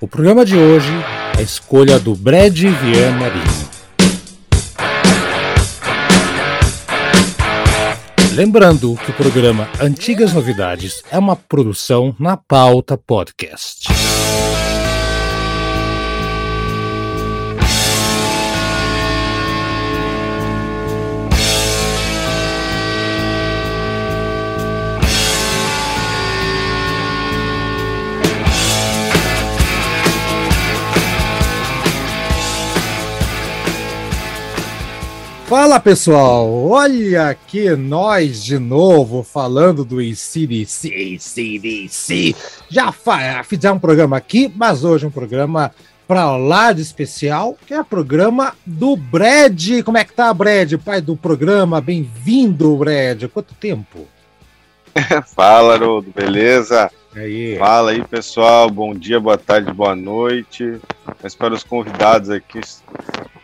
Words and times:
O 0.00 0.06
programa 0.06 0.44
de 0.44 0.56
hoje 0.56 0.92
é 1.36 1.40
a 1.40 1.42
escolha 1.42 1.98
do 1.98 2.14
Brad 2.14 2.56
Vian 2.56 3.10
Marinho. 3.18 3.68
Lembrando 8.32 8.96
que 9.04 9.10
o 9.10 9.14
programa 9.14 9.68
Antigas 9.80 10.32
Novidades 10.32 11.02
é 11.10 11.18
uma 11.18 11.34
produção 11.34 12.14
na 12.16 12.36
pauta 12.36 12.96
podcast. 12.96 13.88
Fala 35.48 35.80
pessoal, 35.80 36.46
olha 36.68 37.30
aqui 37.30 37.74
nós 37.74 38.44
de 38.44 38.58
novo 38.58 39.22
falando 39.22 39.82
do 39.82 39.98
ICDC, 39.98 40.88
ICDC. 40.88 42.36
Já 42.68 42.92
fizemos 43.42 43.78
um 43.78 43.80
programa 43.80 44.18
aqui, 44.18 44.52
mas 44.54 44.84
hoje 44.84 45.06
um 45.06 45.10
programa 45.10 45.72
para 46.06 46.36
lá 46.36 46.74
de 46.74 46.82
especial, 46.82 47.56
que 47.66 47.72
é 47.72 47.80
o 47.80 47.84
programa 47.84 48.54
do 48.66 48.94
Brad. 48.94 49.82
Como 49.86 49.96
é 49.96 50.04
que 50.04 50.12
tá, 50.12 50.34
Brad, 50.34 50.74
pai 50.84 51.00
do 51.00 51.16
programa? 51.16 51.80
Bem-vindo, 51.80 52.76
Brad. 52.76 53.24
Quanto 53.32 53.54
tempo? 53.54 54.06
Fala, 55.34 55.72
Haroldo, 55.72 56.12
beleza? 56.14 56.90
Aí. 57.16 57.56
Fala 57.56 57.92
aí, 57.92 58.04
pessoal. 58.04 58.68
Bom 58.68 58.92
dia, 58.92 59.18
boa 59.18 59.38
tarde, 59.38 59.72
boa 59.72 59.96
noite. 59.96 60.78
Mas 61.22 61.34
para 61.34 61.54
os 61.54 61.64
convidados 61.64 62.28
aqui, 62.28 62.60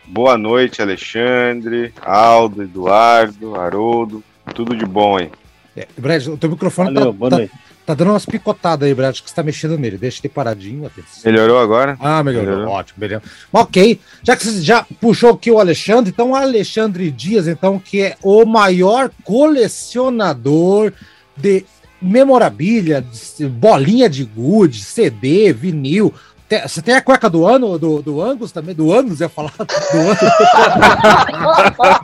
Boa 0.07 0.37
noite, 0.37 0.81
Alexandre, 0.81 1.91
Aldo, 2.01 2.63
Eduardo, 2.63 3.55
Haroldo. 3.55 4.23
Tudo 4.53 4.75
de 4.75 4.85
bom 4.85 5.17
aí. 5.17 5.31
É, 5.75 5.87
Brad, 5.97 6.27
o 6.27 6.37
teu 6.37 6.49
microfone 6.49 6.93
Valeu, 6.93 7.13
tá, 7.13 7.37
tá, 7.37 7.47
tá, 7.87 7.93
dando 7.95 8.11
umas 8.11 8.25
picotadas 8.25 8.87
aí, 8.87 8.93
Brad, 8.93 9.19
que 9.19 9.27
você 9.29 9.35
tá 9.35 9.43
mexendo 9.43 9.77
nele. 9.77 9.97
Deixa 9.97 10.21
ele 10.21 10.33
paradinho. 10.33 10.85
Atenção. 10.85 11.31
Melhorou 11.31 11.59
agora? 11.59 11.97
Ah, 11.99 12.23
melhorou. 12.23 12.49
melhorou. 12.49 12.73
Ótimo, 12.73 12.99
beleza. 12.99 13.23
Ok, 13.51 13.99
já 14.23 14.35
que 14.35 14.45
você 14.45 14.61
já 14.61 14.85
puxou 15.01 15.31
aqui 15.31 15.49
o 15.49 15.59
Alexandre, 15.59 16.11
então 16.11 16.31
o 16.31 16.35
Alexandre 16.35 17.09
Dias, 17.09 17.47
então, 17.47 17.79
que 17.79 18.01
é 18.01 18.17
o 18.21 18.45
maior 18.45 19.09
colecionador 19.23 20.93
de 21.35 21.65
memorabilia, 22.01 23.03
bolinha 23.51 24.07
de 24.07 24.23
gude, 24.23 24.81
CD, 24.81 25.51
vinil, 25.51 26.13
você 26.61 26.81
tem 26.81 26.95
a 26.95 27.01
cueca 27.01 27.29
do 27.29 27.45
ano, 27.45 27.77
do, 27.79 28.01
do 28.01 28.21
Angus 28.21 28.51
também? 28.51 28.75
Do 28.75 28.93
Angus, 28.93 29.19
ia 29.19 29.29
falar? 29.29 29.53
Do 29.57 29.65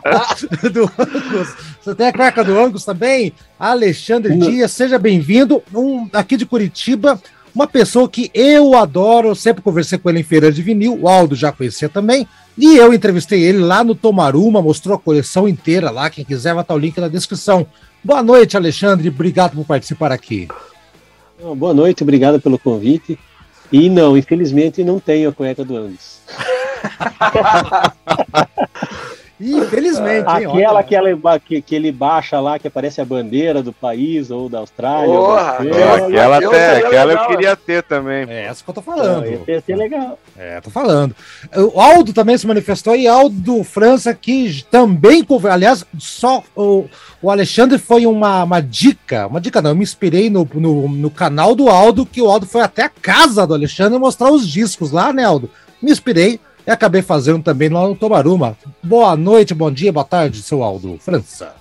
Angus. 0.08 0.62
do 0.72 0.90
Angus. 0.98 1.54
Você 1.80 1.94
tem 1.94 2.06
a 2.08 2.12
cueca 2.12 2.44
do 2.44 2.58
Angus 2.58 2.84
também? 2.84 3.32
Alexandre 3.58 4.34
Não. 4.34 4.50
Dias, 4.50 4.72
seja 4.72 4.98
bem-vindo. 4.98 5.62
Um, 5.74 6.08
aqui 6.12 6.36
de 6.36 6.46
Curitiba, 6.46 7.20
uma 7.54 7.66
pessoa 7.66 8.08
que 8.08 8.30
eu 8.32 8.74
adoro, 8.74 9.28
eu 9.28 9.34
sempre 9.34 9.62
conversei 9.62 9.98
com 9.98 10.08
ele 10.08 10.20
em 10.20 10.24
feira 10.24 10.50
de 10.50 10.62
vinil, 10.62 10.98
o 11.00 11.08
Aldo 11.08 11.34
já 11.34 11.52
conhecia 11.52 11.88
também, 11.88 12.26
e 12.56 12.76
eu 12.76 12.94
entrevistei 12.94 13.42
ele 13.42 13.58
lá 13.58 13.84
no 13.84 13.94
Tomaruma, 13.94 14.62
mostrou 14.62 14.96
a 14.96 14.98
coleção 14.98 15.46
inteira 15.46 15.90
lá, 15.90 16.08
quem 16.08 16.24
quiser 16.24 16.54
vai 16.54 16.62
estar 16.62 16.74
o 16.74 16.78
link 16.78 16.98
na 16.98 17.08
descrição. 17.08 17.66
Boa 18.02 18.22
noite, 18.22 18.56
Alexandre, 18.56 19.08
obrigado 19.08 19.54
por 19.54 19.66
participar 19.66 20.10
aqui. 20.10 20.48
Boa 21.56 21.74
noite, 21.74 22.02
obrigado 22.02 22.40
pelo 22.40 22.58
convite. 22.58 23.18
E 23.72 23.88
não, 23.88 24.16
infelizmente 24.16 24.84
não 24.84 25.00
tenho 25.00 25.30
a 25.30 25.32
cueca 25.32 25.64
do 25.64 25.76
Angus. 25.76 26.20
Infelizmente. 29.42 30.28
Hein, 30.28 30.46
Aquela 30.46 30.82
que, 30.82 30.94
ela, 30.94 31.38
que, 31.40 31.60
que, 31.60 31.74
ele 31.74 31.90
baixa 31.90 32.38
lá, 32.38 32.58
que 32.58 32.68
aparece 32.68 33.00
a 33.00 33.04
bandeira 33.04 33.60
do 33.62 33.72
país 33.72 34.30
ou 34.30 34.48
da 34.48 34.58
Austrália. 34.58 35.12
Porra, 35.12 35.58
é, 35.60 35.94
aquela, 35.94 36.36
até, 36.36 36.76
aquela 36.76 37.12
eu 37.12 37.26
queria 37.26 37.56
ter 37.56 37.82
também. 37.82 38.24
É 38.28 38.44
essa 38.44 38.62
que 38.62 38.70
eu 38.70 38.74
tô 38.74 38.82
falando. 38.82 39.26
Ia 39.48 39.60
ser 39.60 39.74
legal. 39.74 40.16
É, 40.38 40.60
tô 40.60 40.70
falando. 40.70 41.14
O 41.74 41.80
Aldo 41.80 42.12
também 42.12 42.38
se 42.38 42.46
manifestou 42.46 42.94
e 42.94 43.08
Aldo 43.08 43.64
França, 43.64 44.14
que 44.14 44.64
também. 44.70 45.26
Aliás, 45.50 45.84
só 45.98 46.44
o, 46.54 46.86
o 47.20 47.30
Alexandre 47.30 47.78
foi 47.78 48.06
uma, 48.06 48.44
uma 48.44 48.60
dica. 48.60 49.26
Uma 49.26 49.40
dica 49.40 49.60
não, 49.60 49.70
eu 49.70 49.76
me 49.76 49.82
inspirei 49.82 50.30
no, 50.30 50.48
no, 50.54 50.88
no 50.88 51.10
canal 51.10 51.56
do 51.56 51.68
Aldo, 51.68 52.06
que 52.06 52.22
o 52.22 52.30
Aldo 52.30 52.46
foi 52.46 52.60
até 52.60 52.84
a 52.84 52.88
casa 52.88 53.44
do 53.44 53.54
Alexandre 53.54 53.98
mostrar 53.98 54.30
os 54.30 54.46
discos 54.46 54.92
lá, 54.92 55.12
né, 55.12 55.24
Aldo? 55.24 55.50
Me 55.82 55.90
inspirei 55.90 56.38
e 56.66 56.70
acabei 56.70 57.02
fazendo 57.02 57.42
também 57.42 57.68
lá 57.68 57.86
no 57.86 57.96
Tomaruma. 57.96 58.56
Boa 58.82 59.16
noite, 59.16 59.54
bom 59.54 59.70
dia, 59.70 59.92
boa 59.92 60.04
tarde, 60.04 60.42
seu 60.42 60.62
Aldo 60.62 60.98
França. 60.98 61.54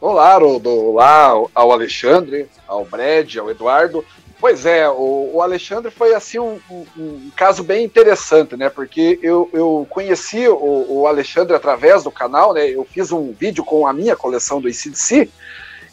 Olá, 0.00 0.34
Aldo. 0.34 0.70
Olá 0.70 1.32
ao 1.54 1.72
Alexandre, 1.72 2.46
ao 2.66 2.84
Brad, 2.84 3.36
ao 3.36 3.50
Eduardo. 3.50 4.04
Pois 4.38 4.66
é, 4.66 4.88
o, 4.88 5.30
o 5.34 5.42
Alexandre 5.42 5.90
foi 5.90 6.14
assim 6.14 6.38
um, 6.38 6.60
um, 6.70 6.84
um, 6.96 7.30
caso 7.34 7.64
bem 7.64 7.84
interessante, 7.84 8.56
né? 8.56 8.68
Porque 8.68 9.18
eu, 9.22 9.48
eu 9.52 9.86
conheci 9.88 10.46
o, 10.46 10.86
o, 10.88 11.06
Alexandre 11.06 11.56
através 11.56 12.04
do 12.04 12.10
canal, 12.10 12.52
né? 12.52 12.68
Eu 12.68 12.84
fiz 12.84 13.10
um 13.10 13.32
vídeo 13.32 13.64
com 13.64 13.86
a 13.86 13.94
minha 13.94 14.14
coleção 14.14 14.60
do 14.60 14.68
ICDC 14.68 15.30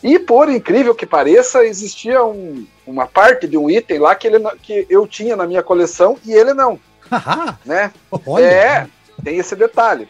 e, 0.03 0.19
por 0.19 0.49
incrível 0.49 0.93
que 0.93 1.05
pareça, 1.05 1.65
existia 1.65 2.19
uma 2.85 3.07
parte 3.07 3.47
de 3.47 3.57
um 3.57 3.69
item 3.69 3.99
lá 3.99 4.13
que, 4.13 4.27
ele, 4.27 4.39
que 4.61 4.85
eu 4.89 5.07
tinha 5.07 5.37
na 5.37 5.47
minha 5.47 5.63
coleção 5.63 6.17
e 6.25 6.33
ele 6.33 6.53
não 6.53 6.77
né? 7.65 7.91
Olha. 8.25 8.45
É, 8.45 8.87
tem 9.23 9.37
esse 9.37 9.55
detalhe. 9.55 10.07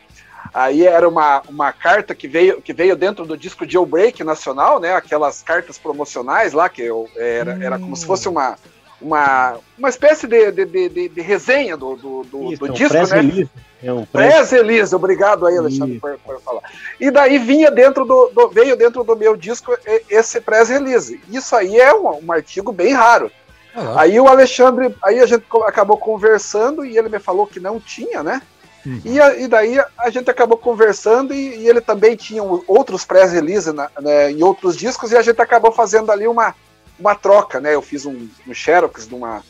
Aí 0.54 0.86
era 0.86 1.08
uma, 1.10 1.42
uma 1.50 1.74
carta 1.74 2.14
que 2.14 2.28
veio, 2.28 2.62
que 2.62 2.74
veio 2.74 2.96
dentro 2.96 3.26
do 3.26 3.36
disco 3.36 3.68
Jailbreak 3.68 4.24
Nacional, 4.24 4.80
né? 4.80 4.94
Aquelas 4.94 5.42
cartas 5.42 5.80
promocionais 5.80 6.54
lá, 6.54 6.70
que 6.70 6.84
eu, 6.84 7.10
era, 7.16 7.58
era 7.64 7.80
como 7.80 7.96
se 7.96 8.06
fosse 8.06 8.30
uma, 8.30 8.56
uma, 9.02 9.58
uma 9.78 9.90
espécie 9.90 10.28
de, 10.28 10.52
de, 10.52 10.66
de, 10.66 11.10
de 11.10 11.22
resenha 11.22 11.76
do, 11.76 11.96
do, 11.96 12.24
do, 12.24 12.54
Isso, 12.54 12.60
do 12.60 12.68
é 12.68 12.70
um 12.70 12.74
disco, 12.74 12.94
né? 12.94 13.50
É 13.84 13.92
um 13.92 14.06
pré-release, 14.06 14.96
obrigado 14.96 15.46
aí, 15.46 15.58
Alexandre, 15.58 16.00
por, 16.00 16.18
por, 16.20 16.40
falar. 16.42 16.62
E 17.00 17.12
daí 17.12 17.38
vinha 17.38 17.70
dentro 17.70 18.06
do, 18.06 18.30
do, 18.30 18.48
veio 18.48 18.78
dentro 18.78 19.04
do 19.04 19.16
meu 19.16 19.36
disco 19.36 19.76
esse 20.10 20.40
pré-release. 20.40 21.20
Isso 21.30 21.54
aí 21.54 21.78
é 21.78 21.94
um, 21.94 22.26
um 22.26 22.32
artigo 22.32 22.72
bem 22.72 22.94
raro. 22.94 23.30
Ah, 23.76 24.02
aí 24.02 24.20
o 24.20 24.28
Alexandre, 24.28 24.96
aí 25.04 25.20
a 25.20 25.26
gente 25.26 25.46
acabou 25.66 25.98
conversando 25.98 26.86
e 26.86 26.98
ele 26.98 27.10
me 27.10 27.20
falou 27.20 27.48
que 27.48 27.60
não 27.60 27.80
tinha, 27.80 28.22
né? 28.22 28.42
Uhum. 28.86 29.02
E, 29.06 29.20
a, 29.20 29.36
e, 29.38 29.48
daí 29.48 29.80
a 29.98 30.10
gente 30.10 30.30
acabou 30.30 30.58
conversando 30.58 31.34
e, 31.34 31.58
e 31.58 31.70
ele 31.70 31.80
também 31.80 32.16
tinha 32.16 32.44
outros 32.44 33.06
pré-release 33.06 33.72
né, 33.72 34.32
em 34.32 34.44
outros 34.44 34.76
discos 34.76 35.12
e 35.12 35.18
a 35.18 35.22
gente 35.22 35.42
acabou 35.42 35.72
fazendo 35.72 36.12
ali 36.12 36.28
uma, 36.28 36.54
uma 37.00 37.16
troca, 37.16 37.60
né? 37.60 37.74
Eu 37.74 37.82
fiz 37.82 38.06
um, 38.06 38.28
um 38.48 38.54
xerox 38.54 39.08
de 39.08 39.16
uma, 39.16 39.42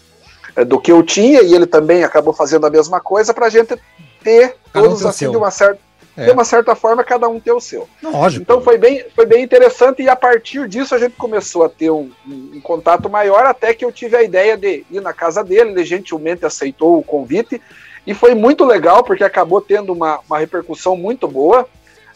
é, 0.56 0.64
do 0.64 0.80
que 0.80 0.92
eu 0.92 1.02
tinha 1.02 1.42
e 1.42 1.54
ele 1.54 1.66
também 1.66 2.04
acabou 2.04 2.34
fazendo 2.34 2.68
a 2.68 2.70
mesma 2.70 3.02
coisa 3.02 3.34
para 3.34 3.48
a 3.48 3.50
gente 3.50 3.76
ter 4.24 4.56
todos 4.72 5.06
assim 5.06 5.30
de 5.30 5.36
uma 5.36 5.52
certa 5.52 5.80
é. 6.16 6.26
de 6.26 6.32
uma 6.32 6.44
certa 6.44 6.76
forma, 6.76 7.04
cada 7.04 7.28
um 7.28 7.40
ter 7.40 7.52
o 7.52 7.60
seu. 7.60 7.88
Lógico. 8.02 8.44
Então 8.44 8.62
foi 8.62 8.78
bem, 8.78 9.06
foi 9.16 9.26
bem 9.26 9.44
interessante 9.44 10.02
e 10.02 10.10
a 10.10 10.16
partir 10.16 10.68
disso 10.68 10.94
a 10.94 11.00
gente 11.00 11.16
começou 11.16 11.64
a 11.64 11.70
ter 11.70 11.90
um, 11.90 12.12
um, 12.28 12.52
um, 12.56 12.62
contato 12.62 13.10
maior 13.10 13.46
até 13.46 13.74
que 13.74 13.84
eu 13.84 13.92
tive 13.92 14.16
a 14.16 14.24
ideia 14.24 14.56
de 14.56 14.86
ir 14.90 15.02
na 15.02 15.14
casa 15.14 15.44
dele, 15.44 15.72
ele 15.72 15.84
gentilmente 15.84 16.46
aceitou 16.46 17.00
o 17.00 17.04
convite 17.04 17.62
e 18.06 18.14
foi 18.14 18.36
muito 18.36 18.66
legal 18.66 19.04
porque 19.04 19.24
acabou 19.24 19.62
tendo 19.62 19.94
uma, 19.94 20.20
uma 20.28 20.40
repercussão 20.40 20.96
muito 20.96 21.28
boa, 21.28 21.68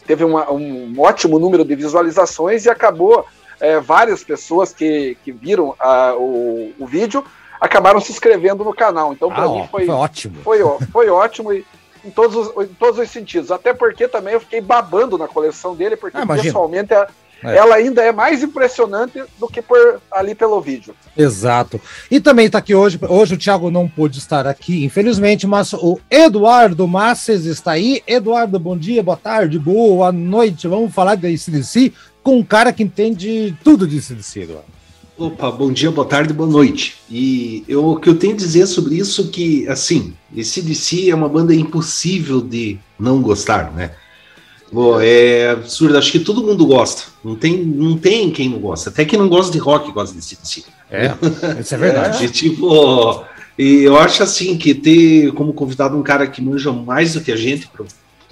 teve 0.06 0.24
uma, 0.24 0.50
um 0.52 0.94
ótimo 0.98 1.38
número 1.38 1.64
de 1.64 1.74
visualizações 1.74 2.66
e 2.66 2.70
acabou 2.70 3.26
é, 3.60 3.80
várias 3.80 4.22
pessoas 4.22 4.72
que, 4.72 5.16
que 5.24 5.32
viram 5.32 5.70
uh, 5.70 6.16
o, 6.16 6.72
o 6.78 6.86
vídeo 6.86 7.24
acabaram 7.60 8.00
se 8.00 8.12
inscrevendo 8.12 8.62
no 8.62 8.72
canal. 8.72 9.12
Então, 9.12 9.28
para 9.28 9.44
ah, 9.44 9.48
mim, 9.48 9.68
foi, 9.70 9.86
foi 9.86 9.94
ótimo. 9.94 10.42
Foi, 10.42 10.58
foi 10.92 11.10
ótimo. 11.10 11.52
E, 11.52 11.64
em 12.04 12.10
todos, 12.10 12.36
os, 12.36 12.64
em 12.64 12.74
todos 12.74 12.98
os 12.98 13.10
sentidos. 13.10 13.50
Até 13.50 13.72
porque 13.72 14.08
também 14.08 14.34
eu 14.34 14.40
fiquei 14.40 14.60
babando 14.60 15.18
na 15.18 15.28
coleção 15.28 15.74
dele, 15.74 15.96
porque 15.96 16.16
ah, 16.16 16.26
pessoalmente 16.26 16.92
é, 16.92 17.06
é. 17.42 17.56
ela 17.56 17.76
ainda 17.76 18.02
é 18.02 18.12
mais 18.12 18.42
impressionante 18.42 19.22
do 19.38 19.46
que 19.48 19.62
por 19.62 20.00
ali 20.10 20.34
pelo 20.34 20.60
vídeo. 20.60 20.94
Exato. 21.16 21.80
E 22.10 22.20
também 22.20 22.46
está 22.46 22.58
aqui 22.58 22.74
hoje, 22.74 22.98
hoje 23.08 23.34
o 23.34 23.38
Thiago 23.38 23.70
não 23.70 23.88
pôde 23.88 24.18
estar 24.18 24.46
aqui, 24.46 24.84
infelizmente, 24.84 25.46
mas 25.46 25.72
o 25.72 26.00
Eduardo 26.10 26.86
Masses 26.86 27.44
está 27.44 27.72
aí. 27.72 28.02
Eduardo, 28.06 28.58
bom 28.58 28.76
dia, 28.76 29.02
boa 29.02 29.16
tarde, 29.16 29.58
boa 29.58 30.10
noite. 30.12 30.66
Vamos 30.66 30.92
falar 30.92 31.14
de 31.14 31.36
CDC 31.36 31.92
com 32.22 32.38
um 32.38 32.44
cara 32.44 32.72
que 32.72 32.82
entende 32.82 33.56
tudo 33.62 33.86
de 33.86 34.00
CDC, 34.00 34.42
Eduardo. 34.42 34.77
Opa, 35.18 35.50
bom 35.50 35.72
dia, 35.72 35.90
boa 35.90 36.06
tarde, 36.06 36.32
boa 36.32 36.48
noite. 36.48 36.96
E 37.10 37.64
eu, 37.66 37.84
o 37.84 37.96
que 37.98 38.08
eu 38.08 38.14
tenho 38.14 38.34
a 38.34 38.36
dizer 38.36 38.68
sobre 38.68 38.94
isso 38.94 39.22
é 39.22 39.32
que, 39.32 39.68
assim, 39.68 40.14
esse 40.34 40.62
DC 40.62 41.10
é 41.10 41.14
uma 41.14 41.28
banda 41.28 41.52
impossível 41.52 42.40
de 42.40 42.78
não 42.96 43.20
gostar, 43.20 43.72
né? 43.72 43.90
Bom, 44.70 45.00
é 45.00 45.50
absurdo, 45.50 45.98
acho 45.98 46.12
que 46.12 46.20
todo 46.20 46.44
mundo 46.44 46.64
gosta. 46.64 47.10
Não 47.24 47.34
tem, 47.34 47.56
não 47.64 47.98
tem 47.98 48.30
quem 48.30 48.48
não 48.48 48.60
gosta. 48.60 48.90
Até 48.90 49.04
quem 49.04 49.18
não 49.18 49.28
gosta 49.28 49.50
de 49.50 49.58
rock 49.58 49.90
gosta 49.90 50.14
de 50.14 50.24
CDC. 50.24 50.62
É, 50.88 51.12
isso 51.60 51.74
é 51.74 51.78
verdade. 51.78 52.22
É, 52.24 52.28
tipo, 52.28 53.24
e 53.58 53.82
eu 53.82 53.98
acho 53.98 54.22
assim 54.22 54.56
que 54.56 54.72
ter 54.72 55.32
como 55.32 55.52
convidado 55.52 55.96
um 55.96 56.02
cara 56.02 56.28
que 56.28 56.40
manja 56.40 56.72
mais 56.72 57.14
do 57.14 57.20
que 57.20 57.32
a 57.32 57.36
gente 57.36 57.68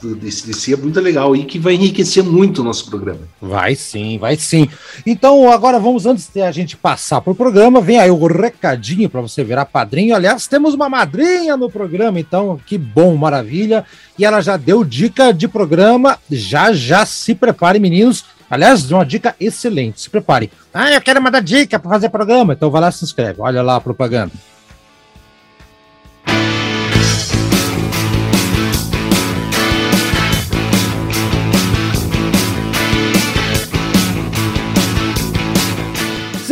desse 0.02 0.46
DC 0.46 0.75
é 0.75 0.76
muito 0.76 1.00
legal 1.00 1.34
e 1.34 1.44
que 1.44 1.58
vai 1.58 1.75
enriquecer 1.75 2.22
muito 2.22 2.60
o 2.60 2.64
nosso 2.64 2.88
programa. 2.90 3.20
Vai 3.40 3.75
sim, 3.75 4.19
vai 4.19 4.37
sim. 4.37 4.69
Então, 5.06 5.50
agora 5.50 5.78
vamos, 5.78 6.04
antes 6.06 6.28
de 6.32 6.43
a 6.43 6.52
gente 6.52 6.76
passar 6.76 7.20
para 7.20 7.32
o 7.32 7.37
programa, 7.37 7.81
vem 7.81 7.98
aí 7.98 8.10
o 8.10 8.26
recadinho 8.26 9.08
para 9.08 9.20
você 9.20 9.43
virar 9.43 9.64
padrinho. 9.64 10.14
Aliás, 10.14 10.46
temos 10.46 10.75
uma 10.75 10.88
madrinha 10.88 11.56
no 11.56 11.70
programa, 11.70 12.20
então 12.20 12.60
que 12.66 12.76
bom, 12.76 13.16
maravilha. 13.16 13.84
E 14.19 14.25
ela 14.25 14.40
já 14.40 14.56
deu 14.56 14.84
dica 14.84 15.32
de 15.32 15.48
programa. 15.48 16.19
Já, 16.31 16.72
já 16.72 17.06
se 17.06 17.34
prepare, 17.34 17.78
meninos. 17.78 18.25
Aliás, 18.50 18.90
uma 18.90 19.04
dica 19.04 19.34
excelente. 19.40 20.00
Se 20.00 20.10
prepare. 20.10 20.50
Ah, 20.72 20.93
eu 20.93 21.00
quero 21.00 21.22
mandar 21.22 21.40
dica 21.40 21.78
para 21.78 21.90
fazer 21.90 22.10
programa. 22.10 22.52
Então 22.52 22.70
vai 22.70 22.81
lá 22.81 22.90
se 22.90 23.04
inscreve. 23.04 23.40
Olha 23.40 23.62
lá 23.62 23.76
a 23.76 23.81
propaganda. 23.81 24.32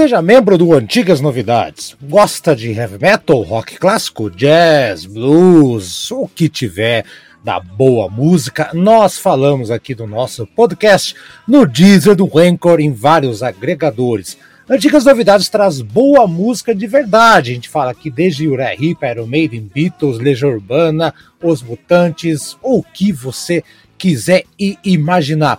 Seja 0.04 0.20
membro 0.20 0.58
do 0.58 0.74
Antigas 0.74 1.22
Novidades. 1.22 1.96
Gosta 2.02 2.54
de 2.54 2.70
heavy 2.72 2.98
metal, 3.00 3.40
rock 3.40 3.78
clássico, 3.78 4.28
jazz, 4.28 5.06
blues, 5.06 6.10
o 6.10 6.28
que 6.28 6.46
tiver 6.46 7.06
da 7.42 7.58
boa 7.58 8.10
música, 8.10 8.68
nós 8.74 9.16
falamos 9.16 9.70
aqui 9.70 9.94
do 9.94 10.06
nosso 10.06 10.46
podcast 10.48 11.16
no 11.48 11.66
Deezer 11.66 12.14
do 12.14 12.30
Anchor 12.38 12.80
em 12.80 12.92
vários 12.92 13.42
agregadores. 13.42 14.36
Antigas 14.68 15.06
Novidades 15.06 15.48
traz 15.48 15.80
boa 15.80 16.26
música 16.26 16.74
de 16.74 16.86
verdade. 16.86 17.52
A 17.52 17.54
gente 17.54 17.70
fala 17.70 17.92
aqui 17.92 18.10
desde 18.10 18.46
Uriah 18.46 18.74
Heep, 18.74 18.98
Iron 19.10 19.26
Maiden, 19.26 19.70
Beatles, 19.74 20.18
Legião 20.18 20.50
Urbana, 20.50 21.14
Os 21.42 21.62
Mutantes, 21.62 22.58
o 22.62 22.82
que 22.82 23.10
você 23.10 23.64
quiser 23.96 24.44
e 24.60 24.76
imaginar. 24.84 25.58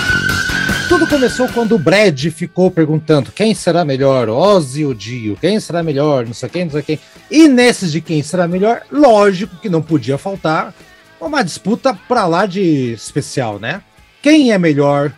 Tudo 0.91 1.07
começou 1.07 1.47
quando 1.47 1.75
o 1.75 1.79
Brad 1.79 2.21
ficou 2.31 2.69
perguntando 2.69 3.31
quem 3.31 3.55
será 3.55 3.85
melhor, 3.85 4.27
Ozzy 4.27 4.83
ou 4.83 4.93
Dio, 4.93 5.37
quem 5.39 5.57
será 5.57 5.81
melhor, 5.81 6.25
não 6.25 6.33
sei 6.33 6.49
quem, 6.49 6.65
não 6.65 6.71
sei 6.71 6.81
quem. 6.81 6.99
E 7.31 7.47
nesses 7.47 7.93
de 7.93 8.01
quem 8.01 8.21
será 8.21 8.45
melhor, 8.45 8.81
lógico 8.91 9.55
que 9.55 9.69
não 9.69 9.81
podia 9.81 10.17
faltar 10.17 10.75
uma 11.17 11.43
disputa 11.43 11.97
pra 12.09 12.27
lá 12.27 12.45
de 12.45 12.91
especial, 12.91 13.57
né? 13.57 13.81
Quem 14.21 14.51
é 14.51 14.57
melhor 14.57 15.13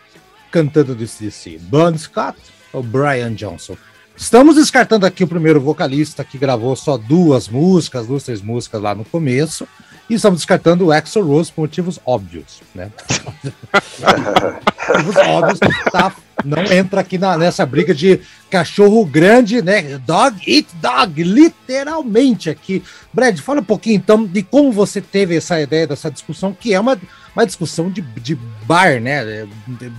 cantando 0.52 0.94
do 0.94 1.08
CDC, 1.08 1.58
Bon 1.64 1.98
Scott 1.98 2.38
ou 2.72 2.84
Brian 2.84 3.34
Johnson? 3.34 3.76
Estamos 4.16 4.58
descartando 4.58 5.08
aqui 5.08 5.24
o 5.24 5.28
primeiro 5.28 5.60
vocalista 5.60 6.24
que 6.24 6.38
gravou 6.38 6.76
só 6.76 7.00
duas 7.00 7.50
músicas, 7.50 8.06
duas, 8.06 8.22
três 8.22 8.44
músicas 8.44 8.80
lá 8.80 8.94
no 8.94 9.04
começo. 9.04 9.68
E 10.10 10.16
estamos 10.16 10.40
descartando 10.40 10.86
o 10.86 10.92
Axel 10.92 11.26
Rose 11.26 11.52
por 11.52 11.62
motivos 11.62 12.00
óbvios, 12.06 12.62
né? 12.76 12.92
motivos 14.90 15.16
óbvios, 15.16 15.60
tá? 15.92 16.14
Não 16.44 16.62
entra 16.64 17.00
aqui 17.00 17.18
na, 17.18 17.38
nessa 17.38 17.66
briga 17.66 17.96
de 17.96 18.20
cachorro 18.50 19.06
grande, 19.06 19.62
né? 19.62 19.98
Dog 20.00 20.42
eat 20.46 20.68
dog, 20.76 21.24
literalmente 21.24 22.50
aqui. 22.50 22.84
Brad, 23.14 23.40
fala 23.40 23.62
um 23.62 23.64
pouquinho 23.64 23.96
então 23.96 24.26
de 24.26 24.44
como 24.44 24.72
você 24.72 25.00
teve 25.00 25.38
essa 25.38 25.62
ideia 25.62 25.88
dessa 25.88 26.12
discussão, 26.12 26.54
que 26.54 26.74
é 26.74 26.80
uma, 26.80 27.00
uma 27.34 27.46
discussão 27.46 27.90
de, 27.90 28.02
de 28.02 28.36
bar, 28.66 29.00
né? 29.00 29.48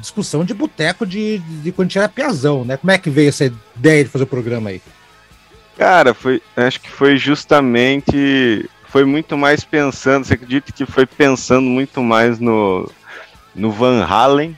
Discussão 0.00 0.44
de 0.44 0.52
boteco 0.52 1.06
de, 1.06 1.38
de, 1.38 1.56
de 1.62 1.72
quando 1.72 1.88
tinha 1.88 2.08
piazão, 2.08 2.62
né? 2.64 2.76
Como 2.76 2.90
é 2.90 2.98
que 2.98 3.08
veio 3.08 3.30
essa 3.30 3.46
ideia 3.76 4.04
de 4.04 4.10
fazer 4.10 4.24
o 4.24 4.28
programa 4.28 4.68
aí? 4.68 4.82
Cara, 5.78 6.14
foi, 6.14 6.40
acho 6.56 6.80
que 6.80 6.90
foi 6.90 7.16
justamente 7.16 8.68
foi 8.94 9.04
muito 9.04 9.36
mais 9.36 9.64
pensando, 9.64 10.24
você 10.24 10.34
acredita 10.34 10.70
que 10.70 10.86
foi 10.86 11.04
pensando 11.04 11.68
muito 11.68 12.00
mais 12.00 12.38
no, 12.38 12.88
no 13.52 13.72
Van 13.72 14.04
Halen 14.04 14.56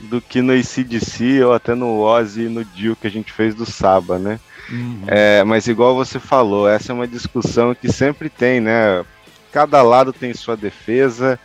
do 0.00 0.20
que 0.20 0.42
no 0.42 0.52
ACDC 0.52 1.44
ou 1.44 1.52
até 1.52 1.76
no 1.76 2.00
Ozzy 2.00 2.46
e 2.46 2.48
no 2.48 2.64
Dio 2.64 2.96
que 2.96 3.06
a 3.06 3.10
gente 3.10 3.32
fez 3.32 3.54
do 3.54 3.64
Saba, 3.64 4.18
né? 4.18 4.40
Uhum. 4.68 5.04
É, 5.06 5.44
mas 5.44 5.68
igual 5.68 5.94
você 5.94 6.18
falou, 6.18 6.68
essa 6.68 6.90
é 6.90 6.92
uma 6.92 7.06
discussão 7.06 7.72
que 7.72 7.88
sempre 7.88 8.28
tem, 8.28 8.60
né? 8.60 9.04
Cada 9.52 9.80
lado 9.80 10.12
tem 10.12 10.34
sua 10.34 10.56
defesa 10.56 11.38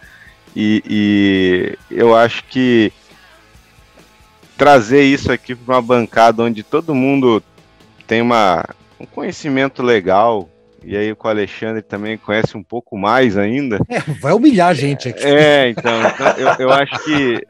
e, 0.56 0.82
e 0.90 1.96
eu 1.96 2.16
acho 2.16 2.46
que 2.46 2.92
trazer 4.58 5.04
isso 5.04 5.32
aqui 5.32 5.54
para 5.54 5.76
uma 5.76 5.82
bancada 5.84 6.42
onde 6.42 6.64
todo 6.64 6.96
mundo 6.96 7.44
tem 8.08 8.24
uma, 8.24 8.66
um 9.00 9.06
conhecimento 9.06 9.84
legal, 9.84 10.50
e 10.84 10.98
aí 10.98 11.14
com 11.16 11.28
o 11.28 11.32
Alexandre 11.32 11.82
também 11.82 12.18
conhece 12.18 12.58
um 12.58 12.64
pouco 12.64 12.98
mais 12.98 13.38
ainda. 13.38 13.80
É, 13.90 14.00
vai 14.20 14.34
humilhar 14.34 14.70
a 14.70 14.74
gente 14.74 15.10
aqui. 15.10 15.26
É, 15.26 15.70
então, 15.70 15.94
então 16.02 16.28
eu, 16.38 16.68
eu, 16.68 16.70
acho 16.72 17.04
que 17.04 17.46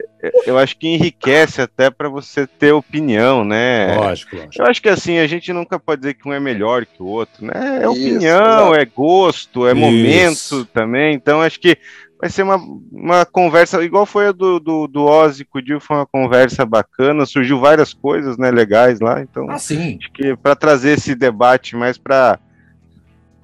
eu 0.46 0.58
acho 0.58 0.76
que 0.76 0.88
enriquece 0.88 1.60
até 1.60 1.90
para 1.90 2.08
você 2.08 2.46
ter 2.46 2.72
opinião, 2.72 3.44
né? 3.44 3.94
Lógico, 3.96 4.36
lógico. 4.36 4.62
Eu 4.62 4.66
acho 4.66 4.82
que 4.82 4.88
assim, 4.88 5.18
a 5.18 5.26
gente 5.26 5.52
nunca 5.52 5.78
pode 5.78 6.02
dizer 6.02 6.14
que 6.14 6.28
um 6.28 6.32
é 6.32 6.40
melhor 6.40 6.86
que 6.86 7.02
o 7.02 7.06
outro, 7.06 7.44
né? 7.44 7.80
É 7.82 7.88
opinião, 7.88 8.72
Isso, 8.72 8.80
é 8.80 8.84
gosto, 8.84 9.66
é 9.66 9.72
Isso. 9.72 9.80
momento 9.80 10.64
também. 10.66 11.14
Então 11.14 11.40
acho 11.40 11.60
que 11.60 11.76
vai 12.20 12.30
ser 12.30 12.42
uma, 12.42 12.56
uma 12.90 13.26
conversa, 13.26 13.82
igual 13.84 14.06
foi 14.06 14.28
a 14.28 14.32
do, 14.32 14.58
do, 14.58 14.86
do 14.86 15.04
Ozzy 15.04 15.44
com 15.44 15.58
o 15.58 15.62
Dio, 15.62 15.78
foi 15.78 15.96
uma 15.96 16.06
conversa 16.06 16.64
bacana, 16.64 17.26
surgiu 17.26 17.60
várias 17.60 17.92
coisas, 17.92 18.38
né, 18.38 18.50
legais 18.50 18.98
lá, 18.98 19.20
então 19.20 19.50
ah, 19.50 19.58
sim. 19.58 19.98
acho 20.00 20.10
que 20.10 20.34
para 20.34 20.56
trazer 20.56 20.92
esse 20.92 21.14
debate 21.14 21.76
mais 21.76 21.98
para 21.98 22.38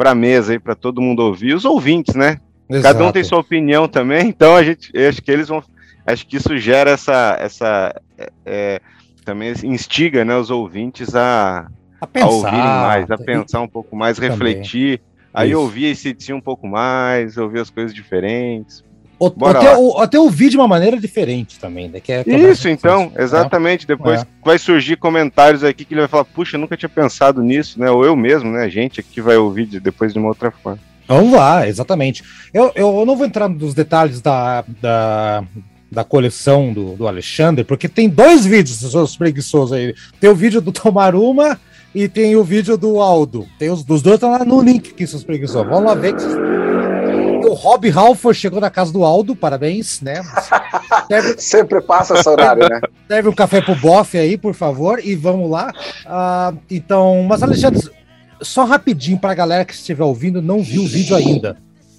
para 0.00 0.12
a 0.12 0.14
mesa 0.14 0.52
aí, 0.52 0.58
para 0.58 0.74
todo 0.74 1.02
mundo 1.02 1.20
ouvir, 1.20 1.52
os 1.52 1.66
ouvintes, 1.66 2.14
né? 2.14 2.40
Exato. 2.70 2.94
Cada 2.94 3.06
um 3.06 3.12
tem 3.12 3.22
sua 3.22 3.38
opinião 3.38 3.86
também, 3.86 4.28
então 4.28 4.56
a 4.56 4.62
gente, 4.62 4.90
acho 4.96 5.20
que 5.20 5.30
eles 5.30 5.48
vão, 5.48 5.62
acho 6.06 6.26
que 6.26 6.38
isso 6.38 6.56
gera 6.56 6.92
essa, 6.92 7.36
essa, 7.38 8.00
é, 8.16 8.32
é 8.46 8.80
também 9.26 9.52
instiga 9.62 10.24
né, 10.24 10.34
os 10.34 10.50
ouvintes 10.50 11.14
a, 11.14 11.70
a, 12.00 12.06
pensar, 12.06 12.26
a 12.26 12.30
ouvirem 12.30 12.58
mais, 12.58 13.10
a 13.10 13.18
pensar 13.18 13.60
um 13.60 13.68
pouco 13.68 13.94
mais, 13.94 14.16
refletir. 14.16 15.02
Aí 15.34 15.50
Isso. 15.50 15.60
ouvir 15.60 15.84
esse 15.84 16.32
um 16.32 16.40
pouco 16.40 16.66
mais, 16.66 17.36
ouvir 17.36 17.60
as 17.60 17.68
coisas 17.68 17.94
diferentes. 17.94 18.82
O, 19.20 19.46
até, 19.46 19.76
o, 19.76 19.98
até 19.98 20.18
ouvir 20.18 20.48
de 20.48 20.56
uma 20.56 20.66
maneira 20.66 20.98
diferente 20.98 21.58
também, 21.60 21.90
né? 21.90 22.00
Que 22.00 22.10
é, 22.10 22.24
que 22.24 22.34
Isso, 22.34 22.68
é 22.68 22.70
então, 22.70 23.12
né? 23.14 23.22
exatamente. 23.22 23.86
Depois 23.86 24.22
é. 24.22 24.26
vai 24.42 24.58
surgir 24.58 24.96
comentários 24.96 25.62
aqui 25.62 25.84
que 25.84 25.92
ele 25.92 26.00
vai 26.00 26.08
falar, 26.08 26.24
puxa, 26.24 26.56
nunca 26.56 26.74
tinha 26.74 26.88
pensado 26.88 27.42
nisso, 27.42 27.78
né? 27.78 27.90
Ou 27.90 28.02
eu 28.02 28.16
mesmo, 28.16 28.50
né? 28.50 28.64
A 28.64 28.68
gente 28.70 28.98
aqui 28.98 29.20
vai 29.20 29.36
ouvir 29.36 29.66
depois 29.66 30.14
de 30.14 30.18
uma 30.18 30.28
outra 30.28 30.50
forma. 30.50 30.78
Vamos 31.06 31.34
lá, 31.34 31.68
exatamente. 31.68 32.24
Eu, 32.54 32.72
eu 32.74 33.04
não 33.04 33.14
vou 33.14 33.26
entrar 33.26 33.46
nos 33.46 33.74
detalhes 33.74 34.22
da, 34.22 34.64
da, 34.80 35.44
da 35.92 36.02
coleção 36.02 36.72
do, 36.72 36.96
do 36.96 37.06
Alexandre, 37.06 37.62
porque 37.62 37.88
tem 37.88 38.08
dois 38.08 38.46
vídeos 38.46 38.80
dos 38.80 39.16
preguiçosos 39.18 39.76
aí. 39.76 39.94
Tem 40.18 40.30
o 40.30 40.34
vídeo 40.34 40.62
do 40.62 40.72
Tomaruma 40.72 41.60
e 41.94 42.08
tem 42.08 42.36
o 42.36 42.44
vídeo 42.44 42.78
do 42.78 43.00
Aldo. 43.00 43.46
Tem 43.58 43.68
os 43.68 43.84
dos 43.84 44.00
dois 44.00 44.14
estão 44.14 44.30
lá 44.30 44.46
no 44.46 44.62
link 44.62 44.94
que 44.94 45.06
seus 45.06 45.24
preguiçosos. 45.24 45.68
Vamos 45.68 45.84
lá 45.84 45.94
ver 45.94 46.14
que 46.14 46.22
o 47.50 47.54
Rob 47.54 47.90
Halford 47.90 48.38
chegou 48.38 48.60
na 48.60 48.70
casa 48.70 48.92
do 48.92 49.04
Aldo, 49.04 49.34
parabéns, 49.34 50.00
né? 50.00 50.22
Deve... 51.08 51.34
Sempre 51.42 51.80
passa 51.80 52.14
esse 52.14 52.28
horário, 52.28 52.68
né? 52.68 52.80
Deve 53.08 53.28
um 53.28 53.34
café 53.34 53.60
pro 53.60 53.74
Boff 53.74 54.16
aí, 54.16 54.38
por 54.38 54.54
favor, 54.54 55.00
e 55.04 55.16
vamos 55.16 55.50
lá. 55.50 55.72
Uh, 56.06 56.58
então, 56.70 57.24
mas 57.24 57.42
Alexandre, 57.42 57.90
só 58.40 58.64
rapidinho 58.64 59.18
para 59.18 59.32
a 59.32 59.34
galera 59.34 59.64
que 59.64 59.74
estiver 59.74 60.04
ouvindo, 60.04 60.40
não 60.40 60.62
viu 60.62 60.82
o 60.82 60.86
vídeo 60.86 61.16
ainda. 61.16 61.56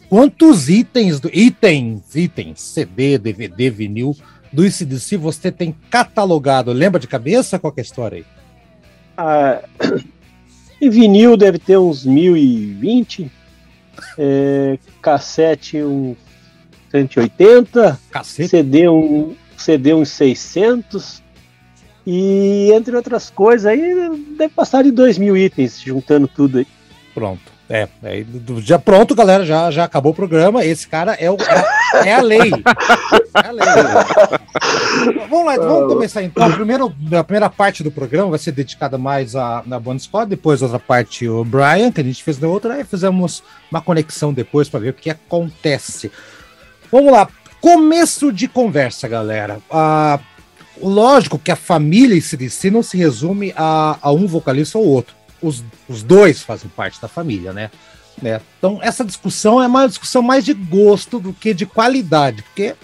Quantos 0.10 0.70
itens 0.70 1.20
do 1.20 1.30
itens, 1.34 2.16
itens, 2.16 2.62
CD, 2.62 3.18
DVD, 3.18 3.70
vinil 3.70 4.16
do 4.52 4.66
ICDC 4.66 5.18
você 5.18 5.52
tem 5.52 5.76
catalogado? 5.90 6.72
Lembra 6.72 7.00
de 7.00 7.08
cabeça 7.08 7.60
qual 7.60 7.74
é 7.76 7.82
a 7.82 7.84
história 7.84 8.18
aí? 8.18 8.26
Ah, 9.18 9.62
em 10.82 10.90
vinil 10.90 11.36
deve 11.36 11.60
ter 11.60 11.78
uns 11.78 12.06
1020, 12.06 13.32
é, 14.18 14.78
cassete 15.02 15.82
um 15.82 16.16
180, 16.92 18.00
Cacete. 18.12 18.50
CD 18.50 18.90
um 18.90 19.36
CD 19.58 19.94
uns 19.94 20.10
600 20.10 21.22
e 22.06 22.72
entre 22.74 22.96
outras 22.96 23.30
coisas 23.30 23.66
aí 23.66 24.10
deve 24.38 24.54
passar 24.54 24.84
de 24.84 24.92
2 24.92 25.18
mil 25.18 25.38
itens 25.38 25.80
juntando 25.80 26.28
tudo 26.28 26.60
aí. 26.60 26.68
Pronto. 27.14 27.51
É, 27.74 27.88
é, 28.04 28.26
já 28.58 28.78
pronto, 28.78 29.16
galera, 29.16 29.46
já, 29.46 29.72
já 29.72 29.86
acabou 29.86 30.12
o 30.12 30.16
programa. 30.16 30.66
Esse 30.66 30.86
cara 30.86 31.14
é, 31.14 31.32
o, 31.32 31.38
é, 31.40 32.10
é 32.10 32.14
a 32.14 32.22
lei. 32.22 32.52
É 33.34 33.48
a 33.48 33.52
lei. 33.52 33.66
vamos 35.30 35.46
lá, 35.46 35.56
vamos 35.56 35.94
começar 35.94 36.22
então. 36.22 36.52
Primeiro, 36.52 36.94
a 37.18 37.24
primeira 37.24 37.50
parte 37.50 37.82
do 37.82 37.90
programa 37.90 38.32
vai 38.32 38.40
ser 38.40 38.52
dedicada 38.52 38.98
mais 38.98 39.38
a, 39.38 39.64
na 39.66 39.80
Bon 39.80 39.98
Scott, 39.98 40.30
depois 40.30 40.62
outra 40.62 40.80
parte 40.80 41.30
o 41.30 41.46
Brian, 41.46 41.94
que 41.94 42.02
a 42.02 42.04
gente 42.04 42.22
fez 42.22 42.38
na 42.38 42.50
outra, 42.50 42.74
aí 42.74 42.84
fizemos 42.84 43.42
uma 43.72 43.80
conexão 43.80 44.34
depois 44.34 44.68
para 44.68 44.82
ver 44.82 44.90
o 44.90 44.94
que 44.94 45.10
acontece. 45.10 46.12
Vamos 46.92 47.14
lá, 47.14 47.26
começo 47.62 48.34
de 48.34 48.50
conversa, 48.50 49.08
galera. 49.08 49.60
Ah, 49.72 50.20
lógico 50.84 51.40
que 51.40 51.52
a 51.52 51.56
família 51.56 52.18
em 52.18 52.50
si 52.50 52.70
não 52.70 52.84
se 52.84 52.98
resume 52.98 53.54
a, 53.56 53.98
a 54.02 54.12
um 54.12 54.28
vocalista 54.28 54.78
ou 54.78 54.86
outro 54.86 55.21
os, 55.42 55.64
os 55.88 56.04
dois 56.04 56.42
fazem 56.42 56.70
parte 56.70 57.02
da 57.02 57.08
família, 57.08 57.52
né? 57.54 57.72
né? 58.22 58.42
Então, 58.58 58.80
essa 58.82 59.04
discussão 59.04 59.62
é 59.62 59.68
uma 59.68 59.88
discussão 59.88 60.22
mais 60.22 60.46
de 60.46 60.54
gosto 60.54 61.20
do 61.20 61.34
que 61.34 61.54
de 61.54 61.66
qualidade, 61.66 62.44
porque 62.44 62.76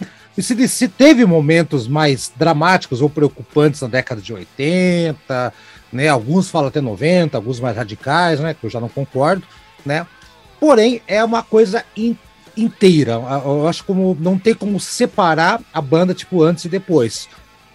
CDC 0.42 0.88
teve 0.90 1.26
momentos 1.26 1.88
mais 1.88 2.32
dramáticos 2.36 3.02
ou 3.02 3.10
preocupantes 3.10 3.82
na 3.82 3.88
década 3.88 4.22
de 4.22 4.34
80, 4.34 5.54
né? 5.92 6.08
Alguns 6.08 6.50
falam 6.50 6.68
até 6.68 6.80
90, 6.80 7.38
alguns 7.38 7.60
mais 7.60 7.76
radicais, 7.76 8.40
né? 8.40 8.54
Que 8.54 8.66
eu 8.66 8.70
já 8.70 8.80
não 8.80 8.90
concordo, 8.90 9.44
né? 9.86 10.06
Porém, 10.60 11.02
é 11.08 11.24
uma 11.24 11.42
coisa 11.42 11.84
in, 11.96 12.16
inteira. 12.56 13.14
Eu 13.14 13.68
acho 13.68 13.84
como 13.84 14.16
não 14.20 14.38
tem 14.38 14.54
como 14.54 14.80
separar 14.80 15.62
a 15.74 15.82
banda 15.82 16.14
tipo 16.14 16.44
antes 16.44 16.66
e 16.66 16.70
depois. 16.70 17.28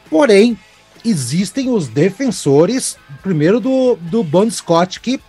Porém, 0.09 0.59
existem 1.05 1.71
os 1.71 1.89
defensores, 1.89 2.97
primeiro 3.23 3.61
do, 3.61 3.97
do 3.97 4.23
Bon 4.23 4.49
Scott, 4.51 5.01
que. 5.01 5.21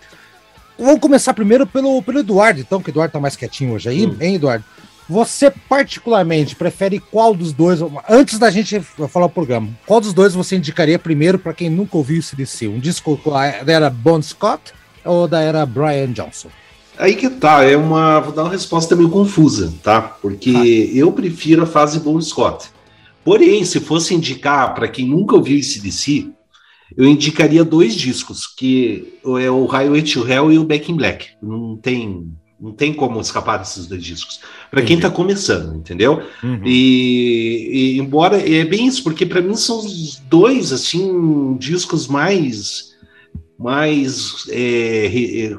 Vamos 0.78 1.00
começar 1.00 1.34
primeiro 1.34 1.68
pelo, 1.68 2.02
pelo 2.02 2.20
Eduardo, 2.20 2.60
então, 2.60 2.82
que 2.82 2.90
o 2.90 2.92
Eduardo 2.92 3.14
tá 3.14 3.20
mais 3.20 3.36
quietinho 3.36 3.74
hoje 3.74 3.90
aí, 3.90 4.08
hum. 4.08 4.16
hein, 4.20 4.36
Eduardo? 4.36 4.66
Você, 5.08 5.52
particularmente, 5.52 6.56
prefere 6.56 7.00
qual 7.00 7.36
dos 7.36 7.52
dois, 7.52 7.80
antes 8.10 8.40
da 8.40 8.50
gente 8.50 8.80
falar 8.80 9.26
o 9.26 9.30
programa, 9.30 9.70
qual 9.86 10.00
dos 10.00 10.14
dois 10.14 10.34
você 10.34 10.56
indicaria 10.56 10.98
primeiro 10.98 11.38
para 11.38 11.54
quem 11.54 11.70
nunca 11.70 11.98
ouviu 11.98 12.20
o 12.20 12.24
CDC? 12.24 12.68
Um 12.68 12.80
disco 12.80 13.20
da 13.66 13.72
era 13.72 13.90
Bon 13.90 14.22
Scott 14.22 14.74
ou 15.04 15.28
da 15.28 15.42
era 15.42 15.66
Brian 15.66 16.12
Johnson? 16.12 16.50
Aí 16.98 17.16
que 17.16 17.30
tá, 17.30 17.64
é 17.64 17.76
uma. 17.76 18.20
Vou 18.20 18.32
dar 18.32 18.44
uma 18.44 18.52
resposta 18.52 18.96
meio 18.96 19.10
confusa, 19.10 19.74
tá? 19.82 20.02
Porque 20.02 20.54
ah. 20.56 20.98
eu 20.98 21.12
prefiro 21.12 21.64
a 21.64 21.66
fase 21.66 22.00
Bon 22.00 22.20
Scott. 22.22 22.68
Porém, 23.24 23.64
se 23.64 23.80
fosse 23.80 24.14
indicar 24.14 24.74
para 24.74 24.88
quem 24.88 25.08
nunca 25.08 25.36
ouviu 25.36 25.58
esse 25.58 25.80
DC, 25.80 26.30
eu 26.96 27.06
indicaria 27.06 27.64
dois 27.64 27.96
discos, 27.96 28.46
que 28.46 29.14
é 29.42 29.50
o 29.50 29.66
Highway 29.66 30.04
to 30.04 30.28
Hell 30.28 30.52
e 30.52 30.60
o 30.60 30.64
Back 30.64 30.92
in 30.92 30.96
Black. 30.96 31.30
Não 31.42 31.76
tem, 31.78 32.32
não 32.60 32.72
tem 32.72 32.94
como 32.94 33.20
escapar 33.20 33.58
desses 33.58 33.88
dois 33.88 34.04
discos. 34.04 34.42
Para 34.70 34.82
quem 34.84 34.98
está 34.98 35.10
começando, 35.10 35.76
entendeu? 35.76 36.22
Uhum. 36.44 36.62
E, 36.66 37.96
e, 37.96 38.00
embora 38.00 38.38
é 38.38 38.64
bem 38.64 38.88
isso, 38.88 39.04
porque 39.04 39.26
para 39.26 39.42
mim 39.42 39.56
são 39.56 39.80
os 39.80 40.18
dois 40.30 40.72
assim 40.72 41.56
discos 41.58 42.08
mais 42.08 42.94
mais 43.58 44.46
é, 44.50 45.08
é, 45.08 45.58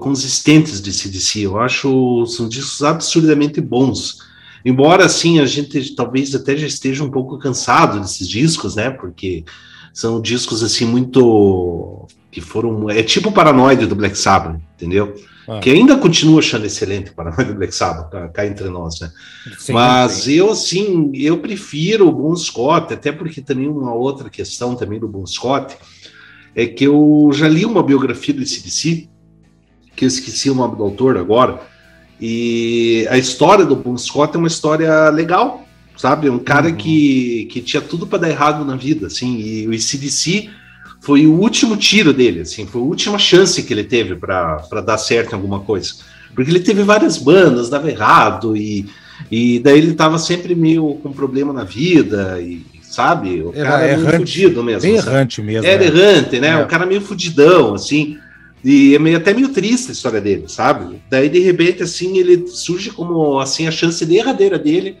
consistentes 0.00 0.80
de 0.80 0.92
CDC. 0.92 1.40
Eu 1.40 1.58
acho 1.58 2.26
são 2.26 2.48
discos 2.48 2.82
absurdamente 2.82 3.60
bons. 3.60 4.18
Embora 4.64 5.04
assim 5.04 5.40
a 5.40 5.46
gente 5.46 5.94
talvez 5.94 6.34
até 6.34 6.56
já 6.56 6.66
esteja 6.66 7.02
um 7.02 7.10
pouco 7.10 7.38
cansado 7.38 8.00
desses 8.00 8.28
discos, 8.28 8.76
né? 8.76 8.90
Porque 8.90 9.44
são 9.92 10.20
discos 10.20 10.62
assim 10.62 10.84
muito 10.84 12.06
que 12.30 12.40
foram 12.40 12.88
é 12.88 13.02
tipo 13.02 13.28
o 13.28 13.32
Paranoide 13.32 13.86
do 13.86 13.94
Black 13.94 14.16
Sabbath, 14.16 14.58
entendeu? 14.74 15.14
Ah. 15.46 15.58
Que 15.58 15.70
ainda 15.70 15.96
continua 15.96 16.38
achando 16.38 16.64
excelente 16.64 17.10
o 17.10 17.14
Paranoide 17.14 17.52
do 17.52 17.58
Black 17.58 17.74
Sabbath, 17.74 18.10
cá, 18.10 18.28
cá 18.28 18.46
entre 18.46 18.68
nós, 18.68 19.00
né? 19.00 19.10
Sim, 19.58 19.72
Mas 19.72 20.12
sim. 20.12 20.34
eu 20.34 20.50
assim, 20.50 21.10
eu 21.14 21.38
prefiro 21.38 22.08
o 22.08 22.12
Bon 22.12 22.34
Scott, 22.36 22.94
até 22.94 23.10
porque 23.10 23.40
também 23.40 23.68
uma 23.68 23.92
outra 23.92 24.30
questão 24.30 24.74
também 24.76 25.00
do 25.00 25.08
Bon 25.08 25.26
Scott 25.26 25.76
é 26.54 26.66
que 26.66 26.84
eu 26.84 27.30
já 27.32 27.48
li 27.48 27.64
uma 27.64 27.82
biografia 27.82 28.34
do 28.34 28.46
CDC, 28.46 29.08
que 29.96 30.04
eu 30.04 30.08
esqueci 30.08 30.48
o 30.48 30.54
nome 30.54 30.76
do 30.76 30.84
autor 30.84 31.16
agora, 31.16 31.60
e 32.24 33.04
a 33.10 33.18
história 33.18 33.64
do 33.64 33.74
Bon 33.74 33.98
Scott 33.98 34.36
é 34.36 34.38
uma 34.38 34.46
história 34.46 35.08
legal, 35.10 35.66
sabe? 35.96 36.30
Um 36.30 36.38
cara 36.38 36.68
uhum. 36.68 36.76
que, 36.76 37.48
que 37.50 37.60
tinha 37.60 37.80
tudo 37.80 38.06
para 38.06 38.20
dar 38.20 38.30
errado 38.30 38.64
na 38.64 38.76
vida, 38.76 39.08
assim, 39.08 39.40
e 39.40 39.66
o 39.66 39.74
ICDC 39.74 40.48
foi 41.00 41.26
o 41.26 41.32
último 41.32 41.76
tiro 41.76 42.12
dele, 42.12 42.42
assim, 42.42 42.64
foi 42.64 42.80
a 42.80 42.84
última 42.84 43.18
chance 43.18 43.60
que 43.60 43.74
ele 43.74 43.82
teve 43.82 44.14
para 44.14 44.80
dar 44.86 44.98
certo 44.98 45.32
em 45.32 45.34
alguma 45.34 45.58
coisa. 45.58 45.94
Porque 46.32 46.48
ele 46.48 46.60
teve 46.60 46.84
várias 46.84 47.18
bandas, 47.18 47.68
dava 47.68 47.90
errado, 47.90 48.56
e, 48.56 48.86
e 49.28 49.58
daí 49.58 49.78
ele 49.78 49.94
tava 49.94 50.16
sempre 50.16 50.54
meio 50.54 50.94
com 51.02 51.12
problema 51.12 51.52
na 51.52 51.64
vida, 51.64 52.40
e 52.40 52.64
sabe? 52.82 53.42
O 53.42 53.52
cara 53.52 53.84
era 53.84 53.98
meio 53.98 54.18
fudido 54.18 54.62
mesmo. 54.62 54.82
Bem 54.82 54.94
errante 54.94 55.42
mesmo. 55.42 55.66
Era 55.66 55.82
é. 55.82 55.86
errante, 55.88 56.38
né? 56.38 56.50
É. 56.50 56.62
O 56.62 56.68
cara 56.68 56.86
meio 56.86 57.00
fudidão, 57.00 57.74
assim. 57.74 58.16
E 58.64 58.94
é 58.94 58.98
meio, 58.98 59.16
até 59.16 59.34
meio 59.34 59.48
triste 59.48 59.88
a 59.90 59.92
história 59.92 60.20
dele, 60.20 60.44
sabe? 60.46 61.00
Daí, 61.10 61.28
de 61.28 61.40
repente, 61.40 61.82
assim, 61.82 62.18
ele 62.18 62.46
surge 62.46 62.90
como, 62.90 63.40
assim, 63.40 63.66
a 63.66 63.70
chance 63.70 64.04
derradeira 64.06 64.58
dele 64.58 64.96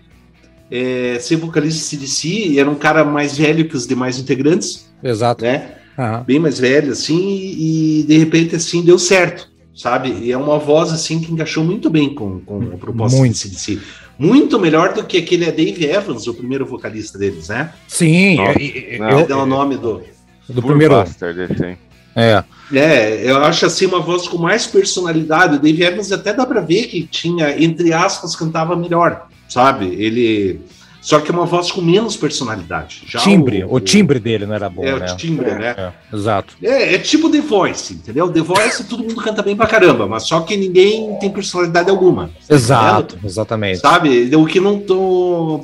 é, 0.70 1.18
ser 1.20 1.36
vocalista 1.36 1.78
de 1.78 1.84
CDC, 1.84 2.28
e 2.28 2.58
era 2.58 2.68
um 2.68 2.74
cara 2.74 3.04
mais 3.04 3.36
velho 3.36 3.68
que 3.68 3.76
os 3.76 3.86
demais 3.86 4.18
integrantes. 4.18 4.90
Exato. 5.02 5.44
Né? 5.44 5.76
Uhum. 5.96 6.24
Bem 6.24 6.38
mais 6.38 6.58
velho, 6.58 6.90
assim, 6.90 7.54
e 7.56 8.04
de 8.08 8.18
repente, 8.18 8.56
assim, 8.56 8.82
deu 8.82 8.98
certo, 8.98 9.48
sabe? 9.76 10.10
E 10.10 10.32
é 10.32 10.36
uma 10.36 10.58
voz, 10.58 10.90
assim, 10.90 11.20
que 11.20 11.30
encaixou 11.32 11.62
muito 11.62 11.88
bem 11.88 12.14
com, 12.14 12.40
com 12.40 12.62
a 12.62 12.78
proposta 12.78 13.18
muito. 13.18 13.34
de 13.34 13.38
CDC. 13.38 13.78
Muito 14.18 14.58
melhor 14.58 14.92
do 14.92 15.04
que 15.04 15.18
aquele 15.18 15.44
é 15.44 15.52
Dave 15.52 15.84
Evans, 15.84 16.26
o 16.26 16.34
primeiro 16.34 16.66
vocalista 16.66 17.18
deles, 17.18 17.48
né? 17.48 17.72
Sim. 17.86 18.36
Nossa, 18.36 18.58
eu, 18.60 19.26
eu, 19.28 19.38
o 19.38 19.46
nome 19.46 19.76
do... 19.76 20.00
Do 20.48 20.62
primeiro... 20.62 21.04
Dele, 21.20 21.78
é. 22.14 22.44
É, 22.72 23.30
eu 23.30 23.44
acho 23.44 23.66
assim 23.66 23.86
uma 23.86 24.00
voz 24.00 24.26
com 24.26 24.38
mais 24.38 24.66
personalidade. 24.66 25.56
O 25.56 25.58
Dave 25.58 25.82
Evans 25.82 26.10
até 26.10 26.32
dá 26.32 26.46
para 26.46 26.60
ver 26.60 26.86
que 26.86 27.06
tinha, 27.06 27.62
entre 27.62 27.92
aspas, 27.92 28.34
cantava 28.34 28.74
melhor, 28.74 29.28
sabe? 29.48 29.86
Ele. 29.86 30.60
Só 31.00 31.18
que 31.18 31.32
é 31.32 31.34
uma 31.34 31.44
voz 31.44 31.72
com 31.72 31.80
menos 31.80 32.16
personalidade. 32.16 33.02
Já 33.08 33.18
timbre, 33.18 33.64
o, 33.64 33.74
o, 33.74 33.80
timbre 33.80 34.20
dele 34.20 34.46
não 34.46 34.54
era 34.54 34.68
bom. 34.68 34.84
É, 34.84 34.96
né? 35.00 35.12
o 35.12 35.16
timbre, 35.16 35.50
é, 35.50 35.58
né? 35.58 35.74
É, 35.76 36.16
exato. 36.16 36.54
É, 36.62 36.94
é 36.94 36.98
tipo 36.98 37.28
The 37.28 37.40
Voice, 37.40 37.94
entendeu? 37.94 38.30
The 38.30 38.40
Voice 38.40 38.84
todo 38.84 39.02
mundo 39.02 39.16
canta 39.16 39.42
bem 39.42 39.56
pra 39.56 39.66
caramba, 39.66 40.06
mas 40.06 40.22
só 40.22 40.40
que 40.42 40.56
ninguém 40.56 41.16
tem 41.18 41.28
personalidade 41.28 41.90
alguma. 41.90 42.30
Exato, 42.48 43.18
exatamente. 43.24 43.80
Sabe? 43.80 44.34
O 44.36 44.46
que 44.46 44.60
não, 44.60 44.80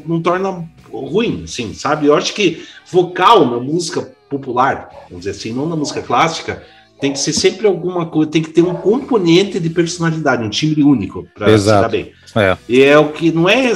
não 0.05 0.21
torna 0.21 0.69
ruim, 0.93 1.43
assim, 1.45 1.73
sabe? 1.73 2.07
Eu 2.07 2.17
acho 2.17 2.35
que 2.35 2.65
vocal 2.91 3.47
na 3.49 3.61
música 3.61 4.11
popular, 4.29 4.91
vamos 5.09 5.25
dizer 5.25 5.31
assim, 5.31 5.53
não 5.53 5.67
na 5.67 5.77
música 5.77 6.03
clássica, 6.03 6.63
tem 7.01 7.13
que 7.13 7.19
ser 7.19 7.33
sempre 7.33 7.67
alguma 7.67 8.07
coisa, 8.07 8.31
tem 8.31 8.43
que 8.43 8.51
ter 8.51 8.63
um 8.63 8.75
componente 8.75 9.61
de 9.61 9.71
personalidade, 9.71 10.43
um 10.43 10.51
timbre 10.51 10.83
único 10.83 11.27
para 11.35 11.57
se 11.57 11.67
dar 11.67 11.89
bem. 11.89 12.13
É. 12.35 12.57
E 12.69 12.83
é 12.83 12.99
o 12.99 13.13
que 13.13 13.31
não 13.31 13.49
é, 13.49 13.73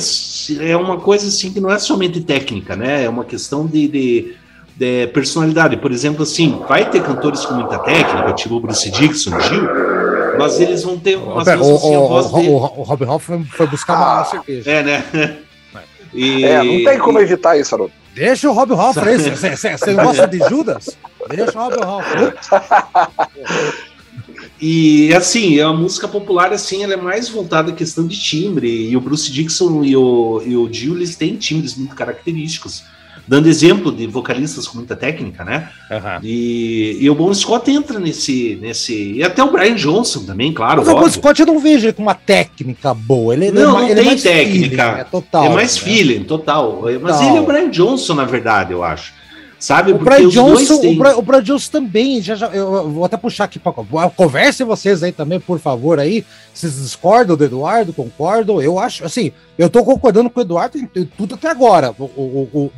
é 0.61 0.77
uma 0.77 0.99
coisa 0.99 1.29
assim 1.29 1.53
que 1.53 1.61
não 1.61 1.71
é 1.71 1.79
somente 1.79 2.21
técnica, 2.21 2.75
né? 2.75 3.05
É 3.05 3.09
uma 3.09 3.25
questão 3.25 3.65
de, 3.65 3.87
de, 3.87 4.35
de 4.77 5.07
personalidade. 5.09 5.77
Por 5.77 5.93
exemplo, 5.93 6.25
assim, 6.25 6.61
vai 6.69 6.91
ter 6.91 7.03
cantores 7.03 7.45
com 7.47 7.55
muita 7.55 7.79
técnica, 7.79 8.33
tipo 8.33 8.57
o 8.57 8.61
Bruce 8.61 8.91
Dixon, 8.91 9.39
Gil, 9.41 9.69
mas 10.37 10.61
eles 10.61 10.83
vão 10.83 10.99
ter 10.99 11.17
umas 11.17 11.47
o, 11.47 11.51
o, 11.51 11.77
assim, 11.77 11.95
a 11.95 11.99
voz 12.01 12.27
o, 12.27 12.37
o, 12.37 12.57
o 12.57 12.83
Rob 12.83 13.05
Hoff 13.05 13.25
foi, 13.25 13.45
foi 13.45 13.67
buscar 13.69 13.95
uma 13.95 14.21
ah, 14.21 14.25
cerveja. 14.25 14.69
É, 14.69 14.83
né? 14.83 15.39
E... 16.13 16.45
É, 16.45 16.63
não 16.63 16.85
tem 16.85 16.99
como 16.99 17.19
evitar 17.19 17.59
isso, 17.59 17.75
Haroldo. 17.75 17.93
Deixa 18.15 18.49
o 18.49 18.53
Rob 18.53 18.73
Hoff 18.73 18.99
aí. 19.01 19.17
Você 19.19 19.95
gosta 19.95 20.27
de 20.27 20.39
Judas? 20.49 20.97
Deixa 21.29 21.59
o 21.59 21.63
Rob 21.63 21.77
Hoff. 21.85 22.07
E 24.65 25.13
assim, 25.13 25.59
a 25.61 25.73
música 25.73 26.07
popular 26.07 26.53
assim, 26.53 26.85
ela 26.85 26.93
é 26.93 26.97
mais 26.97 27.29
voltada 27.29 27.73
à 27.73 27.75
questão 27.75 28.07
de 28.07 28.17
timbre. 28.17 28.89
E 28.89 28.97
o 28.97 29.01
Bruce 29.01 29.29
Dixon 29.29 29.83
e 29.83 29.97
o, 29.97 30.41
e 30.47 30.57
o 30.57 30.73
Jill, 30.73 30.95
eles 30.95 31.17
têm 31.17 31.35
timbres 31.35 31.75
muito 31.75 31.97
característicos 31.97 32.85
dando 33.27 33.49
exemplo 33.49 33.93
de 33.93 34.07
vocalistas 34.07 34.67
com 34.67 34.79
muita 34.79 34.97
técnica, 34.97 35.45
né? 35.45 35.69
Uhum. 35.91 36.21
E, 36.23 36.99
e, 37.01 37.11
o 37.11 37.15
Bon 37.15 37.33
Scott 37.33 37.71
entra 37.71 37.99
nesse, 37.99 38.59
nesse. 38.61 39.15
E 39.15 39.23
até 39.23 39.43
o 39.43 39.51
Brian 39.51 39.75
Johnson 39.75 40.25
também, 40.25 40.53
claro. 40.53 40.83
Mas 40.85 40.89
o 40.89 40.99
Bon 40.99 41.09
Scott 41.09 41.41
eu 41.41 41.47
não 41.47 41.59
vejo 41.59 41.87
ele 41.87 41.93
com 41.93 42.03
uma 42.03 42.15
técnica 42.15 42.93
boa. 42.95 43.35
Ele, 43.35 43.51
não, 43.51 43.73
não 43.73 43.89
ele 43.89 44.01
é 44.01 44.05
tem 44.05 44.13
é 44.13 44.17
técnica. 44.17 44.85
Feeling, 44.85 45.01
é 45.01 45.05
total. 45.05 45.45
É 45.45 45.49
mais 45.51 45.77
né? 45.77 45.83
feeling, 45.83 46.25
total. 46.25 46.73
total. 46.83 47.01
Mas 47.01 47.21
ele 47.21 47.37
é 47.37 47.41
o 47.41 47.47
Brian 47.47 47.71
Johnson, 47.71 48.15
na 48.15 48.25
verdade, 48.25 48.73
eu 48.73 48.83
acho. 48.83 49.13
Sabe? 49.63 49.93
O 49.93 49.99
Brian 49.99 50.29
Johnson, 50.29 50.81
têm... 50.81 51.01
o, 51.01 51.23
Brian, 51.23 51.41
Johnson 51.41 51.71
também, 51.71 52.21
já, 52.21 52.35
já, 52.35 52.49
eu 52.49 52.91
vou 52.91 53.05
até 53.05 53.17
puxar 53.17 53.45
aqui 53.45 53.61
para 53.61 53.73
converse 54.11 54.65
vocês 54.65 55.05
aí 55.05 55.13
também, 55.13 55.39
por 55.39 55.61
favor, 55.61 56.01
aí. 56.01 56.25
Vocês 56.53 56.83
discordam 56.83 57.37
do 57.37 57.45
Eduardo, 57.45 57.93
concordam? 57.93 58.61
Eu 58.61 58.77
acho, 58.81 59.05
assim, 59.05 59.31
eu 59.57 59.71
tô 59.71 59.85
concordando 59.85 60.29
com 60.29 60.41
o 60.41 60.43
Eduardo 60.43 60.77
em, 60.77 60.91
em 60.97 61.05
tudo 61.05 61.37
até 61.37 61.49
agora. 61.49 61.95
O, 61.97 62.03
o, 62.03 62.49
o, 62.53 62.73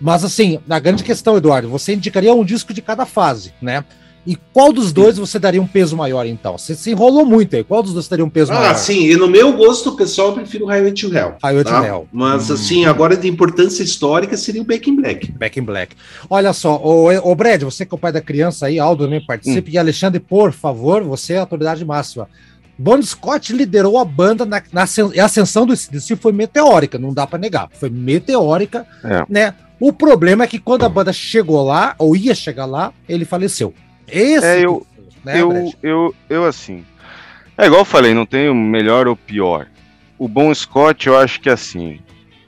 mas 0.00 0.24
assim, 0.24 0.58
a 0.68 0.78
grande 0.78 1.02
questão, 1.02 1.36
Eduardo, 1.36 1.68
você 1.68 1.94
indicaria 1.94 2.32
um 2.32 2.44
disco 2.44 2.72
de 2.72 2.82
cada 2.82 3.04
fase, 3.06 3.52
né? 3.60 3.84
E 4.26 4.36
qual 4.52 4.74
dos 4.74 4.92
dois 4.92 5.16
você 5.16 5.38
daria 5.38 5.62
um 5.62 5.66
peso 5.66 5.96
maior, 5.96 6.26
então? 6.26 6.58
Você 6.58 6.74
se 6.74 6.90
enrolou 6.90 7.24
muito 7.24 7.56
aí. 7.56 7.64
Qual 7.64 7.82
dos 7.82 7.94
dois 7.94 8.06
daria 8.08 8.22
um 8.22 8.28
peso 8.28 8.52
ah, 8.52 8.56
maior? 8.56 8.72
Ah, 8.72 8.74
sim. 8.74 9.06
E 9.06 9.16
no 9.16 9.26
meu 9.26 9.56
gosto 9.56 9.92
pessoal, 9.92 10.28
eu 10.28 10.34
prefiro 10.34 10.66
Highway 10.66 10.92
to 10.92 11.06
Hell. 11.06 11.36
Highway 11.42 11.64
tá? 11.64 11.80
to 11.80 11.86
Hell. 11.86 12.08
Mas, 12.12 12.50
hum. 12.50 12.52
assim, 12.52 12.84
agora 12.84 13.16
de 13.16 13.26
importância 13.26 13.82
histórica 13.82 14.36
seria 14.36 14.60
o 14.60 14.64
Back 14.66 14.90
in 14.90 14.96
Black. 14.96 15.32
Back 15.32 15.58
in 15.58 15.62
Black. 15.62 15.96
Olha 16.28 16.52
só, 16.52 16.76
o, 16.76 17.08
o 17.08 17.34
Brad, 17.34 17.62
você 17.62 17.86
que 17.86 17.94
é 17.94 17.96
o 17.96 17.98
pai 17.98 18.12
da 18.12 18.20
criança 18.20 18.66
aí, 18.66 18.78
Aldo 18.78 19.04
também 19.04 19.24
participe. 19.24 19.70
Hum. 19.70 19.74
E 19.74 19.78
Alexandre, 19.78 20.20
por 20.20 20.52
favor, 20.52 21.02
você 21.02 21.32
é 21.32 21.36
a 21.38 21.40
autoridade 21.40 21.82
máxima. 21.82 22.28
Bon 22.78 23.02
Scott 23.02 23.52
liderou 23.52 23.98
a 23.98 24.04
banda 24.04 24.46
na, 24.46 24.62
na 24.72 24.84
ascensão 25.24 25.66
do 25.66 25.76
CDC 25.76 26.14
foi 26.14 26.30
meteórica, 26.30 26.96
não 26.96 27.12
dá 27.12 27.26
para 27.26 27.38
negar. 27.38 27.68
Foi 27.72 27.90
meteórica, 27.90 28.86
é. 29.02 29.24
né? 29.28 29.54
O 29.80 29.92
problema 29.92 30.44
é 30.44 30.46
que 30.46 30.60
quando 30.60 30.84
a 30.84 30.88
banda 30.88 31.12
chegou 31.12 31.64
lá, 31.64 31.96
ou 31.98 32.14
ia 32.14 32.34
chegar 32.34 32.66
lá, 32.66 32.92
ele 33.08 33.24
faleceu. 33.24 33.74
Esse. 34.06 34.46
É, 34.46 34.64
eu, 34.64 34.86
né, 35.24 35.40
eu, 35.40 35.72
eu, 35.82 36.14
eu, 36.28 36.44
assim. 36.44 36.84
É 37.56 37.66
igual 37.66 37.80
eu 37.80 37.84
falei, 37.84 38.14
não 38.14 38.26
tem 38.26 38.48
o 38.48 38.54
melhor 38.54 39.08
ou 39.08 39.16
pior. 39.16 39.66
O 40.16 40.28
Bon 40.28 40.52
Scott, 40.54 41.06
eu 41.06 41.18
acho 41.18 41.40
que 41.40 41.50
assim. 41.50 42.00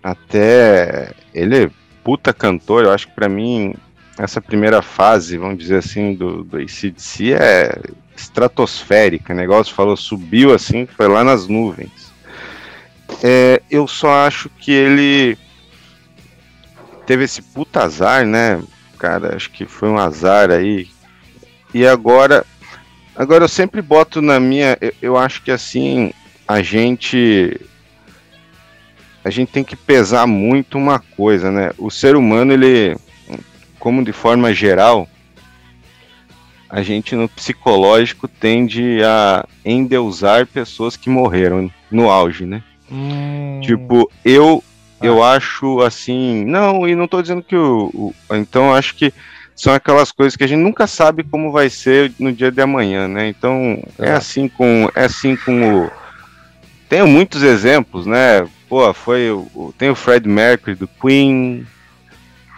Até. 0.02 1.12
Ele 1.34 1.64
é 1.64 1.70
puta 2.02 2.32
cantor, 2.32 2.84
eu 2.84 2.92
acho 2.92 3.08
que 3.08 3.14
para 3.14 3.28
mim, 3.28 3.75
essa 4.18 4.40
primeira 4.40 4.80
fase, 4.80 5.37
vamos 5.37 5.58
dizer 5.58 5.76
assim, 5.76 6.14
do, 6.14 6.42
do 6.42 6.56
ACDC 6.56 7.32
é 7.32 7.80
estratosférica. 8.21 9.33
O 9.33 9.37
negócio 9.37 9.75
falou, 9.75 9.97
subiu 9.97 10.54
assim, 10.54 10.87
foi 10.87 11.09
lá 11.09 11.25
nas 11.25 11.47
nuvens. 11.47 12.13
É, 13.23 13.63
eu 13.71 13.87
só 13.87 14.26
acho 14.26 14.49
que 14.49 14.71
ele 14.71 15.39
teve 17.06 17.25
esse 17.25 17.43
puta 17.43 17.83
azar, 17.83 18.25
né? 18.25 18.63
Cara, 18.99 19.35
acho 19.35 19.50
que 19.50 19.67
foi 19.67 19.89
um 19.89 19.99
azar 19.99 20.50
aí. 20.50 20.89
E 21.75 21.87
agora, 21.87 22.45
agora 23.17 23.45
eu 23.45 23.49
sempre 23.49 23.83
boto 23.83 24.21
na 24.21 24.39
minha, 24.39 24.76
eu, 24.80 24.93
eu 25.02 25.17
acho 25.17 25.43
que 25.43 25.50
assim, 25.50 26.13
a 26.47 26.63
gente 26.63 27.61
a 29.25 29.30
gente 29.30 29.52
tem 29.52 29.63
que 29.63 29.76
pesar 29.76 30.26
muito 30.26 30.78
uma 30.78 30.99
coisa, 30.99 31.50
né? 31.50 31.73
O 31.76 31.91
ser 31.91 32.17
humano, 32.17 32.52
ele, 32.52 32.97
como 33.78 34.02
de 34.02 34.13
forma 34.13 34.52
geral, 34.52 35.06
a 36.71 36.83
gente 36.83 37.17
no 37.17 37.28
psicológico 37.28 38.28
tende 38.28 39.02
a 39.04 39.45
endeusar 39.65 40.47
pessoas 40.47 40.97
que 40.97 41.11
morreram 41.11 41.71
no 41.91 42.09
auge, 42.09 42.47
né? 42.47 42.63
Hum. 42.91 43.61
Tipo, 43.63 44.11
eu 44.25 44.63
eu 45.02 45.23
acho 45.23 45.80
assim. 45.80 46.45
Não, 46.45 46.87
e 46.87 46.95
não 46.95 47.06
estou 47.06 47.23
dizendo 47.23 47.43
que 47.43 47.56
o, 47.56 47.91
o. 47.95 48.15
Então, 48.33 48.75
acho 48.75 48.95
que 48.95 49.13
são 49.56 49.73
aquelas 49.73 50.13
coisas 50.13 50.37
que 50.37 50.45
a 50.45 50.47
gente 50.47 50.61
nunca 50.61 50.87
sabe 50.87 51.25
como 51.25 51.50
vai 51.50 51.71
ser 51.71 52.13
no 52.19 52.33
dia 52.33 52.50
de 52.50 52.61
amanhã, 52.61 53.09
né? 53.09 53.28
Então, 53.28 53.83
é, 53.99 54.11
é 54.11 54.13
assim 54.13 54.49
com. 54.49 54.89
É 54.95 55.04
assim 55.04 55.37
com 55.37 55.85
o. 55.85 55.91
Tenho 56.89 57.06
muitos 57.06 57.43
exemplos, 57.43 58.06
né? 58.06 58.47
Pô, 58.69 58.93
foi 58.93 59.30
o. 59.30 59.73
Tem 59.78 59.91
o 59.91 59.95
Fred 59.95 60.28
Mercury 60.28 60.76
do 60.76 60.87
Queen. 60.87 61.67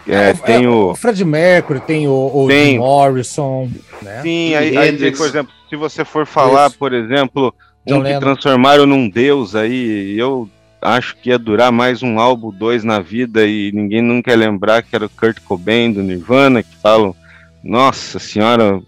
É, 0.07 0.31
é, 0.31 0.33
tem 0.35 0.67
o, 0.67 0.91
o 0.91 0.95
Fred 0.95 1.25
Mercury, 1.25 1.81
tem 1.81 2.09
o, 2.09 2.31
o 2.35 2.47
tem, 2.49 2.79
Morrison, 2.79 3.71
né? 4.03 4.23
Sim, 4.23 4.55
aí, 4.55 4.77
aí, 4.77 5.13
por 5.13 5.27
exemplo, 5.27 5.53
se 5.69 5.77
você 5.77 6.05
for 6.05 6.27
falar, 6.27 6.69
Isso. 6.69 6.79
por 6.79 6.93
exemplo, 6.93 7.55
um 7.87 8.03
que 8.03 8.19
transformaram 8.19 8.85
num 8.85 9.09
deus 9.09 9.55
aí, 9.55 10.19
eu 10.19 10.49
acho 10.81 11.17
que 11.17 11.31
ia 11.31 11.39
durar 11.39 11.71
mais 11.71 12.03
um 12.03 12.19
álbum, 12.19 12.51
dois 12.51 12.83
na 12.83 12.99
vida 12.99 13.47
e 13.47 13.71
ninguém 13.73 14.03
nunca 14.03 14.33
ia 14.33 14.37
lembrar 14.37 14.83
que 14.83 14.95
era 14.95 15.07
o 15.07 15.11
Kurt 15.11 15.39
Cobain 15.41 15.93
do 15.93 16.03
Nirvana, 16.03 16.63
que 16.63 16.77
falam, 16.83 17.15
nossa 17.63 18.19
senhora, 18.19 18.81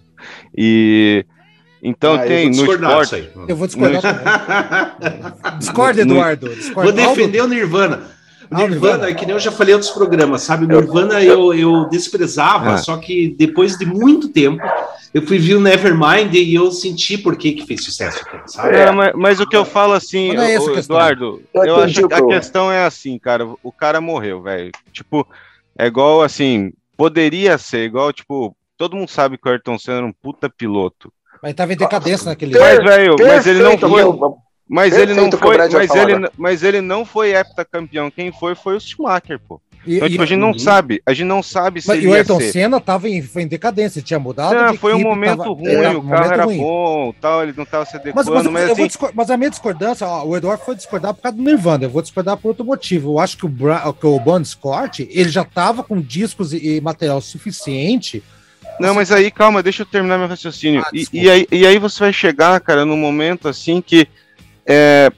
e 0.56 1.24
então 1.82 2.14
ah, 2.14 2.18
tem 2.20 2.50
no 2.50 2.64
esporte. 2.64 3.28
Eu 3.46 3.56
vou 3.56 3.66
discordar 3.66 4.00
no... 5.52 5.58
Discorda, 5.58 6.00
Eduardo. 6.00 6.48
Discorda. 6.48 6.92
Vou 6.92 6.92
defender 6.92 7.42
o 7.42 7.46
Nirvana. 7.46 8.02
O 8.50 8.56
ah, 8.56 8.68
Nirvana, 8.68 9.08
é 9.08 9.14
que 9.14 9.24
nem 9.24 9.34
eu 9.34 9.40
já 9.40 9.50
falei 9.50 9.72
em 9.72 9.76
outros 9.76 9.92
programas, 9.92 10.42
sabe? 10.42 10.64
O 10.64 10.68
Nirvana 10.68 11.22
eu, 11.22 11.54
eu 11.54 11.88
desprezava, 11.88 12.74
ah. 12.74 12.78
só 12.78 12.96
que 12.96 13.34
depois 13.38 13.76
de 13.76 13.86
muito 13.86 14.28
tempo 14.28 14.62
eu 15.12 15.22
fui 15.22 15.38
ver 15.38 15.54
o 15.54 15.60
Nevermind 15.60 16.34
e 16.34 16.54
eu 16.54 16.72
senti 16.72 17.16
por 17.16 17.36
que, 17.36 17.52
que 17.52 17.66
fez 17.66 17.84
sucesso. 17.84 18.24
Sabe? 18.46 18.76
É, 18.76 18.90
mas, 18.90 19.12
mas, 19.14 19.40
o 19.40 19.46
que 19.46 19.56
eu 19.56 19.64
falo 19.64 19.92
assim, 19.92 20.34
é 20.34 20.58
o, 20.58 20.76
Eduardo, 20.76 21.40
eu, 21.54 21.64
eu 21.64 21.76
acho 21.76 22.08
que 22.08 22.14
a 22.14 22.26
questão 22.26 22.70
é 22.70 22.84
assim, 22.84 23.18
cara, 23.18 23.46
o 23.62 23.70
cara 23.70 24.00
morreu, 24.00 24.42
velho. 24.42 24.72
Tipo, 24.92 25.26
é 25.78 25.86
igual 25.86 26.20
assim, 26.20 26.72
poderia 26.96 27.56
ser 27.58 27.84
igual, 27.84 28.12
tipo, 28.12 28.56
todo 28.76 28.96
mundo 28.96 29.08
sabe 29.08 29.38
que 29.38 29.48
o 29.48 29.52
Ayrton 29.52 29.78
Senna 29.78 29.98
era 29.98 30.06
um 30.06 30.12
puta 30.12 30.50
piloto. 30.50 31.12
Mas 31.40 31.54
tava 31.54 31.72
em 31.72 31.76
decadência 31.76 32.26
naquele 32.26 32.58
Mas, 32.58 32.82
velho, 32.82 33.16
mas 33.20 33.46
ele 33.46 33.62
não 33.62 33.78
foi. 33.78 34.02
Mas 34.68 34.96
ele 34.96 35.12
não 35.12 35.30
foi, 35.30 35.58
mas 35.58 35.94
ele, 35.94 36.30
mas 36.36 36.62
ele 36.62 36.80
não 36.80 37.04
foi 37.04 37.34
heptacampeão. 37.34 38.10
Quem 38.10 38.32
foi 38.32 38.54
foi 38.54 38.76
o 38.76 38.80
Schumacher, 38.80 39.38
pô. 39.38 39.60
E, 39.86 39.96
então, 39.96 40.08
tipo, 40.08 40.22
a 40.22 40.26
gente 40.26 40.38
não 40.38 40.58
sabe, 40.58 41.02
a 41.04 41.12
gente 41.12 41.26
não 41.26 41.42
sabe 41.42 41.82
se. 41.82 41.88
Mas 41.88 42.02
e 42.02 42.06
o 42.06 42.14
Ayrton 42.14 42.40
ser. 42.40 42.52
Senna 42.52 42.80
tava 42.80 43.08
em, 43.08 43.20
foi 43.20 43.42
em 43.42 43.46
decadência, 43.46 44.00
tinha 44.00 44.18
mudado. 44.18 44.54
Não, 44.54 44.74
foi 44.74 44.94
um 44.94 45.00
momento 45.00 45.38
tava, 45.38 45.50
ruim, 45.50 45.68
era, 45.68 45.98
o 45.98 46.08
carro 46.08 46.32
era 46.32 46.44
ruim. 46.44 46.58
bom, 46.58 47.14
tal, 47.20 47.42
ele 47.42 47.52
não 47.54 47.66
tava 47.66 47.84
se 47.84 47.96
adequando. 47.96 48.32
Mas, 48.32 48.46
mas, 48.46 48.52
mas, 48.52 48.70
assim... 48.70 49.12
mas 49.14 49.30
a 49.30 49.36
minha 49.36 49.50
discordância, 49.50 50.06
ó, 50.06 50.24
o 50.24 50.36
Eduardo 50.36 50.64
foi 50.64 50.74
discordar 50.74 51.12
por 51.12 51.20
causa 51.20 51.36
do 51.36 51.42
Nirvana, 51.42 51.84
eu 51.84 51.90
vou 51.90 52.00
discordar 52.00 52.38
por 52.38 52.48
outro 52.48 52.64
motivo. 52.64 53.12
Eu 53.12 53.18
acho 53.18 53.36
que 53.36 53.44
o, 53.44 53.48
Bra 53.48 53.92
que 53.92 54.06
o 54.06 54.18
Bon 54.18 54.42
Scott, 54.42 55.06
ele 55.10 55.28
já 55.28 55.44
tava 55.44 55.82
com 55.82 56.00
discos 56.00 56.54
e, 56.54 56.76
e 56.76 56.80
material 56.80 57.20
suficiente. 57.20 58.22
Não, 58.80 58.94
mas 58.94 59.12
aí, 59.12 59.30
calma, 59.30 59.62
deixa 59.62 59.82
eu 59.82 59.86
terminar 59.86 60.18
meu 60.18 60.26
raciocínio. 60.26 60.80
Ah, 60.80 60.90
e, 60.92 61.06
e, 61.12 61.30
aí, 61.30 61.46
e 61.52 61.66
aí 61.66 61.78
você 61.78 62.00
vai 62.00 62.12
chegar, 62.12 62.58
cara, 62.60 62.86
num 62.86 62.96
momento 62.96 63.48
assim 63.48 63.82
que 63.82 64.08
é, 64.66 65.12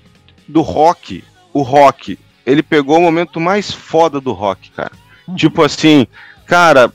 do 0.46 0.60
rock, 0.60 1.24
o 1.52 1.62
rock, 1.62 2.18
ele 2.44 2.62
pegou 2.62 2.98
o 2.98 3.02
momento 3.02 3.40
mais 3.40 3.72
foda 3.72 4.20
do 4.20 4.32
rock, 4.32 4.70
cara. 4.70 4.92
Uhum. 5.26 5.34
Tipo 5.34 5.62
assim, 5.62 6.06
cara, 6.46 6.92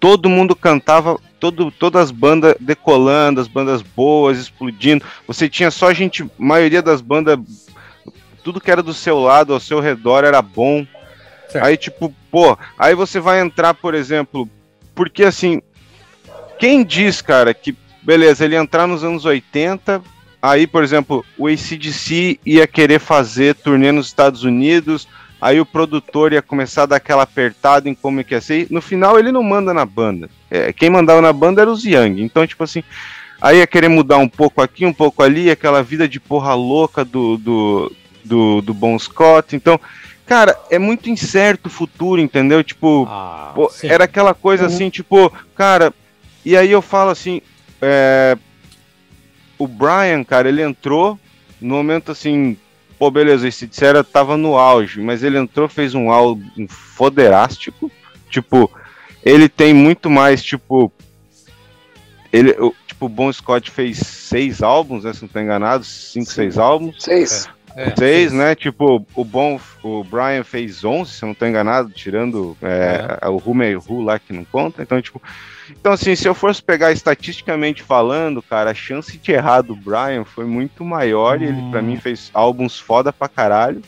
todo 0.00 0.28
mundo 0.28 0.56
cantava, 0.56 1.18
todo, 1.38 1.70
todas 1.70 2.04
as 2.04 2.10
bandas 2.10 2.56
decolando, 2.60 3.40
as 3.40 3.48
bandas 3.48 3.82
boas, 3.82 4.38
explodindo. 4.38 5.04
Você 5.26 5.48
tinha 5.48 5.70
só 5.70 5.92
gente, 5.92 6.28
maioria 6.38 6.82
das 6.82 7.00
bandas, 7.00 7.38
tudo 8.42 8.60
que 8.60 8.70
era 8.70 8.82
do 8.82 8.94
seu 8.94 9.18
lado, 9.18 9.52
ao 9.52 9.60
seu 9.60 9.80
redor 9.80 10.24
era 10.24 10.42
bom. 10.42 10.86
Certo. 11.48 11.64
Aí, 11.64 11.76
tipo, 11.76 12.12
pô, 12.30 12.58
aí 12.78 12.94
você 12.94 13.20
vai 13.20 13.40
entrar, 13.40 13.74
por 13.74 13.94
exemplo, 13.94 14.48
porque 14.94 15.22
assim, 15.22 15.62
quem 16.58 16.84
diz, 16.84 17.22
cara, 17.22 17.54
que 17.54 17.76
beleza, 18.02 18.44
ele 18.44 18.56
entrar 18.56 18.86
nos 18.86 19.02
anos 19.02 19.24
80, 19.24 20.00
Aí, 20.40 20.66
por 20.66 20.82
exemplo, 20.82 21.24
o 21.36 21.46
ACDC 21.46 22.38
ia 22.44 22.66
querer 22.66 23.00
fazer 23.00 23.54
turnê 23.54 23.90
nos 23.90 24.06
Estados 24.06 24.44
Unidos, 24.44 25.08
aí 25.40 25.60
o 25.60 25.66
produtor 25.66 26.32
ia 26.32 26.42
começar 26.42 26.84
a 26.84 26.86
dar 26.86 26.96
aquela 26.96 27.22
apertada 27.22 27.88
em 27.88 27.94
como 27.94 28.22
que 28.22 28.34
ia 28.34 28.40
ser. 28.40 28.66
No 28.70 28.80
final 28.80 29.18
ele 29.18 29.32
não 29.32 29.42
manda 29.42 29.74
na 29.74 29.84
banda. 29.84 30.28
É, 30.50 30.72
quem 30.72 30.90
mandava 30.90 31.20
na 31.20 31.32
banda 31.32 31.60
era 31.62 31.70
os 31.70 31.84
Young. 31.84 32.22
Então, 32.22 32.46
tipo 32.46 32.62
assim, 32.62 32.82
aí 33.40 33.58
ia 33.58 33.66
querer 33.66 33.88
mudar 33.88 34.18
um 34.18 34.28
pouco 34.28 34.62
aqui, 34.62 34.86
um 34.86 34.92
pouco 34.92 35.22
ali, 35.22 35.50
aquela 35.50 35.82
vida 35.82 36.08
de 36.08 36.20
porra 36.20 36.54
louca 36.54 37.04
do, 37.04 37.36
do, 37.36 37.92
do, 38.24 38.60
do 38.62 38.74
Bon 38.74 38.98
Scott. 38.98 39.56
Então, 39.56 39.80
cara, 40.24 40.58
é 40.70 40.78
muito 40.78 41.10
incerto 41.10 41.66
o 41.66 41.70
futuro, 41.70 42.20
entendeu? 42.20 42.62
Tipo, 42.62 43.06
ah, 43.08 43.52
pô, 43.54 43.70
era 43.82 44.04
aquela 44.04 44.34
coisa 44.34 44.64
uhum. 44.64 44.68
assim, 44.68 44.90
tipo, 44.90 45.32
cara, 45.54 45.92
e 46.44 46.56
aí 46.56 46.70
eu 46.70 46.82
falo 46.82 47.10
assim, 47.10 47.40
é, 47.80 48.36
o 49.58 49.66
Brian, 49.66 50.22
cara, 50.24 50.48
ele 50.48 50.62
entrou 50.62 51.18
no 51.60 51.74
momento 51.74 52.12
assim, 52.12 52.56
pô, 52.98 53.10
beleza, 53.10 53.48
esse 53.48 53.66
Dissera 53.66 54.04
tava 54.04 54.36
no 54.36 54.56
auge, 54.56 55.00
mas 55.00 55.22
ele 55.22 55.38
entrou, 55.38 55.68
fez 55.68 55.94
um 55.94 56.10
álbum 56.10 56.66
foderástico, 56.68 57.90
tipo, 58.30 58.70
ele 59.24 59.48
tem 59.48 59.72
muito 59.72 60.10
mais, 60.10 60.42
tipo, 60.42 60.92
ele, 62.32 62.52
tipo, 62.86 63.06
o 63.06 63.08
Bon 63.08 63.32
Scott 63.32 63.70
fez 63.70 63.98
seis 63.98 64.62
álbuns, 64.62 65.04
né, 65.04 65.12
se 65.12 65.22
não 65.22 65.28
tô 65.28 65.40
enganado, 65.40 65.84
cinco, 65.84 66.26
Sim. 66.26 66.34
seis 66.34 66.58
álbuns. 66.58 66.96
Seis. 67.02 67.48
É, 67.76 67.94
seis, 67.94 68.32
né, 68.32 68.54
tipo, 68.54 69.06
o 69.14 69.22
Bom, 69.22 69.60
o 69.82 70.02
Brian 70.02 70.42
fez 70.42 70.82
onze, 70.82 71.12
se 71.12 71.26
não 71.26 71.34
tô 71.34 71.44
enganado, 71.44 71.90
tirando 71.90 72.56
é, 72.62 73.18
é. 73.20 73.28
o 73.28 73.36
Who 73.36 73.54
May 73.54 73.76
Who 73.76 74.00
lá 74.00 74.18
que 74.18 74.32
não 74.32 74.46
conta, 74.46 74.82
então, 74.82 75.00
tipo, 75.02 75.20
então, 75.70 75.92
assim, 75.92 76.14
se 76.14 76.28
eu 76.28 76.34
fosse 76.34 76.62
pegar 76.62 76.92
estatisticamente 76.92 77.82
falando, 77.82 78.42
cara, 78.42 78.70
a 78.70 78.74
chance 78.74 79.16
de 79.16 79.32
errar 79.32 79.62
do 79.62 79.74
Brian 79.74 80.24
foi 80.24 80.44
muito 80.44 80.84
maior. 80.84 81.38
Hum. 81.38 81.42
E 81.42 81.46
ele, 81.46 81.70
pra 81.70 81.82
mim, 81.82 81.94
hum. 81.94 82.00
fez 82.00 82.30
álbuns 82.32 82.78
foda 82.78 83.12
pra 83.12 83.28
caralho. 83.28 83.82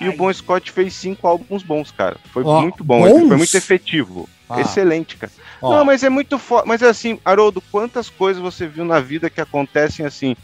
E 0.00 0.04
Ai. 0.04 0.10
o 0.10 0.16
Bon 0.16 0.32
Scott 0.32 0.70
fez 0.70 0.94
cinco 0.94 1.26
álbuns 1.26 1.62
bons, 1.62 1.90
cara. 1.90 2.16
Foi 2.32 2.42
oh, 2.42 2.62
muito 2.62 2.82
bom, 2.82 3.02
bons? 3.02 3.28
foi 3.28 3.36
muito 3.36 3.56
efetivo. 3.56 4.28
Ah. 4.48 4.60
Excelente, 4.60 5.16
cara. 5.16 5.32
Oh. 5.60 5.70
Não, 5.70 5.84
mas 5.84 6.02
é 6.02 6.08
muito 6.08 6.38
foda. 6.38 6.64
Mas 6.66 6.82
é 6.82 6.88
assim, 6.88 7.20
Haroldo, 7.24 7.62
quantas 7.70 8.08
coisas 8.10 8.42
você 8.42 8.66
viu 8.66 8.84
na 8.84 9.00
vida 9.00 9.30
que 9.30 9.40
acontecem 9.40 10.04
assim? 10.04 10.36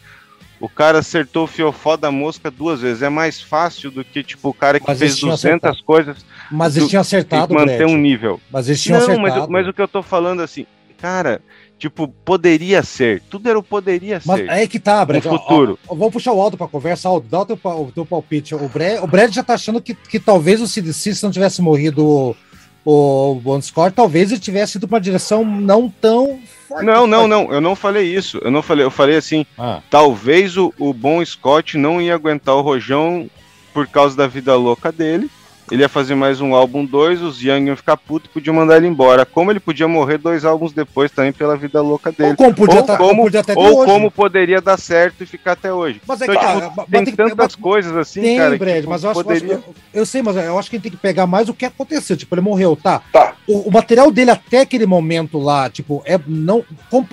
O 0.61 0.69
cara 0.69 0.99
acertou 0.99 1.45
o 1.45 1.47
fiofó 1.47 1.97
da 1.97 2.11
mosca 2.11 2.51
duas 2.51 2.81
vezes. 2.81 3.03
É 3.03 3.09
mais 3.09 3.41
fácil 3.41 3.91
do 3.91 4.05
que, 4.05 4.23
tipo, 4.25 4.49
o 4.49 4.55
cara 4.55 4.81
que 4.81 4.87
mas 4.89 4.99
fez 4.99 5.13
200 5.21 5.35
acertado. 5.35 5.85
coisas. 5.85 6.17
Mas 6.51 6.77
eles 6.77 6.89
tinham 6.89 7.01
acertado, 7.01 7.55
Manter 7.55 7.79
Brad. 7.79 7.91
um 7.91 7.97
nível. 7.97 8.41
Mas 8.51 8.69
eles 8.69 8.83
tinham 8.83 8.99
Não, 8.99 9.05
acertado. 9.07 9.41
Mas, 9.41 9.49
mas 9.49 9.69
o 9.69 9.73
que 9.73 9.81
eu 9.81 9.87
tô 9.87 10.03
falando, 10.03 10.41
assim, 10.41 10.67
cara, 11.01 11.41
tipo, 11.79 12.09
poderia 12.09 12.83
ser. 12.83 13.23
Tudo 13.31 13.49
era 13.49 13.59
o 13.59 13.63
poderia 13.63 14.21
mas 14.27 14.41
ser. 14.41 14.51
É 14.51 14.67
que 14.67 14.81
tá, 14.81 15.05
Brad. 15.05 15.25
No 15.25 15.31
futuro. 15.39 15.79
Ó, 15.87 15.93
ó, 15.93 15.97
vamos 15.97 16.13
puxar 16.13 16.33
o 16.33 16.41
Aldo 16.41 16.57
pra 16.57 16.67
conversa. 16.67 17.09
Aldo, 17.09 17.29
dá 17.31 17.41
o 17.41 17.47
teu, 17.47 17.59
o 17.63 17.93
teu 17.95 18.05
palpite. 18.05 18.55
O 18.55 18.69
Brad, 18.69 19.03
o 19.03 19.07
Brad 19.07 19.33
já 19.33 19.45
tá 19.45 19.55
achando 19.55 19.81
que, 19.81 19.95
que 19.95 20.19
talvez 20.19 20.61
o 20.61 20.67
CDC, 20.67 21.15
se 21.15 21.23
não 21.23 21.31
tivesse 21.31 21.63
morrido 21.63 22.37
o 22.85 23.35
Bon 23.43 23.61
Scott, 23.61 23.95
talvez 23.95 24.33
ele 24.33 24.41
tivesse 24.41 24.79
ido 24.79 24.87
uma 24.87 25.01
direção 25.01 25.45
não 25.45 25.89
tão 25.91 26.41
forte. 26.69 26.85
Não, 26.85 27.07
não, 27.07 27.27
não, 27.27 27.53
eu 27.53 27.61
não 27.61 27.75
falei 27.75 28.15
isso. 28.15 28.39
Eu 28.43 28.51
não 28.51 28.63
falei, 28.63 28.85
eu 28.85 28.91
falei 28.91 29.17
assim, 29.17 29.47
ah. 29.59 29.81
talvez 29.91 30.57
o, 30.57 30.73
o 30.79 30.93
Bon 30.93 31.25
Scott 31.25 31.79
não 31.79 32.01
ia 32.01 32.15
aguentar 32.15 32.55
o 32.55 32.61
Rojão 32.61 33.29
por 33.73 33.87
causa 33.87 34.17
da 34.17 34.27
vida 34.27 34.55
louca 34.55 34.93
dele. 34.93 35.31
Ele 35.71 35.83
ia 35.83 35.89
fazer 35.89 36.15
mais 36.15 36.41
um 36.41 36.55
álbum 36.55 36.85
2, 36.85 37.23
os 37.23 37.43
Young 37.43 37.67
iam 37.67 37.77
ficar 37.77 37.97
puto 37.97 38.29
e 38.29 38.33
podiam 38.33 38.55
mandar 38.55 38.79
ele 38.79 38.87
embora. 38.87 39.27
Como 39.27 39.51
ele 39.51 39.61
podia 39.61 39.87
morrer 39.87 40.17
dois 40.17 40.45
álbuns 40.45 40.73
depois 40.73 41.11
também 41.11 41.33
pela 41.33 41.57
vida 41.57 41.81
louca 41.83 42.11
dele. 42.11 42.31
Ou 42.31 42.37
como, 42.37 42.55
podia 42.55 42.81
ou 42.81 42.83
tá, 42.83 42.97
como, 42.97 43.23
podia 43.25 43.43
ou 43.55 43.85
como 43.85 44.11
poderia 44.11 44.61
dar 44.61 44.79
certo 44.79 45.23
e 45.23 45.27
ficar 45.27 45.53
até 45.53 45.73
hoje. 45.73 46.01
Mas 46.07 46.23
é 46.23 46.25
então, 46.25 46.41
cara, 46.41 46.69
tipo, 46.69 46.87
tem, 46.91 47.05
tem 47.05 47.15
tantas 47.15 47.55
que, 47.55 47.61
coisas 47.63 47.95
assim, 47.97 48.23
tem, 48.23 48.39
cara. 48.39 48.57
Brad, 48.57 48.77
tipo, 48.77 48.91
mas 48.91 49.05
eu 49.05 49.11
acho, 49.11 49.23
poderia... 49.23 49.53
eu, 49.53 49.75
eu, 49.93 50.07
sei, 50.07 50.23
mas 50.23 50.37
eu 50.37 50.59
acho 50.59 50.71
que 50.71 50.77
a 50.77 50.79
gente 50.79 50.85
tem 50.85 50.93
que 50.93 50.99
pegar 50.99 51.27
mais 51.27 51.49
o 51.49 51.55
que 51.55 51.67
aconteceu. 51.67 52.17
Tipo, 52.17 52.35
ele 52.35 52.43
morreu, 52.43 52.75
tá? 52.75 53.03
Tá. 53.13 53.35
O, 53.47 53.69
o 53.69 53.71
material 53.71 54.11
dele 54.11 54.31
até 54.31 54.63
aquele 54.63 54.87
momento 54.87 55.39
lá, 55.39 55.69
tipo, 55.69 56.03
é 56.07 56.19
não. 56.27 56.65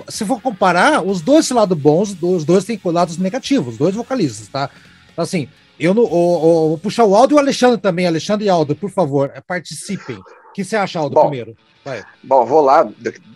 Se 0.07 0.23
for 0.25 0.41
comparar, 0.41 1.01
os 1.01 1.21
dois 1.21 1.49
lados 1.49 1.77
bons, 1.77 2.15
os 2.21 2.45
dois 2.45 2.63
têm 2.63 2.79
lados 2.85 3.17
negativos, 3.17 3.73
os 3.73 3.77
dois 3.77 3.95
vocalistas, 3.95 4.47
tá? 4.47 4.69
Assim, 5.17 5.47
eu 5.79 5.93
não, 5.93 6.07
vou 6.07 6.77
puxar 6.77 7.05
o 7.05 7.15
Aldo 7.15 7.33
e 7.33 7.35
o 7.35 7.39
Alexandre 7.39 7.79
também. 7.79 8.07
Alexandre 8.07 8.45
e 8.45 8.49
Aldo, 8.49 8.75
por 8.75 8.89
favor, 8.89 9.31
participem. 9.47 10.17
O 10.17 10.53
que 10.53 10.63
você 10.63 10.75
acha, 10.75 10.99
Aldo, 10.99 11.15
bom, 11.15 11.21
primeiro? 11.21 11.55
Vai. 11.83 12.03
Bom, 12.23 12.45
vou 12.45 12.61
lá, 12.61 12.87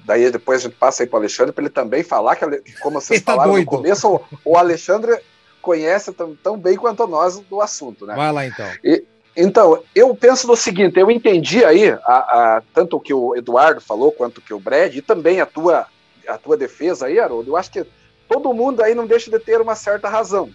daí 0.05 0.31
depois 0.31 0.61
a 0.61 0.63
gente 0.63 0.77
passa 0.77 1.03
aí 1.03 1.07
para 1.07 1.17
o 1.17 1.19
Alexandre 1.19 1.53
para 1.53 1.63
ele 1.63 1.69
também 1.69 2.01
falar, 2.01 2.35
que, 2.35 2.45
como 2.81 2.99
vocês 2.99 3.21
tá 3.21 3.33
falaram 3.33 3.51
doido. 3.51 3.65
no 3.65 3.71
começo, 3.71 4.09
o, 4.09 4.21
o 4.43 4.57
Alexandre 4.57 5.19
conhece 5.61 6.11
tão, 6.13 6.35
tão, 6.35 6.57
bem 6.57 6.75
quanto 6.75 7.05
nós 7.05 7.39
do 7.41 7.61
assunto, 7.61 8.05
né? 8.05 8.15
Vai 8.15 8.31
lá 8.31 8.47
então. 8.47 8.65
E, 8.83 9.03
então, 9.37 9.83
eu 9.93 10.15
penso 10.15 10.47
no 10.47 10.55
seguinte, 10.55 10.99
eu 10.99 11.11
entendi 11.11 11.63
aí 11.63 11.89
a, 11.89 11.97
a, 12.05 12.63
tanto 12.73 12.97
o 12.97 12.99
que 12.99 13.13
o 13.13 13.35
Eduardo 13.35 13.79
falou 13.79 14.11
quanto 14.11 14.39
o 14.39 14.41
que 14.41 14.53
o 14.53 14.59
Brad, 14.59 14.95
e 14.95 15.01
também 15.01 15.39
a 15.39 15.45
tua, 15.45 15.85
a 16.27 16.37
tua 16.37 16.57
defesa 16.57 17.05
aí, 17.05 17.19
Haroldo, 17.19 17.51
eu 17.51 17.57
acho 17.57 17.71
que 17.71 17.85
todo 18.27 18.53
mundo 18.53 18.81
aí 18.81 18.95
não 18.95 19.05
deixa 19.05 19.29
de 19.29 19.39
ter 19.39 19.61
uma 19.61 19.75
certa 19.75 20.09
razão. 20.09 20.49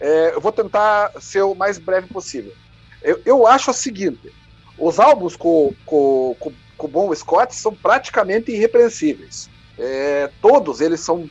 É, 0.00 0.34
eu 0.34 0.40
vou 0.40 0.52
tentar 0.52 1.12
ser 1.20 1.42
o 1.42 1.54
mais 1.54 1.78
breve 1.78 2.08
possível. 2.08 2.52
Eu, 3.02 3.20
eu 3.24 3.46
acho 3.46 3.70
o 3.70 3.74
seguinte: 3.74 4.32
os 4.78 4.98
álbuns 4.98 5.36
com, 5.36 5.72
com, 5.84 6.36
com, 6.38 6.52
com 6.76 6.86
o 6.86 6.90
Bon 6.90 7.14
Scott 7.14 7.54
são 7.54 7.74
praticamente 7.74 8.52
irrepreensíveis. 8.52 9.48
É, 9.78 10.30
todos 10.40 10.80
eles 10.80 11.00
são, 11.00 11.28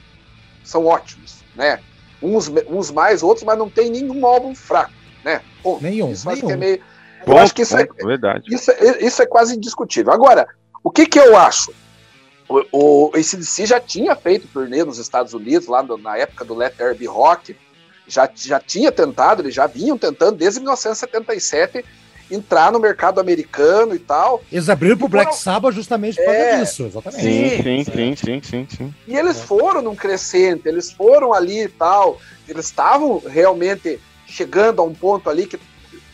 são 0.64 0.86
ótimos, 0.86 1.44
né? 1.56 1.80
Uns, 2.22 2.52
uns 2.68 2.92
mais, 2.92 3.22
outros, 3.22 3.44
mas 3.44 3.58
não 3.58 3.70
tem 3.70 3.90
nenhum 3.90 4.26
álbum 4.26 4.56
fraco, 4.56 4.94
né? 5.24 5.42
Ponto. 5.62 5.84
Nenhum. 5.84 6.12
Isso 6.12 6.28
nenhum. 6.28 6.38
Acho 6.38 6.48
que 6.48 6.54
é 6.54 6.58
meio, 6.58 6.82
eu 7.26 7.38
acho 7.38 7.56
que 7.56 7.64
isso 7.64 7.78
é, 7.78 7.86
verdade. 7.86 8.54
Isso, 8.54 8.72
é, 8.72 9.04
isso 9.04 9.22
é 9.22 9.26
quase 9.26 9.56
indiscutível. 9.56 10.14
Agora, 10.14 10.48
o 10.84 10.92
que, 10.92 11.06
que 11.06 11.20
eu 11.20 11.36
acho? 11.36 11.74
O, 12.48 12.64
o 12.72 13.12
ACDC 13.16 13.66
já 13.66 13.80
tinha 13.80 14.16
feito 14.16 14.48
turnê 14.48 14.84
nos 14.84 15.00
Estados 15.00 15.34
Unidos, 15.34 15.68
lá 15.68 15.82
no, 15.82 15.98
na 15.98 16.16
época 16.18 16.46
do 16.46 16.54
Let 16.54 16.76
There 16.76 16.96
Be 16.96 17.08
Rock, 17.08 17.56
já, 18.08 18.30
já 18.36 18.60
tinha 18.60 18.92
tentado, 18.92 19.42
eles 19.42 19.54
já 19.54 19.68
vinham 19.68 19.98
tentando 19.98 20.38
desde 20.38 20.60
1977 20.60 21.84
entrar 22.30 22.72
no 22.72 22.80
mercado 22.80 23.20
americano 23.20 23.94
e 23.94 24.00
tal. 24.00 24.42
Eles 24.52 24.70
abriram 24.70 24.98
pro 24.98 25.08
Black 25.08 25.36
Sabbath 25.36 25.74
justamente 25.74 26.16
por 26.16 26.34
é, 26.34 26.50
causa 26.50 26.66
disso, 26.66 26.84
exatamente. 26.84 27.22
Sim, 27.22 27.64
sim, 27.64 27.84
sim, 27.84 28.16
sim, 28.16 28.42
sim, 28.42 28.68
sim. 28.78 28.96
E 29.08 29.16
eles 29.16 29.40
foram 29.40 29.82
num 29.82 29.96
crescente, 29.96 30.68
eles 30.68 30.92
foram 30.92 31.34
ali 31.34 31.64
e 31.64 31.70
tal, 31.70 32.20
eles 32.48 32.66
estavam 32.66 33.22
realmente 33.26 34.00
chegando 34.26 34.82
a 34.82 34.86
um 34.86 34.94
ponto 34.94 35.30
ali 35.30 35.46
que 35.46 35.60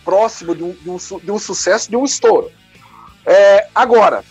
próximo 0.03 0.55
de 0.55 0.63
um, 0.63 0.71
de 0.73 0.89
um, 0.89 0.97
de 0.97 1.31
um 1.31 1.39
sucesso, 1.39 1.89
de 1.89 1.95
um 1.95 2.03
estouro. 2.03 2.51
É, 3.25 3.67
agora, 3.73 4.23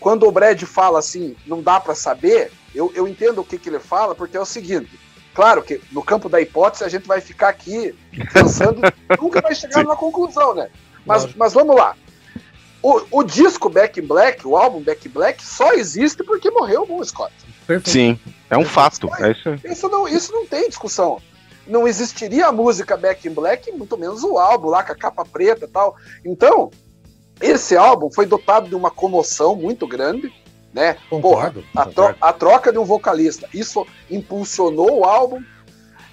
quando 0.00 0.26
o 0.26 0.32
Brad 0.32 0.62
fala 0.62 1.00
assim, 1.00 1.36
não 1.46 1.60
dá 1.60 1.80
para 1.80 1.94
saber, 1.94 2.52
eu, 2.74 2.92
eu 2.94 3.08
entendo 3.08 3.40
o 3.40 3.44
que, 3.44 3.58
que 3.58 3.68
ele 3.68 3.80
fala, 3.80 4.14
porque 4.14 4.36
é 4.36 4.40
o 4.40 4.46
seguinte, 4.46 4.90
Claro 5.36 5.62
que 5.62 5.78
no 5.92 6.02
campo 6.02 6.30
da 6.30 6.40
hipótese 6.40 6.82
a 6.82 6.88
gente 6.88 7.06
vai 7.06 7.20
ficar 7.20 7.50
aqui 7.50 7.94
pensando, 8.32 8.80
nunca 9.20 9.42
vai 9.42 9.54
chegar 9.54 9.84
numa 9.84 9.94
conclusão, 9.94 10.54
né? 10.54 10.70
Mas, 11.04 11.34
mas 11.34 11.52
vamos 11.52 11.76
lá. 11.76 11.94
O, 12.82 13.02
o, 13.10 13.22
disco 13.22 13.68
Back 13.68 14.00
in 14.00 14.06
Black, 14.06 14.46
o 14.48 14.56
álbum 14.56 14.80
Back 14.80 15.06
in 15.06 15.10
Black, 15.10 15.44
só 15.44 15.74
existe 15.74 16.24
porque 16.24 16.50
morreu 16.50 16.84
o 16.84 16.86
Bon 16.86 17.04
Scott. 17.04 17.34
Perfeito. 17.66 17.90
Sim, 17.90 18.18
é 18.48 18.56
um 18.56 18.64
fato. 18.64 19.10
É 19.18 19.32
isso. 19.32 19.60
isso, 19.62 19.88
não, 19.90 20.08
isso 20.08 20.32
não 20.32 20.46
tem 20.46 20.70
discussão. 20.70 21.20
Não 21.66 21.86
existiria 21.86 22.46
a 22.46 22.52
música 22.52 22.96
Back 22.96 23.28
in 23.28 23.34
Black, 23.34 23.70
muito 23.72 23.98
menos 23.98 24.24
o 24.24 24.38
álbum 24.38 24.68
lá 24.68 24.82
com 24.82 24.92
a 24.92 24.96
capa 24.96 25.22
preta 25.22 25.66
e 25.66 25.68
tal. 25.68 25.96
Então, 26.24 26.70
esse 27.42 27.76
álbum 27.76 28.10
foi 28.10 28.24
dotado 28.24 28.70
de 28.70 28.74
uma 28.74 28.90
comoção 28.90 29.54
muito 29.54 29.86
grande 29.86 30.32
né? 30.76 30.98
Concordo, 31.08 31.64
Porra, 31.72 31.86
a, 31.86 31.90
tro 31.90 32.14
a, 32.20 32.32
troca 32.34 32.70
de 32.70 32.78
um 32.78 32.84
vocalista, 32.84 33.48
isso 33.54 33.86
impulsionou 34.10 34.98
o 34.98 35.04
álbum, 35.04 35.42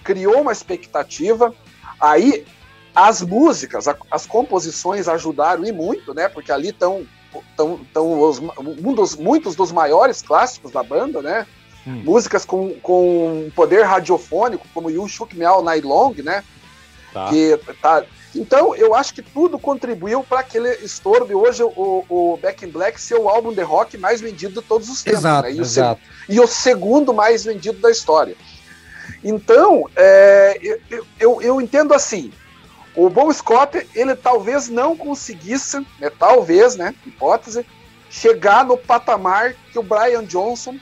criou 0.06 0.39
uma 0.39 0.54
expectativa. 0.54 1.54
Aí 1.99 2.45
as 2.95 3.21
músicas, 3.21 3.89
a, 3.89 3.97
as 4.10 4.26
composições 4.26 5.10
ajudaram 5.10 5.65
e 5.65 5.71
muito, 5.73 6.13
né? 6.13 6.30
Porque 6.30 6.49
ali 6.49 6.69
estão 6.69 7.06
tão, 7.58 7.82
tão 7.93 8.21
os, 8.21 8.39
um 8.39 8.93
dos, 8.93 9.17
muitos 9.17 9.54
dos 9.54 9.69
maiores 9.69 10.21
clássicos 10.21 10.71
da 10.71 10.82
banda, 10.82 11.21
né? 11.21 11.45
Hum. 11.86 12.02
Músicas 12.06 12.45
com, 12.45 12.73
com 12.76 13.52
poder 13.54 13.84
radiofônico, 13.84 14.65
como 14.73 14.89
You 14.89 15.10
Shook 15.10 15.36
Me 15.36 15.43
All 15.43 15.62
Night 15.62 15.86
Long, 15.86 16.13
né? 16.23 16.41
Tá. 17.12 17.28
Que 17.28 17.60
tá, 17.82 18.06
então, 18.36 18.76
eu 18.76 18.96
acho 18.96 19.13
que 19.13 19.22
tudo 19.22 19.60
contribuiu 19.60 20.24
para 20.24 20.39
aquele 20.39 20.69
estouro 20.78 21.26
de 21.26 21.34
hoje, 21.34 21.62
o, 21.63 22.06
o 22.10 22.39
Back 22.41 22.65
in 22.65 22.69
Black 22.69 23.00
ser 23.00 23.15
o 23.15 23.30
álbum 23.30 23.54
de 23.54 23.62
rock 23.62 23.98
mais 23.98 24.22
vendido 24.22 24.62
de 24.62 24.67
todos 24.67 24.89
os 24.89 25.04
tempos. 25.04 25.19
Exato, 25.19 25.48
né? 25.48 25.54
e, 25.54 25.60
exato. 25.60 26.02
O 26.28 26.32
e 26.34 26.39
o 26.39 26.48
segundo 26.48 27.13
mais 27.13 27.43
vendido 27.46 27.80
da 27.80 27.91
história. 27.91 28.36
Então, 29.24 29.89
é, 29.96 30.58
eu, 30.62 31.06
eu, 31.19 31.41
eu, 31.41 31.62
entendo 31.62 31.93
assim, 31.93 32.32
o 32.96 33.10
Bon 33.10 33.32
Scott, 33.32 33.88
ele 33.93 34.15
talvez 34.15 34.67
não 34.67 34.98
conseguisse, 34.98 35.80
né, 36.00 36.12
talvez, 36.17 36.76
né, 36.76 36.93
hipótese, 37.06 37.65
chegar 38.10 38.65
no 38.65 38.78
patamar 38.78 39.56
que 39.72 39.80
o 39.80 39.84
Brian 39.84 40.24
Johnson 40.26 40.76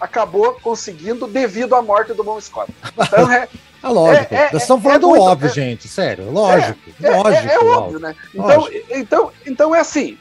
acabou 0.00 0.54
conseguindo 0.60 1.26
devido 1.26 1.74
à 1.74 1.82
morte 1.82 2.12
do 2.12 2.22
Bon 2.22 2.40
Scott. 2.40 2.72
Então, 2.98 3.30
é, 3.32 3.48
É 3.82 3.88
lógico. 3.88 4.34
É, 4.34 4.36
é, 4.36 4.52
Nós 4.52 4.62
estamos 4.62 4.82
falando 4.82 5.06
é 5.06 5.08
muito, 5.08 5.22
óbvio, 5.22 5.48
gente. 5.50 5.88
Sério, 5.88 6.30
lógico. 6.30 6.78
lógico. 7.00 7.48
É, 7.48 7.58
óbvio, 7.58 8.00
né? 8.00 8.14
Então, 8.34 8.68
então, 8.90 9.32
então 9.46 9.74
é 9.74 9.80
assim. 9.80 10.18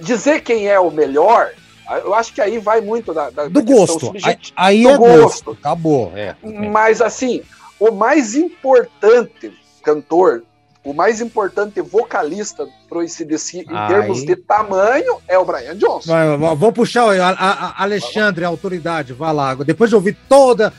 Dizer 0.00 0.42
quem 0.42 0.68
é 0.68 0.78
o 0.78 0.90
melhor 0.90 1.50
eu 1.98 2.14
acho 2.14 2.32
que 2.32 2.40
aí 2.40 2.58
vai 2.58 2.80
muito 2.80 3.12
da, 3.12 3.30
da 3.30 3.48
do 3.48 3.62
gosto. 3.62 4.12
Aí, 4.54 4.82
do 4.84 4.90
é 4.90 4.96
gosto. 4.96 5.20
gosto. 5.20 5.50
Acabou. 5.52 6.12
É. 6.14 6.36
Mas 6.70 7.02
assim, 7.02 7.42
o 7.78 7.90
mais 7.90 8.36
importante 8.36 9.52
cantor, 9.82 10.44
o 10.82 10.94
mais 10.94 11.20
importante 11.20 11.80
vocalista 11.82 12.66
pro 12.88 13.02
ICDC 13.02 13.66
em 13.68 13.88
termos 13.88 14.24
de 14.24 14.34
tamanho 14.34 15.18
é 15.28 15.38
o 15.38 15.44
Brian 15.44 15.76
Johnson. 15.76 16.10
Vai, 16.10 16.54
vou 16.56 16.72
puxar 16.72 17.04
a, 17.20 17.30
a, 17.30 17.66
a 17.66 17.82
Alexandre, 17.82 18.44
a 18.44 18.48
autoridade, 18.48 19.12
vai 19.12 19.32
lá. 19.32 19.54
Depois 19.54 19.90
de 19.90 19.96
ouvir 19.96 20.16
toda, 20.28 20.72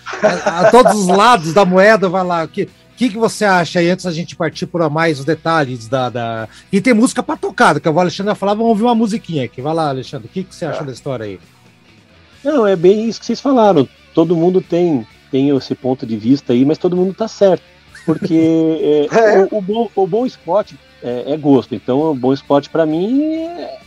a, 0.45 0.71
todos 0.71 0.93
os 0.95 1.07
lados 1.07 1.53
da 1.53 1.63
moeda, 1.63 2.09
vai 2.09 2.23
lá. 2.23 2.47
Que, 2.47 2.67
que, 2.97 3.09
que 3.09 3.17
você 3.17 3.45
acha 3.45 3.79
aí, 3.79 3.89
antes 3.89 4.05
da 4.05 4.11
gente 4.11 4.35
partir 4.35 4.65
por 4.65 4.87
mais 4.89 5.19
os 5.19 5.25
detalhes 5.25 5.87
da. 5.87 6.09
da... 6.09 6.49
E 6.71 6.81
tem 6.81 6.95
música 6.95 7.21
para 7.21 7.37
tocar, 7.37 7.79
que 7.79 7.87
o 7.87 7.99
Alexandre 7.99 8.33
falar, 8.33 8.55
vamos 8.55 8.69
ouvir 8.69 8.83
uma 8.83 8.95
musiquinha 8.95 9.45
aqui. 9.45 9.61
Vai 9.61 9.73
lá, 9.73 9.89
Alexandre, 9.89 10.27
o 10.27 10.31
que, 10.31 10.43
que 10.43 10.55
você 10.55 10.65
acha 10.65 10.81
é. 10.81 10.85
da 10.85 10.91
história 10.91 11.25
aí? 11.25 11.39
Não, 12.43 12.65
é 12.65 12.75
bem 12.75 13.07
isso 13.07 13.19
que 13.19 13.25
vocês 13.27 13.39
falaram. 13.39 13.87
Todo 14.15 14.35
mundo 14.35 14.61
tem, 14.61 15.05
tem 15.29 15.55
esse 15.55 15.75
ponto 15.75 16.07
de 16.07 16.17
vista 16.17 16.53
aí, 16.53 16.65
mas 16.65 16.79
todo 16.79 16.95
mundo 16.95 17.13
tá 17.13 17.27
certo. 17.27 17.70
Porque 18.19 19.07
é, 19.11 19.35
é. 19.35 19.47
O, 19.51 19.57
o, 19.57 19.61
bom, 19.61 19.89
o 19.95 20.07
bom 20.07 20.25
spot 20.25 20.73
é, 21.03 21.33
é, 21.33 21.37
gosto. 21.37 21.75
Então, 21.75 22.11
o 22.11 22.15
bom 22.15 22.33
spot 22.33 22.67
para 22.69 22.85
mim 22.85 23.23
é, 23.23 23.79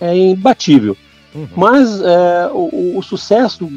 é, 0.00 0.16
imbatível. 0.16 0.96
Uhum. 1.34 1.48
Mas 1.56 2.00
é, 2.00 2.50
o, 2.52 2.98
o, 2.98 3.02
sucesso 3.02 3.70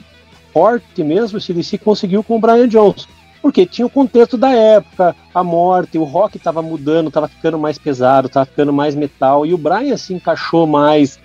forte 0.51 1.03
mesmo, 1.03 1.37
o 1.37 1.41
CDC 1.41 1.77
conseguiu 1.77 2.23
com 2.23 2.35
o 2.35 2.39
Brian 2.39 2.67
Johnson 2.67 3.07
porque 3.43 3.65
tinha 3.65 3.85
o 3.85 3.89
contexto 3.89 4.37
da 4.37 4.53
época, 4.53 5.13
a 5.35 5.43
morte, 5.43 5.97
o 5.97 6.05
rock 6.05 6.37
estava 6.37 6.61
mudando, 6.61 7.09
estava 7.09 7.27
ficando 7.27 7.59
mais 7.59 7.77
pesado, 7.77 8.27
estava 8.27 8.45
ficando 8.45 8.71
mais 8.71 8.95
metal, 8.95 9.45
e 9.45 9.53
o 9.53 9.57
Brian 9.57 9.97
se 9.97 10.13
encaixou 10.13 10.65
mais 10.65 11.19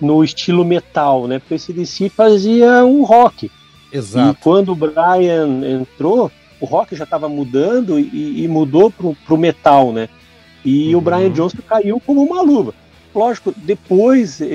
no 0.00 0.22
estilo 0.22 0.64
metal, 0.64 1.26
né? 1.26 1.40
Porque 1.40 1.54
esse 1.54 1.72
DC 1.72 2.10
fazia 2.10 2.84
um 2.84 3.02
rock. 3.02 3.50
Exato. 3.92 4.30
E 4.30 4.42
quando 4.42 4.70
o 4.70 4.76
Brian 4.76 5.62
entrou, 5.68 6.30
o 6.64 6.66
rock 6.66 6.96
já 6.96 7.04
estava 7.04 7.28
mudando 7.28 7.98
e, 7.98 8.42
e, 8.42 8.48
mudou 8.48 8.90
pro, 8.90 9.14
pro 9.26 9.36
metal, 9.36 9.92
né? 9.92 10.08
E 10.64 10.94
uhum. 10.94 10.98
o 10.98 11.00
Brian 11.02 11.30
Johnson 11.30 11.58
caiu 11.68 12.00
como 12.00 12.22
uma 12.22 12.40
luva. 12.40 12.74
Lógico, 13.14 13.54
depois 13.56 14.40
é, 14.40 14.46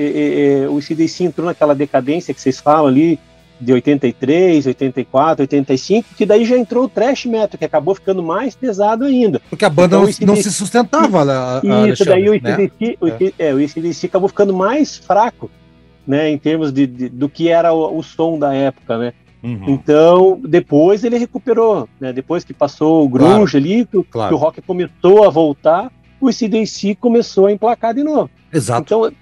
é, 0.64 0.68
o 0.68 0.82
CDC 0.82 1.24
entrou 1.24 1.46
naquela 1.46 1.74
decadência 1.74 2.34
que 2.34 2.40
vocês 2.40 2.60
falam 2.60 2.88
ali, 2.88 3.18
de 3.60 3.72
83, 3.72 4.66
84, 4.66 5.42
85, 5.42 6.14
que 6.16 6.26
daí 6.26 6.44
já 6.44 6.56
entrou 6.56 6.84
o 6.84 6.88
thrash 6.88 7.26
metal, 7.26 7.58
que 7.58 7.64
acabou 7.64 7.94
ficando 7.94 8.22
mais 8.22 8.56
pesado 8.56 9.04
ainda. 9.04 9.40
Porque 9.50 9.64
a 9.64 9.70
banda 9.70 9.96
então, 9.96 10.26
não, 10.26 10.34
não, 10.34 10.42
se 10.42 10.50
sustentava 10.50 11.22
lá. 11.22 11.62
Isso, 11.88 12.04
daí 12.04 12.28
o 12.28 12.34
ICDC, 12.34 12.98
né? 13.02 13.32
é. 13.38 13.54
o 13.54 13.60
ICDC 13.60 14.06
acabou 14.06 14.28
ficando 14.28 14.54
mais 14.54 14.96
fraco, 14.96 15.50
né, 16.06 16.30
em 16.30 16.38
termos 16.38 16.72
de, 16.72 16.86
de 16.86 17.08
do 17.08 17.28
que 17.28 17.48
era 17.48 17.72
o, 17.72 17.98
o, 17.98 18.02
som 18.02 18.38
da 18.38 18.54
época, 18.54 18.98
né. 18.98 19.12
Uhum. 19.42 19.64
Então, 19.68 20.40
depois 20.44 21.02
ele 21.02 21.16
recuperou, 21.16 21.88
né, 21.98 22.12
depois 22.12 22.44
que 22.44 22.52
passou 22.52 23.04
o 23.04 23.08
grunge 23.08 23.52
claro, 23.52 23.56
ali, 23.56 23.86
que, 23.86 24.02
claro. 24.04 24.28
que, 24.28 24.34
o 24.34 24.38
rock 24.38 24.62
começou 24.62 25.24
a 25.24 25.30
voltar, 25.30 25.90
o 26.20 26.28
ICDC 26.28 26.94
começou 26.96 27.46
a 27.46 27.52
emplacar 27.52 27.94
de 27.94 28.04
novo. 28.04 28.28
Exato. 28.52 28.82
Então, 28.82 29.12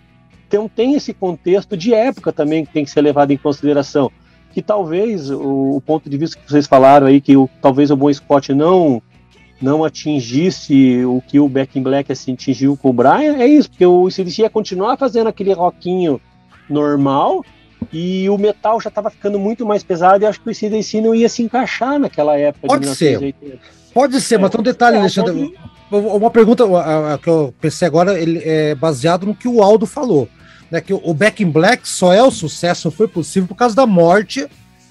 então 0.48 0.68
tem 0.68 0.94
esse 0.94 1.12
contexto 1.12 1.76
de 1.76 1.94
época 1.94 2.32
também 2.32 2.64
que 2.64 2.72
tem 2.72 2.84
que 2.84 2.90
ser 2.90 3.00
levado 3.00 3.30
em 3.30 3.36
consideração 3.36 4.10
que 4.52 4.62
talvez 4.62 5.30
o, 5.30 5.76
o, 5.76 5.80
ponto 5.80 6.08
de 6.08 6.16
vista 6.16 6.38
que 6.38 6.50
vocês 6.50 6.66
falaram 6.66 7.06
aí, 7.06 7.20
que 7.20 7.36
o, 7.36 7.48
talvez 7.60 7.90
o 7.90 7.96
Bom 7.96 8.12
Scott 8.12 8.52
não 8.52 9.02
não 9.60 9.84
atingisse 9.84 11.04
o 11.04 11.20
que 11.20 11.40
o 11.40 11.48
Back 11.48 11.76
in 11.78 11.82
Black 11.82 12.12
assim, 12.12 12.32
atingiu 12.32 12.76
com 12.76 12.90
o 12.90 12.92
Brian, 12.92 13.36
é 13.38 13.46
isso, 13.46 13.68
porque 13.68 13.84
o 13.84 14.08
CDC 14.08 14.42
ia 14.42 14.50
continuar 14.50 14.96
fazendo 14.96 15.26
aquele 15.26 15.52
rockinho 15.52 16.20
normal 16.70 17.44
e 17.92 18.28
o 18.28 18.36
metal 18.36 18.80
já 18.80 18.88
estava 18.88 19.10
ficando 19.10 19.38
muito 19.38 19.64
mais 19.66 19.82
pesado 19.82 20.22
e 20.22 20.26
acho 20.26 20.40
que 20.40 20.50
o 20.50 20.54
CDC 20.54 21.00
não 21.00 21.14
ia 21.14 21.28
se 21.28 21.42
encaixar 21.42 21.98
naquela 21.98 22.36
época 22.36 22.66
Pode 22.66 22.94
ser. 22.94 23.34
Pode 23.94 24.20
ser, 24.20 24.34
é, 24.34 24.38
mas 24.38 24.50
tem 24.50 24.60
um 24.60 24.64
detalhe, 24.64 24.96
é, 24.96 25.00
Alexandre. 25.00 25.54
Pode... 25.90 26.06
Uma 26.06 26.30
pergunta 26.30 26.64
a, 26.64 27.14
a, 27.14 27.18
que 27.18 27.28
eu 27.28 27.54
pensei 27.60 27.88
agora 27.88 28.20
ele 28.20 28.42
é 28.44 28.74
baseado 28.74 29.24
no 29.24 29.34
que 29.34 29.48
o 29.48 29.62
Aldo 29.62 29.86
falou 29.86 30.28
né, 30.70 30.80
que 30.80 30.92
o 30.92 31.14
Back 31.14 31.42
in 31.42 31.50
Black 31.50 31.88
só 31.88 32.12
é 32.12 32.22
o 32.22 32.30
sucesso, 32.30 32.90
foi 32.90 33.08
possível 33.08 33.48
por 33.48 33.54
causa 33.54 33.74
da 33.74 33.86
morte 33.86 34.46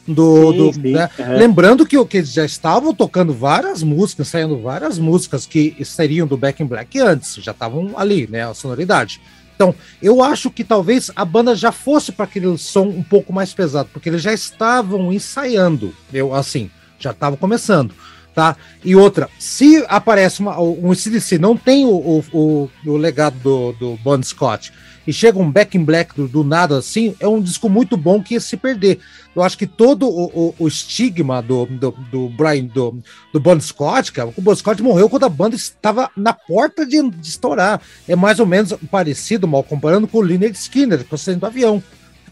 do. 0.08 0.52
Sim, 0.52 0.58
do 0.58 0.73
sim, 0.73 0.91
né? 0.93 1.10
Lembrando 1.38 1.86
que, 1.86 2.04
que 2.06 2.17
eles 2.17 2.32
já 2.32 2.45
estavam 2.45 2.93
tocando 2.93 3.34
várias 3.34 3.84
músicas, 3.84 4.30
saindo 4.30 4.60
várias 4.60 4.97
músicas 4.97 5.45
que 5.45 5.76
seriam 5.84 6.26
do 6.26 6.38
Back 6.38 6.62
in 6.62 6.65
Black 6.65 7.00
antes, 7.00 7.36
já 7.36 7.52
estavam 7.52 7.93
ali, 7.97 8.28
né? 8.28 8.50
A 8.50 8.54
sonoridade. 8.54 9.21
Então, 9.58 9.74
eu 10.00 10.22
acho 10.22 10.52
que 10.52 10.63
talvez 10.63 11.10
a 11.15 11.26
banda 11.26 11.56
já 11.56 11.72
fosse 11.72 12.12
para 12.12 12.26
aquele 12.26 12.56
som 12.60 12.84
um 12.84 13.02
pouco 13.02 13.34
mais 13.34 13.56
pesado, 13.56 13.89
porque 13.91 14.08
eles 14.08 14.22
já 14.22 14.32
estavam 14.32 15.12
ensaiando, 15.12 15.96
eu 16.13 16.32
assim, 16.32 16.70
já 17.00 17.10
estavam 17.10 17.39
começando, 17.39 17.91
tá? 18.36 18.56
E 18.86 18.96
outra, 18.96 19.28
se 19.39 19.84
aparece 19.89 20.41
uma, 20.41 20.62
um 20.62 20.93
CDC, 20.93 21.39
não 21.39 21.58
tem 21.58 21.86
o, 21.86 21.89
o, 21.89 22.24
o, 22.32 22.70
o 22.86 22.98
legado 22.98 23.39
do, 23.39 23.72
do 23.74 23.98
Bon 24.04 24.22
Scott, 24.22 24.72
e 25.08 25.13
chega 25.13 25.39
um 25.39 25.50
Back 25.50 25.78
in 25.78 25.86
Black 25.86 26.13
do, 26.13 26.28
do, 26.28 26.43
nada 26.43 26.78
assim, 26.78 27.15
é 27.20 27.28
um 27.28 27.41
disco 27.41 27.70
muito 27.70 27.96
bom 27.96 28.22
que 28.22 28.34
ia 28.34 28.39
se 28.41 28.58
perder. 28.58 29.00
Eu 29.34 29.41
acho 29.41 29.58
que 29.58 29.65
todo 29.65 30.08
o, 30.08 30.26
o, 30.26 30.56
o 30.60 30.67
estigma 30.67 31.41
do, 31.41 31.65
do, 31.65 31.91
do, 32.12 32.30
Brian, 32.30 32.65
do, 32.65 33.02
do 33.32 33.39
Bon 33.39 33.60
Scott, 33.60 34.12
cara, 34.12 34.30
o 34.36 34.41
Bon 34.41 34.54
Scott 34.54 34.84
morreu 34.84 35.10
quando 35.10 35.24
a 35.24 35.30
banda 35.30 35.56
estava 35.56 36.12
na 36.17 36.34
porta 36.34 36.86
de, 36.86 37.02
de 37.10 37.28
estourar. 37.28 37.82
É 38.08 38.15
mais 38.15 38.39
ou 38.39 38.46
menos 38.46 38.74
parecido, 38.91 39.48
mal 39.48 39.63
comparando 39.63 40.08
com 40.08 40.17
o 40.17 40.22
Lynyrd 40.22 40.56
Skinner, 40.58 41.06
com 41.06 41.15
o 41.15 41.36
do 41.36 41.46
avião 41.46 41.82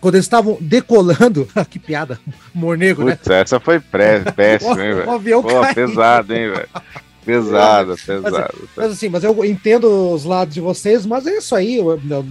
quando 0.02 0.16
eles 0.16 0.26
estavam 0.26 0.58
decolando. 0.62 1.48
que 1.70 1.80
piada, 1.80 2.20
mornego, 2.54 3.04
né? 3.04 3.18
Essa 3.28 3.60
foi 3.60 3.80
péssima, 4.36 4.86
hein, 4.86 4.94
velho? 4.94 5.08
O 5.08 5.12
avião 5.12 5.42
Pô, 5.42 5.74
pesado, 5.74 6.34
hein, 6.34 6.52
velho? 6.52 6.70
Pesado, 7.26 7.96
pesado. 8.06 8.54
Mas, 8.60 8.70
mas, 8.76 8.92
assim, 8.92 9.10
mas 9.10 9.24
eu 9.24 9.44
entendo 9.44 10.14
os 10.14 10.26
lados 10.26 10.54
de 10.54 10.62
vocês, 10.62 11.06
mas 11.06 11.26
é 11.26 11.38
isso 11.38 11.56
aí. 11.56 11.80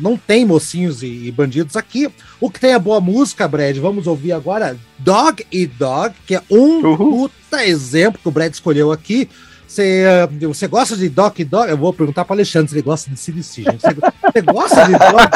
Não 0.01 0.17
tem 0.17 0.45
mocinhos 0.45 1.03
e, 1.03 1.33
bandidos 1.33 1.77
aqui. 1.77 2.09
O 2.41 2.49
que 2.49 2.61
tem 2.61 2.75
a 2.75 2.79
boa 2.79 3.01
música, 3.01 3.49
Brad, 3.49 3.77
vamos 3.79 4.07
ouvir 4.07 4.33
agora 4.33 4.77
Dog 4.99 5.45
e 5.51 5.67
Dog, 5.67 6.15
que 6.25 6.37
é 6.37 6.43
um 6.49 6.87
uhum. 6.87 7.29
puta 7.29 7.65
exemplo 7.67 8.21
que 8.23 8.29
o 8.29 8.31
Brad 8.31 8.53
escolheu 8.53 8.93
aqui. 8.93 9.29
Você, 9.67 10.05
você 10.43 10.69
gosta 10.69 10.97
de 10.97 11.09
Dog 11.09 11.43
e 11.43 11.45
Dog? 11.45 11.69
Eu 11.69 11.77
vou 11.77 11.93
perguntar 11.93 12.25
para 12.25 12.37
Alexandre 12.37 12.69
se 12.69 12.77
ele 12.77 12.83
gosta 12.83 13.11
de 13.11 13.17
CDC. 13.17 13.63
Você, 13.65 13.95
você 14.33 14.41
gosta 14.43 14.85
de 14.85 14.93
Dog? 14.93 15.29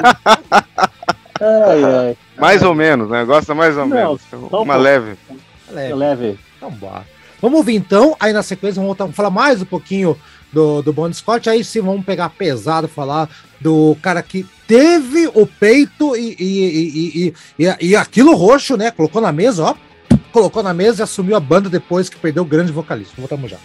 ai, 1.40 1.84
ai. 1.84 2.16
Mais 2.38 2.62
ou 2.62 2.74
menos, 2.74 3.10
né? 3.10 3.24
Gosta 3.24 3.54
mais 3.56 3.76
ou 3.76 3.86
Não, 3.86 3.96
menos. 3.96 4.20
Uma 4.52 4.76
leve. 4.76 5.16
Leve. 5.68 5.94
leve. 5.94 6.38
Então, 6.56 6.70
bora. 6.70 7.17
Vamos 7.40 7.58
ouvir 7.58 7.76
então, 7.76 8.16
aí 8.18 8.32
na 8.32 8.42
sequência 8.42 8.80
vamos 8.80 8.96
voltar, 8.96 9.12
falar 9.14 9.30
mais 9.30 9.62
um 9.62 9.64
pouquinho 9.64 10.16
do, 10.52 10.82
do 10.82 10.92
Bon 10.92 11.12
Scott, 11.12 11.48
aí 11.48 11.62
sim 11.62 11.80
vamos 11.80 12.04
pegar 12.04 12.30
pesado, 12.30 12.88
falar 12.88 13.28
do 13.60 13.96
cara 14.02 14.22
que 14.22 14.44
teve 14.66 15.28
o 15.34 15.46
peito 15.46 16.16
e, 16.16 16.36
e, 16.38 17.34
e, 17.58 17.66
e, 17.66 17.88
e 17.88 17.96
aquilo 17.96 18.34
roxo, 18.34 18.76
né? 18.76 18.90
Colocou 18.90 19.20
na 19.22 19.32
mesa, 19.32 19.64
ó. 19.64 19.74
Colocou 20.32 20.62
na 20.62 20.74
mesa 20.74 21.02
e 21.02 21.04
assumiu 21.04 21.36
a 21.36 21.40
banda 21.40 21.68
depois 21.68 22.08
que 22.08 22.16
perdeu 22.16 22.42
o 22.42 22.46
grande 22.46 22.72
vocalista. 22.72 23.14
Voltamos 23.16 23.50
já. 23.50 23.58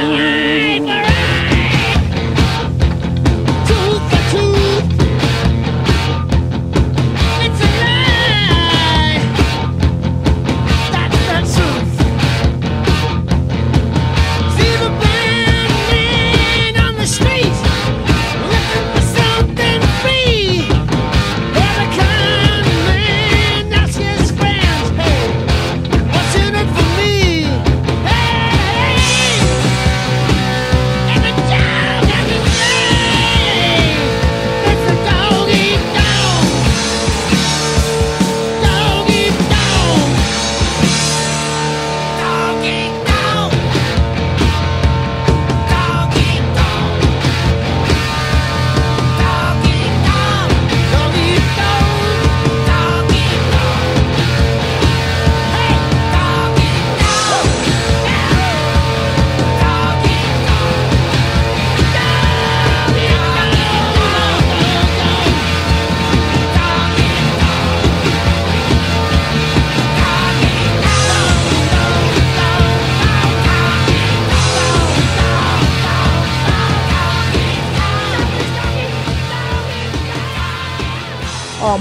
Oh. 0.00 0.37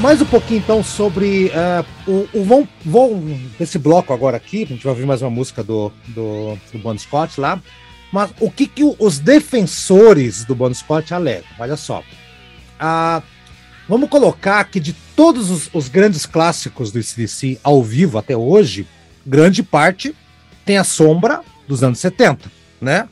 Mais 0.08 0.22
um 0.22 0.26
pouquinho 0.26 0.60
então 0.60 0.82
sobre 0.82 1.52
uh, 1.52 2.10
o, 2.10 2.30
o 2.40 2.44
vão, 2.46 2.66
vão 2.86 3.22
esse 3.60 3.78
bloco 3.78 4.14
agora 4.14 4.38
aqui, 4.38 4.64
a 4.64 4.66
gente 4.68 4.82
vai 4.82 4.94
ouvir 4.94 5.06
mais 5.06 5.22
uma 5.22 5.30
música 5.30 5.62
do, 5.62 5.92
do, 6.08 6.58
do 6.72 6.80
Bon 6.80 6.98
Scott 6.98 7.42
lá, 7.42 7.62
mas 8.10 8.32
o 8.40 8.50
que, 8.50 8.68
que 8.68 8.86
os 8.98 9.20
defensores 9.20 10.46
do 10.46 10.56
Bon 10.56 10.74
Scott 10.74 11.14
alegam? 11.14 11.50
Olha 11.60 11.76
só. 11.76 12.00
Uh, 12.00 13.22
vamos 13.86 14.10
colocar 14.10 14.64
que 14.64 14.80
de 14.80 14.94
todos 15.14 15.52
os, 15.52 15.70
os 15.74 15.90
grandes 15.90 16.26
clássicos 16.26 16.90
do 16.90 17.04
CDC 17.04 17.60
ao 17.62 17.84
vivo 17.84 18.18
até 18.18 18.38
hoje, 18.38 18.88
grande 19.26 19.62
parte 19.62 20.16
tem 20.64 20.78
a 20.78 20.86
sombra 20.86 21.42
dos 21.68 21.84
anos 21.84 22.00
70, 22.00 22.50
né? 22.80 23.10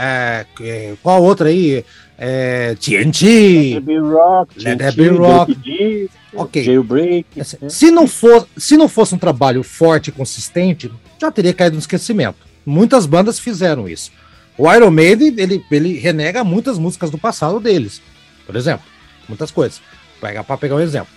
É, 0.00 0.46
que 0.54 0.62
é, 0.62 0.94
qual 1.02 1.22
outra 1.22 1.48
aí? 1.48 1.84
É, 2.22 2.74
TNT. 2.74 3.24
Let 3.24 3.72
There 3.72 3.80
Be 3.80 3.98
Rock. 3.98 4.62
Let 4.62 4.94
Be 4.94 5.08
Rock. 5.08 6.10
ok. 6.34 6.62
Jailbreak. 6.62 7.40
Assim, 7.40 7.56
né? 7.62 7.70
se, 7.70 7.90
não 7.90 8.06
for, 8.06 8.46
se 8.58 8.76
não 8.76 8.90
fosse 8.90 9.14
um 9.14 9.18
trabalho 9.18 9.62
forte 9.62 10.08
e 10.08 10.12
consistente, 10.12 10.92
já 11.18 11.30
teria 11.32 11.54
caído 11.54 11.76
no 11.76 11.80
esquecimento. 11.80 12.36
Muitas 12.66 13.06
bandas 13.06 13.38
fizeram 13.38 13.88
isso. 13.88 14.12
O 14.58 14.70
Iron 14.70 14.90
Maiden, 14.90 15.34
ele, 15.38 15.64
ele 15.70 15.98
renega 15.98 16.44
muitas 16.44 16.78
músicas 16.78 17.10
do 17.10 17.16
passado 17.16 17.58
deles. 17.58 18.02
Por 18.44 18.54
exemplo, 18.54 18.84
muitas 19.26 19.50
coisas. 19.50 19.80
Para 20.20 20.58
pegar 20.58 20.74
um 20.74 20.80
exemplo. 20.80 21.08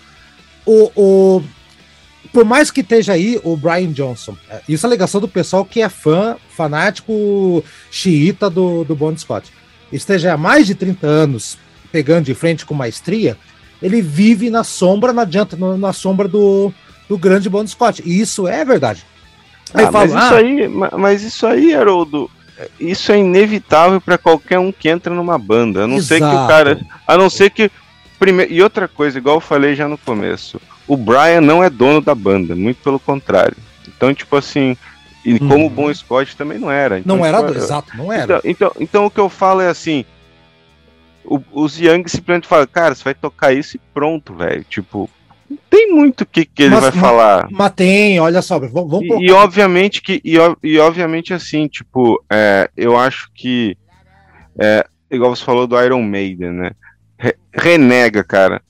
O, 0.65 0.89
o, 0.95 1.43
por 2.31 2.45
mais 2.45 2.71
que 2.71 2.79
esteja 2.79 3.11
aí 3.11 3.37
o 3.43 3.57
Brian 3.57 3.91
Johnson, 3.91 4.37
é, 4.49 4.61
isso 4.69 4.85
é 4.85 4.87
a 4.87 4.89
alegação 4.89 5.19
do 5.19 5.27
pessoal 5.27 5.65
que 5.65 5.81
é 5.81 5.89
fã, 5.89 6.37
fanático 6.49 7.61
xiita 7.91 8.49
do, 8.49 8.85
do 8.85 8.95
Bon 8.95 9.15
Scott, 9.17 9.51
esteja 9.95 10.34
há 10.34 10.38
mais 10.38 10.67
de 10.67 10.75
30 10.75 11.06
anos 11.08 11.58
pegando 11.91 12.25
de 12.25 12.34
frente 12.34 12.65
com 12.65 12.73
maestria, 12.73 13.38
ele 13.82 14.01
vive 14.01 14.49
na 14.49 14.63
sombra, 14.63 15.13
não 15.13 15.21
adianta, 15.21 15.56
na 15.77 15.93
sombra 15.93 16.27
do, 16.27 16.73
do 17.08 17.17
grande 17.17 17.49
Bon 17.49 17.65
Scott. 17.67 18.01
E 18.06 18.19
isso 18.19 18.47
é 18.47 18.65
verdade. 18.65 19.06
Aí 19.73 19.86
ah, 19.86 19.91
falo, 19.91 20.13
mas, 20.13 20.15
ah, 20.15 20.25
isso 20.25 20.36
aí, 20.36 20.67
mas 20.97 21.23
isso 21.23 21.47
aí, 21.47 21.73
Haroldo, 21.73 22.29
isso 22.79 23.12
é 23.12 23.17
inevitável 23.19 24.01
para 24.01 24.17
qualquer 24.17 24.60
um 24.60 24.71
que 24.71 24.89
entra 24.89 25.13
numa 25.13 25.38
banda. 25.38 25.84
A 25.84 25.88
não 25.88 26.01
ser 26.01 26.19
que 26.19 26.25
o 26.25 26.47
cara. 26.47 26.79
A 27.08 27.17
não 27.17 27.29
ser 27.29 27.49
que. 27.49 27.71
Primeiro, 28.17 28.53
e 28.53 28.62
outra 28.62 28.88
coisa, 28.88 29.17
igual 29.17 29.38
eu 29.38 29.41
falei 29.41 29.75
já 29.75 29.88
no 29.88 29.97
começo 29.97 30.60
o 30.88 30.97
Brian 30.97 31.41
não 31.41 31.63
é 31.63 31.69
dono 31.69 32.01
da 32.01 32.13
banda, 32.13 32.56
muito 32.56 32.77
pelo 32.84 32.99
contrário. 32.99 33.58
Então, 33.88 34.13
tipo 34.13 34.36
assim, 34.36 34.77
e 35.25 35.39
como 35.39 35.55
o 35.55 35.63
uhum. 35.63 35.69
Bon 35.69 35.93
Scott 35.93 36.36
também 36.36 36.59
não 36.59 36.69
era. 36.69 36.99
Então, 36.99 37.17
não 37.17 37.25
era, 37.25 37.38
tipo, 37.45 37.57
exato, 37.57 37.95
não 37.97 38.12
era. 38.12 38.23
Então, 38.23 38.41
então, 38.45 38.71
então, 38.79 39.05
o 39.05 39.12
que 39.12 39.19
eu 39.19 39.29
falo 39.29 39.62
é 39.62 39.69
assim, 39.69 40.05
o, 41.23 41.41
os 41.51 41.79
Young 41.79 42.03
simplesmente 42.07 42.47
falam, 42.47 42.67
cara, 42.67 42.93
você 42.93 43.03
vai 43.03 43.13
tocar 43.13 43.53
isso 43.53 43.77
e 43.77 43.81
pronto, 43.93 44.36
velho. 44.36 44.63
Tipo, 44.63 45.09
não 45.49 45.57
tem 45.69 45.91
muito 45.91 46.21
o 46.21 46.25
que, 46.25 46.45
que 46.45 46.63
ele 46.63 46.75
mas, 46.75 46.83
vai 46.83 46.91
falar. 46.91 47.47
Mas 47.51 47.71
tem, 47.71 48.19
olha 48.19 48.41
só, 48.41 48.59
vamos, 48.59 48.91
vamos 48.91 49.21
e, 49.21 49.27
e, 49.27 49.31
obviamente 49.31 50.01
que, 50.01 50.21
e, 50.23 50.36
e 50.62 50.79
obviamente 50.79 51.33
assim, 51.33 51.67
tipo, 51.67 52.23
é, 52.29 52.69
eu 52.75 52.97
acho 52.97 53.29
que, 53.33 53.77
é, 54.59 54.86
igual 55.09 55.36
você 55.36 55.43
falou 55.43 55.65
do 55.65 55.81
Iron 55.81 56.03
Maiden, 56.03 56.51
né? 56.51 56.71
Re, 57.17 57.36
renega, 57.53 58.23
cara 58.23 58.62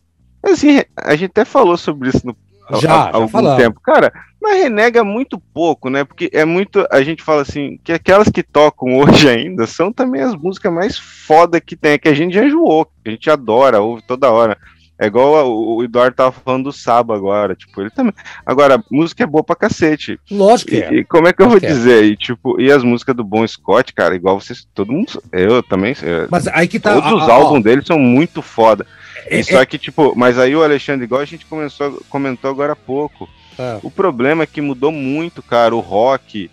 Assim, 0.44 0.82
a 0.98 1.16
gente 1.16 1.32
até 1.32 1.46
falou 1.46 1.78
sobre 1.78 2.10
isso 2.10 2.28
no, 2.28 2.36
já, 2.82 2.94
há, 2.94 3.16
algum 3.16 3.56
tempo. 3.56 3.80
Cara, 3.82 4.12
mas 4.42 4.64
renega 4.64 5.04
muito 5.04 5.40
pouco, 5.40 5.90
né? 5.90 6.04
Porque 6.04 6.30
é 6.34 6.46
muito. 6.46 6.86
A 6.92 7.02
gente 7.02 7.24
fala 7.24 7.42
assim, 7.42 7.80
que 7.84 7.94
aquelas 7.94 8.30
que 8.30 8.44
tocam 8.44 8.98
hoje 9.00 9.30
ainda 9.30 9.66
são 9.66 9.92
também 9.92 10.22
as 10.22 10.36
músicas 10.36 10.74
mais 10.74 10.98
foda 10.98 11.62
que 11.62 11.76
tem, 11.76 11.98
que 11.98 12.10
a 12.10 12.14
gente 12.14 12.34
já 12.34 12.46
enjoou, 12.46 12.86
que 12.86 12.92
a 13.08 13.12
gente 13.12 13.30
adora, 13.30 13.82
ouve 13.82 14.04
toda 14.04 14.32
hora. 14.32 14.58
É 14.98 15.08
igual 15.08 15.52
o 15.52 15.84
Eduardo 15.84 16.16
tava 16.16 16.32
falando 16.32 16.66
do 16.66 16.72
Sabo 16.72 17.14
agora, 17.14 17.56
tipo, 17.56 17.82
ele 17.82 17.90
também. 17.90 18.14
Agora, 18.46 18.82
música 18.92 19.24
é 19.24 19.28
boa 19.28 19.44
pra 19.44 19.56
cacete. 19.56 20.20
Lógico 20.30 20.72
que 20.72 20.78
é. 20.78 20.94
E 20.94 21.04
como 21.04 21.28
é 21.28 21.34
que 21.34 21.42
eu 21.42 21.50
vou 21.50 21.58
é. 21.58 21.60
dizer? 21.60 22.04
E, 22.04 22.16
tipo, 22.16 22.60
e 22.62 22.72
as 22.72 22.84
músicas 22.84 23.16
do 23.16 23.24
Bon 23.24 23.46
Scott, 23.46 23.92
cara, 23.94 24.16
igual 24.16 24.40
vocês, 24.40 24.68
todo 24.74 24.92
mundo, 24.92 25.22
eu 25.32 25.64
também. 25.64 25.96
Mas 26.30 26.48
aí 26.48 26.68
que 26.68 26.80
tá. 26.80 26.94
Todos 26.94 27.24
os 27.24 27.30
álbuns 27.30 27.64
dele 27.64 27.82
são 27.84 27.98
muito 27.98 28.42
foda. 28.42 28.86
É, 29.26 29.42
Só 29.42 29.62
é 29.62 29.66
que, 29.66 29.78
tipo, 29.78 30.14
mas 30.16 30.38
aí 30.38 30.56
o 30.56 30.64
Alexandre, 30.64 31.06
igual 31.06 31.22
a 31.22 31.26
gente 31.26 31.46
começou, 31.46 32.02
comentou 32.10 32.52
agora 32.52 32.74
há 32.74 32.76
pouco, 32.76 33.28
é. 33.58 33.80
o 33.82 33.90
problema 33.90 34.44
é 34.44 34.48
que 34.48 34.62
mudou 34.62 34.92
muito, 34.92 35.42
cara, 35.42 35.76
o 35.76 35.80
rock. 35.80 36.50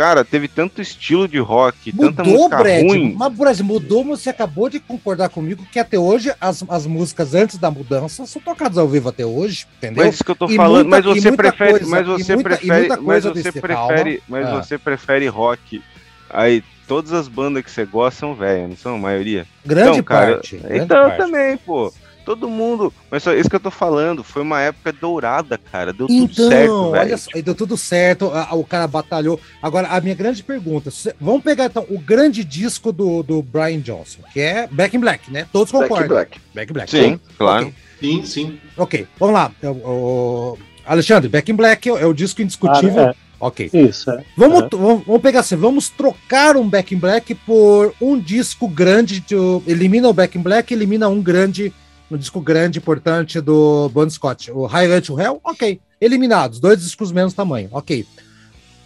Cara, 0.00 0.24
teve 0.24 0.48
tanto 0.48 0.80
estilo 0.80 1.28
de 1.28 1.38
rock, 1.38 1.94
mudou, 1.94 2.10
tanta 2.10 2.24
música 2.24 2.56
Brad, 2.56 2.82
ruim. 2.84 3.14
Mas, 3.18 3.32
Brad, 3.34 3.60
mudou, 3.60 4.02
você 4.02 4.30
acabou 4.30 4.70
de 4.70 4.80
concordar 4.80 5.28
comigo 5.28 5.62
que 5.70 5.78
até 5.78 5.98
hoje 5.98 6.32
as, 6.40 6.64
as 6.70 6.86
músicas 6.86 7.34
antes 7.34 7.58
da 7.58 7.70
mudança 7.70 8.24
são 8.24 8.40
tocadas 8.40 8.78
ao 8.78 8.88
vivo 8.88 9.10
até 9.10 9.26
hoje, 9.26 9.66
entendeu? 9.76 10.06
Mas 10.06 10.14
isso 10.14 10.24
que 10.24 10.30
eu 10.30 10.34
tô 10.34 10.48
e 10.48 10.56
falando, 10.56 10.88
muita, 10.88 11.10
mas 11.10 11.22
você 11.22 11.30
prefere, 11.30 11.70
coisa, 11.72 11.86
mas 11.86 12.06
você 12.06 12.34
muita, 12.34 12.48
prefere, 12.48 12.88
mas 13.02 13.24
você 13.24 13.52
prefere, 13.52 14.22
mas 14.26 14.48
é. 14.48 14.52
você 14.52 14.78
prefere 14.78 15.28
rock. 15.28 15.82
Aí 16.30 16.64
todas 16.88 17.12
as 17.12 17.28
bandas 17.28 17.62
que 17.62 17.70
você 17.70 17.84
gosta 17.84 18.20
são 18.20 18.34
velhas, 18.34 18.70
não 18.70 18.76
são 18.78 18.94
a 18.94 18.98
maioria? 18.98 19.46
Grande 19.66 19.90
então, 19.90 20.02
cara, 20.02 20.32
parte. 20.36 20.56
Grande 20.56 20.78
então 20.78 21.08
parte. 21.08 21.18
também, 21.18 21.58
pô 21.58 21.92
todo 22.30 22.48
mundo. 22.48 22.92
Mas 23.10 23.24
só 23.24 23.34
isso 23.34 23.50
que 23.50 23.56
eu 23.56 23.60
tô 23.60 23.70
falando, 23.70 24.22
foi 24.22 24.42
uma 24.42 24.60
época 24.60 24.92
dourada, 24.92 25.58
cara. 25.58 25.92
Deu 25.92 26.06
então, 26.08 26.28
tudo 26.28 26.48
certo, 26.48 26.90
velho. 26.90 27.02
Olha 27.02 27.16
só, 27.16 27.30
deu 27.42 27.54
tudo 27.54 27.76
certo, 27.76 28.30
o 28.52 28.64
cara 28.64 28.86
batalhou. 28.86 29.40
Agora, 29.60 29.88
a 29.88 30.00
minha 30.00 30.14
grande 30.14 30.42
pergunta: 30.42 30.90
vamos 31.20 31.42
pegar 31.42 31.66
então 31.66 31.84
o 31.90 31.98
grande 31.98 32.44
disco 32.44 32.92
do, 32.92 33.22
do 33.22 33.42
Brian 33.42 33.80
Johnson, 33.80 34.20
que 34.32 34.40
é 34.40 34.68
Back 34.70 34.96
in 34.96 35.00
Black, 35.00 35.30
né? 35.30 35.48
Todos 35.52 35.72
concordam. 35.72 36.08
Back 36.08 36.08
Black. 36.08 36.40
Back 36.54 36.70
in 36.70 36.74
Black. 36.74 36.90
Sim, 36.90 37.14
okay. 37.14 37.20
claro. 37.36 37.74
Sim, 38.00 38.24
sim. 38.24 38.60
Ok, 38.76 39.06
vamos 39.18 39.34
lá. 39.34 39.52
O. 39.64 40.56
Alexandre, 40.86 41.28
Back 41.28 41.50
in 41.50 41.54
Black 41.54 41.88
é, 41.88 41.92
é 41.92 42.06
o 42.06 42.14
disco 42.14 42.42
indiscutível. 42.42 43.08
Ah, 43.08 43.10
é. 43.10 43.14
Ok. 43.40 43.70
Isso, 43.72 44.10
é. 44.10 44.22
Vamos, 44.36 44.62
é. 44.62 44.68
vamos 44.70 45.22
pegar 45.22 45.40
assim, 45.40 45.56
vamos 45.56 45.88
trocar 45.88 46.56
um 46.56 46.68
Back 46.68 46.94
in 46.94 46.98
Black 46.98 47.34
por 47.34 47.94
um 48.00 48.18
disco 48.18 48.68
grande. 48.68 49.20
De, 49.20 49.34
elimina 49.66 50.08
o 50.08 50.12
Back 50.12 50.36
in 50.36 50.42
Black, 50.42 50.72
elimina 50.72 51.08
um 51.08 51.22
grande 51.22 51.72
no 52.10 52.18
disco 52.18 52.40
grande, 52.40 52.78
importante 52.78 53.40
do 53.40 53.88
Bon 53.90 54.08
Scott. 54.10 54.50
O 54.50 54.66
Highway 54.66 55.00
to 55.00 55.18
Hell, 55.18 55.40
ok. 55.44 55.80
Eliminados, 56.00 56.58
dois 56.58 56.82
discos 56.82 57.12
menos 57.12 57.34
tamanho, 57.34 57.68
ok. 57.72 58.04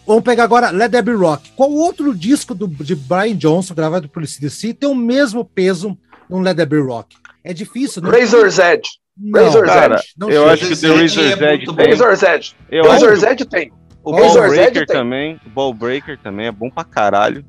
Vamos 0.07 0.23
pegar 0.23 0.45
agora 0.45 0.71
Let 0.71 0.91
There 0.91 1.03
Be 1.03 1.13
Rock. 1.13 1.51
Qual 1.57 1.73
outro 1.73 2.15
disco 2.15 2.55
do, 2.55 2.69
de 2.69 2.95
Brian 2.95 3.37
Johnson, 3.37 3.75
gravado 3.75 4.09
por 4.09 4.27
CDC, 4.27 4.75
tem 4.75 4.89
o 4.89 4.95
mesmo 4.95 5.45
peso 5.45 5.97
no 6.29 6.41
Let 6.41 6.57
There 6.57 6.69
Be 6.69 6.79
Rock? 6.79 7.17
É 7.43 7.55
difícil. 7.55 8.03
Não 8.03 8.11
Razor's 8.11 8.57
tem... 8.57 8.67
Edge. 8.67 8.91
Não, 9.17 9.45
Razor's 9.45 9.67
cara, 9.67 9.95
Edge. 9.95 10.09
Não 10.19 10.31
eu 10.31 10.49
acho 10.49 10.69
que 10.69 10.77
The 10.77 10.89
Razor's 10.89 11.17
é 11.17 11.55
Edge 11.55 11.75
tem. 11.75 11.91
Razor's 11.91 12.23
Edge. 12.23 12.57
Eu 12.71 12.85
Razor's 12.85 13.23
Edge 13.23 13.45
tem. 13.47 13.73
O 14.03 14.13
Ball 14.13 14.49
Breaker 14.49 14.87
também. 14.87 15.41
O 15.47 15.51
Ball 15.51 15.73
Breaker 15.73 16.19
também 16.19 16.47
é 16.47 16.53
bom 16.53 16.69
pra 16.69 16.85
caralho. 16.85 17.43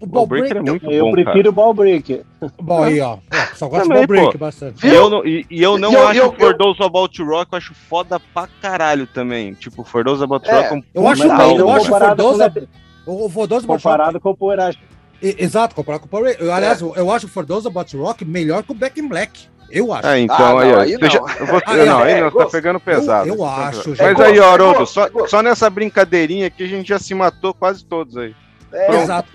O 0.00 0.06
ball, 0.06 0.26
breaker, 0.26 0.62
breaker 0.62 0.68
é 0.68 0.70
muito 0.70 0.90
eu 0.90 1.04
bom, 1.06 1.12
prefiro 1.12 1.48
o 1.48 1.52
ball 1.52 1.74
breaker. 1.74 2.22
Bom, 2.62 2.84
aí, 2.84 3.00
ó. 3.00 3.18
Só 3.54 3.68
gosto 3.68 3.88
Também, 3.88 4.02
do 4.02 4.06
ball 4.06 4.06
breaker 4.06 4.38
bastante. 4.38 4.86
E 4.86 4.94
eu 4.94 5.10
não, 5.10 5.26
e, 5.26 5.44
e 5.50 5.62
eu 5.62 5.76
não 5.76 5.92
eu, 5.92 6.06
acho 6.06 6.20
eu, 6.20 6.32
For 6.32 6.56
Those 6.56 6.82
About 6.82 7.22
Rock, 7.22 7.52
eu 7.52 7.58
acho 7.58 7.74
foda 7.74 8.20
pra 8.20 8.48
caralho 8.62 9.06
também. 9.06 9.54
Tipo, 9.54 9.82
For 9.82 10.04
Those 10.04 10.22
About 10.22 10.48
é, 10.48 10.54
Rock 10.54 10.66
é 10.66 10.76
um 10.76 10.82
Eu 10.94 11.08
acho, 11.08 11.22
eu, 11.24 11.58
eu 11.58 11.70
acho 11.70 11.86
For 11.86 12.16
Those 12.16 12.42
About 12.42 12.68
o 13.06 13.28
For 13.28 13.48
Those 13.48 13.64
About 13.64 13.82
Comparado 13.82 14.20
com 14.20 14.30
o 14.30 14.36
Power 14.36 14.76
Exato, 15.20 15.74
comparado 15.74 16.02
com 16.02 16.06
o 16.06 16.10
Power 16.10 16.36
Aliás, 16.40 16.80
é. 16.80 16.84
eu 16.84 17.10
acho 17.10 17.26
o 17.26 17.28
For 17.28 17.44
Those 17.44 17.66
About 17.66 17.96
Rock 17.96 18.24
melhor 18.24 18.62
que 18.62 18.70
o 18.70 18.74
Back 18.74 19.00
in 19.00 19.08
Black. 19.08 19.48
Eu 19.70 19.92
acho. 19.92 20.06
É, 20.06 20.20
então 20.20 20.58
ah, 20.58 20.62
aí, 20.62 20.72
não, 20.72 20.80
aí, 20.80 20.98
não. 20.98 21.10
Já, 21.10 21.20
vou, 21.20 21.62
ah, 21.66 21.76
não, 21.76 21.98
aí 22.02 22.20
não, 22.20 22.30
tá 22.32 22.46
pegando 22.46 22.80
pesado. 22.80 23.28
Eu, 23.28 23.36
eu 23.36 23.44
acho. 23.44 23.90
Mas 23.90 24.20
aí, 24.20 24.38
ó, 24.40 24.52
Haroldo, 24.52 24.86
só, 24.86 25.08
só 25.26 25.42
nessa 25.42 25.68
brincadeirinha 25.68 26.46
aqui 26.46 26.64
a 26.64 26.68
gente 26.68 26.88
já 26.88 26.98
se 26.98 27.14
matou 27.14 27.52
quase 27.52 27.84
todos 27.84 28.16
aí. 28.16 28.34
É, 28.72 29.02
Exato. 29.02 29.30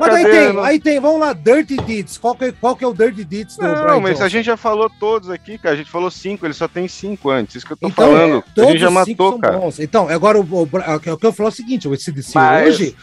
Mas 0.00 0.14
aí 0.14 0.24
tem, 0.24 0.64
aí 0.64 0.80
tem, 0.80 1.00
vamos 1.00 1.20
lá, 1.20 1.32
Dirty 1.32 1.76
Deeds. 1.76 2.18
Qual 2.18 2.34
que, 2.34 2.46
é, 2.46 2.52
qual 2.52 2.74
que 2.74 2.84
é 2.84 2.88
o 2.88 2.92
Dirty 2.92 3.24
Deeds 3.24 3.56
do 3.56 3.62
Não, 3.62 4.00
mas 4.00 4.14
Johnson? 4.14 4.24
a 4.24 4.28
gente 4.28 4.46
já 4.46 4.56
falou 4.56 4.90
todos 4.90 5.30
aqui, 5.30 5.58
cara. 5.58 5.74
A 5.74 5.78
gente 5.78 5.90
falou 5.90 6.10
cinco, 6.10 6.44
ele 6.44 6.54
só 6.54 6.66
tem 6.66 6.88
cinco 6.88 7.30
antes. 7.30 7.56
Isso 7.56 7.66
que 7.66 7.72
eu 7.72 7.76
tô 7.76 7.86
então, 7.86 8.06
falando. 8.06 8.44
É, 8.56 8.60
a 8.60 8.66
gente 8.66 8.78
já 8.78 8.90
matou, 8.90 9.38
cara. 9.38 9.58
Bons. 9.58 9.78
Então, 9.78 10.08
agora 10.08 10.40
o, 10.40 10.42
o, 10.42 10.62
o, 10.62 11.18
que 11.18 11.26
eu 11.26 11.32
falo 11.32 11.48
é 11.48 11.52
o 11.52 11.54
seguinte: 11.54 11.88
o 11.88 11.96
CDC 11.96 12.32
mas, 12.34 12.68
hoje. 12.68 12.96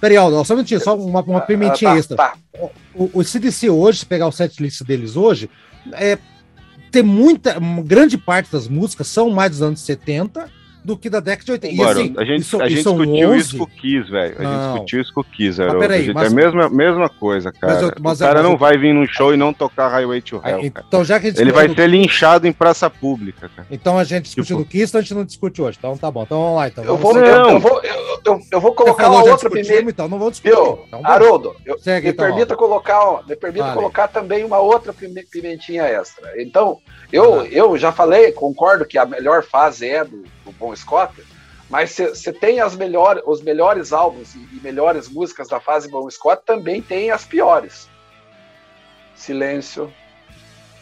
Peraí, 0.00 0.16
ó, 0.16 0.42
só 0.42 0.54
um 0.54 0.56
minutinho, 0.56 0.80
só 0.80 0.96
uma, 0.96 1.20
uma 1.20 1.40
pimentinha 1.42 1.90
ah, 1.90 1.94
tá, 1.94 1.98
extra. 1.98 2.16
Tá. 2.16 2.34
O, 2.94 3.10
o 3.12 3.24
CDC 3.24 3.68
hoje, 3.68 4.00
se 4.00 4.06
pegar 4.06 4.26
o 4.26 4.32
set 4.32 4.62
list 4.62 4.82
deles 4.84 5.16
hoje, 5.16 5.50
é, 5.92 6.18
tem 6.90 7.02
muita. 7.02 7.58
Grande 7.84 8.16
parte 8.16 8.50
das 8.50 8.68
músicas 8.68 9.06
são 9.08 9.28
mais 9.28 9.50
dos 9.50 9.62
anos 9.62 9.80
70 9.80 10.48
do 10.84 10.98
que 10.98 11.08
da 11.08 11.18
década 11.18 11.44
de 11.44 11.52
80. 11.52 11.76
Mano, 11.76 11.90
assim, 11.90 12.14
a 12.18 12.24
gente, 12.24 12.40
isso, 12.40 12.60
a 12.60 12.68
gente 12.68 12.76
discutiu 12.76 13.30
11... 13.30 13.38
isso 13.38 13.56
com 13.56 13.64
o 13.64 13.66
Kiss, 13.66 14.10
velho. 14.10 14.36
A 14.38 14.44
gente 14.44 14.72
discutiu 14.72 15.00
isso 15.00 15.14
com 15.14 15.20
o 15.22 15.24
Kiss, 15.24 15.62
era 15.62 15.78
peraí, 15.78 16.12
mas... 16.12 16.24
É 16.24 16.26
a 16.26 16.30
mesma, 16.30 16.68
mesma 16.68 17.08
coisa, 17.08 17.50
cara. 17.50 17.72
Mas 17.72 17.82
eu, 17.82 17.92
mas, 18.00 18.20
o 18.20 18.24
cara 18.24 18.42
não 18.42 18.52
eu... 18.52 18.58
vai 18.58 18.76
vir 18.76 18.92
num 18.92 19.06
show 19.06 19.32
e 19.32 19.36
não 19.36 19.54
tocar 19.54 19.88
Highway 19.88 20.20
to 20.20 20.42
Hell. 20.44 20.60
Então, 20.64 21.02
já 21.02 21.18
que 21.18 21.28
Ele 21.28 21.52
vai 21.52 21.72
ser 21.74 21.88
linchado 21.88 22.46
em 22.46 22.52
praça 22.52 22.90
pública, 22.90 23.48
cara. 23.48 23.66
Então 23.70 23.98
a 23.98 24.04
gente 24.04 24.24
discutiu 24.24 24.58
tipo... 24.58 24.68
do 24.68 24.70
Kiss, 24.70 24.90
então 24.90 24.98
a 24.98 25.02
gente 25.02 25.14
não 25.14 25.24
discute 25.24 25.62
hoje. 25.62 25.78
Então 25.78 25.96
tá 25.96 26.10
bom, 26.10 26.22
então 26.22 26.38
vamos 26.38 26.56
lá. 26.56 26.68
Então, 26.68 26.84
eu, 26.84 26.96
vou, 26.98 27.16
eu, 27.16 27.24
eu, 27.24 27.60
vou, 27.60 27.82
eu, 27.82 28.40
eu 28.52 28.60
vou 28.60 28.74
colocar 28.74 29.10
uma 29.10 29.24
outra 29.24 29.48
primeira. 29.48 29.88
Então 29.88 30.06
não 30.06 30.18
vou 30.18 30.30
discutir. 30.30 30.52
Então, 30.52 31.00
Haroldo, 31.02 31.56
eu, 31.64 31.78
Segue, 31.78 32.08
me, 32.08 32.12
então, 32.12 32.26
permita 32.26 32.54
colocar, 32.56 33.22
me 33.26 33.36
permita 33.36 33.64
vale. 33.64 33.76
colocar 33.76 34.08
também 34.08 34.44
uma 34.44 34.58
outra 34.58 34.92
pimentinha 34.92 35.84
extra. 35.84 36.40
Então, 36.40 36.78
eu, 37.12 37.40
ah. 37.40 37.46
eu 37.46 37.78
já 37.78 37.90
falei, 37.90 38.32
concordo 38.32 38.84
que 38.84 38.98
a 38.98 39.06
melhor 39.06 39.42
fase 39.42 39.88
é 39.88 40.04
do, 40.04 40.24
do 40.44 40.52
Bon 40.52 40.74
Scott, 40.74 41.14
mas 41.68 41.90
você 41.92 42.32
tem 42.32 42.60
as 42.60 42.76
melhores, 42.76 43.22
os 43.26 43.42
melhores 43.42 43.92
álbuns 43.92 44.34
e, 44.34 44.38
e, 44.38 44.60
melhores 44.62 45.08
músicas 45.08 45.48
da 45.48 45.58
fase 45.60 45.90
Bon 45.90 46.08
Scott, 46.10 46.42
também 46.44 46.82
tem 46.82 47.10
as 47.10 47.24
piores. 47.24 47.88
Silêncio. 49.14 49.92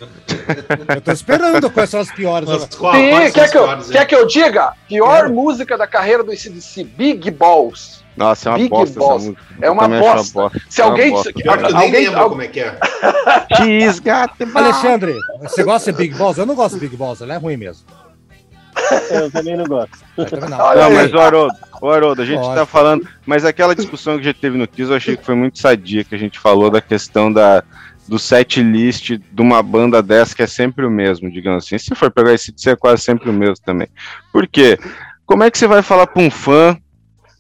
Eu 0.95 1.01
tô 1.01 1.13
esperando 1.13 1.71
quais 1.71 1.91
são 1.91 2.01
as 2.01 2.11
piores. 2.11 2.49
Mas, 2.49 2.75
qual, 2.75 2.93
Sim, 2.95 3.31
quer, 3.33 3.51
que 3.51 3.57
eu, 3.57 3.79
quer 3.93 4.07
que 4.07 4.15
eu 4.17 4.27
diga? 4.27 4.73
Pior 4.89 5.29
música 5.29 5.79
da 5.79 5.87
carreira 5.87 6.25
do 6.25 6.33
ICDC, 6.33 6.83
Big 6.83 7.31
Balls. 7.31 8.03
Nossa, 8.17 8.49
é 8.49 8.53
uma 8.53 8.59
Big 8.59 8.69
bosta 8.69 8.99
Balls. 8.99 9.23
essa 9.23 9.31
música. 9.31 9.55
É 9.61 9.71
uma 9.71 9.89
bosta. 9.89 10.41
bosta. 10.41 10.63
Se 10.69 10.81
é 10.81 10.85
alguém. 10.85 11.11
Bosta. 11.11 11.33
alguém, 11.47 11.75
alguém 11.75 11.91
lembro 12.09 12.29
como 12.31 12.43
é 12.43 12.49
que 12.49 12.61
é. 12.61 12.79
Alexandre, 14.55 15.15
você 15.41 15.63
gosta 15.63 15.93
de 15.93 15.99
Big 15.99 16.15
Balls? 16.17 16.37
Eu 16.37 16.47
não 16.47 16.55
gosto 16.55 16.75
de 16.75 16.81
Big 16.81 16.97
Balls, 16.97 17.23
ela 17.23 17.35
é 17.35 17.37
ruim 17.37 17.57
mesmo. 17.57 17.87
Eu 19.11 19.31
também 19.31 19.57
não 19.57 19.65
gosto. 19.65 19.99
Não, 20.17 20.59
não 20.59 20.91
mas 20.93 21.13
o 21.13 21.19
Haroldo, 21.19 21.55
o 21.81 21.89
Haroldo, 21.89 22.23
a 22.23 22.25
gente 22.25 22.41
Pode. 22.41 22.55
tá 22.55 22.67
falando. 22.67 23.07
Mas 23.27 23.45
aquela 23.45 23.75
discussão 23.75 24.15
que 24.15 24.21
a 24.21 24.25
gente 24.25 24.41
teve 24.41 24.59
no 24.59 24.69
Kiss, 24.69 24.91
eu 24.91 24.97
achei 24.97 25.17
que 25.17 25.25
foi 25.25 25.35
muito 25.35 25.59
sadia, 25.59 26.05
que 26.05 26.15
a 26.15 26.19
gente 26.19 26.39
falou 26.39 26.71
da 26.71 26.81
questão 26.81 27.33
da, 27.33 27.63
do 28.07 28.19
set 28.19 28.63
list 28.63 29.11
de 29.11 29.43
uma 29.43 29.63
banda 29.63 30.03
dessa 30.03 30.35
que 30.35 30.43
é 30.43 30.47
sempre 30.47 30.85
o 30.85 30.91
mesmo, 30.91 31.31
digamos 31.31 31.65
assim. 31.65 31.79
Se 31.79 31.95
for 31.95 32.11
pegar 32.11 32.35
esse 32.35 32.53
é 32.67 32.77
quase 32.77 33.03
sempre 33.03 33.31
o 33.31 33.33
mesmo 33.33 33.57
também. 33.65 33.89
Por 34.33 34.47
quê? 34.47 34.79
Como 35.25 35.43
é 35.43 35.51
que 35.51 35.59
você 35.59 35.67
vai 35.67 35.83
falar 35.83 36.07
para 36.07 36.23
um 36.23 36.31
fã? 36.31 36.77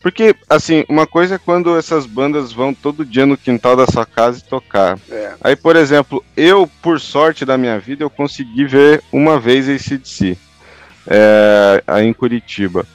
Porque, 0.00 0.34
assim, 0.50 0.84
uma 0.88 1.06
coisa 1.06 1.36
é 1.36 1.38
quando 1.38 1.76
essas 1.76 2.06
bandas 2.06 2.52
vão 2.52 2.74
todo 2.74 3.04
dia 3.04 3.24
no 3.24 3.36
quintal 3.36 3.76
da 3.76 3.86
sua 3.86 4.04
casa 4.04 4.40
e 4.40 4.48
tocar. 4.48 4.98
É. 5.08 5.34
Aí, 5.40 5.54
por 5.54 5.76
exemplo, 5.76 6.24
eu, 6.36 6.68
por 6.82 6.98
sorte 6.98 7.44
da 7.44 7.56
minha 7.56 7.78
vida, 7.78 8.02
eu 8.02 8.10
consegui 8.10 8.64
ver 8.64 9.00
uma 9.12 9.38
vez 9.38 9.68
esse 9.68 9.96
DC 9.96 10.36
é, 11.06 11.82
aí 11.86 12.06
em 12.06 12.12
Curitiba. 12.12 12.86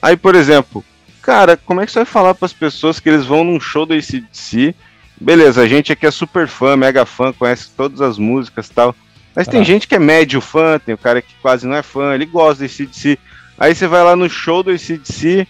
Aí, 0.00 0.16
por 0.16 0.34
exemplo, 0.34 0.84
cara, 1.20 1.56
como 1.56 1.80
é 1.80 1.86
que 1.86 1.92
você 1.92 2.00
vai 2.00 2.06
falar 2.06 2.34
para 2.34 2.46
as 2.46 2.52
pessoas 2.52 2.98
que 2.98 3.08
eles 3.08 3.26
vão 3.26 3.44
num 3.44 3.60
show 3.60 3.84
do 3.84 3.94
ACDC? 3.94 4.74
Beleza, 5.20 5.62
a 5.62 5.68
gente 5.68 5.92
aqui 5.92 6.06
é 6.06 6.10
super 6.10 6.48
fã, 6.48 6.76
mega 6.76 7.04
fã, 7.04 7.32
conhece 7.32 7.70
todas 7.76 8.00
as 8.00 8.16
músicas 8.16 8.68
e 8.68 8.72
tal. 8.72 8.94
Mas 9.34 9.46
tem 9.46 9.60
ah. 9.60 9.64
gente 9.64 9.86
que 9.86 9.94
é 9.94 9.98
médio 9.98 10.40
fã, 10.40 10.78
tem 10.78 10.94
o 10.94 10.98
cara 10.98 11.20
que 11.20 11.34
quase 11.42 11.66
não 11.66 11.76
é 11.76 11.82
fã, 11.82 12.14
ele 12.14 12.26
gosta 12.26 12.64
do 12.64 12.70
ACDC. 12.70 13.18
Aí 13.58 13.74
você 13.74 13.86
vai 13.86 14.02
lá 14.02 14.16
no 14.16 14.28
show 14.28 14.62
do 14.62 14.70
ACDC, 14.70 15.46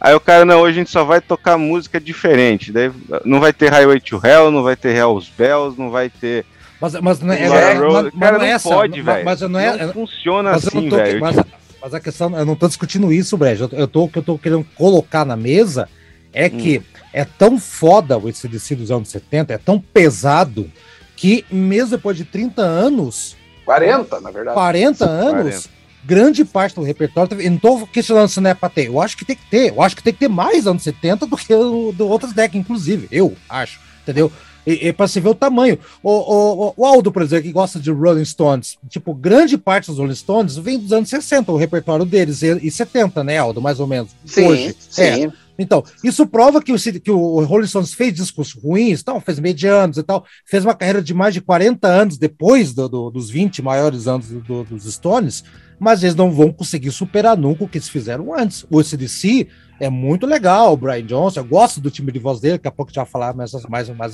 aí 0.00 0.14
o 0.14 0.20
cara, 0.20 0.44
não, 0.44 0.60
hoje 0.60 0.72
a 0.72 0.80
gente 0.80 0.90
só 0.90 1.04
vai 1.04 1.20
tocar 1.20 1.56
música 1.56 2.00
diferente. 2.00 2.72
Daí 2.72 2.90
não 3.24 3.38
vai 3.38 3.52
ter 3.52 3.70
Highway 3.70 4.00
to 4.00 4.20
Hell, 4.22 4.50
não 4.50 4.64
vai 4.64 4.74
ter 4.74 4.96
Hell's 4.96 5.28
Bells, 5.28 5.78
não 5.78 5.90
vai 5.90 6.10
ter 6.10 6.44
mas, 6.82 7.00
mas 7.00 7.20
não 7.20 7.32
é, 7.32 7.42
é, 7.44 7.74
mas, 7.74 8.12
mas 8.12 8.32
não 8.32 8.42
é 8.42 8.50
essa. 8.50 8.68
Pode, 8.68 9.02
mas, 9.04 9.24
mas 9.24 9.40
não 9.42 9.60
é. 9.60 9.86
Não 9.86 9.92
funciona 9.92 10.50
assim, 10.50 10.88
velho. 10.88 11.20
Mas, 11.20 11.36
mas, 11.80 11.94
a 11.94 12.00
questão, 12.00 12.36
eu 12.36 12.44
não 12.44 12.56
tô 12.56 12.66
discutindo 12.66 13.12
isso, 13.12 13.36
Brejo. 13.36 13.68
Eu, 13.70 13.78
eu 13.78 13.86
tô, 13.86 14.02
o 14.02 14.08
que 14.08 14.18
eu 14.18 14.22
tô 14.22 14.36
querendo 14.36 14.66
colocar 14.74 15.24
na 15.24 15.36
mesa 15.36 15.88
é 16.32 16.48
que 16.48 16.78
hum. 16.78 16.82
é 17.12 17.24
tão 17.24 17.56
foda 17.56 18.18
o 18.18 18.26
ACDC 18.26 18.74
dos 18.74 18.90
anos 18.90 19.10
70, 19.10 19.52
é 19.52 19.58
tão 19.58 19.78
pesado, 19.78 20.68
que 21.14 21.44
mesmo 21.52 21.90
depois 21.90 22.16
de 22.16 22.24
30 22.24 22.62
anos. 22.62 23.36
40, 23.64 24.20
na 24.20 24.30
verdade. 24.32 24.54
40 24.54 25.08
anos. 25.08 25.68
40. 25.68 25.82
Grande 26.04 26.44
parte 26.44 26.74
do 26.74 26.82
repertório. 26.82 27.40
Eu 27.40 27.50
não 27.52 27.58
tô 27.58 27.86
questionando 27.86 28.26
se 28.26 28.40
não 28.40 28.50
é 28.50 28.54
pra 28.54 28.68
ter. 28.68 28.88
Eu 28.88 29.00
acho 29.00 29.16
que 29.16 29.24
tem 29.24 29.36
que 29.36 29.48
ter. 29.48 29.68
Eu 29.68 29.80
acho 29.80 29.94
que 29.94 30.02
tem 30.02 30.12
que 30.12 30.18
ter 30.18 30.28
mais 30.28 30.66
anos 30.66 30.82
70 30.82 31.26
do 31.26 31.36
que 31.36 31.54
o, 31.54 31.92
do 31.92 32.08
outras 32.08 32.32
décadas, 32.32 32.60
inclusive. 32.60 33.06
Eu 33.12 33.36
acho. 33.48 33.78
Entendeu? 34.02 34.32
E, 34.66 34.88
e 34.88 34.92
para 34.92 35.08
se 35.08 35.20
ver 35.20 35.30
o 35.30 35.34
tamanho. 35.34 35.78
O, 36.02 36.10
o, 36.10 36.74
o, 36.76 36.86
Aldo, 36.86 37.10
por 37.10 37.22
exemplo, 37.22 37.44
que 37.44 37.52
gosta 37.52 37.80
de 37.80 37.90
Rolling 37.90 38.24
Stones, 38.24 38.78
tipo, 38.88 39.14
grande 39.14 39.58
parte 39.58 39.86
dos 39.86 39.98
Rolling 39.98 40.14
Stones 40.14 40.56
vem 40.56 40.78
dos 40.78 40.92
anos 40.92 41.08
60, 41.08 41.50
o 41.50 41.56
repertório 41.56 42.04
deles, 42.04 42.42
e, 42.42 42.66
e 42.66 42.70
70, 42.70 43.24
né, 43.24 43.38
Aldo, 43.38 43.60
mais 43.60 43.80
ou 43.80 43.86
menos. 43.86 44.12
Sim, 44.24 44.46
hoje. 44.46 44.76
sim. 44.88 45.02
É. 45.02 45.32
Então, 45.58 45.84
isso 46.02 46.26
prova 46.26 46.62
que 46.62 46.72
o, 46.72 46.76
que 47.00 47.10
o 47.10 47.44
Rolling 47.44 47.66
Stones 47.66 47.94
fez 47.94 48.14
discos 48.14 48.52
ruins, 48.52 49.02
tal, 49.02 49.20
fez 49.20 49.38
medianos 49.38 49.98
e 49.98 50.02
tal, 50.02 50.24
fez 50.46 50.64
uma 50.64 50.74
carreira 50.74 51.02
de 51.02 51.12
mais 51.12 51.34
de 51.34 51.40
40 51.40 51.86
anos 51.86 52.18
depois 52.18 52.72
do, 52.72 52.88
do, 52.88 53.10
dos 53.10 53.30
20 53.30 53.62
maiores 53.62 54.08
anos 54.08 54.28
do, 54.28 54.64
dos 54.64 54.92
Stones, 54.92 55.44
mas 55.82 56.00
eles 56.04 56.14
não 56.14 56.30
vão 56.30 56.52
conseguir 56.52 56.92
superar 56.92 57.36
nunca 57.36 57.64
o 57.64 57.68
que 57.68 57.76
eles 57.76 57.88
fizeram 57.88 58.32
antes. 58.32 58.64
O 58.70 58.80
CDC 58.84 59.48
é 59.80 59.90
muito 59.90 60.26
legal, 60.26 60.72
o 60.72 60.76
Brian 60.76 61.04
Johnson, 61.04 61.40
eu 61.40 61.44
gosto 61.44 61.80
do 61.80 61.90
time 61.90 62.12
de 62.12 62.20
voz 62.20 62.38
dele, 62.38 62.54
daqui 62.54 62.68
a 62.68 62.70
pouco 62.70 62.88
a 62.88 62.92
gente 62.92 63.02
vai 63.02 63.06
falar 63.06 63.34
mais, 63.34 63.52
mais, 63.68 63.88
mais, 63.88 64.12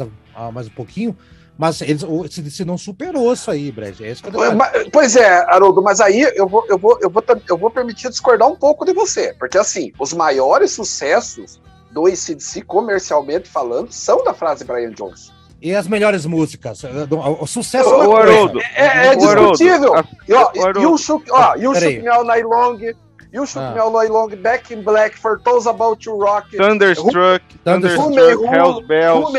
mais 0.50 0.66
um 0.66 0.70
pouquinho, 0.70 1.14
mas 1.58 1.82
eles, 1.82 2.02
o 2.02 2.26
CDC 2.26 2.64
não 2.64 2.78
superou 2.78 3.30
isso 3.34 3.50
aí, 3.50 3.70
Brad. 3.70 4.00
É 4.00 4.10
isso 4.10 4.22
que 4.22 4.30
eu 4.30 4.90
pois 4.90 5.14
é, 5.14 5.40
Haroldo, 5.40 5.82
mas 5.82 6.00
aí 6.00 6.22
eu 6.34 6.48
vou, 6.48 6.64
eu, 6.70 6.78
vou, 6.78 6.98
eu, 7.02 7.10
vou, 7.10 7.22
eu 7.46 7.58
vou 7.58 7.70
permitir 7.70 8.08
discordar 8.08 8.48
um 8.48 8.56
pouco 8.56 8.86
de 8.86 8.94
você, 8.94 9.34
porque 9.38 9.58
assim, 9.58 9.92
os 9.98 10.14
maiores 10.14 10.70
sucessos 10.70 11.60
do 11.90 12.06
ACDC, 12.06 12.62
comercialmente 12.62 13.46
falando, 13.46 13.92
são 13.92 14.24
da 14.24 14.32
frase 14.32 14.64
Brian 14.64 14.92
Johnson. 14.92 15.38
E 15.61 15.74
as 15.74 15.88
melhores 15.88 16.24
músicas? 16.24 16.82
O 17.40 17.46
sucesso 17.46 17.88
o, 17.88 18.16
é, 18.16 18.22
Haroldo, 18.22 18.61
é, 18.61 19.09
é, 19.09 19.16
discutível. 19.16 19.92
e, 20.28 20.86
o 20.86 20.96
Shook, 20.96 21.30
ó, 21.30 21.56
e 21.56 21.66
o 21.66 21.74
Shook 21.74 21.98
Me 22.00 22.09
All 22.09 22.24
Night 22.24 22.44
Long 22.44 22.78
You 23.32 23.44
Should 23.44 23.68
ah. 23.68 23.74
Me 23.74 23.80
All 23.80 23.92
Night 23.92 24.11
Long, 24.11 24.28
Back 24.36 24.72
in 24.72 24.82
Black, 24.82 25.18
For 25.18 25.38
Those 25.40 25.68
About 25.68 26.02
to 26.04 26.16
Rock, 26.16 26.56
Thunderstruck, 26.56 27.42
Thunderstruck, 27.62 28.14
Hell's 28.16 28.86
Bells. 28.86 29.36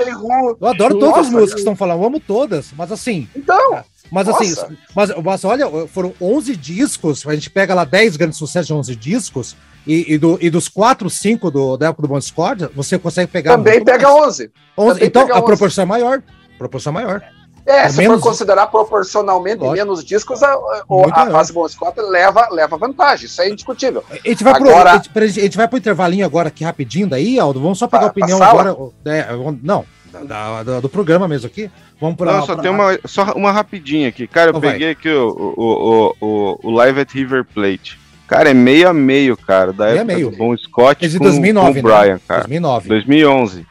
Eu 0.61 0.67
adoro 0.67 0.99
todas 0.99 1.25
as 1.25 1.29
músicas 1.29 1.53
que 1.53 1.59
estão 1.59 1.75
falando, 1.75 1.99
eu 2.01 2.05
amo 2.05 2.19
todas, 2.19 2.71
mas 2.77 2.91
assim. 2.91 3.27
Então. 3.35 3.75
É, 3.75 3.83
mas 4.11 4.29
assim, 4.29 4.53
mas, 4.95 5.09
mas 5.23 5.43
olha, 5.43 5.87
foram 5.87 6.13
11 6.21 6.55
discos, 6.55 7.25
a 7.25 7.33
gente 7.33 7.49
pega 7.49 7.73
lá 7.73 7.83
10 7.83 8.15
grandes 8.15 8.37
sucessos 8.37 8.67
de 8.67 8.73
11 8.73 8.95
discos, 8.95 9.55
e, 9.89 10.13
e, 10.13 10.17
do, 10.17 10.37
e, 10.41 10.49
dos 10.49 10.67
4, 10.67 11.09
5 11.09 11.51
do, 11.51 11.77
da 11.77 11.87
época 11.87 12.03
do 12.03 12.07
Bon 12.07 12.21
Scott, 12.21 12.69
você 12.75 12.97
consegue 12.99 13.31
pegar. 13.31 13.57
Também 13.57 13.83
pega 13.83 14.07
mais. 14.07 14.25
11. 14.27 14.51
11 14.77 15.03
então, 15.03 15.23
a 15.31 15.37
11. 15.37 15.45
proporção 15.45 15.81
é 15.81 15.85
maior. 15.85 16.23
Proporção 16.57 16.91
é 16.91 16.93
maior. 16.93 17.23
É, 17.65 17.85
é 17.85 17.89
se 17.89 17.97
menos... 17.97 18.21
for 18.21 18.29
considerar 18.29 18.67
proporcionalmente 18.67 19.57
Lógico. 19.57 19.77
menos 19.77 20.03
discos, 20.03 20.41
a, 20.41 20.53
a, 20.53 20.83
a 21.11 21.31
fase 21.31 21.53
Bon 21.53 21.67
Scott 21.67 21.99
leva, 22.01 22.47
leva 22.49 22.77
vantagem, 22.77 23.25
isso 23.25 23.41
é 23.41 23.49
indiscutível. 23.49 24.03
A 24.09 24.27
gente 24.27 24.43
vai 24.43 24.53
agora... 24.53 24.99
pro, 24.99 25.23
a 25.23 25.27
gente, 25.27 25.55
vai 25.55 25.67
pro 25.67 25.77
intervalinho 25.77 26.25
agora 26.25 26.47
aqui 26.47 26.63
rapidinho 26.63 27.07
daí, 27.07 27.39
Aldo, 27.39 27.61
vamos 27.61 27.77
só 27.77 27.87
pegar 27.87 28.05
a 28.05 28.07
opinião 28.07 28.41
agora, 28.41 28.75
é, 29.05 29.27
não, 29.61 29.85
da, 30.25 30.63
da, 30.63 30.79
do 30.79 30.89
programa 30.89 31.27
mesmo 31.27 31.47
aqui. 31.47 31.69
Vamos 31.99 32.15
pra, 32.15 32.33
Não, 32.33 32.45
só 32.45 32.53
pra... 32.53 32.63
tem 32.63 32.71
uma, 32.71 32.99
só 33.05 33.33
uma 33.33 33.51
rapidinha 33.51 34.09
aqui. 34.09 34.27
Cara, 34.27 34.47
eu 34.51 34.57
então 34.57 34.61
peguei 34.61 34.87
vai. 34.87 34.91
aqui 34.91 35.09
o, 35.09 35.53
o, 35.57 36.15
o, 36.19 36.59
o, 36.63 36.71
Live 36.71 37.01
at 37.01 37.11
River 37.13 37.45
Plate. 37.45 37.99
Cara, 38.29 38.51
é 38.51 38.53
meio 38.53 38.87
a 38.87 38.93
meio, 38.93 39.35
cara, 39.35 39.73
da 39.73 39.85
meio 39.85 39.97
época 39.97 40.15
meio. 40.15 40.29
do 40.29 40.37
Bon 40.37 40.55
Scott 40.55 41.03
Esse 41.03 41.17
com, 41.17 41.23
2009, 41.23 41.73
com 41.73 41.79
o 41.79 41.81
Brian, 41.81 42.13
né? 42.13 42.21
cara. 42.27 42.41
2009. 42.41 42.87
2011. 42.87 43.65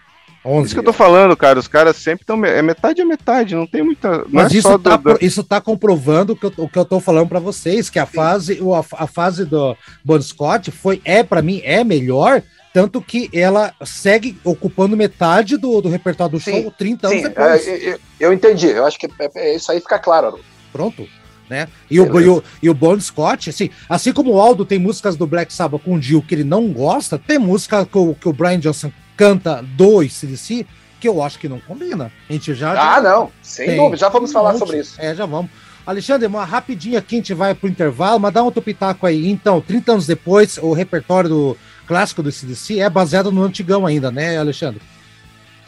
11. 0.44 0.66
Isso 0.66 0.74
que 0.74 0.80
eu 0.80 0.84
tô 0.84 0.92
falando, 0.92 1.36
cara. 1.36 1.61
Os 1.61 1.68
caras 1.68 1.96
sempre 1.96 2.22
estão. 2.22 2.44
É 2.44 2.61
metade 2.61 3.00
a 3.00 3.04
metade, 3.04 3.54
não 3.54 3.66
tem 3.66 3.82
muita. 3.84 4.24
Mas 4.28 4.52
é 4.52 4.56
isso, 4.56 4.78
tá, 4.80 4.96
do... 4.96 5.18
isso 5.20 5.44
tá 5.44 5.61
comprovando 5.61 6.34
que 6.34 6.46
eu, 6.46 6.52
o 6.56 6.68
que 6.68 6.78
eu 6.78 6.84
tô 6.84 6.98
falando 6.98 7.28
para 7.28 7.38
vocês, 7.38 7.88
que 7.88 8.00
a 8.00 8.06
fase, 8.06 8.59
a, 8.61 9.04
a, 9.04 9.06
fase 9.06 9.44
do 9.44 9.76
Bon 10.04 10.20
Scott 10.20 10.72
foi, 10.72 11.00
é, 11.04 11.22
para 11.22 11.40
mim, 11.40 11.61
é 11.64 11.84
melhor. 11.84 12.42
Tanto 12.72 13.00
que 13.00 13.30
ela 13.32 13.72
segue 13.84 14.38
ocupando 14.44 14.96
metade 14.96 15.56
do, 15.56 15.80
do 15.80 15.88
repertório 15.88 16.32
do 16.32 16.40
sim, 16.40 16.62
show 16.62 16.70
30 16.70 17.06
anos 17.06 17.18
sim, 17.18 17.28
depois. 17.28 17.66
É, 17.66 17.90
eu, 17.92 17.98
eu, 18.20 18.32
entendi. 18.32 18.68
Eu 18.68 18.84
acho 18.84 18.98
que 18.98 19.06
é, 19.06 19.30
é, 19.36 19.56
isso 19.56 19.70
aí 19.72 19.80
fica 19.80 19.98
claro. 19.98 20.38
Pronto. 20.72 21.09
Né? 21.49 21.66
E, 21.90 21.99
o, 21.99 22.20
e, 22.20 22.28
o, 22.28 22.44
e 22.62 22.68
o 22.68 22.74
Bon 22.74 22.99
Scott, 23.01 23.49
assim, 23.49 23.70
assim 23.88 24.12
como 24.12 24.32
o 24.32 24.40
Aldo 24.40 24.64
tem 24.64 24.78
músicas 24.78 25.16
do 25.16 25.26
Black 25.26 25.53
Sabbath 25.53 25.82
com 25.82 25.94
o 25.94 25.99
Dio 25.99 26.20
que 26.20 26.34
ele 26.34 26.44
não 26.44 26.68
gosta, 26.68 27.18
tem 27.18 27.38
música 27.38 27.86
que 27.86 27.96
o, 27.96 28.14
que 28.14 28.28
o 28.28 28.32
Brian 28.32 28.59
Johnson 28.59 28.92
canta 29.16 29.62
do 29.62 30.07
CDC, 30.09 30.66
que 31.01 31.09
eu 31.09 31.22
acho 31.22 31.38
que 31.38 31.49
não 31.49 31.59
combina. 31.61 32.12
A 32.28 32.32
gente 32.32 32.55
já. 32.55 32.72
Ah, 32.72 32.96
já, 32.96 33.03
não, 33.03 33.30
sem 33.42 33.66
tem, 33.66 33.76
dúvida, 33.76 33.96
já 33.96 34.09
vamos 34.09 34.32
falar 34.32 34.53
monte, 34.53 34.59
sobre 34.59 34.78
isso. 34.80 35.01
É, 35.01 35.14
já 35.14 35.26
vamos. 35.26 35.51
Alexandre, 35.86 36.26
uma 36.26 36.44
rapidinha 36.44 36.99
aqui, 36.99 37.16
a 37.16 37.18
gente 37.18 37.32
vai 37.32 37.55
pro 37.55 37.68
intervalo, 37.68 38.20
mas 38.20 38.34
dá 38.34 38.42
um 38.42 38.46
outro 38.46 38.61
pitaco 38.61 39.07
aí. 39.07 39.30
Então, 39.30 39.59
30 39.59 39.92
anos 39.92 40.07
depois, 40.07 40.59
o 40.59 40.74
repertório 40.74 41.30
do 41.30 41.57
clássico 41.86 42.22
do 42.22 42.30
CDC 42.30 42.78
é 42.78 42.90
baseado 42.90 43.32
no 43.32 43.42
antigão 43.42 43.86
ainda, 43.86 44.11
né, 44.11 44.36
Alexandre? 44.36 44.82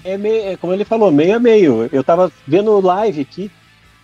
É, 0.04 0.18
meio, 0.18 0.48
é 0.48 0.56
como 0.56 0.74
ele 0.74 0.84
falou, 0.84 1.10
meio 1.10 1.36
a 1.36 1.38
meio. 1.38 1.88
Eu 1.90 2.04
tava 2.04 2.30
vendo 2.46 2.70
o 2.70 2.80
live 2.80 3.22
aqui. 3.22 3.50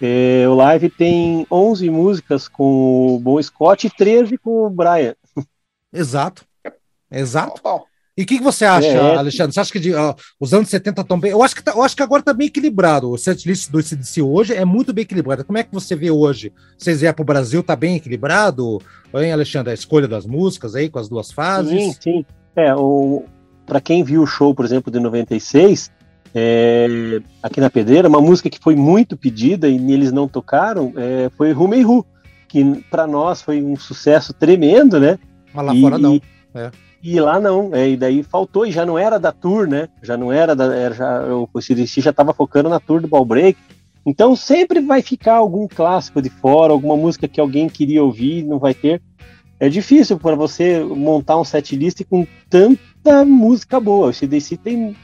É, 0.01 0.45
o 0.49 0.55
live 0.55 0.91
tem 0.91 1.47
11 1.51 1.89
músicas 1.91 2.49
com 2.49 3.17
o 3.17 3.19
Bon 3.19 3.43
Scott 3.43 3.87
e 3.87 3.91
13 3.91 4.37
com 4.39 4.67
o 4.67 4.71
Brian. 4.71 5.15
Exato. 5.93 6.45
Exato. 7.11 7.63
E 8.17 8.23
o 8.23 8.27
que, 8.27 8.39
que, 8.39 8.45
você 8.45 8.65
acha, 8.65 8.87
é, 8.87 8.95
é, 8.95 9.17
Alexandre? 9.17 9.53
Você 9.53 9.61
acha 9.61 9.73
que 9.73 9.79
de, 9.79 9.95
uh, 9.95 10.15
os 10.41 10.55
anos 10.55 10.71
70 10.71 11.03
estão 11.03 11.21
bem? 11.21 11.33
Eu 11.33 11.43
acho, 11.43 11.55
que 11.55 11.63
tá, 11.63 11.73
eu 11.73 11.83
acho 11.83 11.95
que 11.95 12.03
agora 12.03 12.21
está 12.21 12.33
bem 12.33 12.47
equilibrado. 12.47 13.11
O 13.11 13.19
setlist 13.19 13.71
do 13.71 13.83
CDC 13.83 14.23
hoje 14.23 14.55
é 14.55 14.65
muito 14.65 14.93
bem 14.93 15.03
equilibrado. 15.03 15.45
Como 15.45 15.59
é 15.59 15.63
que 15.63 15.73
você 15.73 15.95
vê 15.95 16.11
hoje? 16.11 16.51
Vocês 16.79 17.01
vieram 17.01 17.15
para 17.15 17.23
o 17.23 17.27
Brasil, 17.27 17.61
está 17.61 17.77
bem 17.77 17.97
equilibrado? 17.97 18.81
Hein, 19.15 19.33
Alexandre? 19.33 19.71
A 19.71 19.75
escolha 19.75 20.09
das 20.09 20.25
músicas 20.25 20.75
aí, 20.75 20.89
com 20.89 20.99
as 20.99 21.11
duas 21.11 21.31
fases? 21.31 21.71
Sim, 21.71 21.97
sim. 22.01 22.27
É, 22.57 22.73
para 23.67 23.83
quem 23.83 24.03
viu 24.03 24.23
o 24.23 24.27
show, 24.27 24.55
por 24.55 24.65
exemplo, 24.65 24.91
de 24.91 24.99
96, 24.99 25.91
é, 26.35 27.21
aqui 27.43 27.61
na 27.61 27.71
Pedreira, 27.71 28.09
uma 28.09 28.21
música 28.21 28.51
que 28.51 28.59
foi 28.59 28.75
muito 28.75 29.17
pedida 29.17 29.69
e 29.69 29.93
eles 29.93 30.13
não 30.13 30.29
tocaram 30.29 30.93
é, 30.97 31.31
foi 31.37 31.53
Rumei 31.53 31.83
Ru, 31.83 32.05
que 32.49 32.85
para 32.91 33.07
nós 33.07 33.43
foi 33.43 33.63
um 33.63 33.77
sucesso 33.77 34.33
tremendo, 34.33 35.01
né? 35.01 35.19
Mas 35.53 35.67
lá 35.67 35.75
e, 35.75 35.81
fora 35.81 35.99
não. 35.99 36.21
É. 36.55 36.71
E 37.03 37.21
lá 37.21 37.39
não, 37.39 37.75
é, 37.75 37.91
e 37.91 37.97
daí 37.97 38.23
faltou, 38.23 38.67
e 38.67 38.73
já 38.73 38.85
não 38.85 38.99
era 38.99 39.19
da 39.19 39.31
tour, 39.31 39.67
né? 39.69 39.89
Já 40.03 40.17
não 40.17 40.33
era 40.33 40.57
da. 40.57 40.75
Era 40.75 40.95
já, 40.95 41.25
o 41.25 41.61
CDC 41.61 42.01
já 42.01 42.11
estava 42.11 42.35
focando 42.35 42.69
na 42.69 42.81
tour 42.81 43.01
do 43.01 43.09
Ball 43.09 43.25
Break. 43.25 43.59
Então 44.05 44.37
sempre 44.37 44.81
vai 44.81 45.03
ficar 45.03 45.35
algum 45.35 45.67
clássico 45.67 46.23
de 46.23 46.31
fora, 46.31 46.73
alguma 46.73 46.97
música 46.97 47.27
que 47.27 47.41
alguém 47.41 47.69
queria 47.69 48.03
ouvir 48.03 48.45
não 48.45 48.59
vai 48.59 48.73
ter. 48.73 49.03
É 49.59 49.69
difícil 49.69 50.19
para 50.19 50.37
você 50.37 50.81
montar 50.85 51.39
um 51.39 51.45
set 51.45 51.75
list 51.75 52.03
com 52.05 52.27
tanta 52.49 53.25
música 53.25 53.81
boa. 53.81 54.09
O 54.09 54.13
CDC 54.13 54.59
tem 54.59 54.95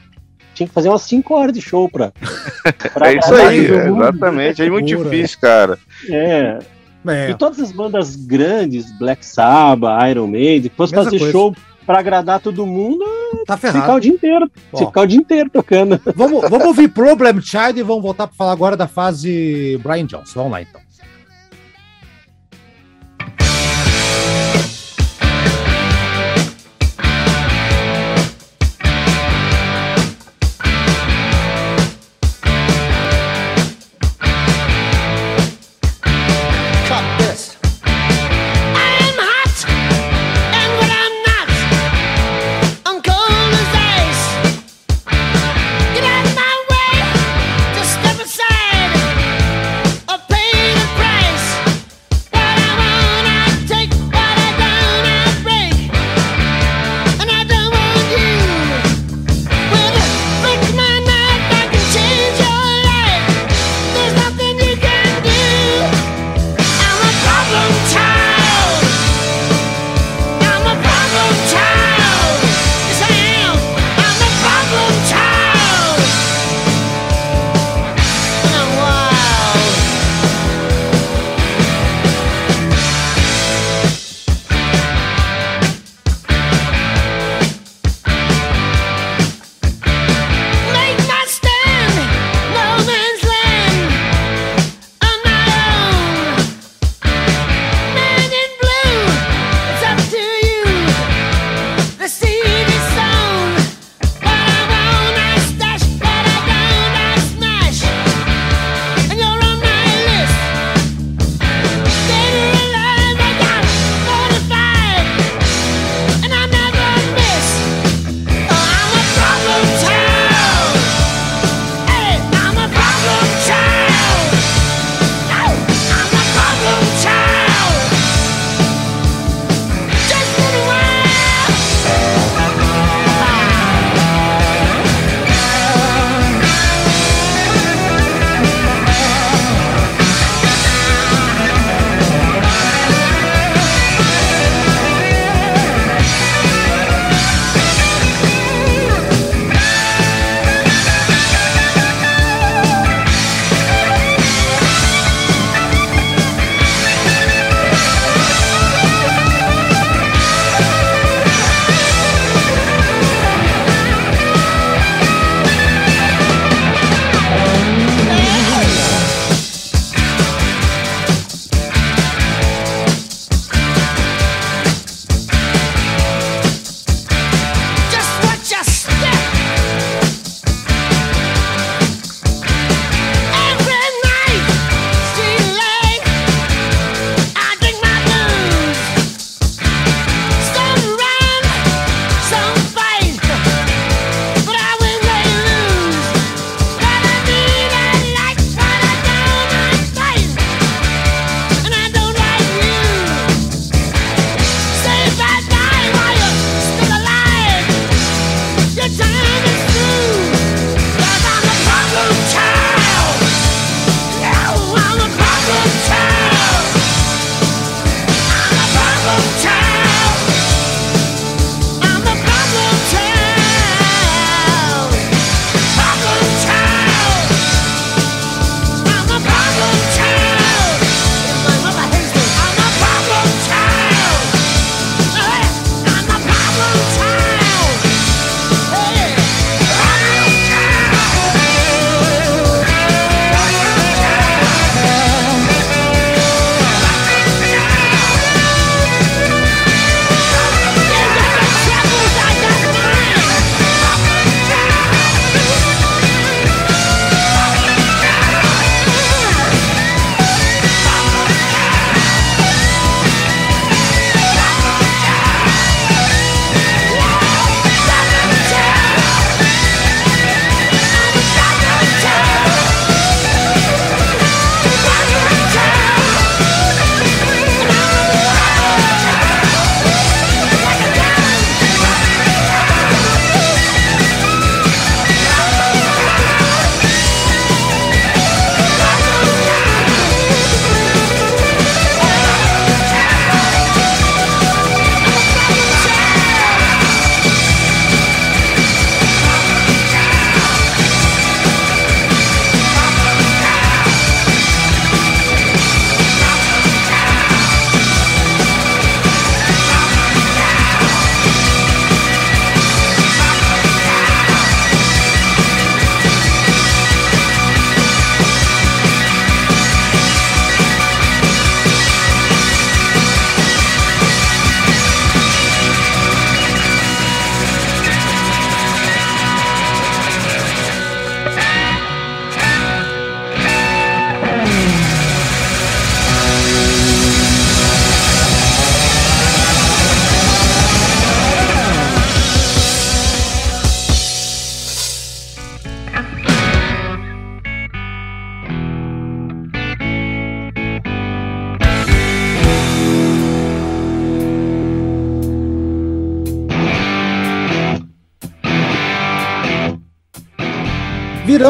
tinha 0.53 0.67
que 0.67 0.73
fazer 0.73 0.89
umas 0.89 1.01
5 1.03 1.33
horas 1.33 1.53
de 1.53 1.61
show 1.61 1.89
pra. 1.89 2.11
pra 2.93 3.11
é 3.11 3.17
isso 3.17 3.33
aí, 3.33 3.65
exatamente. 3.65 4.61
É 4.61 4.69
muito 4.69 4.85
difícil, 4.85 5.37
cara. 5.39 5.77
É. 6.09 6.59
é. 7.07 7.29
E 7.31 7.35
todas 7.35 7.59
as 7.59 7.71
bandas 7.71 8.15
grandes, 8.15 8.91
Black 8.97 9.25
Sabbath, 9.25 10.09
Iron 10.09 10.27
Maiden, 10.27 10.69
que 10.69 10.75
fosse 10.75 10.93
fazer 10.93 11.17
coisa. 11.17 11.31
show 11.31 11.55
para 11.85 11.99
agradar 11.99 12.39
todo 12.39 12.65
mundo, 12.65 13.03
tá 13.45 13.57
ferrado. 13.57 13.81
Ficar 13.81 13.95
o 13.95 13.99
dia 13.99 14.11
inteiro. 14.11 14.51
Ó, 14.71 14.77
ficar 14.77 15.01
o 15.01 15.07
dia 15.07 15.19
inteiro 15.19 15.49
tocando. 15.49 15.99
Vamos, 16.15 16.49
vamos 16.49 16.67
ouvir 16.67 16.87
Problem 16.87 17.41
Child 17.41 17.79
e 17.79 17.83
vamos 17.83 18.03
voltar 18.03 18.27
para 18.27 18.35
falar 18.35 18.51
agora 18.51 18.77
da 18.77 18.87
fase 18.87 19.79
Brian 19.83 20.05
Jones. 20.05 20.33
Vamos 20.33 20.51
lá 20.51 20.61
então. 20.61 20.82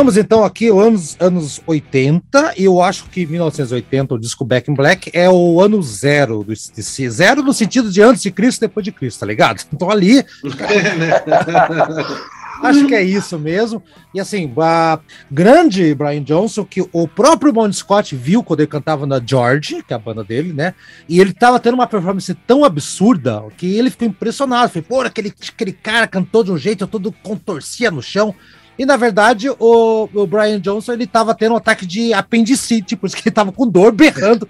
Viramos 0.04 0.18
então 0.18 0.44
aqui 0.44 0.68
anos, 0.68 1.16
anos 1.18 1.62
80, 1.66 2.56
e 2.58 2.66
eu 2.66 2.82
acho 2.82 3.06
que 3.06 3.26
1980, 3.26 4.16
o 4.16 4.20
disco 4.20 4.44
Back 4.44 4.70
in 4.70 4.74
Black, 4.74 5.10
é 5.14 5.30
o 5.30 5.62
ano 5.62 5.82
zero 5.82 6.44
do. 6.44 6.54
Zero 6.54 7.42
no 7.42 7.54
sentido 7.54 7.90
de 7.90 8.02
antes 8.02 8.22
de 8.22 8.30
Cristo 8.30 8.60
e 8.60 8.68
depois 8.68 8.84
de 8.84 8.92
Cristo, 8.92 9.22
tá 9.22 9.26
ligado? 9.26 9.64
Então 9.74 9.90
ali. 9.90 10.26
Acho 12.62 12.86
que 12.86 12.96
é 12.96 13.02
isso 13.02 13.40
mesmo. 13.40 13.82
E 14.14 14.20
assim, 14.20 14.54
a 14.58 15.00
grande 15.30 15.94
Brian 15.96 16.24
Johnson, 16.24 16.64
que 16.64 16.88
o 16.94 17.08
próprio 17.08 17.52
Bon 17.52 17.72
Scott 17.72 18.16
viu 18.16 18.44
quando 18.44 18.62
ele 18.62 18.68
cantava 18.68 19.06
na 19.06 19.22
George, 19.26 19.84
que 19.84 19.94
é 19.94 19.96
a 19.96 20.00
banda 20.00 20.24
dele, 20.24 20.54
né? 20.54 20.74
E 21.10 21.20
ele 21.20 21.34
tava 21.34 21.60
tendo 21.60 21.74
uma 21.74 21.88
performance 21.88 22.34
tão 22.46 22.64
absurda 22.64 23.44
que 23.58 23.76
ele 23.76 23.90
ficou 23.90 24.08
impressionado. 24.08 24.70
Falei, 24.70 24.86
pô, 24.88 25.02
aquele, 25.02 25.34
aquele 25.50 25.74
cara 25.74 26.08
cantou 26.08 26.44
de 26.44 26.52
um 26.52 26.58
jeito, 26.58 26.88
todo 26.88 27.12
contorcia 27.24 27.90
no 27.90 28.02
chão. 28.02 28.34
E 28.78 28.86
na 28.86 28.98
verdade, 28.98 29.50
o, 29.50 30.10
o 30.14 30.28
Brian 30.28 30.60
Johnson 30.60 30.94
ele 30.94 31.06
tava 31.06 31.36
tendo 31.36 31.54
um 31.54 31.58
ataque 31.58 31.86
de 31.86 32.14
apendicite, 32.14 32.96
por 32.96 33.08
isso 33.08 33.16
que 33.16 33.28
ele 33.28 33.36
tava 33.36 33.52
com 33.52 33.68
dor, 33.68 33.92
berrando 33.94 34.48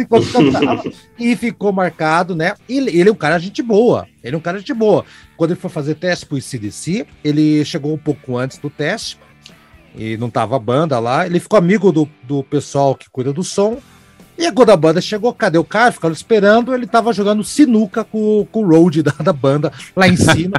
enquanto 0.00 0.32
cantava, 0.32 0.82
e 1.18 1.34
ficou 1.34 1.72
marcado, 1.72 2.36
né? 2.36 2.54
E 2.68 2.78
ele, 2.78 3.08
é 3.08 3.12
um 3.12 3.16
cara 3.16 3.38
gente 3.38 3.62
boa. 3.62 4.06
Ele 4.22 4.36
é 4.36 4.38
um 4.38 4.42
cara 4.42 4.58
gente 4.58 4.72
boa. 4.72 5.04
Quando 5.36 5.50
ele 5.50 5.60
foi 5.60 5.70
fazer 5.70 5.96
teste 5.96 6.24
pro 6.24 6.40
CDC, 6.40 7.06
ele 7.24 7.64
chegou 7.64 7.92
um 7.92 7.98
pouco 7.98 8.36
antes 8.36 8.58
do 8.58 8.70
teste, 8.70 9.18
e 9.96 10.16
não 10.16 10.30
tava 10.30 10.56
a 10.56 10.58
banda 10.58 10.98
lá. 10.98 11.26
Ele 11.26 11.40
ficou 11.40 11.58
amigo 11.58 11.92
do, 11.92 12.08
do 12.22 12.42
pessoal 12.42 12.94
que 12.94 13.10
cuida 13.10 13.32
do 13.32 13.42
som. 13.42 13.78
E 14.36 14.50
quando 14.50 14.70
a 14.70 14.76
banda 14.76 15.00
chegou, 15.00 15.32
cadê 15.32 15.58
o 15.58 15.64
cara? 15.64 15.92
Ficaram 15.92 16.12
esperando, 16.12 16.74
ele 16.74 16.86
tava 16.86 17.12
jogando 17.12 17.44
sinuca 17.44 18.02
com, 18.02 18.46
com 18.50 18.64
o 18.64 18.68
road 18.68 19.02
da, 19.04 19.12
da 19.12 19.32
banda 19.32 19.72
lá 19.94 20.08
em 20.08 20.16
cima. 20.16 20.56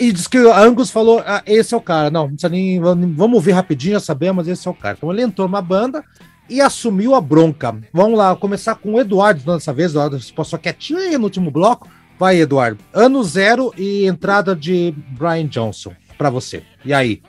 E 0.00 0.12
diz 0.12 0.26
que 0.26 0.38
o 0.38 0.52
Angus 0.52 0.90
falou: 0.90 1.22
ah, 1.26 1.42
esse 1.44 1.74
é 1.74 1.76
o 1.76 1.80
cara. 1.80 2.10
Não, 2.10 2.28
não 2.28 2.50
nem. 2.50 2.80
Vamos 2.80 3.44
ver 3.44 3.52
rapidinho, 3.52 3.92
já 3.92 4.00
sabemos, 4.00 4.48
esse 4.48 4.66
é 4.66 4.70
o 4.70 4.74
cara. 4.74 4.96
Então 4.96 5.12
ele 5.12 5.22
entrou 5.22 5.46
numa 5.46 5.60
banda 5.60 6.02
e 6.48 6.60
assumiu 6.60 7.14
a 7.14 7.20
bronca. 7.20 7.76
Vamos 7.92 8.18
lá, 8.18 8.34
começar 8.34 8.74
com 8.76 8.94
o 8.94 9.00
Eduardo 9.00 9.52
dessa 9.52 9.72
vez. 9.72 9.90
Eduardo 9.90 10.18
passou 10.34 10.58
quietinho 10.58 11.18
no 11.18 11.24
último 11.24 11.50
bloco. 11.50 11.86
Vai, 12.18 12.40
Eduardo. 12.40 12.78
Ano 12.92 13.22
zero 13.22 13.72
e 13.76 14.06
entrada 14.06 14.56
de 14.56 14.94
Brian 15.10 15.46
Johnson 15.46 15.92
para 16.16 16.30
você. 16.30 16.62
E 16.84 16.92
aí? 16.92 17.22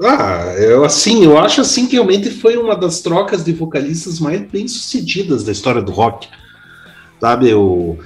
Ah, 0.00 0.54
eu 0.56 0.84
assim, 0.84 1.24
eu 1.24 1.36
acho 1.36 1.60
assim 1.60 1.86
que 1.86 1.94
realmente 1.94 2.30
foi 2.30 2.56
uma 2.56 2.76
das 2.76 3.00
trocas 3.00 3.44
de 3.44 3.52
vocalistas 3.52 4.20
mais 4.20 4.40
bem 4.42 4.68
sucedidas 4.68 5.42
da 5.42 5.50
história 5.50 5.82
do 5.82 5.90
rock. 5.90 6.28
Sabe, 7.20 7.50
eu, 7.50 7.98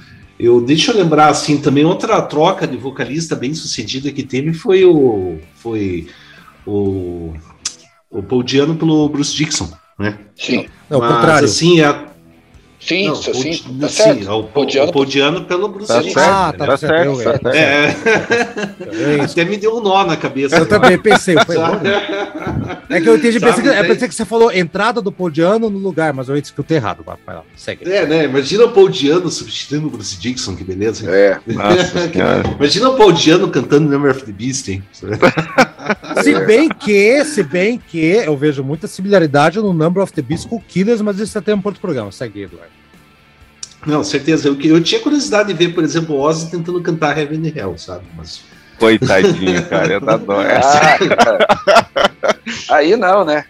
eu 0.43 0.61
deixa 0.61 0.91
eu 0.91 0.97
lembrar 0.97 1.29
assim 1.29 1.59
também 1.59 1.85
outra 1.85 2.21
troca 2.21 2.67
de 2.67 2.77
vocalista 2.77 3.35
bem 3.35 3.53
sucedida 3.53 4.11
que 4.11 4.23
teve 4.23 4.53
foi 4.53 4.83
o 4.83 5.39
foi 5.55 6.07
o 6.65 7.33
o 8.09 8.21
Paul 8.21 8.43
Diano 8.43 8.75
pelo 8.75 9.09
Bruce 9.09 9.35
Dixon, 9.35 9.69
né? 9.97 10.19
Sim. 10.35 10.67
Não, 10.89 10.99
Mas, 10.99 11.15
contrário. 11.15 11.45
assim, 11.45 11.81
a, 11.81 12.12
Sim, 12.85 13.07
não, 13.07 13.15
sim, 13.15 13.33
sim, 13.33 13.77
tá 13.79 13.87
sim, 13.87 14.27
o, 14.27 14.43
Podiano, 14.43 14.89
o 14.89 14.91
Podiano 14.91 15.45
pelo 15.45 15.69
Bruce 15.69 15.87
tá 15.87 16.03
Certo, 16.03 16.17
ah, 16.17 16.53
tá, 16.57 16.65
tá 16.65 16.77
certo, 16.77 17.15
certo, 17.15 17.41
tá 17.43 17.55
é. 17.55 17.95
é. 19.19 19.21
Até 19.21 19.45
me 19.45 19.55
deu 19.55 19.77
um 19.77 19.81
nó 19.81 20.03
na 20.03 20.17
cabeça. 20.17 20.57
Eu 20.57 20.67
também 20.67 20.97
pensei. 20.97 21.35
Foi 21.45 21.55
é 22.89 22.99
que 22.99 23.07
eu 23.07 23.15
entendi, 23.15 23.39
pensei 23.39 23.63
que, 23.63 23.69
eu 23.69 23.85
pensei 23.85 24.07
que 24.09 24.13
você 24.15 24.25
falou 24.25 24.51
entrada 24.51 25.01
do 25.01 25.13
Podiano 25.13 25.69
no 25.69 25.79
lugar, 25.79 26.11
mas 26.11 26.27
eu 26.27 26.35
escutei 26.35 26.75
errado. 26.75 27.05
Vai 27.05 27.35
lá, 27.35 27.43
segue. 27.55 27.89
É, 27.89 28.05
né? 28.05 28.25
Imagina 28.25 28.65
o 28.65 28.71
Podiano 28.71 29.29
substituindo 29.29 29.87
o 29.87 29.89
Bruce 29.89 30.19
Dixon, 30.19 30.53
que 30.53 30.65
beleza. 30.65 31.09
É, 31.09 31.39
Imagina 32.59 32.89
o 32.89 32.97
Podiano 32.97 33.47
cantando 33.47 33.89
Number 33.89 34.11
of 34.11 34.25
the 34.25 34.31
Beast, 34.33 34.67
hein? 34.67 34.83
Se 36.21 36.39
bem 36.45 36.69
que, 36.69 37.25
se 37.25 37.43
bem 37.43 37.77
que 37.79 37.99
eu 37.99 38.35
vejo 38.37 38.63
muita 38.63 38.87
similaridade 38.87 39.59
no 39.59 39.73
Number 39.73 40.03
of 40.03 40.13
the 40.13 40.21
Beast 40.21 40.47
com 40.47 40.57
o 40.57 40.61
Killers, 40.61 41.01
mas 41.01 41.19
isso 41.19 41.37
até 41.37 41.53
um 41.53 41.61
outro 41.63 41.81
programa. 41.81 42.11
Segue, 42.11 42.43
Eduardo. 42.43 42.71
Não, 43.85 44.03
certeza. 44.03 44.47
Eu, 44.47 44.59
eu 44.61 44.81
tinha 44.81 45.01
curiosidade 45.01 45.51
de 45.51 45.53
ver, 45.53 45.73
por 45.73 45.83
exemplo, 45.83 46.15
o 46.15 46.19
Ozzy 46.19 46.49
tentando 46.49 46.81
cantar 46.81 47.17
Heaven 47.17 47.47
and 47.47 47.53
Hell, 47.55 47.77
sabe? 47.77 48.05
Mas... 48.15 48.41
Coitadinho, 48.79 49.63
cara, 49.67 49.93
eu 49.93 50.01
tá 50.01 50.17
dó. 50.17 50.37
Ah, 52.69 52.75
aí 52.75 52.95
não, 52.95 53.23
né? 53.23 53.45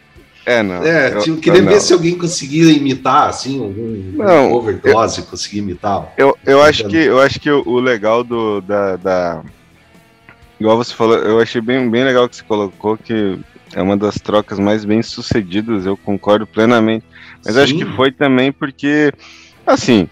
É, 0.46 0.62
não. 0.62 0.84
É, 0.84 1.14
eu, 1.14 1.20
tipo, 1.22 1.38
queria 1.38 1.62
não, 1.62 1.70
ver 1.70 1.76
não. 1.76 1.82
se 1.82 1.94
alguém 1.94 2.18
conseguia 2.18 2.72
imitar, 2.72 3.30
assim, 3.30 3.62
algum 3.62 4.24
não, 4.24 4.52
overdose, 4.52 5.20
eu, 5.20 5.26
conseguir 5.26 5.60
imitar. 5.60 6.14
Eu, 6.18 6.38
eu, 6.46 6.62
acho 6.62 6.88
que, 6.88 6.98
eu 6.98 7.20
acho 7.20 7.40
que 7.40 7.50
o, 7.50 7.64
o 7.66 7.80
legal 7.80 8.24
do, 8.24 8.60
da, 8.62 8.98
da, 8.98 9.44
Igual 10.60 10.78
você 10.78 10.94
falou, 10.94 11.18
eu 11.18 11.40
achei 11.40 11.60
bem, 11.60 11.90
bem 11.90 12.04
legal 12.04 12.30
que 12.30 12.36
você 12.36 12.44
colocou, 12.44 12.98
que 12.98 13.40
é 13.74 13.82
uma 13.82 13.98
das 13.98 14.16
trocas 14.16 14.60
mais 14.60 14.86
bem 14.86 15.02
sucedidas, 15.02 15.86
eu 15.86 15.98
concordo 15.98 16.46
plenamente. 16.46 17.06
Mas 17.44 17.56
Sim. 17.56 17.62
acho 17.62 17.76
que 17.76 17.86
foi 17.86 18.12
também 18.12 18.52
porque, 18.52 19.12
assim, 19.66 20.08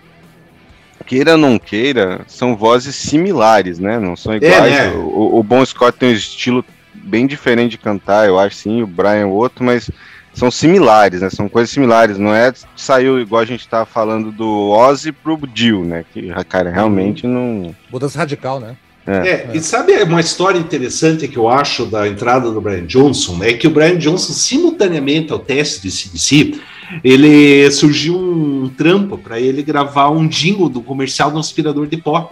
queira 1.05 1.33
ou 1.33 1.37
não 1.37 1.59
queira, 1.59 2.21
são 2.27 2.55
vozes 2.55 2.95
similares, 2.95 3.79
né? 3.79 3.99
Não 3.99 4.15
são 4.15 4.33
é, 4.33 4.37
iguais. 4.37 4.73
É, 4.73 4.87
né? 4.89 4.93
o, 4.95 5.39
o 5.39 5.43
Bon 5.43 5.63
Scott 5.65 5.97
tem 5.97 6.09
um 6.09 6.13
estilo 6.13 6.65
bem 6.93 7.25
diferente 7.27 7.71
de 7.71 7.77
cantar, 7.77 8.27
eu 8.27 8.39
acho 8.39 8.55
sim, 8.55 8.81
o 8.81 8.87
Brian 8.87 9.27
outro, 9.27 9.63
mas 9.63 9.89
são 10.33 10.49
similares, 10.49 11.21
né? 11.21 11.29
São 11.29 11.49
coisas 11.49 11.69
similares, 11.69 12.17
não 12.17 12.33
é 12.33 12.51
saiu 12.75 13.19
igual 13.19 13.41
a 13.41 13.45
gente 13.45 13.67
tava 13.67 13.85
falando 13.85 14.31
do 14.31 14.69
Ozzy 14.69 15.11
pro 15.11 15.37
Dio, 15.47 15.83
né? 15.83 16.05
Que, 16.11 16.31
cara, 16.47 16.69
realmente 16.69 17.27
não. 17.27 17.75
Mudança 17.91 18.19
radical, 18.19 18.59
né? 18.59 18.75
É, 19.05 19.29
é, 19.29 19.49
e 19.53 19.61
sabe 19.61 19.93
uma 20.03 20.21
história 20.21 20.59
interessante 20.59 21.27
que 21.27 21.37
eu 21.37 21.49
acho 21.49 21.85
da 21.85 22.07
entrada 22.07 22.51
do 22.51 22.61
Brian 22.61 22.85
Johnson? 22.85 23.43
É 23.43 23.53
que 23.53 23.67
o 23.67 23.71
Brian 23.71 23.97
Johnson, 23.97 24.31
simultaneamente 24.33 25.31
ao 25.31 25.39
teste 25.39 25.81
de 25.81 25.91
CDC, 25.91 26.61
ele 27.03 27.69
surgiu 27.71 28.17
um 28.17 28.69
trampo 28.69 29.17
para 29.17 29.39
ele 29.39 29.63
gravar 29.63 30.09
um 30.09 30.27
jingle 30.27 30.69
do 30.69 30.81
comercial 30.81 31.31
do 31.31 31.39
aspirador 31.39 31.87
de 31.87 31.97
pó, 31.97 32.31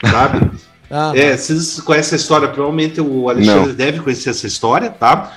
sabe? 0.00 0.50
ah, 0.90 1.12
é, 1.14 1.36
vocês 1.36 1.80
conhecem 1.80 2.16
a 2.16 2.20
história, 2.20 2.48
provavelmente 2.48 3.00
o 3.00 3.28
Alexandre 3.28 3.68
não. 3.68 3.74
deve 3.74 4.00
conhecer 4.00 4.30
essa 4.30 4.46
história, 4.46 4.88
tá? 4.90 5.36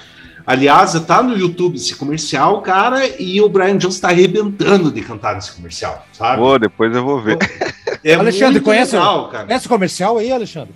Aliás, 0.50 1.00
tá 1.06 1.22
no 1.22 1.38
YouTube 1.38 1.76
esse 1.76 1.96
comercial, 1.96 2.60
cara, 2.64 3.08
e 3.22 3.40
o 3.40 3.48
Brian 3.48 3.78
Johnson 3.78 4.02
tá 4.02 4.08
arrebentando 4.08 4.92
de 4.92 5.00
cantar 5.04 5.36
nesse 5.36 5.52
comercial, 5.52 6.04
sabe? 6.12 6.42
Pô, 6.42 6.58
depois 6.58 6.96
eu 6.96 7.06
vou 7.06 7.22
ver. 7.22 7.38
É 8.02 8.14
Alexandre, 8.14 8.62
conhece, 8.62 8.96
legal, 8.96 9.28
cara. 9.28 9.46
conhece 9.46 9.66
o 9.66 9.70
comercial 9.70 10.18
aí, 10.18 10.32
Alexandre? 10.32 10.74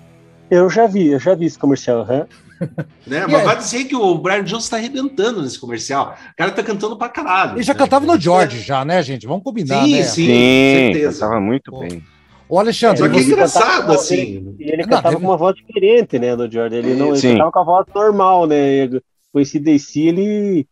Eu 0.52 0.70
já 0.70 0.86
vi, 0.88 1.08
eu 1.08 1.20
já 1.20 1.34
vi 1.34 1.46
esse 1.46 1.58
comercial, 1.58 2.06
uhum. 2.08 2.26
Né? 3.08 3.26
Mas 3.28 3.44
vai 3.44 3.56
dizer 3.56 3.86
que 3.86 3.96
o 3.96 4.18
Brian 4.18 4.44
Johnson 4.44 4.70
tá 4.70 4.76
arrebentando 4.76 5.42
nesse 5.42 5.58
comercial. 5.58 6.18
O 6.32 6.36
cara 6.36 6.52
tá 6.52 6.62
cantando 6.62 6.98
pra 6.98 7.10
caralho. 7.10 7.54
Ele 7.54 7.64
já 7.64 7.74
né? 7.74 7.80
cantava 7.80 8.06
no 8.06 8.20
George, 8.20 8.60
já, 8.60 8.84
né, 8.84 9.02
gente? 9.02 9.26
Vamos 9.26 9.44
combinar, 9.44 9.84
sim, 9.86 9.96
né? 9.96 10.04
Sim, 10.04 10.94
sim. 10.94 11.02
Cantava 11.02 11.40
muito 11.40 11.72
Pô. 11.72 11.80
bem. 11.80 12.04
O 12.50 12.60
Alexandre. 12.60 13.06
É, 13.06 13.10
que 13.10 13.22
engraçado, 13.22 13.64
cantava, 13.64 13.96
assim. 13.96 14.56
Ele, 14.60 14.72
ele 14.72 14.84
cantava 14.84 15.16
com 15.16 15.26
uma 15.26 15.38
voz 15.38 15.56
diferente, 15.56 16.20
né, 16.20 16.36
do 16.36 16.52
George. 16.52 16.76
Ele 16.76 16.94
não 16.94 17.16
ele 17.16 17.22
cantava 17.22 17.52
com 17.52 17.60
a 17.60 17.64
voz 17.64 17.86
normal, 17.96 18.46
né? 18.46 18.90
Com 19.34 19.40
esse 19.40 19.60
DC, 19.60 20.00
ele, 20.00 20.68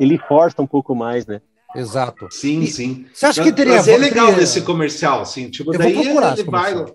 ele 0.00 0.18
força 0.18 0.62
um 0.62 0.66
pouco 0.66 0.94
mais, 0.94 1.26
né? 1.26 1.42
Exato. 1.74 2.28
Sim, 2.30 2.60
e, 2.60 2.66
sim. 2.68 3.06
Você 3.12 3.26
acha 3.26 3.42
que 3.42 3.52
teria. 3.52 3.74
Mas 3.74 3.88
é 3.88 3.96
legal 3.96 4.26
teria... 4.26 4.40
nesse 4.40 4.62
comercial, 4.62 5.20
assim. 5.20 5.50
Tipo, 5.50 5.74
Eu 5.74 5.78
daí 5.78 5.98
ele 5.98 6.44
vai. 6.44 6.86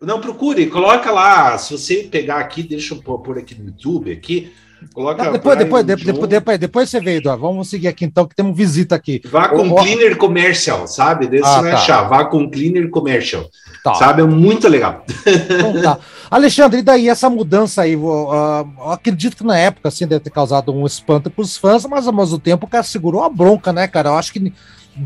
Não, 0.00 0.20
procure, 0.20 0.66
coloca 0.66 1.10
lá. 1.10 1.56
Se 1.56 1.72
você 1.72 2.02
pegar 2.04 2.38
aqui, 2.38 2.62
deixa 2.62 2.94
eu 2.94 3.02
pôr 3.02 3.38
aqui 3.38 3.54
no 3.54 3.66
YouTube 3.66 4.12
aqui. 4.12 4.52
Coloca 4.94 5.24
Não, 5.24 5.32
depois, 5.32 5.58
depois, 5.58 5.84
depois, 5.84 6.28
depois, 6.28 6.58
depois, 6.58 6.90
você 6.90 7.00
veio, 7.00 7.18
Eduardo. 7.18 7.42
Vamos 7.42 7.68
seguir 7.68 7.88
aqui 7.88 8.04
então, 8.04 8.26
que 8.26 8.34
temos 8.34 8.56
visita 8.56 8.94
aqui. 8.94 9.20
Vá 9.24 9.48
com 9.48 9.68
o, 9.68 9.74
Cleaner 9.76 10.16
Commercial, 10.16 10.86
sabe? 10.86 11.26
Desse 11.26 11.44
ah, 11.46 11.60
vai 11.60 11.70
tá. 11.72 11.76
achar. 11.78 12.08
Vá 12.08 12.24
com 12.24 12.48
Cleaner 12.48 12.88
Commercial. 12.90 13.48
Tá. 13.82 13.94
Sabe? 13.94 14.22
É 14.22 14.24
muito 14.24 14.68
legal. 14.68 15.04
Então 15.26 15.82
tá. 15.82 15.98
Alexandre, 16.30 16.80
e 16.80 16.82
daí 16.82 17.08
essa 17.08 17.28
mudança 17.28 17.82
aí? 17.82 17.96
Uh, 17.96 18.68
eu 18.78 18.92
acredito 18.92 19.36
que 19.36 19.44
na 19.44 19.58
época 19.58 19.88
assim 19.88 20.06
deve 20.06 20.24
ter 20.24 20.30
causado 20.30 20.72
um 20.72 20.86
espanto 20.86 21.30
para 21.30 21.42
os 21.42 21.56
fãs, 21.56 21.84
mas 21.86 22.06
ao 22.06 22.12
mesmo 22.12 22.38
tempo 22.38 22.66
o 22.66 22.68
cara 22.68 22.84
segurou 22.84 23.24
a 23.24 23.28
bronca, 23.28 23.72
né, 23.72 23.88
cara? 23.88 24.10
Eu 24.10 24.16
acho 24.16 24.32
que 24.32 24.52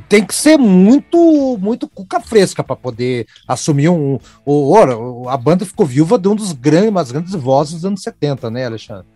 tem 0.09 0.25
que 0.25 0.35
ser 0.35 0.57
muito 0.57 1.59
muito 1.61 1.87
cuca 1.87 2.21
fresca 2.21 2.65
para 2.65 2.77
poder 2.77 3.27
assumir 3.47 3.89
um. 3.89 4.19
O, 4.45 5.29
a 5.29 5.37
banda 5.37 5.65
ficou 5.65 5.87
viúva 5.87 6.19
de 6.19 6.29
um 6.29 6.35
dos 6.35 6.53
grandes, 6.53 6.91
umas 6.91 7.13
grandes 7.13 7.35
vozes 7.35 7.75
dos 7.75 7.85
anos 7.85 8.03
70, 8.03 8.51
né, 8.51 8.67
Alexandre? 8.67 9.07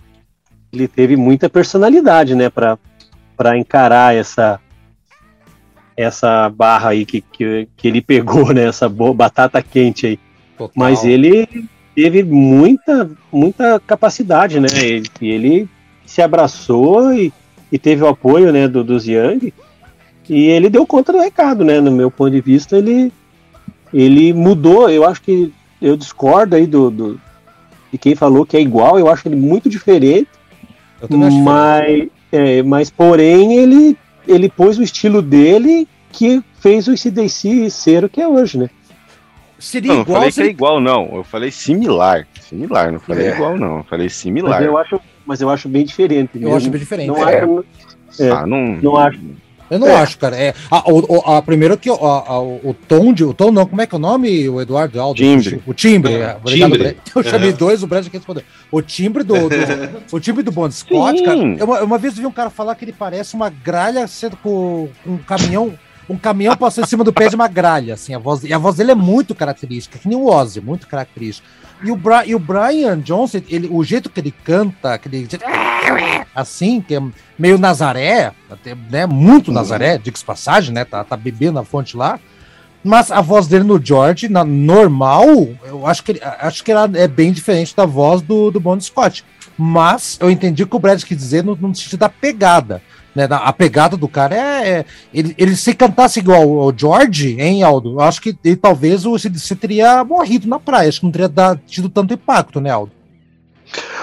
Ele 0.77 0.89
teve 0.89 1.17
muita 1.17 1.49
personalidade, 1.49 2.35
né, 2.35 2.51
para 2.51 3.59
encarar 3.59 4.15
essa 4.15 4.61
essa 5.97 6.51
barra 6.51 6.91
aí 6.91 7.07
que, 7.07 7.23
que, 7.23 7.67
que 7.75 7.89
ele 7.89 8.03
pegou, 8.03 8.53
né, 8.53 8.67
essa 8.69 8.87
batata 8.89 9.63
quente 9.63 10.07
aí. 10.07 10.19
Total. 10.59 10.73
Mas 10.75 11.05
ele 11.05 11.49
teve 11.95 12.23
muita 12.23 13.11
muita 13.33 13.81
capacidade, 13.81 14.61
né? 14.61 14.69
Ele, 14.83 15.09
ele 15.23 15.69
se 16.05 16.21
abraçou 16.21 17.13
e, 17.15 17.33
e 17.73 17.79
teve 17.79 18.03
o 18.03 18.09
apoio, 18.09 18.53
né, 18.53 18.69
do, 18.69 18.85
dos 18.85 19.07
Young 19.07 19.53
e 20.29 20.47
ele 20.47 20.69
deu 20.69 20.87
conta 20.87 21.13
do 21.13 21.21
recado, 21.21 21.65
né? 21.65 21.81
No 21.81 21.91
meu 21.91 22.11
ponto 22.11 22.31
de 22.31 22.41
vista, 22.41 22.77
ele, 22.77 23.13
ele 23.93 24.33
mudou. 24.33 24.91
Eu 24.91 25.05
acho 25.05 25.23
que 25.23 25.53
eu 25.81 25.97
discordo 25.97 26.57
aí 26.57 26.67
do, 26.67 26.91
do 26.91 27.21
de 27.93 27.99
quem 27.99 28.15
falou 28.15 28.45
que 28.45 28.57
é 28.57 28.61
igual. 28.61 28.99
Eu 28.99 29.09
acho 29.09 29.29
ele 29.29 29.37
muito 29.37 29.69
diferente. 29.69 30.29
Mas, 31.11 32.09
é, 32.33 32.63
mas, 32.63 32.91
porém, 32.91 33.55
ele, 33.55 33.97
ele 34.27 34.49
pôs 34.49 34.79
o 34.79 34.83
estilo 34.83 35.21
dele 35.21 35.87
que 36.11 36.43
fez 36.61 36.89
o 36.89 36.95
ICDC 36.95 37.71
ser 37.71 38.05
o 38.05 38.09
que 38.09 38.21
é 38.21 38.27
hoje, 38.29 38.59
né? 38.59 38.71
Seria 39.59 39.93
não, 39.93 40.01
igual. 40.03 40.21
Não 40.21 40.21
falei 40.21 40.33
que 40.33 40.41
é 40.41 40.47
igual, 40.47 40.81
não. 40.81 41.17
Eu 41.17 41.25
falei 41.25 41.51
similar. 41.51 42.27
Similar, 42.41 42.93
não 42.93 43.01
falei 43.01 43.29
é. 43.29 43.35
igual, 43.35 43.57
não. 43.57 43.79
Eu 43.79 43.85
falei 43.85 44.09
similar. 44.09 44.61
Mas 44.61 44.67
eu 44.67 44.79
acho, 44.79 45.01
mas 45.25 45.41
eu 45.41 45.51
acho 45.51 45.69
bem 45.69 45.85
diferente. 45.85 46.31
Eu 46.35 46.41
mesmo. 46.41 46.57
acho 46.57 46.71
bem 46.71 46.81
diferente. 46.81 47.09
Não, 47.09 47.29
é. 47.29 47.41
acho, 47.41 47.65
é, 48.21 48.31
ah, 48.31 48.47
não, 48.47 48.79
não 48.83 48.97
acho. 48.97 49.19
Eu 49.71 49.79
não 49.79 49.89
é. 49.89 49.97
acho, 49.97 50.19
cara. 50.19 50.37
É, 50.37 50.55
a, 50.71 50.79
a, 50.79 51.39
a 51.39 51.43
primeiro 51.43 51.77
que 51.77 51.91
a, 51.91 51.95
a, 51.95 52.41
o 52.41 52.75
tom 52.87 53.13
de. 53.13 53.25
O 53.25 53.35
tom 53.35 53.51
não, 53.51 53.67
como 53.67 53.81
é 53.81 53.87
que 53.87 53.95
é 53.95 53.99
o 53.99 54.01
nome, 54.01 54.49
o 54.49 54.61
Eduardo 54.61 55.01
Aldo? 55.01 55.19
Timbre. 55.19 55.63
O 55.67 55.75
timbre. 55.75 56.15
É, 56.15 56.37
timbre. 56.45 56.97
Eu 57.15 57.23
chamei 57.23 57.51
uhum. 57.51 57.57
dois, 57.57 57.83
o 57.83 57.87
Brad 57.87 58.07
que 58.07 58.17
respondeu. 58.17 58.45
O 58.71 58.81
timbre 58.81 59.23
do. 59.23 59.35
do 59.49 59.57
o 60.13 60.21
timbre 60.21 60.43
do 60.43 60.53
Bond 60.53 60.75
Scott, 60.75 61.19
Sim. 61.19 61.25
cara. 61.25 61.39
Eu, 61.39 61.85
uma 61.85 61.99
vez 61.99 62.15
eu 62.15 62.21
vi 62.21 62.27
um 62.27 62.33
cara 62.33 62.51
falar 62.51 62.75
que 62.75 62.85
ele 62.85 62.93
parece 62.93 63.35
uma 63.35 63.51
gralha 63.51 64.07
sendo 64.07 64.37
com 64.37 64.89
um 65.07 65.19
caminhão 65.19 65.77
um 66.09 66.17
caminhão 66.17 66.57
passou 66.57 66.85
em 66.85 66.87
cima 66.87 67.03
do 67.03 67.13
pé 67.13 67.29
de 67.29 67.35
uma 67.35 67.49
gralha, 67.49 67.95
assim, 67.95 68.15
a 68.15 68.19
voz, 68.19 68.45
e 68.45 68.53
a 68.53 68.59
voz 68.59 68.77
dele 68.77 68.93
é 68.93 68.95
muito 68.95 69.35
característica, 69.35 69.99
que 69.99 70.09
nem 70.09 70.17
o 70.17 70.27
Ozzy, 70.27 70.61
muito 70.61 70.87
característica. 70.87 71.47
E 71.83 71.91
o, 71.91 71.97
Bra, 71.97 72.25
e 72.27 72.35
o 72.35 72.39
Brian 72.39 72.99
Johnson, 73.01 73.43
ele, 73.49 73.69
o 73.71 73.85
jeito 73.85 74.09
que 74.09 74.21
ele 74.21 74.33
canta, 74.45 74.95
aquele 74.95 75.29
assim, 76.35 76.81
que 76.81 76.95
é 76.95 77.03
meio 77.39 77.59
Nazaré, 77.59 78.33
até, 78.51 78.75
né, 78.91 79.07
muito 79.07 79.53
Nazaré, 79.53 79.99
diga-se 79.99 80.25
passagem, 80.25 80.73
né, 80.73 80.85
tá, 80.85 81.05
tá 81.05 81.17
bebendo 81.17 81.55
na 81.55 81.65
fonte 81.65 81.97
lá, 81.97 82.19
mas 82.83 83.11
a 83.11 83.21
voz 83.21 83.47
dele 83.47 83.65
no 83.65 83.85
George, 83.85 84.29
na 84.29 84.45
normal, 84.45 85.27
eu 85.65 85.87
acho 85.87 86.05
que, 86.05 86.13
ele, 86.13 86.21
acho 86.23 86.63
que 86.63 86.71
ela 86.71 86.89
é 86.95 87.09
bem 87.09 87.33
diferente 87.33 87.75
da 87.75 87.85
voz 87.85 88.23
do, 88.23 88.51
do 88.51 88.61
Bon 88.61 88.81
Scott. 88.81 89.25
Mas 89.59 90.19
eu 90.21 90.31
entendi 90.31 90.63
o 90.63 90.67
que 90.67 90.77
o 90.77 90.79
Brad 90.79 91.03
quis 91.03 91.17
dizer 91.17 91.43
no, 91.43 91.57
no 91.57 91.75
sentido 91.75 91.99
da 91.99 92.09
pegada. 92.09 92.83
Né, 93.17 93.27
a 93.31 93.51
pegada 93.51 93.97
do 93.97 94.07
cara 94.07 94.37
é. 94.37 94.69
é 94.69 94.85
ele, 95.13 95.35
ele 95.39 95.57
se 95.57 95.75
cantasse 95.75 96.19
igual 96.19 96.47
o 96.47 96.71
George, 96.77 97.41
hein, 97.41 97.63
Aldo? 97.63 97.99
Acho 97.99 98.21
que 98.21 98.37
ele, 98.45 98.57
talvez 98.57 99.07
o 99.07 99.19
CDC 99.19 99.57
teria 99.57 100.05
morrido 100.05 100.47
na 100.47 100.61
praia. 100.61 100.91
Acho 100.91 101.01
que 101.01 101.07
não 101.07 101.13
teria 101.13 101.29
dado, 101.29 101.59
tido 101.67 101.89
tanto 101.89 102.13
impacto, 102.13 102.61
né, 102.61 102.69
Aldo? 102.69 102.93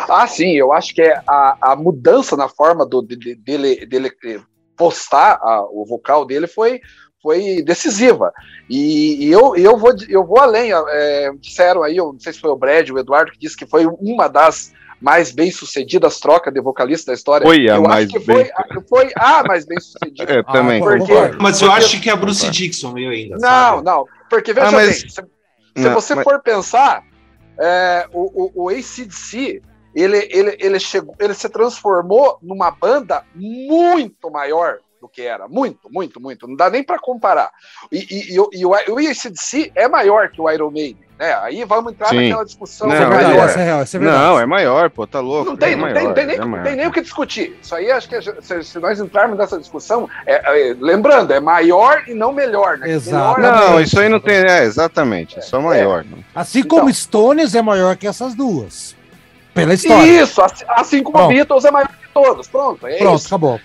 Ah, 0.09 0.25
sim, 0.25 0.53
eu 0.53 0.73
acho 0.73 0.95
que 0.95 1.03
é 1.03 1.21
a, 1.27 1.57
a 1.61 1.75
mudança 1.75 2.35
na 2.35 2.49
forma 2.49 2.87
do, 2.87 3.03
de, 3.03 3.35
dele, 3.35 3.85
dele 3.85 4.11
postar 4.75 5.39
a, 5.43 5.63
o 5.69 5.85
vocal 5.87 6.25
dele 6.25 6.47
foi, 6.47 6.81
foi 7.21 7.61
decisiva. 7.61 8.33
E, 8.67 9.27
e, 9.27 9.31
eu, 9.31 9.55
eu, 9.55 9.77
vou, 9.77 9.93
eu 10.09 10.25
vou 10.25 10.39
além. 10.39 10.71
É, 10.73 11.31
disseram 11.39 11.83
aí, 11.83 11.97
eu 11.97 12.13
não 12.13 12.19
sei 12.19 12.33
se 12.33 12.39
foi 12.39 12.49
o 12.49 12.57
Brad, 12.57 12.89
o 12.89 12.97
Eduardo, 12.97 13.31
que 13.31 13.37
disse 13.37 13.55
que 13.55 13.67
foi 13.67 13.85
uma 13.85 14.27
das 14.27 14.73
mais 15.03 15.33
bem 15.33 15.51
sucedidas 15.51 16.17
trocas 16.17 16.53
de 16.53 16.61
vocalista 16.61 17.11
da 17.11 17.13
história. 17.13 17.45
Foi 17.45 17.69
a 17.69 17.75
eu 17.75 17.83
mais 17.83 18.09
bem. 18.09 18.21
Foi, 18.23 18.49
foi 18.87 19.11
a 19.17 19.43
mais 19.43 19.65
bem 19.65 19.77
sucedida. 19.77 20.33
Eu 20.33 20.43
também. 20.47 20.81
Ah, 20.81 20.85
porque, 20.85 21.13
mas 21.41 21.61
eu 21.61 21.69
acho 21.69 21.99
que 21.99 22.09
é 22.09 22.13
a 22.13 22.15
Bruce 22.15 22.49
Dixon 22.49 22.93
meio 22.93 23.11
ainda. 23.11 23.35
Não, 23.35 23.39
sabe? 23.41 23.83
não. 23.83 24.05
Porque 24.29 24.53
veja 24.53 24.69
ah, 24.69 24.71
mas... 24.71 25.01
bem, 25.01 25.09
se, 25.09 25.09
se 25.09 25.23
não, 25.75 25.93
você 25.93 26.15
mas... 26.15 26.23
for 26.23 26.41
pensar, 26.41 27.03
é, 27.59 28.07
o, 28.13 28.61
o, 28.61 28.63
o 28.63 28.69
ACDC 28.69 29.61
ele, 29.93 30.27
ele, 30.31 30.57
ele, 30.57 30.79
chegou, 30.79 31.13
ele 31.19 31.33
se 31.33 31.49
transformou 31.49 32.39
numa 32.41 32.71
banda 32.71 33.25
muito 33.35 34.31
maior 34.31 34.77
do 35.03 35.09
que 35.09 35.21
era. 35.21 35.49
Muito, 35.49 35.89
muito, 35.91 36.19
muito. 36.19 36.47
Não 36.47 36.55
dá 36.55 36.69
nem 36.69 36.81
para 36.81 36.97
comparar. 36.97 37.51
E, 37.91 37.97
e, 37.97 38.37
e, 38.37 38.59
e 38.59 38.65
o, 38.65 38.69
o 38.69 38.97
ACDC 38.97 39.71
é 39.75 39.87
maior 39.87 40.29
que 40.29 40.39
o 40.39 40.49
Iron 40.49 40.71
Maiden. 40.71 41.03
Né? 41.19 41.33
Aí 41.41 41.63
vamos 41.65 41.91
entrar 41.91 42.07
Sim. 42.07 42.29
naquela 42.29 42.45
discussão. 42.45 42.87
Não, 42.87 42.95
é, 42.95 43.05
maior. 43.05 43.49
É 43.49 43.63
real, 43.63 43.81
é 43.81 43.99
não, 43.99 44.39
é 44.39 44.45
maior, 44.45 44.89
pô, 44.89 45.05
tá 45.05 45.19
louco. 45.19 45.49
Não 45.49 45.57
tem, 45.57 45.73
é 45.73 45.75
não, 45.75 45.81
maior, 45.81 45.93
tem, 45.93 46.13
tem, 46.13 46.25
nem, 46.25 46.37
não 46.37 46.63
tem 46.63 46.75
nem 46.77 46.87
o 46.87 46.91
que 46.91 47.01
discutir. 47.01 47.59
Isso 47.61 47.75
aí 47.75 47.91
acho 47.91 48.07
que 48.07 48.21
se, 48.21 48.63
se 48.63 48.79
nós 48.79 48.99
entrarmos 48.99 49.37
nessa 49.37 49.59
discussão, 49.59 50.09
é, 50.25 50.69
é, 50.69 50.75
lembrando, 50.79 51.33
é 51.33 51.41
maior 51.41 52.03
e 52.07 52.13
não 52.13 52.31
melhor, 52.31 52.77
né? 52.77 52.89
Exato. 52.89 53.41
não, 53.41 53.81
isso 53.81 53.99
aí 53.99 54.07
não 54.07 54.21
tem. 54.21 54.37
É, 54.37 54.63
exatamente, 54.63 55.37
é 55.37 55.41
só 55.41 55.59
maior. 55.59 56.05
Assim 56.33 56.59
então, 56.59 56.79
como 56.79 56.93
Stones 56.93 57.53
é 57.53 57.61
maior 57.61 57.97
que 57.97 58.07
essas 58.07 58.33
duas. 58.33 58.95
Pela 59.53 59.73
história. 59.73 60.23
Isso, 60.23 60.41
assim, 60.41 60.65
assim 60.69 61.03
como 61.03 61.17
Pronto. 61.17 61.29
Beatles 61.29 61.65
é 61.65 61.71
maior 61.71 61.87
que 61.89 62.07
todos. 62.13 62.47
Pronto, 62.47 62.87
é 62.87 62.97
Pronto, 62.97 63.19
isso. 63.19 63.27
acabou. 63.27 63.59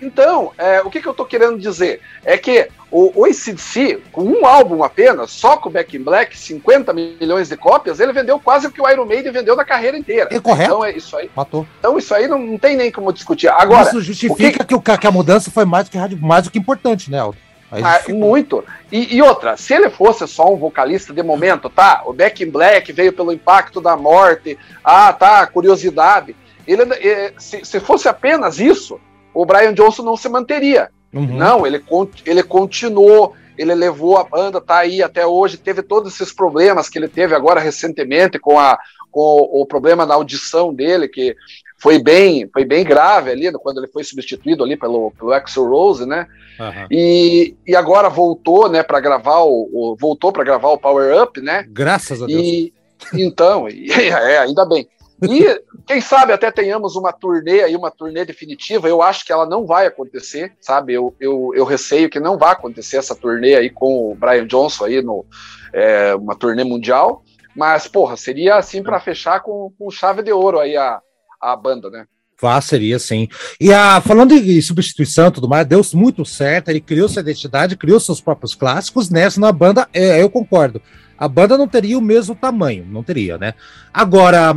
Então, 0.00 0.52
é, 0.56 0.80
o 0.82 0.90
que, 0.90 1.00
que 1.00 1.08
eu 1.08 1.12
estou 1.12 1.26
querendo 1.26 1.58
dizer? 1.58 2.00
É 2.24 2.38
que 2.38 2.68
o, 2.90 3.20
o 3.20 3.24
ACDC, 3.24 4.00
com 4.12 4.22
um 4.22 4.46
álbum 4.46 4.82
apenas, 4.82 5.30
só 5.30 5.56
com 5.56 5.68
o 5.68 5.72
Back 5.72 5.96
in 5.96 6.02
Black, 6.02 6.38
50 6.38 6.92
milhões 6.92 7.48
de 7.48 7.56
cópias, 7.56 8.00
ele 8.00 8.12
vendeu 8.12 8.38
quase 8.38 8.66
o 8.66 8.70
que 8.70 8.80
o 8.80 8.88
Iron 8.88 9.04
Maiden 9.04 9.32
vendeu 9.32 9.56
na 9.56 9.64
carreira 9.64 9.98
inteira. 9.98 10.28
É 10.30 10.40
correto. 10.40 10.70
Então, 10.70 10.84
é 10.84 10.96
isso 10.96 11.16
aí. 11.16 11.30
Matou. 11.34 11.66
Então, 11.78 11.98
isso 11.98 12.14
aí 12.14 12.28
não, 12.28 12.38
não 12.38 12.58
tem 12.58 12.76
nem 12.76 12.90
como 12.90 13.12
discutir. 13.12 13.48
Agora, 13.48 13.88
isso 13.88 14.00
justifica 14.00 14.64
que... 14.64 14.78
Que, 14.78 14.98
que, 14.98 15.06
a 15.06 15.10
mudança 15.10 15.50
foi 15.50 15.64
mais 15.64 15.88
do 15.88 15.90
que, 15.90 16.16
mais 16.16 16.44
do 16.44 16.50
que 16.50 16.58
importante, 16.58 17.10
né, 17.10 17.18
Aldo? 17.18 17.38
Ah, 17.70 18.00
muito. 18.08 18.64
E, 18.90 19.16
e, 19.16 19.20
outra, 19.22 19.56
se 19.56 19.74
ele 19.74 19.90
fosse 19.90 20.26
só 20.26 20.50
um 20.50 20.56
vocalista 20.56 21.12
de 21.12 21.22
momento, 21.22 21.68
tá? 21.68 22.02
O 22.06 22.14
Back 22.14 22.42
in 22.42 22.50
Black 22.50 22.90
veio 22.92 23.12
pelo 23.12 23.32
impacto 23.32 23.80
da 23.80 23.94
morte, 23.96 24.58
ah, 24.82 25.12
tá, 25.12 25.46
curiosidade. 25.46 26.34
Ele, 26.66 26.82
eh, 26.94 27.32
se, 27.38 27.64
se 27.64 27.80
fosse 27.80 28.08
apenas 28.08 28.58
isso, 28.58 28.98
o 29.32 29.44
Brian 29.44 29.74
Johnson 29.74 30.02
não 30.02 30.16
se 30.16 30.28
manteria. 30.28 30.90
Uhum. 31.12 31.36
Não, 31.36 31.66
ele, 31.66 31.82
ele 32.26 32.42
continuou, 32.42 33.34
ele 33.56 33.74
levou 33.74 34.18
a 34.18 34.24
banda, 34.24 34.60
tá 34.60 34.78
aí 34.78 35.02
até 35.02 35.26
hoje, 35.26 35.56
teve 35.56 35.82
todos 35.82 36.14
esses 36.14 36.32
problemas 36.32 36.88
que 36.88 36.98
ele 36.98 37.08
teve 37.08 37.34
agora 37.34 37.60
recentemente 37.60 38.38
com, 38.38 38.58
a, 38.58 38.78
com 39.10 39.20
o, 39.20 39.62
o 39.62 39.66
problema 39.66 40.04
na 40.04 40.14
audição 40.14 40.72
dele, 40.72 41.08
que 41.08 41.34
foi 41.78 41.98
bem, 41.98 42.48
foi 42.52 42.64
bem 42.64 42.84
grave 42.84 43.30
ali, 43.30 43.52
quando 43.52 43.78
ele 43.78 43.86
foi 43.86 44.02
substituído 44.02 44.64
ali 44.64 44.76
pelo, 44.76 45.12
pelo 45.12 45.32
Axel 45.32 45.68
Rose, 45.68 46.04
né? 46.04 46.26
Uhum. 46.58 46.86
E, 46.90 47.54
e 47.66 47.76
agora 47.76 48.08
voltou, 48.08 48.68
né, 48.68 48.82
para 48.82 48.98
gravar 48.98 49.40
o, 49.42 49.70
o 49.72 49.96
voltou 49.96 50.32
para 50.32 50.42
gravar 50.42 50.70
o 50.70 50.78
Power 50.78 51.22
Up, 51.22 51.40
né? 51.40 51.64
Graças 51.68 52.20
a 52.20 52.26
Deus. 52.26 52.42
E, 52.42 52.72
então, 53.14 53.68
e, 53.70 53.90
é, 53.92 54.38
ainda 54.38 54.66
bem. 54.66 54.88
E 55.22 55.62
quem 55.86 56.00
sabe 56.00 56.32
até 56.32 56.50
tenhamos 56.50 56.94
uma 56.94 57.12
turnê 57.12 57.62
aí, 57.62 57.74
uma 57.74 57.90
turnê 57.90 58.24
definitiva. 58.24 58.88
Eu 58.88 59.02
acho 59.02 59.24
que 59.24 59.32
ela 59.32 59.46
não 59.46 59.66
vai 59.66 59.86
acontecer, 59.86 60.52
sabe? 60.60 60.94
Eu, 60.94 61.14
eu, 61.18 61.50
eu 61.54 61.64
receio 61.64 62.08
que 62.08 62.20
não 62.20 62.38
vai 62.38 62.52
acontecer 62.52 62.98
essa 62.98 63.16
turnê 63.16 63.56
aí 63.56 63.68
com 63.68 64.12
o 64.12 64.14
Brian 64.14 64.46
Johnson 64.46 64.84
aí 64.84 65.02
no 65.02 65.26
é, 65.72 66.14
uma 66.14 66.36
turnê 66.36 66.62
mundial. 66.62 67.24
Mas, 67.54 67.88
porra, 67.88 68.16
seria 68.16 68.56
assim 68.56 68.82
para 68.82 69.00
fechar 69.00 69.40
com, 69.40 69.72
com 69.76 69.90
chave 69.90 70.22
de 70.22 70.32
ouro 70.32 70.60
aí 70.60 70.76
a, 70.76 71.00
a 71.40 71.56
banda, 71.56 71.90
né? 71.90 72.06
Vá, 72.40 72.60
seria 72.60 73.00
sim. 73.00 73.26
E 73.60 73.72
a, 73.72 74.00
falando 74.00 74.32
em 74.32 74.62
substituição 74.62 75.26
e 75.26 75.32
tudo 75.32 75.48
mais, 75.48 75.66
deu 75.66 75.80
muito 75.94 76.24
certo. 76.24 76.68
Ele 76.68 76.80
criou 76.80 77.08
sua 77.08 77.22
identidade, 77.22 77.76
criou 77.76 77.98
seus 77.98 78.20
próprios 78.20 78.54
clássicos. 78.54 79.10
Nessa, 79.10 79.40
na 79.40 79.50
banda, 79.50 79.88
é, 79.92 80.22
eu 80.22 80.30
concordo. 80.30 80.80
A 81.18 81.26
banda 81.26 81.58
não 81.58 81.66
teria 81.66 81.98
o 81.98 82.02
mesmo 82.02 82.36
tamanho, 82.36 82.86
não 82.88 83.02
teria, 83.02 83.36
né? 83.36 83.54
Agora, 83.92 84.54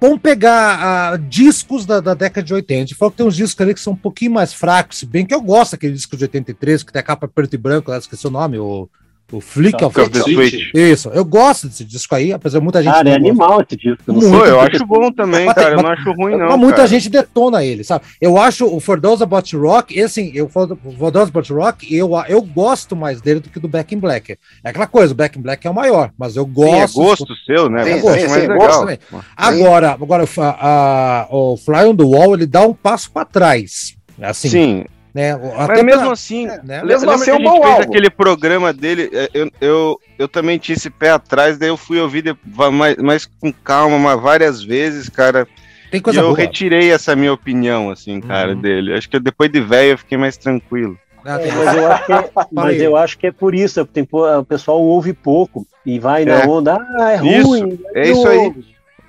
Vamos 0.00 0.20
pegar 0.20 1.14
uh, 1.14 1.18
discos 1.18 1.84
da, 1.84 2.00
da, 2.00 2.14
década 2.14 2.46
de 2.46 2.54
80. 2.54 2.72
A 2.72 2.86
gente 2.86 2.94
falou 2.94 3.10
que 3.10 3.16
tem 3.16 3.26
uns 3.26 3.34
discos 3.34 3.60
ali 3.60 3.74
que 3.74 3.80
são 3.80 3.94
um 3.94 3.96
pouquinho 3.96 4.30
mais 4.30 4.52
fracos, 4.54 4.98
se 4.98 5.06
bem 5.06 5.26
que 5.26 5.34
eu 5.34 5.40
gosto 5.40 5.72
daquele 5.72 5.92
disco 5.92 6.16
de 6.16 6.24
83, 6.24 6.84
que 6.84 6.92
tem 6.92 7.00
a 7.00 7.02
capa 7.02 7.26
preto 7.26 7.54
e 7.54 7.58
branco, 7.58 7.92
esqueci 7.92 8.26
o 8.26 8.30
nome, 8.30 8.58
o 8.58 8.88
o 9.30 9.40
Flick 9.40 9.84
of 9.84 9.94
the 9.94 10.20
Switch. 10.20 10.70
Isso, 10.74 11.10
eu 11.10 11.24
gosto 11.24 11.68
desse 11.68 11.84
disco 11.84 12.14
aí, 12.14 12.32
apesar 12.32 12.58
de 12.58 12.64
muita 12.64 12.82
gente. 12.82 12.94
Cara, 12.94 13.10
é 13.10 13.14
animal 13.14 13.60
esse 13.60 13.76
disco. 13.76 14.02
Não 14.06 14.14
Muito, 14.14 14.44
eu 14.46 14.60
acho 14.60 14.86
bom 14.86 15.12
também, 15.12 15.44
mas, 15.44 15.54
cara. 15.54 15.76
Mas, 15.76 15.78
eu 15.78 15.82
não 15.82 15.90
acho 15.90 16.12
ruim, 16.12 16.36
não. 16.36 16.48
Mas 16.48 16.58
muita 16.58 16.76
cara. 16.76 16.88
gente 16.88 17.10
detona 17.10 17.62
ele, 17.62 17.84
sabe? 17.84 18.06
Eu 18.20 18.38
acho 18.38 18.64
o 18.66 18.80
For 18.80 18.98
Those 19.00 19.22
About 19.22 19.54
Rock, 19.56 20.00
assim, 20.00 20.30
eu 20.34 20.48
For 20.48 20.66
Those 21.12 21.30
About 21.30 21.52
Rock, 21.52 21.94
eu, 21.94 22.10
eu 22.28 22.40
gosto 22.40 22.96
mais 22.96 23.20
dele 23.20 23.40
do 23.40 23.50
que 23.50 23.60
do 23.60 23.68
Back 23.68 23.94
in 23.94 23.98
Black. 23.98 24.32
É 24.64 24.70
aquela 24.70 24.86
coisa, 24.86 25.12
o 25.12 25.16
Back 25.16 25.38
in 25.38 25.42
Black 25.42 25.66
é 25.66 25.70
o 25.70 25.74
maior, 25.74 26.10
mas 26.16 26.34
eu 26.36 26.46
gosto. 26.46 26.92
Sim, 26.92 27.00
é 27.00 27.04
gosto 27.04 27.36
seu, 27.44 27.68
né? 27.68 27.90
É 27.90 27.98
gosto, 27.98 28.20
sim, 28.20 28.28
sim, 28.28 28.46
gosto 28.46 28.80
também. 28.80 28.98
Agora, 29.36 29.90
agora 29.92 30.24
a, 30.38 31.22
a, 31.22 31.28
o 31.30 31.56
Fly 31.56 31.84
on 31.84 31.96
the 31.96 32.04
Wall, 32.04 32.34
ele 32.34 32.46
dá 32.46 32.62
um 32.62 32.72
passo 32.72 33.10
para 33.10 33.26
trás. 33.26 33.96
Assim, 34.20 34.48
Sim, 34.48 34.84
né? 35.14 35.36
Mas 35.36 35.82
mesmo 35.82 36.02
pra... 36.02 36.12
assim, 36.12 36.48
é, 36.48 36.60
né? 36.62 36.84
mesmo 36.84 37.10
assim, 37.10 37.30
é 37.30 37.34
um 37.34 37.42
bom 37.42 37.64
aquele 37.64 38.10
programa 38.10 38.72
dele, 38.72 39.10
é, 39.12 39.30
eu, 39.34 39.50
eu, 39.60 40.00
eu 40.18 40.28
também 40.28 40.58
tinha 40.58 40.76
esse 40.76 40.90
pé 40.90 41.10
atrás, 41.10 41.58
daí 41.58 41.68
eu 41.68 41.76
fui 41.76 42.00
ouvir 42.00 42.36
mais, 42.72 42.96
mais 42.96 43.26
com 43.26 43.52
calma, 43.52 44.16
várias 44.16 44.62
vezes, 44.62 45.08
cara. 45.08 45.46
Tem 45.90 46.00
coisa 46.00 46.20
e 46.20 46.22
eu 46.22 46.26
boa. 46.26 46.36
retirei 46.36 46.92
essa 46.92 47.16
minha 47.16 47.32
opinião, 47.32 47.90
assim, 47.90 48.20
cara, 48.20 48.52
uhum. 48.52 48.60
dele. 48.60 48.94
Acho 48.94 49.08
que 49.08 49.18
depois 49.18 49.50
de 49.50 49.60
velho 49.60 49.92
eu 49.92 49.98
fiquei 49.98 50.18
mais 50.18 50.36
tranquilo. 50.36 50.98
Ah, 51.24 51.40
é, 51.40 51.52
mas, 51.52 51.76
eu 51.76 51.92
acho 51.92 52.06
que 52.06 52.12
é, 52.12 52.30
mas 52.52 52.82
eu 52.82 52.96
acho 52.96 53.18
que 53.18 53.26
é 53.26 53.32
por 53.32 53.54
isso, 53.54 53.84
tem, 53.86 54.06
o 54.10 54.44
pessoal 54.44 54.80
ouve 54.80 55.12
pouco 55.12 55.66
e 55.84 55.98
vai 55.98 56.24
na 56.24 56.40
é. 56.40 56.46
onda, 56.46 56.78
ah, 56.98 57.12
é 57.12 57.16
ruim. 57.16 57.68
Isso, 57.68 57.78
é 57.94 58.10
isso 58.10 58.28
aí. 58.28 58.54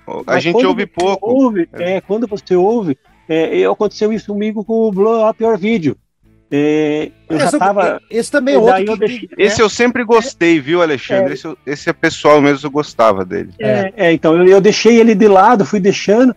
A 0.08 0.34
mas 0.34 0.44
gente 0.44 0.66
ouve 0.66 0.86
pouco. 0.86 1.30
Ouve, 1.30 1.70
é. 1.74 1.98
é. 1.98 2.02
quando 2.02 2.28
você 2.28 2.56
ouve, 2.56 2.98
é, 3.30 3.66
aconteceu 3.66 4.12
isso 4.12 4.28
comigo 4.34 4.66
com 4.66 4.88
o 4.88 4.92
Blow 4.92 5.30
Up 5.30 5.42
Your 5.42 5.58
Video. 5.58 5.96
É, 6.52 7.12
eu 7.30 7.38
esse, 7.38 7.52
já 7.52 7.60
tava. 7.60 8.02
Esse 8.10 8.32
também 8.32 8.56
é 8.56 8.58
outro. 8.58 8.84
Que, 8.84 8.90
eu 8.90 8.98
deixei, 8.98 9.30
esse 9.38 9.62
eu 9.62 9.70
sempre 9.70 10.04
gostei, 10.04 10.60
viu, 10.60 10.82
Alexandre? 10.82 11.32
É, 11.32 11.34
esse, 11.34 11.58
esse 11.66 11.90
é 11.90 11.94
pessoal 11.94 12.42
mesmo, 12.42 12.66
eu 12.66 12.72
gostava 12.72 13.24
dele. 13.24 13.52
É, 13.60 13.94
é 13.96 14.14
então 14.14 14.36
eu, 14.36 14.48
eu, 14.48 14.60
deixei 14.60 15.00
ele 15.00 15.14
de 15.14 15.28
lado, 15.28 15.64
fui 15.64 15.80
deixando. 15.80 16.36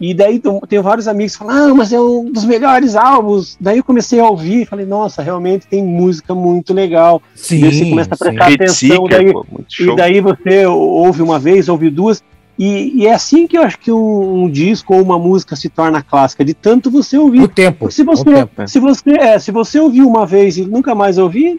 E 0.00 0.14
daí 0.14 0.40
tem 0.66 0.80
vários 0.80 1.06
amigos 1.06 1.36
que 1.36 1.44
falam, 1.44 1.72
ah, 1.72 1.74
mas 1.74 1.92
é 1.92 2.00
um 2.00 2.32
dos 2.32 2.46
melhores 2.46 2.96
álbuns. 2.96 3.58
Daí 3.60 3.76
eu 3.76 3.84
comecei 3.84 4.18
a 4.18 4.26
ouvir 4.26 4.62
e 4.62 4.64
falei, 4.64 4.86
nossa, 4.86 5.20
realmente 5.20 5.66
tem 5.66 5.84
música 5.84 6.34
muito 6.34 6.72
legal. 6.72 7.22
Sim, 7.34 7.56
e 7.56 7.70
você 7.70 7.90
começa 7.90 8.14
a 8.14 8.16
prestar 8.16 8.48
sim. 8.48 8.54
atenção, 8.54 9.04
daí, 9.06 9.30
pô, 9.30 9.46
e 9.78 9.96
daí 9.96 10.20
você 10.22 10.64
ouve 10.64 11.20
uma 11.20 11.38
vez, 11.38 11.68
ouve 11.68 11.90
duas. 11.90 12.22
E, 12.60 12.92
e, 12.94 13.06
é 13.06 13.14
assim 13.14 13.46
que 13.46 13.56
eu 13.56 13.62
acho 13.62 13.78
que 13.78 13.90
um, 13.90 14.44
um, 14.44 14.50
disco 14.50 14.94
ou 14.94 15.00
uma 15.00 15.18
música 15.18 15.56
se 15.56 15.70
torna 15.70 16.02
clássica, 16.02 16.44
de 16.44 16.52
tanto 16.52 16.90
você 16.90 17.16
ouvir. 17.16 17.40
O 17.40 17.48
tempo. 17.48 17.90
se 17.90 18.04
você, 18.04 18.20
o 18.20 18.24
tempo, 18.34 18.68
se 18.68 18.78
você, 18.78 19.10
é, 19.12 19.38
se 19.38 19.50
você 19.50 19.80
ouvir 19.80 20.02
uma 20.02 20.26
vez 20.26 20.58
e 20.58 20.66
nunca 20.66 20.94
mais 20.94 21.16
ouvir, 21.16 21.58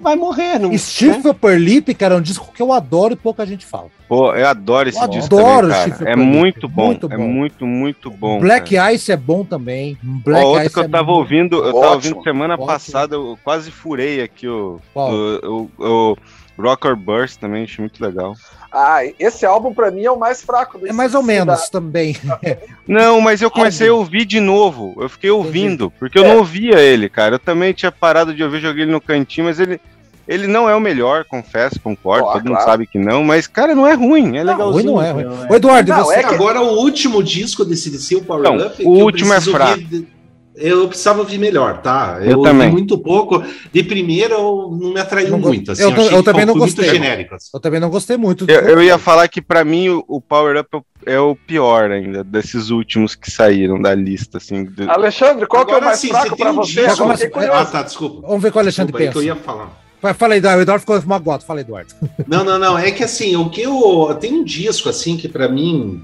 vai 0.00 0.16
morrer. 0.16 0.58
Não, 0.58 0.76
Steve 0.76 1.22
né? 1.22 1.30
Upper 1.30 1.56
Lip, 1.56 1.94
cara, 1.94 2.16
é 2.16 2.18
um 2.18 2.20
disco 2.20 2.52
que 2.52 2.60
eu 2.60 2.72
adoro 2.72 3.12
e 3.12 3.16
pouca 3.16 3.46
gente 3.46 3.64
fala. 3.64 3.86
Pô, 4.08 4.34
eu 4.34 4.48
adoro 4.48 4.88
esse 4.88 5.00
eu 5.00 5.06
disco 5.06 5.38
adoro 5.38 5.68
também, 5.68 5.90
cara. 5.92 6.10
É 6.10 6.16
muito 6.16 6.68
bom, 6.68 6.86
muito 6.86 7.08
bom, 7.08 7.14
é 7.14 7.18
muito, 7.18 7.64
muito 7.64 8.10
bom. 8.10 8.40
Black 8.40 8.74
cara. 8.74 8.92
Ice 8.92 9.12
é 9.12 9.16
bom 9.16 9.44
também. 9.44 9.96
Black 10.02 10.44
Ó, 10.44 10.48
outro 10.48 10.70
que 10.70 10.78
eu 10.80 10.82
é 10.82 10.88
tava 10.88 11.12
ouvindo, 11.12 11.58
eu 11.58 11.76
ótimo, 11.76 11.80
tava 11.80 11.94
ouvindo 11.94 12.22
semana 12.24 12.54
ótimo. 12.54 12.66
passada, 12.66 13.14
eu 13.14 13.38
quase 13.44 13.70
furei 13.70 14.20
aqui 14.20 14.48
o, 14.48 14.80
o, 14.96 15.70
o, 15.78 15.86
o 16.12 16.16
Rocker 16.60 16.94
Burst 16.94 17.38
também, 17.38 17.64
achei 17.64 17.82
muito 17.82 18.02
legal. 18.02 18.34
Ah, 18.72 19.00
esse 19.18 19.44
álbum 19.44 19.74
para 19.74 19.90
mim 19.90 20.04
é 20.04 20.10
o 20.10 20.18
mais 20.18 20.42
fraco. 20.42 20.80
É 20.86 20.92
mais 20.92 21.14
ou 21.14 21.22
menos 21.22 21.62
da... 21.62 21.66
também. 21.66 22.16
Não, 22.86 23.20
mas 23.20 23.42
eu 23.42 23.50
comecei 23.50 23.88
a 23.88 23.94
ouvir 23.94 24.24
de 24.24 24.38
novo. 24.38 24.94
Eu 24.98 25.08
fiquei 25.08 25.30
ouvindo, 25.30 25.90
porque 25.98 26.18
eu 26.18 26.24
é. 26.24 26.28
não 26.28 26.38
ouvia 26.38 26.78
ele, 26.78 27.08
cara. 27.08 27.34
Eu 27.36 27.38
também 27.38 27.72
tinha 27.72 27.90
parado 27.90 28.34
de 28.34 28.42
ouvir, 28.42 28.60
joguei 28.60 28.84
ele 28.84 28.92
no 28.92 29.00
cantinho, 29.00 29.46
mas 29.46 29.58
ele, 29.58 29.80
ele 30.26 30.46
não 30.46 30.68
é 30.68 30.74
o 30.74 30.80
melhor, 30.80 31.24
confesso, 31.24 31.80
concordo. 31.80 32.24
Oh, 32.24 32.32
todo 32.32 32.42
claro. 32.42 32.54
mundo 32.54 32.64
sabe 32.64 32.86
que 32.86 32.98
não, 32.98 33.24
mas, 33.24 33.46
cara, 33.46 33.74
não 33.74 33.86
é 33.86 33.94
ruim. 33.94 34.36
É 34.36 34.44
legal. 34.44 34.70
Ruim 34.70 34.84
não 34.84 35.02
é 35.02 35.10
ruim. 35.10 35.24
O 35.48 35.54
Eduardo, 35.54 35.90
não, 35.90 36.04
você... 36.04 36.14
é 36.16 36.22
que... 36.22 36.34
agora 36.34 36.60
o 36.60 36.78
último 36.78 37.22
disco 37.22 37.64
desse 37.64 37.90
DC, 37.90 38.16
o 38.16 38.24
Power 38.24 38.42
não, 38.42 38.66
Up, 38.66 38.84
o 38.84 38.90
último 38.90 39.32
é 39.32 39.40
fraco. 39.40 39.72
Ouvir 39.72 40.19
eu 40.60 40.86
precisava 40.88 41.20
ouvir 41.20 41.38
melhor, 41.38 41.80
tá? 41.80 42.18
Eu, 42.20 42.32
eu 42.32 42.42
também. 42.42 42.70
muito 42.70 42.98
pouco. 42.98 43.42
De 43.72 43.82
primeira, 43.82 44.34
eu 44.34 44.76
não 44.78 44.92
me 44.92 45.00
atraiu 45.00 45.30
não, 45.30 45.38
muito. 45.38 45.72
Assim, 45.72 45.82
eu, 45.82 45.90
eu, 45.90 46.10
eu 46.10 46.22
também 46.22 46.44
não 46.44 46.54
gostei. 46.54 46.88
Genérico, 46.90 47.34
assim. 47.34 47.48
Eu 47.52 47.60
também 47.60 47.80
não 47.80 47.90
gostei 47.90 48.16
muito. 48.16 48.44
Eu, 48.48 48.60
eu 48.60 48.82
ia 48.82 48.98
falar 48.98 49.26
que 49.28 49.40
para 49.40 49.64
mim 49.64 49.88
o, 49.88 50.04
o, 50.06 50.20
Power 50.20 50.60
Up 50.60 50.84
é 51.06 51.18
o 51.18 51.34
pior 51.34 51.90
ainda 51.90 52.22
desses 52.22 52.70
últimos 52.70 53.14
que 53.14 53.30
saíram 53.30 53.80
da 53.80 53.94
lista, 53.94 54.38
assim. 54.38 54.64
De... 54.64 54.88
Alexandre, 54.88 55.46
qual 55.46 55.62
Agora, 55.62 55.78
que 55.78 55.82
é 55.82 55.84
o 55.84 55.88
mais 55.88 55.98
sim, 55.98 56.08
fraco 56.08 56.36
para 56.36 56.52
você? 56.52 56.88
você? 56.88 57.30
Ah, 57.52 57.64
tá, 57.64 57.82
desculpa. 57.82 58.26
Vamos 58.26 58.42
ver 58.42 58.52
qual 58.52 58.62
o 58.62 58.64
Alexandre 58.64 58.92
desculpa, 58.92 59.12
pensa. 59.12 59.18
É 59.18 59.30
eu 59.30 59.34
ia 59.34 59.36
falar. 59.36 59.80
Fala 60.14 60.34
aí, 60.34 60.40
o 60.40 60.60
Eduardo 60.60 60.80
ficou 60.80 61.02
magoado. 61.06 61.44
Fala, 61.44 61.60
Eduardo. 61.60 61.94
Não, 62.26 62.42
não, 62.42 62.58
não. 62.58 62.78
É 62.78 62.90
que 62.90 63.04
assim, 63.04 63.36
o 63.36 63.50
que 63.50 63.62
eu. 63.62 64.16
Tem 64.20 64.32
um 64.32 64.44
disco 64.44 64.88
assim 64.88 65.16
que 65.16 65.28
para 65.28 65.48
mim 65.48 66.02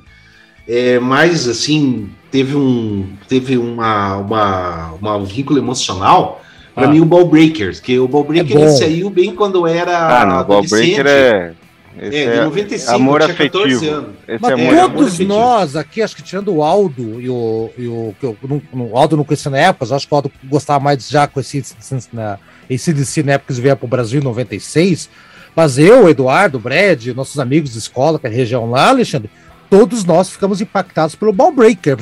é 0.69 0.99
mais 0.99 1.49
assim 1.49 2.11
teve 2.31 2.57
um 2.57 3.07
teve 3.29 3.57
uma, 3.57 4.17
uma, 4.17 4.93
uma 5.01 5.17
um 5.17 5.25
vínculo 5.25 5.59
emocional 5.59 6.43
para 6.75 6.87
ah. 6.87 6.91
mim 6.91 7.01
o 7.01 7.07
Ball 7.07 7.27
Breakers, 7.27 7.81
que 7.81 7.99
o 7.99 8.07
Ball 8.07 8.25
Breaker 8.25 8.59
é 8.59 8.69
saiu 8.69 9.09
bem 9.09 9.35
quando 9.35 9.67
era 9.67 10.23
ah, 10.23 10.27
não, 10.27 10.41
o 10.41 10.45
Ball 10.45 10.63
Breaker 10.63 11.07
é 11.07 11.53
esse 11.99 12.17
é, 12.17 12.35
de 12.35 12.41
95, 12.45 12.93
amor 12.93 13.21
tinha 13.23 13.33
afetivo. 13.33 13.91
anos. 13.91 14.11
Esse 14.29 14.43
Mas 14.43 14.53
amor, 14.53 14.91
todos 14.91 15.21
amor 15.21 15.29
nós 15.29 15.77
aqui, 15.77 16.03
acho 16.03 16.15
que 16.15 16.23
tirando 16.23 16.55
o 16.55 16.63
Aldo 16.63 17.21
e 17.21 17.31
o, 17.31 17.71
e 17.79 17.89
o, 17.89 18.15
que 18.21 18.27
eu, 18.27 18.37
no, 18.43 18.63
o 18.91 18.99
Aldo 18.99 19.17
não 19.17 19.25
conhecia 19.25 19.51
na 19.51 19.59
época, 19.59 19.95
acho 19.95 20.07
que 20.07 20.13
o 20.13 20.17
Aldo 20.17 20.31
gostava 20.45 20.79
mais 20.79 21.09
já 21.09 21.27
com 21.27 21.41
esse, 21.41 21.65
na, 22.13 22.39
esse 22.69 22.93
DC 22.93 23.23
na 23.23 23.33
época 23.33 23.55
que 23.55 23.61
veio 23.61 23.77
para 23.77 23.87
o 23.87 23.89
Brasil 23.89 24.21
em 24.21 24.25
96. 24.25 25.09
Mas 25.55 25.79
eu, 25.79 26.07
Eduardo, 26.11 26.59
Brad, 26.59 27.07
nossos 27.09 27.39
amigos 27.39 27.73
de 27.73 27.79
escola, 27.79 28.19
que 28.19 28.27
é 28.27 28.31
a 28.31 28.33
região 28.33 28.71
lá, 28.71 28.91
Alexandre, 28.91 29.31
todos 29.69 30.05
nós 30.05 30.31
ficamos 30.31 30.61
impactados 30.61 31.15
pelo 31.15 31.33
Ballbreaker. 31.33 31.97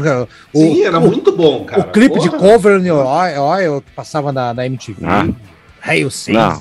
O, 0.53 0.59
Sim, 0.59 0.85
era 0.85 0.99
o, 0.99 1.03
muito 1.03 1.33
bom, 1.33 1.65
cara. 1.65 1.83
O 1.83 1.85
clipe 1.93 2.17
Porra. 2.17 2.31
de 2.31 2.37
Cover 2.37 2.81
in 2.81 2.87
Your 2.87 3.07
Oil 3.07 3.81
que 3.81 3.91
passava 3.93 4.33
na, 4.33 4.55
na 4.55 4.67
MTV. 4.67 5.05
Ah. 5.05 5.29
Hail 5.81 6.09
Caesar. 6.11 6.61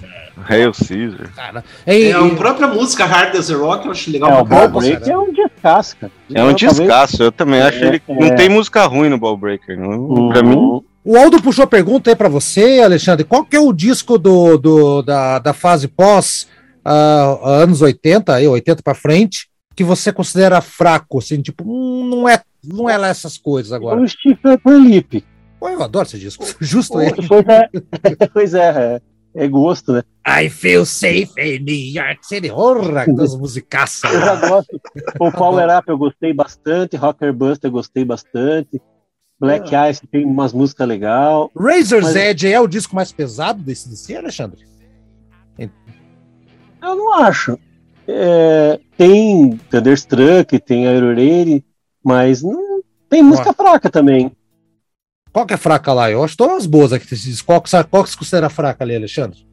Hail 0.49 0.72
Caesar. 0.74 1.32
Cara, 1.36 1.64
é, 1.86 2.12
a 2.12 2.30
própria 2.30 2.68
música 2.68 3.06
Hard 3.06 3.36
as 3.36 3.49
a 3.49 3.56
Rock 3.56 3.86
eu 3.86 3.91
acho 3.91 4.12
legal. 4.12 4.32
É, 4.32 4.41
o 4.41 4.45
Ballbreaker 4.45 5.10
é 5.10 5.18
um 5.18 5.32
descasso, 5.32 5.95
cara. 5.97 6.12
É 6.34 6.43
um 6.43 6.54
descasso, 6.54 7.24
eu 7.24 7.32
também 7.32 7.60
é, 7.60 7.64
acho. 7.64 7.84
Ele 7.84 8.01
é. 8.08 8.14
não 8.14 8.36
tem 8.36 8.49
música 8.49 8.86
ruim 8.86 9.10
no 9.10 9.18
Ballbreaker. 9.18 9.80
Não, 9.80 9.99
uhum. 9.99 10.30
Pra 10.30 10.43
mim. 10.43 10.82
O 11.06 11.18
Aldo 11.18 11.41
puxou 11.41 11.64
a 11.64 11.68
pergunta 11.68 12.10
aí 12.10 12.16
para 12.16 12.30
você, 12.30 12.82
Alexandre. 12.82 13.26
Qual 13.26 13.43
que 13.43 13.56
é 13.56 13.60
o 13.60 13.74
disco 13.74 14.18
do, 14.18 14.58
do 14.58 15.01
da, 15.01 15.38
da 15.38 15.54
fase 15.54 15.88
pós 15.88 16.47
uh, 16.86 17.45
anos 17.45 17.82
80, 17.82 18.34
aí, 18.34 18.47
80 18.47 18.82
para 18.82 18.93
frente, 18.93 19.47
que 19.76 19.84
você 19.84 20.11
considera 20.11 20.61
fraco, 20.61 21.19
assim, 21.19 21.41
tipo, 21.41 21.63
hum, 21.65 22.05
não 22.05 22.30
é, 22.30 22.41
não 22.63 22.89
é 22.89 22.97
lá 22.97 23.07
essas 23.07 23.38
coisas 23.38 23.71
agora. 23.71 23.99
O 23.99 24.07
Steve 24.07 24.38
Felipe. 24.61 25.26
Pô, 25.59 25.69
eu 25.69 25.82
adoro 25.82 26.07
esse 26.07 26.19
disco. 26.19 26.45
Justo 26.59 27.01
ele. 27.01 27.15
Pois 27.28 27.45
é, 27.47 27.69
pois 28.34 28.53
é, 28.53 29.01
é, 29.36 29.47
gosto, 29.47 29.93
né? 29.93 30.03
I 30.28 30.49
feel 30.49 30.86
safe 30.86 31.32
in 31.38 31.59
New 31.59 32.03
York 32.03 32.26
City. 32.26 32.51
Horra, 32.51 33.05
das 33.07 33.36
musicaças. 33.36 34.03
Eu 34.11 34.19
já 34.19 34.47
gosto. 34.47 34.82
O 35.19 35.32
Power 35.32 35.78
Up 35.78 35.89
eu 35.89 35.97
gostei 35.97 36.34
bastante, 36.34 36.95
Rocker 36.95 37.34
Buster 37.34 37.69
eu 37.69 37.71
gostei 37.71 38.05
bastante. 38.05 38.82
Black 39.39 39.76
é. 39.76 39.89
Ice 39.89 40.05
tem 40.07 40.26
umas 40.26 40.53
músicas 40.53 40.88
legais. 40.88 41.47
Razor's 41.57 42.05
mas... 42.05 42.15
Edge 42.15 42.51
é 42.51 42.59
o 42.59 42.67
disco 42.67 42.95
mais 42.95 43.11
pesado 43.11 43.61
desse 43.61 43.89
DC, 43.89 44.15
Alexandre? 44.15 44.74
Eu 46.84 46.95
não 46.95 47.13
acho. 47.13 47.57
É, 48.08 48.80
tem 48.97 49.58
Thunderstruck, 49.70 50.60
tem 50.60 50.86
Iron 50.86 51.10
Lady, 51.10 51.64
mas 52.04 52.43
não, 52.43 52.82
tem 53.10 53.24
música 53.24 53.54
fraca 53.54 53.89
também. 53.89 54.32
Qual 55.32 55.45
que 55.45 55.54
é 55.54 55.58
fraca 55.58 55.91
lá? 55.93 56.12
Eu 56.12 56.24
acho 56.24 56.38
todas 56.38 56.58
as 56.58 56.66
boas 56.66 56.93
aqui. 56.93 57.06
Qual, 57.43 57.62
qual 57.89 58.04
que 58.04 58.10
você 58.10 58.18
considera 58.18 58.49
fraca 58.49 58.84
ali, 58.84 58.95
Alexandre? 58.95 59.47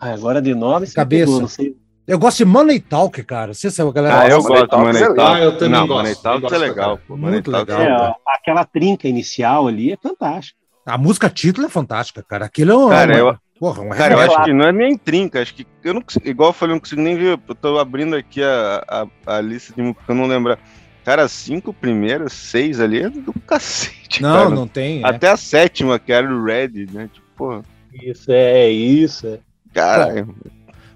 Ah, 0.00 0.12
agora 0.14 0.40
de 0.40 0.54
nome, 0.54 0.86
cabeça. 0.88 1.26
Pegou, 1.26 1.40
não 1.40 1.48
sei. 1.48 1.76
Eu 2.06 2.18
gosto 2.18 2.38
de 2.38 2.44
Money 2.44 2.80
Talk, 2.80 3.22
cara. 3.22 3.54
Você 3.54 3.70
sabe, 3.70 3.92
galera. 3.92 4.22
Ah, 4.22 4.28
eu 4.28 4.42
gosto 4.42 4.66
de 4.66 4.76
Money 4.76 5.14
Talk. 5.14 5.20
Ah, 5.20 5.40
eu 5.40 5.58
também 5.58 5.80
não, 5.80 5.86
gosto. 5.86 6.02
Money 6.02 6.16
Talk 6.16 6.54
é 6.54 6.58
legal. 6.58 6.98
Pô. 7.06 7.16
Muito 7.16 7.50
legal. 7.50 7.80
É, 7.80 8.14
aquela 8.26 8.64
trinca 8.64 9.06
inicial 9.06 9.68
ali 9.68 9.92
é 9.92 9.96
fantástica. 9.96 10.58
A 10.84 10.98
música 10.98 11.30
título 11.30 11.66
é 11.66 11.70
fantástica, 11.70 12.22
cara. 12.22 12.46
Aquilo 12.46 12.72
é 12.72 12.76
um. 12.76 12.88
Cara, 12.88 13.16
eu, 13.16 13.36
Porra, 13.62 13.80
um 13.80 13.90
Cara, 13.90 14.14
eu 14.14 14.18
acho 14.18 14.42
que 14.42 14.52
não 14.52 14.66
é 14.66 14.72
nem 14.72 14.98
trinca, 14.98 15.40
acho 15.40 15.54
que 15.54 15.64
eu 15.84 15.94
não 15.94 16.02
igual 16.24 16.48
eu 16.48 16.52
falei, 16.52 16.72
eu 16.72 16.74
não 16.74 16.80
consigo 16.80 17.00
nem 17.00 17.14
ver. 17.14 17.38
Eu 17.48 17.54
tô 17.54 17.78
abrindo 17.78 18.16
aqui 18.16 18.42
a, 18.42 18.84
a, 19.24 19.36
a 19.36 19.40
lista 19.40 19.72
de 19.72 19.80
música, 19.80 20.02
eu 20.08 20.16
não 20.16 20.26
lembro. 20.26 20.58
Cara, 21.04 21.28
cinco 21.28 21.72
primeiras, 21.72 22.32
seis 22.32 22.80
ali 22.80 23.00
é 23.00 23.08
do 23.08 23.32
cacete. 23.46 24.20
Não, 24.20 24.36
cara. 24.36 24.50
não 24.50 24.66
tem. 24.66 25.00
É. 25.04 25.06
Até 25.06 25.28
é. 25.28 25.30
a 25.30 25.36
sétima, 25.36 25.96
que 26.00 26.12
era 26.12 26.28
o 26.28 26.42
Red, 26.42 26.88
né? 26.92 27.08
Tipo, 27.12 27.26
porra. 27.36 27.62
Isso, 27.92 28.32
é, 28.32 28.62
é 28.62 28.68
isso. 28.68 29.28
É. 29.28 29.38
Caralho. 29.72 30.26
Bom, 30.26 30.34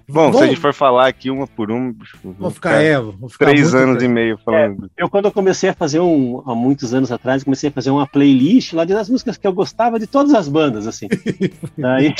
Bom, 0.09 0.31
se 0.31 0.41
a 0.41 0.47
gente 0.47 0.59
for 0.59 0.73
falar 0.73 1.07
aqui 1.07 1.29
uma 1.29 1.45
por 1.45 1.69
uma, 1.69 1.93
vou 2.23 2.49
ficar, 2.49 2.81
é, 2.81 2.97
vou 2.97 3.27
ficar 3.27 3.47
três 3.47 3.75
anos 3.75 4.01
e 4.01 4.07
meio 4.07 4.37
falando. 4.37 4.89
É, 4.97 5.03
eu, 5.03 5.09
quando 5.09 5.25
eu 5.25 5.33
comecei 5.33 5.69
a 5.69 5.73
fazer 5.73 5.99
um, 5.99 6.41
há 6.45 6.55
muitos 6.55 6.93
anos 6.93 7.11
atrás, 7.11 7.43
comecei 7.43 7.69
a 7.69 7.73
fazer 7.73 7.89
uma 7.89 8.07
playlist 8.07 8.71
lá 8.71 8.85
das 8.85 9.09
músicas 9.09 9.35
que 9.35 9.45
eu 9.45 9.51
gostava 9.51 9.99
de 9.99 10.07
todas 10.07 10.33
as 10.33 10.47
bandas, 10.47 10.87
assim. 10.87 11.09
Daí 11.77 12.15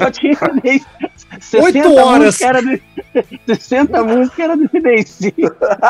eu 0.00 0.10
tinha 0.12 0.36
60 1.40 1.88
horas. 1.88 2.40
Era 2.46 2.62
de, 2.62 2.80
60 3.46 4.04
músicas 4.04 4.38
era 4.38 4.56
de 4.56 4.68
DC. 4.68 5.34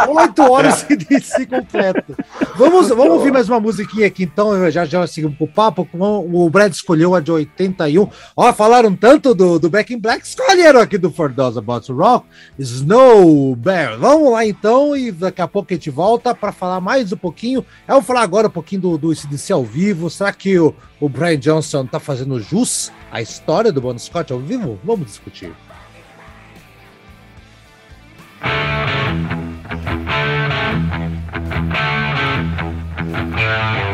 8 0.08 0.42
horas 0.42 0.86
de 0.88 0.96
DC 0.96 1.46
completo. 1.46 2.16
Vamos, 2.56 2.88
vamos 2.88 3.14
ouvir 3.14 3.32
mais 3.32 3.48
uma 3.48 3.58
musiquinha 3.60 4.06
aqui, 4.06 4.22
então, 4.22 4.70
já 4.70 4.84
já 4.84 5.06
seguimos 5.06 5.36
pro 5.36 5.46
papo. 5.46 5.86
O 5.92 6.48
Brad 6.48 6.72
escolheu 6.72 7.14
a 7.14 7.20
de 7.20 7.30
81. 7.30 8.08
Ó, 8.36 8.52
falaram 8.52 8.94
tanto 8.94 9.34
do, 9.34 9.58
do 9.58 9.68
Back 9.68 9.92
in 9.92 9.98
Black, 9.98 10.24
escolheram 10.24 10.80
aqui 10.80 10.96
do 10.96 11.10
For 11.10 11.25
For 11.26 11.32
Those 11.32 11.58
About 11.58 11.86
to 11.86 11.94
Rock, 11.94 12.26
Snow 12.58 13.56
Bear. 13.56 13.98
Vamos 13.98 14.30
lá 14.32 14.46
então 14.46 14.96
e 14.96 15.10
daqui 15.10 15.42
a 15.42 15.48
pouco 15.48 15.72
a 15.72 15.74
gente 15.74 15.90
volta 15.90 16.34
para 16.34 16.52
falar 16.52 16.80
mais 16.80 17.12
um 17.12 17.16
pouquinho. 17.16 17.66
Eu 17.88 17.94
vou 17.94 18.02
falar 18.02 18.22
agora 18.22 18.46
um 18.46 18.50
pouquinho 18.50 18.82
do, 18.82 18.98
do 18.98 19.12
ICDC 19.12 19.52
ao 19.52 19.64
vivo. 19.64 20.08
Será 20.08 20.32
que 20.32 20.56
o, 20.58 20.74
o 21.00 21.08
Brian 21.08 21.38
Johnson 21.38 21.84
está 21.84 21.98
fazendo 21.98 22.40
jus 22.40 22.92
à 23.10 23.20
história 23.20 23.72
do 23.72 23.80
Bon 23.80 23.98
Scott 23.98 24.32
ao 24.32 24.38
vivo? 24.38 24.78
Vamos 24.84 25.06
discutir. 25.06 25.52
Música 33.36 33.85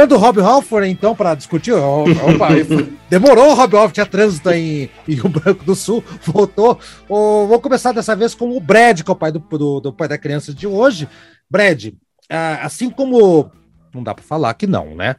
Chegando 0.00 0.14
o 0.14 0.18
Rob 0.18 0.40
Halford, 0.40 0.88
então, 0.88 1.14
para 1.14 1.34
discutir. 1.34 1.72
Opa, 1.72 2.48
demorou 3.10 3.50
o 3.50 3.54
Rob 3.54 3.76
Halford, 3.76 3.92
tinha 3.92 4.06
trânsito 4.06 4.48
em, 4.50 4.88
em 5.06 5.14
Rio 5.14 5.28
Branco 5.28 5.62
do 5.62 5.74
Sul, 5.74 6.02
voltou. 6.24 6.80
Oh, 7.06 7.46
vou 7.46 7.60
começar 7.60 7.92
dessa 7.92 8.16
vez 8.16 8.34
com 8.34 8.56
o 8.56 8.58
Brad, 8.58 9.02
que 9.02 9.10
é 9.10 9.12
o 9.12 9.16
pai 9.16 9.30
do, 9.30 9.40
do, 9.40 9.78
do 9.78 9.92
pai 9.92 10.08
da 10.08 10.16
criança 10.16 10.54
de 10.54 10.66
hoje. 10.66 11.06
Brad, 11.50 11.92
ah, 12.30 12.60
assim 12.62 12.88
como. 12.88 13.50
Não 13.92 14.02
dá 14.02 14.14
para 14.14 14.24
falar 14.24 14.54
que 14.54 14.66
não, 14.66 14.94
né? 14.94 15.16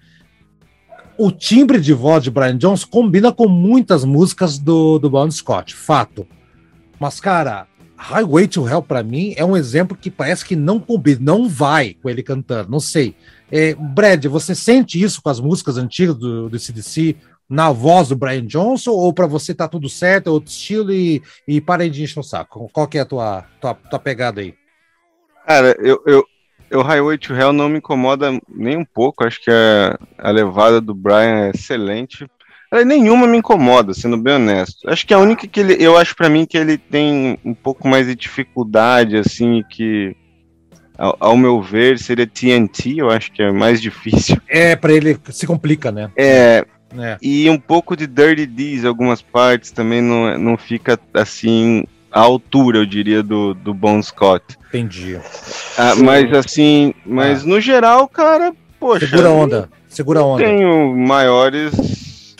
O 1.15 1.29
timbre 1.29 1.79
de 1.79 1.93
voz 1.93 2.23
de 2.23 2.31
Brian 2.31 2.57
Jones 2.57 2.83
combina 2.83 3.31
com 3.31 3.47
muitas 3.47 4.03
músicas 4.03 4.57
do, 4.57 4.97
do 4.97 5.11
Bon 5.11 5.29
Scott, 5.29 5.75
fato. 5.75 6.25
Mas, 6.99 7.19
cara, 7.19 7.67
Highway 7.95 8.47
to 8.47 8.67
Hell, 8.67 8.81
para 8.81 9.03
mim, 9.03 9.35
é 9.37 9.45
um 9.45 9.55
exemplo 9.55 9.95
que 9.95 10.09
parece 10.09 10.43
que 10.43 10.55
não 10.55 10.79
combina, 10.79 11.19
não 11.21 11.47
vai 11.47 11.93
com 11.93 12.09
ele 12.09 12.23
cantando, 12.23 12.71
não 12.71 12.79
sei. 12.79 13.15
É, 13.51 13.75
Brad, 13.75 14.25
você 14.25 14.55
sente 14.55 15.01
isso 15.01 15.21
com 15.21 15.29
as 15.29 15.39
músicas 15.39 15.77
antigas 15.77 16.15
do, 16.15 16.49
do 16.49 16.59
CDC 16.59 17.17
na 17.49 17.69
voz 17.69 18.07
do 18.07 18.15
Brian 18.15 18.45
Johnson, 18.45 18.91
ou 18.91 19.13
para 19.13 19.27
você 19.27 19.53
tá 19.53 19.67
tudo 19.67 19.89
certo, 19.89 20.27
é 20.27 20.31
outro 20.31 20.49
estilo 20.49 20.93
e, 20.93 21.21
e 21.45 21.59
para 21.59 21.89
de 21.89 22.01
encher 22.01 22.21
o 22.21 22.23
saco? 22.23 22.69
Qual 22.71 22.87
que 22.87 22.97
é 22.97 23.01
a 23.01 23.05
tua, 23.05 23.45
tua, 23.59 23.73
tua 23.73 23.99
pegada 23.99 24.39
aí? 24.39 24.53
Cara, 25.45 25.75
eu, 25.79 26.01
eu, 26.05 26.25
o 26.73 26.81
Highway 26.81 27.17
to 27.17 27.33
Hell 27.33 27.51
não 27.51 27.67
me 27.67 27.79
incomoda 27.79 28.39
nem 28.47 28.77
um 28.77 28.85
pouco, 28.85 29.25
acho 29.25 29.43
que 29.43 29.51
a, 29.51 29.99
a 30.17 30.31
levada 30.31 30.79
do 30.79 30.95
Brian 30.95 31.47
é 31.47 31.49
excelente. 31.49 32.25
Ela, 32.71 32.85
nenhuma 32.85 33.27
me 33.27 33.37
incomoda, 33.37 33.93
sendo 33.93 34.15
bem 34.15 34.35
honesto. 34.35 34.89
Acho 34.89 35.05
que 35.05 35.13
a 35.13 35.19
única 35.19 35.45
que 35.45 35.59
ele, 35.59 35.75
eu 35.77 35.97
acho 35.97 36.15
para 36.15 36.29
mim 36.29 36.45
que 36.45 36.57
ele 36.57 36.77
tem 36.77 37.37
um 37.43 37.53
pouco 37.53 37.85
mais 37.85 38.07
de 38.07 38.15
dificuldade, 38.15 39.17
assim, 39.17 39.61
que 39.69 40.15
ao, 41.01 41.17
ao, 41.19 41.37
meu 41.37 41.59
ver 41.59 41.97
seria 41.97 42.27
TNT, 42.27 42.97
eu 42.97 43.09
acho 43.09 43.31
que 43.31 43.41
é 43.41 43.51
mais 43.51 43.81
difícil. 43.81 44.37
É, 44.47 44.75
para 44.75 44.93
ele 44.93 45.17
se 45.29 45.47
complica, 45.47 45.91
né? 45.91 46.11
É, 46.15 46.65
é. 46.97 47.17
E 47.21 47.49
um 47.49 47.57
pouco 47.57 47.95
de 47.95 48.05
Dirty 48.05 48.45
D's, 48.45 48.85
algumas 48.85 49.21
partes 49.21 49.71
também 49.71 50.01
não, 50.01 50.37
não 50.37 50.57
fica 50.57 50.99
assim 51.13 51.85
à 52.11 52.19
altura, 52.19 52.79
eu 52.79 52.85
diria, 52.85 53.23
do, 53.23 53.53
do 53.53 53.73
Bon 53.73 54.01
Scott. 54.03 54.43
Entendi. 54.67 55.17
Ah, 55.77 55.95
mas 55.95 56.31
assim, 56.33 56.93
mas 57.05 57.43
ah. 57.43 57.47
no 57.47 57.59
geral, 57.61 58.07
cara, 58.07 58.53
poxa. 58.79 59.07
Segura 59.07 59.29
onda, 59.29 59.69
segura 59.87 60.23
onda. 60.23 60.43
Tenho 60.43 60.95
maiores 60.95 62.35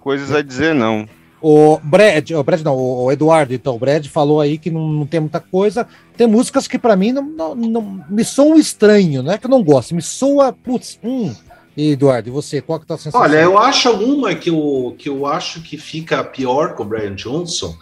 coisas 0.00 0.32
a 0.32 0.40
dizer, 0.40 0.74
não. 0.74 1.06
O 1.40 1.78
Brad, 1.82 2.30
o 2.32 2.42
Brad 2.42 2.62
não, 2.62 2.76
o 2.76 3.12
Eduardo, 3.12 3.54
então, 3.54 3.76
o 3.76 3.78
Brad 3.78 4.04
falou 4.06 4.40
aí 4.40 4.58
que 4.58 4.70
não, 4.70 4.88
não 4.88 5.06
tem 5.06 5.20
muita 5.20 5.38
coisa. 5.38 5.86
Tem 6.16 6.26
músicas 6.26 6.66
que 6.66 6.78
para 6.78 6.96
mim 6.96 7.12
não, 7.12 7.22
não, 7.22 7.54
não, 7.54 8.04
me 8.10 8.24
soam 8.24 8.58
estranho, 8.58 9.22
não 9.22 9.32
é 9.32 9.38
que 9.38 9.46
eu 9.46 9.50
não 9.50 9.62
gosto, 9.62 9.94
me 9.94 10.02
soa, 10.02 10.52
putz, 10.52 10.98
hum. 11.02 11.32
E 11.76 11.92
Eduardo, 11.92 12.28
e 12.28 12.32
você, 12.32 12.60
qual 12.60 12.80
que 12.80 12.86
tá 12.86 12.94
a 12.94 12.98
sensação? 12.98 13.20
Olha, 13.20 13.36
eu 13.36 13.56
acho 13.56 13.88
uma 13.92 14.34
que 14.34 14.50
eu, 14.50 14.96
que 14.98 15.08
eu 15.08 15.26
acho 15.26 15.62
que 15.62 15.76
fica 15.76 16.24
pior 16.24 16.74
com 16.74 16.82
o 16.82 16.86
Brian 16.86 17.14
Johnson 17.14 17.72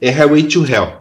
é 0.00 0.10
Highway 0.10 0.42
to 0.42 0.66
Hell. 0.66 0.98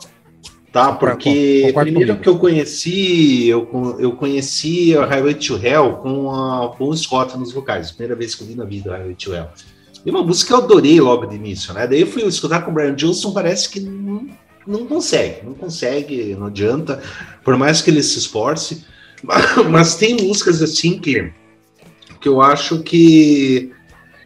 Tá? 0.71 0.91
Porque 0.91 1.71
primeiro 1.75 2.17
que 2.17 2.29
eu 2.29 2.37
conheci, 2.37 3.47
eu, 3.47 3.97
eu 3.99 4.11
conheci 4.13 4.95
a 4.95 5.05
Highway 5.05 5.33
to 5.33 5.55
Hell 5.55 5.93
com 5.97 6.31
a 6.31 6.67
Bon 6.67 6.95
Scott 6.95 7.35
nos 7.37 7.51
vocais. 7.51 7.91
Primeira 7.91 8.15
vez 8.15 8.35
que 8.35 8.43
eu 8.43 8.47
vi 8.47 8.55
na 8.55 8.65
vida 8.65 8.95
Highway 8.97 9.15
to 9.15 9.33
Hell. 9.33 9.49
E 10.05 10.09
uma 10.09 10.23
música 10.23 10.47
que 10.47 10.53
eu 10.53 10.65
adorei 10.65 10.99
logo 10.99 11.25
de 11.25 11.35
início, 11.35 11.73
né? 11.73 11.87
Daí 11.87 12.01
eu 12.01 12.07
fui 12.07 12.23
escutar 12.23 12.61
com 12.61 12.71
o 12.71 12.73
Brian 12.73 12.95
Johnson, 12.95 13.31
parece 13.31 13.69
que 13.69 13.79
não, 13.79 14.27
não 14.67 14.85
consegue, 14.85 15.45
não 15.45 15.53
consegue, 15.53 16.35
não 16.35 16.47
adianta, 16.47 17.01
por 17.43 17.57
mais 17.57 17.81
que 17.81 17.89
ele 17.89 18.03
se 18.03 18.19
esforce. 18.19 18.85
Mas 19.69 19.95
tem 19.95 20.15
músicas 20.15 20.61
assim 20.61 20.99
que, 20.99 21.31
que 22.19 22.27
eu 22.27 22.41
acho 22.41 22.79
que, 22.79 23.71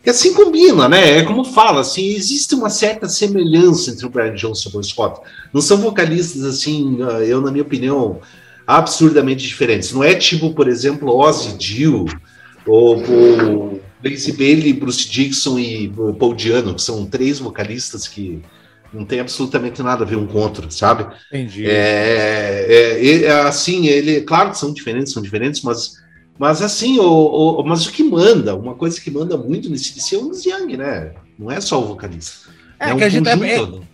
que 0.04 0.10
assim 0.10 0.34
combina, 0.34 0.90
né? 0.90 1.20
É 1.20 1.24
como 1.24 1.44
fala, 1.44 1.82
assim, 1.82 2.16
existe 2.16 2.56
uma 2.56 2.72
certa 2.72 3.08
semelhança 3.08 3.92
entre 3.92 4.06
o 4.06 4.10
Brian 4.10 4.34
Johnson 4.34 4.72
e 4.74 4.78
o 4.78 4.84
Scott. 4.84 5.22
Não 5.54 5.62
são 5.62 5.78
vocalistas 5.78 6.44
assim, 6.44 6.98
ah, 7.04 7.24
eu 7.24 7.40
na 7.40 7.52
minha 7.52 7.64
opinião, 7.64 8.20
absurdamente 8.66 9.48
diferentes. 9.48 9.94
Não 9.94 10.04
é 10.04 10.16
tipo, 10.16 10.54
por 10.54 10.68
exemplo, 10.68 11.16
Ozzy 11.16 11.56
Dio 11.56 12.06
ou, 12.66 12.98
ou 12.98 13.82
Blaze 14.02 14.32
Bailey, 14.32 14.74
Bruce 14.74 15.10
Dixon 15.10 15.58
e 15.60 15.92
Paul 16.20 16.36
Diano, 16.36 16.76
que 16.76 16.82
são 16.82 17.06
três 17.06 17.40
vocalistas 17.40 18.08
que 18.08 18.42
não 18.94 19.06
tem 19.06 19.20
absolutamente 19.20 19.82
nada 19.82 20.04
a 20.04 20.08
ver 20.08 20.16
um 20.16 20.28
com 20.28 20.38
o 20.38 20.42
outro, 20.42 20.72
sabe? 20.72 21.08
Entendi. 21.30 21.66
É, 21.70 22.66
é, 22.68 23.24
é, 23.24 23.42
assim, 23.42 23.88
ele, 23.88 24.22
claro 24.22 24.52
que 24.52 24.58
são 24.58 24.74
diferentes, 24.74 25.14
são 25.14 25.22
diferentes, 25.22 25.62
mas, 25.62 25.98
mas 26.38 26.62
assim, 26.62 27.00
o, 27.00 27.60
o, 27.60 27.64
mas 27.64 27.86
o 27.86 27.92
que 27.92 28.04
manda, 28.04 28.56
uma 28.56 28.76
coisa 28.76 29.00
que 29.00 29.12
manda 29.12 29.38
muito 29.38 29.70
nesse 29.70 29.94
DC 29.94 30.16
é 30.16 30.20
o 30.20 30.32
Young, 30.32 30.78
né? 30.78 31.14
Não 31.38 31.52
é 31.52 31.60
só 31.60 31.82
o 31.82 31.88
vocalista. 31.88 32.47
É, 32.80 32.90
é 32.90 32.94
um 32.94 32.98
que 32.98 33.04
a 33.04 33.10
gente 33.10 33.28
é, 33.28 33.36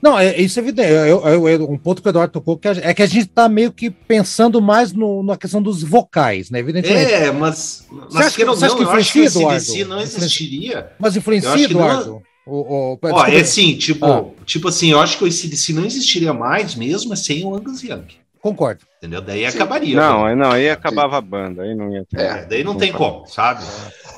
não, 0.02 0.20
é, 0.20 0.40
isso 0.42 0.60
é 0.60 0.62
evidente. 0.62 0.92
É, 0.92 1.16
um 1.58 1.78
ponto 1.78 2.02
que 2.02 2.08
o 2.08 2.10
Eduardo 2.10 2.34
tocou 2.34 2.58
que 2.58 2.68
é 2.68 2.94
que 2.94 3.02
a 3.02 3.06
gente 3.06 3.28
está 3.30 3.48
meio 3.48 3.72
que 3.72 3.90
pensando 3.90 4.62
mais 4.62 4.92
no, 4.92 5.24
na 5.24 5.38
questão 5.38 5.62
dos 5.62 5.82
vocais, 5.82 6.50
né? 6.50 6.60
Evidentemente. 6.60 7.12
É, 7.12 7.32
mas, 7.32 7.88
mas 7.90 8.14
você 8.14 8.24
acha, 8.24 8.36
que, 8.36 8.46
não, 8.46 8.56
você 8.56 8.66
acha 8.66 8.76
que 8.76 8.84
influencia, 8.84 9.26
Eduardo? 9.26 9.86
não 9.88 10.02
existiria. 10.02 10.92
Mas 11.00 11.16
influencia, 11.16 11.66
Eduardo? 11.66 12.12
Não... 12.12 12.34
O, 12.46 12.96
o, 12.96 13.00
Ó, 13.02 13.26
é 13.26 13.40
assim, 13.40 13.78
tipo, 13.78 14.06
ah. 14.06 14.26
tipo 14.46 14.68
assim, 14.68 14.92
eu 14.92 15.00
acho 15.00 15.18
que 15.18 15.24
o 15.24 15.28
ACDC 15.28 15.72
não 15.72 15.86
existiria 15.86 16.34
mais 16.34 16.76
mesmo 16.76 17.16
sem 17.16 17.46
o 17.46 17.56
Angus 17.56 17.82
Young. 17.82 18.04
Concordo. 18.44 18.82
Entendeu? 18.98 19.22
Daí 19.22 19.50
Sim. 19.50 19.56
acabaria. 19.56 19.96
Não, 19.96 20.36
não, 20.36 20.52
aí 20.52 20.70
acabava 20.70 21.18
a 21.18 21.22
banda, 21.22 21.64
aí 21.64 21.74
não 21.74 21.90
ia 21.94 22.04
ter. 22.04 22.20
É, 22.20 22.46
daí 22.46 22.62
não, 22.62 22.74
não 22.74 22.80
tem 22.80 22.92
como, 22.92 23.26
sabe? 23.26 23.64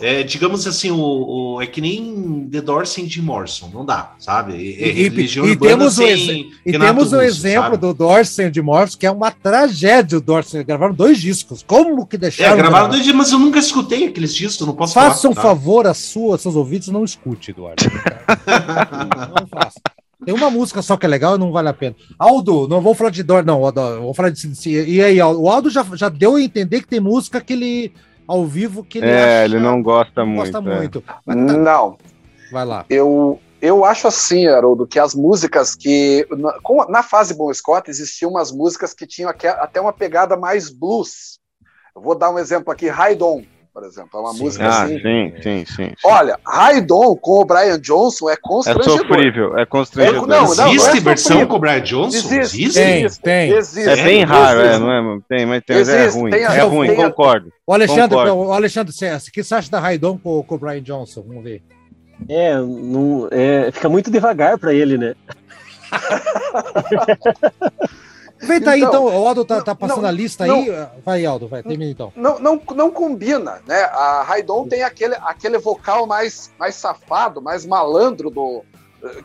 É, 0.02 0.24
digamos 0.24 0.66
assim, 0.66 0.90
o, 0.90 0.98
o, 0.98 1.62
é 1.62 1.68
que 1.68 1.80
nem 1.80 2.50
The 2.52 2.60
Doors 2.60 2.90
sem 2.90 3.08
Jim 3.08 3.22
Morrison, 3.22 3.70
não 3.72 3.86
dá, 3.86 4.14
sabe? 4.18 4.54
É, 4.54 4.58
e, 4.58 5.04
e, 5.04 5.52
e 5.52 5.56
temos, 5.56 5.94
sem, 5.94 6.42
o, 6.42 6.52
e 6.66 6.72
temos 6.72 7.14
o 7.14 7.22
exemplo 7.22 7.64
sabe? 7.66 7.78
do 7.78 7.94
Doors 7.94 8.30
sem 8.30 8.52
Jim 8.52 8.62
Morrison, 8.62 8.98
que 8.98 9.06
é 9.06 9.12
uma 9.12 9.30
tragédia 9.30 10.18
o 10.18 10.22
Doors. 10.22 10.52
Gravaram 10.54 10.96
dois 10.96 11.22
discos. 11.22 11.62
Como 11.62 12.08
que 12.08 12.18
deixaram? 12.18 12.56
É, 12.56 12.58
gravaram 12.58 12.90
dois 12.90 13.04
discos, 13.04 13.18
mas 13.20 13.32
eu 13.32 13.38
nunca 13.38 13.60
escutei 13.60 14.08
aqueles 14.08 14.34
discos, 14.34 14.66
não 14.66 14.76
posso 14.76 14.96
Faça 14.96 15.22
falar, 15.22 15.32
um 15.32 15.36
tá? 15.36 15.42
favor 15.44 15.86
a 15.86 15.94
sua, 15.94 16.40
seus 16.40 16.56
ouvidos, 16.56 16.88
não 16.88 17.04
escute, 17.04 17.52
Eduardo. 17.52 17.84
não 19.38 19.48
faça. 19.48 19.80
Tem 20.24 20.34
uma 20.34 20.50
música 20.50 20.82
só 20.82 20.96
que 20.96 21.06
é 21.06 21.10
legal 21.10 21.36
e 21.36 21.40
não 21.40 21.52
vale 21.52 21.70
a 21.70 21.74
pena. 21.74 21.96
Aldo, 22.18 22.68
não 22.68 22.82
vou 22.82 22.94
falar 22.94 23.10
de 23.10 23.24
dor, 23.24 23.44
não, 23.44 23.66
Aldo, 23.66 24.02
vou 24.02 24.14
falar 24.14 24.30
de. 24.30 24.70
E 24.70 25.02
aí, 25.02 25.22
o 25.22 25.50
Aldo 25.50 25.70
já, 25.70 25.84
já 25.94 26.10
deu 26.10 26.36
a 26.36 26.42
entender 26.42 26.82
que 26.82 26.88
tem 26.88 27.00
música 27.00 27.42
que 27.42 27.54
ele. 27.54 27.94
ao 28.28 28.46
vivo 28.46 28.84
que 28.84 29.00
ele. 29.00 29.08
É, 29.08 29.44
acha, 29.44 29.46
ele 29.46 29.60
não 29.60 29.82
gosta 29.82 30.22
não 30.22 30.28
muito. 30.28 30.52
Gosta 30.52 30.70
é. 30.70 30.78
muito. 30.78 31.04
Mas, 31.26 31.36
tá. 31.36 31.58
Não. 31.58 31.98
Vai 32.52 32.66
lá. 32.66 32.86
Eu, 32.90 33.40
eu 33.62 33.84
acho 33.84 34.08
assim, 34.08 34.48
Haroldo, 34.48 34.88
que 34.88 35.00
as 35.00 35.14
músicas 35.14 35.76
que. 35.76 36.26
Na, 36.32 36.54
na 36.90 37.04
fase 37.04 37.34
Bon 37.34 37.54
Scott 37.54 37.90
existiam 37.90 38.32
umas 38.32 38.52
músicas 38.52 38.94
que 38.94 39.06
tinham 39.06 39.30
até 39.30 39.82
uma 39.82 39.94
pegada 39.94 40.38
mais 40.38 40.70
blues. 40.70 41.40
Eu 41.96 42.02
vou 42.02 42.16
dar 42.16 42.30
um 42.30 42.40
exemplo 42.40 42.72
aqui, 42.72 42.88
Raidon 42.88 43.44
por 43.76 43.84
exemplo. 43.84 44.10
É 44.14 44.18
uma 44.20 44.34
sim. 44.34 44.44
música 44.44 44.66
ah, 44.66 44.84
assim. 44.84 45.02
Sim, 45.02 45.34
sim, 45.44 45.66
sim, 45.66 45.92
Olha, 46.06 46.40
Raidon 46.48 47.14
com 47.18 47.42
o 47.42 47.46
Brian 47.46 47.78
Johnson 47.78 48.30
é 48.30 48.38
constrangedor. 48.38 48.96
É 48.96 48.98
sofrível, 48.98 49.58
é 49.58 49.66
constrangedor. 49.66 50.24
É, 50.24 50.28
não, 50.28 50.56
não, 50.56 50.68
existe 50.70 50.88
não 50.88 50.96
é 50.96 51.00
versão 51.02 51.46
com 51.46 51.56
o 51.56 51.60
Brian 51.60 51.82
Johnson? 51.82 52.18
Existe, 52.18 52.64
existe? 52.64 52.80
Tem, 52.80 53.10
tem. 53.10 53.52
Existe, 53.52 53.90
é 53.90 54.02
bem 54.02 54.24
raro, 54.24 54.62
é, 54.62 54.80
não 54.80 54.90
é? 54.90 55.20
Tem, 55.28 55.46
mas 55.46 55.62
tem, 55.66 55.76
existe, 55.76 56.00
é 56.00 56.08
ruim. 56.08 56.32
Tem, 56.32 56.44
é 56.44 56.62
ruim, 56.62 56.88
tem, 56.88 56.96
concordo. 56.96 57.52
O 57.68 57.74
Alexandre, 57.74 58.18
concordo. 58.18 58.38
o 58.38 58.54
Alexandre 58.54 58.94
o 58.94 59.32
que 59.32 59.44
você 59.44 59.56
acha 59.56 59.70
da 59.70 59.82
Raidon 59.82 60.18
com, 60.18 60.42
com 60.42 60.56
o 60.56 60.58
Brian 60.58 60.82
Johnson? 60.82 61.26
Vamos 61.28 61.44
ver. 61.44 61.62
É, 62.30 62.56
não, 62.56 63.28
é, 63.30 63.70
fica 63.74 63.90
muito 63.90 64.10
devagar 64.10 64.58
para 64.58 64.74
ele, 64.74 64.98
né? 64.98 65.16
Aproveita 68.36 68.72
aí, 68.72 68.82
então, 68.82 69.06
o 69.06 69.28
Aldo 69.28 69.46
tá, 69.46 69.62
tá 69.62 69.74
passando 69.74 70.02
não, 70.02 70.10
a 70.10 70.12
lista 70.12 70.46
não, 70.46 70.60
aí. 70.60 70.88
Vai, 71.04 71.26
Aldo, 71.26 71.48
vai, 71.48 71.64
termina 71.64 71.90
então. 71.90 72.12
Não, 72.16 72.38
não, 72.38 72.62
não 72.76 72.92
combina, 72.92 73.62
né? 73.66 73.84
A 73.84 74.24
Raidon 74.24 74.68
tem 74.68 74.84
aquele, 74.84 75.16
aquele 75.16 75.58
vocal 75.58 76.06
mais, 76.06 76.52
mais 76.60 76.76
safado, 76.76 77.42
mais 77.42 77.66
malandro 77.66 78.30
do. 78.30 78.64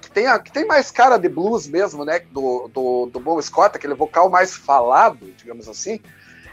Que 0.01 0.11
tem, 0.11 0.27
a, 0.27 0.39
que 0.39 0.53
tem 0.53 0.66
mais 0.66 0.91
cara 0.91 1.16
de 1.16 1.28
blues 1.28 1.66
mesmo, 1.66 2.05
né? 2.05 2.20
Do, 2.31 2.70
do, 2.73 3.07
do 3.07 3.19
Bon 3.19 3.41
Scott, 3.41 3.77
aquele 3.77 3.95
vocal 3.95 4.31
mais 4.31 4.55
falado, 4.55 5.32
digamos 5.37 5.69
assim, 5.69 6.01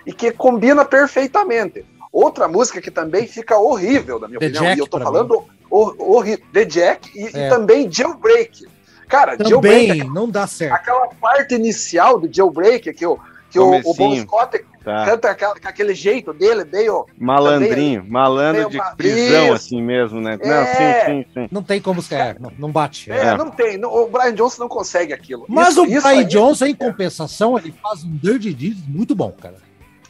e 0.05 0.11
que 0.11 0.31
combina 0.31 0.83
perfeitamente. 0.83 1.85
Outra 2.11 2.47
música 2.47 2.81
que 2.81 2.89
também 2.89 3.27
fica 3.27 3.57
horrível, 3.57 4.19
na 4.19 4.27
minha 4.27 4.39
The 4.39 4.47
opinião, 4.47 4.63
Jack, 4.63 4.77
e 4.77 4.81
eu 4.81 4.87
tô 4.87 4.99
falando 4.99 5.45
horrível, 5.69 6.45
The 6.53 6.65
Jack 6.65 7.11
e, 7.13 7.25
é. 7.25 7.47
e 7.47 7.49
também 7.49 7.91
Jailbreak. 7.91 8.65
Cara, 9.07 9.37
Também 9.37 9.49
Jailbreak, 9.49 10.03
não 10.09 10.29
dá 10.29 10.45
certo. 10.45 10.73
Aquela 10.73 11.07
parte 11.07 11.55
inicial 11.55 12.19
do 12.19 12.31
Jailbreak, 12.31 12.93
que, 12.93 13.05
o, 13.05 13.17
que 13.49 13.57
o, 13.57 13.75
o 13.85 13.93
Bon 13.93 14.15
Scott 14.17 14.65
tá. 14.83 15.05
canta 15.05 15.29
aquela, 15.29 15.55
com 15.57 15.67
aquele 15.67 15.95
jeito 15.95 16.33
dele, 16.33 16.65
meio. 16.65 17.05
Malandrinho, 17.17 18.01
meio, 18.01 18.11
malandro 18.11 18.69
de 18.69 18.79
prisão, 18.97 19.45
isso. 19.45 19.53
assim 19.53 19.81
mesmo, 19.81 20.19
né? 20.19 20.37
É. 20.41 20.47
Não, 20.47 20.65
sim, 20.65 21.05
sim, 21.05 21.25
sim. 21.33 21.47
Não 21.49 21.63
tem 21.63 21.81
como 21.81 22.01
ser, 22.01 22.37
não, 22.39 22.51
não 22.59 22.71
bate. 22.71 23.09
É, 23.09 23.27
é, 23.27 23.37
não 23.37 23.49
tem. 23.49 23.77
Não, 23.77 23.93
o 23.93 24.09
Brian 24.09 24.33
Johnson 24.33 24.63
não 24.63 24.69
consegue 24.69 25.13
aquilo. 25.13 25.45
Mas 25.47 25.69
isso, 25.69 25.83
o 25.83 25.85
Brian 25.85 26.25
Johnson, 26.25 26.65
em 26.65 26.75
compensação, 26.75 27.57
ele 27.57 27.73
faz 27.81 28.03
um 28.03 28.17
Dirty 28.17 28.53
Deeds 28.53 28.87
muito 28.87 29.15
bom, 29.15 29.31
cara. 29.31 29.55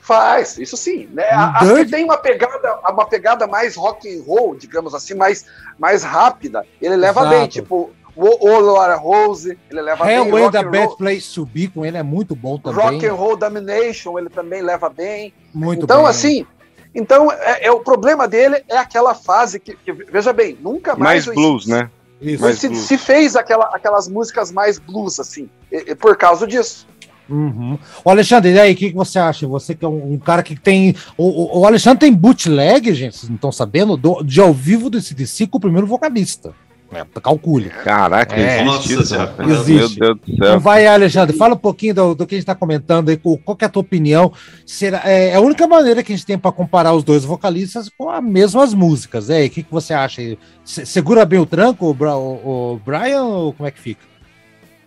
Faz, 0.01 0.57
isso 0.57 0.77
sim. 0.77 1.07
Né? 1.11 1.25
As 1.29 1.69
que 1.69 1.85
tem 1.87 2.05
uma 2.05 2.17
pegada, 2.17 2.79
uma 2.89 3.05
pegada 3.05 3.45
mais 3.45 3.75
rock 3.75 4.07
and 4.07 4.23
roll, 4.23 4.55
digamos 4.55 4.95
assim, 4.95 5.13
mais, 5.13 5.45
mais 5.77 6.01
rápida, 6.01 6.65
ele 6.81 6.95
leva 6.95 7.19
Exato. 7.19 7.35
bem. 7.35 7.47
Tipo, 7.47 7.91
o, 8.17 8.49
o 8.49 8.59
Laura 8.59 8.95
Rose, 8.95 9.57
ele 9.69 9.81
leva 9.81 10.11
Hellway 10.11 10.43
bem. 10.43 10.51
da 10.51 10.63
Bad 10.63 10.97
Place 10.97 11.33
to 11.33 11.45
Be 11.45 11.67
com 11.67 11.85
ele 11.85 11.97
é 11.97 12.03
muito 12.03 12.35
bom 12.35 12.57
também. 12.57 12.83
Rock 12.83 13.05
and 13.05 13.13
Roll 13.13 13.37
Domination, 13.37 14.17
ele 14.17 14.29
também 14.29 14.61
leva 14.61 14.89
bem. 14.89 15.33
Muito 15.53 15.83
então, 15.83 16.01
bem. 16.01 16.07
assim, 16.07 16.45
então 16.93 17.31
é, 17.31 17.67
é, 17.67 17.71
o 17.71 17.79
problema 17.79 18.27
dele 18.27 18.63
é 18.67 18.77
aquela 18.77 19.13
fase 19.13 19.59
que, 19.59 19.75
que 19.75 19.93
veja 19.93 20.33
bem, 20.33 20.57
nunca 20.59 20.95
mais. 20.95 21.27
Mais 21.27 21.37
blues, 21.37 21.67
né? 21.67 21.89
Isso. 22.19 22.51
Se, 22.55 22.67
blues. 22.67 22.83
se, 22.83 22.97
fez 22.97 23.35
aquela, 23.35 23.65
aquelas 23.65 24.07
músicas 24.07 24.51
mais 24.51 24.79
blues, 24.79 25.19
assim, 25.19 25.47
e, 25.71 25.91
e 25.91 25.95
por 25.95 26.17
causa 26.17 26.47
disso. 26.47 26.87
Uhum. 27.29 27.77
O 28.03 28.09
Alexandre, 28.09 28.51
e 28.51 28.59
aí, 28.59 28.73
o 28.73 28.75
que, 28.75 28.89
que 28.89 28.95
você 28.95 29.19
acha? 29.19 29.47
Você 29.47 29.75
que 29.75 29.83
é 29.83 29.87
um, 29.87 30.13
um 30.13 30.17
cara 30.17 30.41
que 30.41 30.55
tem. 30.55 30.95
O, 31.17 31.59
o, 31.59 31.65
Alexandre 31.65 31.99
tem 31.99 32.13
bootleg, 32.13 32.93
gente, 32.93 33.17
vocês 33.17 33.29
não 33.29 33.35
estão 33.35 33.51
sabendo, 33.51 33.97
do, 33.97 34.23
de 34.23 34.39
ao 34.39 34.53
vivo 34.53 34.89
do 34.89 35.01
CDC 35.01 35.47
com 35.47 35.57
o 35.57 35.61
primeiro 35.61 35.85
vocalista. 35.85 36.55
É, 36.91 37.05
calcule. 37.21 37.69
Caraca, 37.69 38.35
é, 38.35 38.65
existe 38.65 38.93
isso. 38.93 39.15
Existe. 39.39 39.99
Meu 39.99 40.15
Deus 40.15 40.19
do 40.21 40.35
céu. 40.35 40.35
Então 40.35 40.59
vai, 40.59 40.87
Alexandre, 40.87 41.35
fala 41.35 41.53
um 41.53 41.57
pouquinho 41.57 41.93
do, 41.93 42.15
do 42.15 42.25
que 42.25 42.35
a 42.35 42.37
gente 42.37 42.43
está 42.43 42.55
comentando 42.55 43.09
aí, 43.09 43.17
qual 43.17 43.57
é 43.59 43.65
a 43.65 43.69
tua 43.69 43.81
opinião? 43.81 44.31
Será, 44.65 45.01
é, 45.03 45.29
é, 45.29 45.35
a 45.35 45.41
única 45.41 45.67
maneira 45.67 46.01
que 46.01 46.13
a 46.13 46.15
gente 46.15 46.25
tem 46.25 46.37
para 46.37 46.51
comparar 46.51 46.93
os 46.93 47.03
dois 47.03 47.25
vocalistas 47.25 47.89
com 47.89 48.09
as 48.09 48.23
mesmas 48.23 48.73
músicas. 48.73 49.29
É, 49.29 49.45
o 49.45 49.49
que, 49.49 49.63
que 49.63 49.71
você 49.71 49.93
acha? 49.93 50.21
Segura 50.63 51.25
bem 51.25 51.39
o 51.39 51.45
tranco, 51.45 51.85
o, 51.87 52.05
o, 52.05 52.73
o 52.73 52.81
Brian, 52.85 53.23
ou 53.23 53.53
como 53.53 53.67
é 53.67 53.71
que 53.71 53.79
fica? 53.79 54.01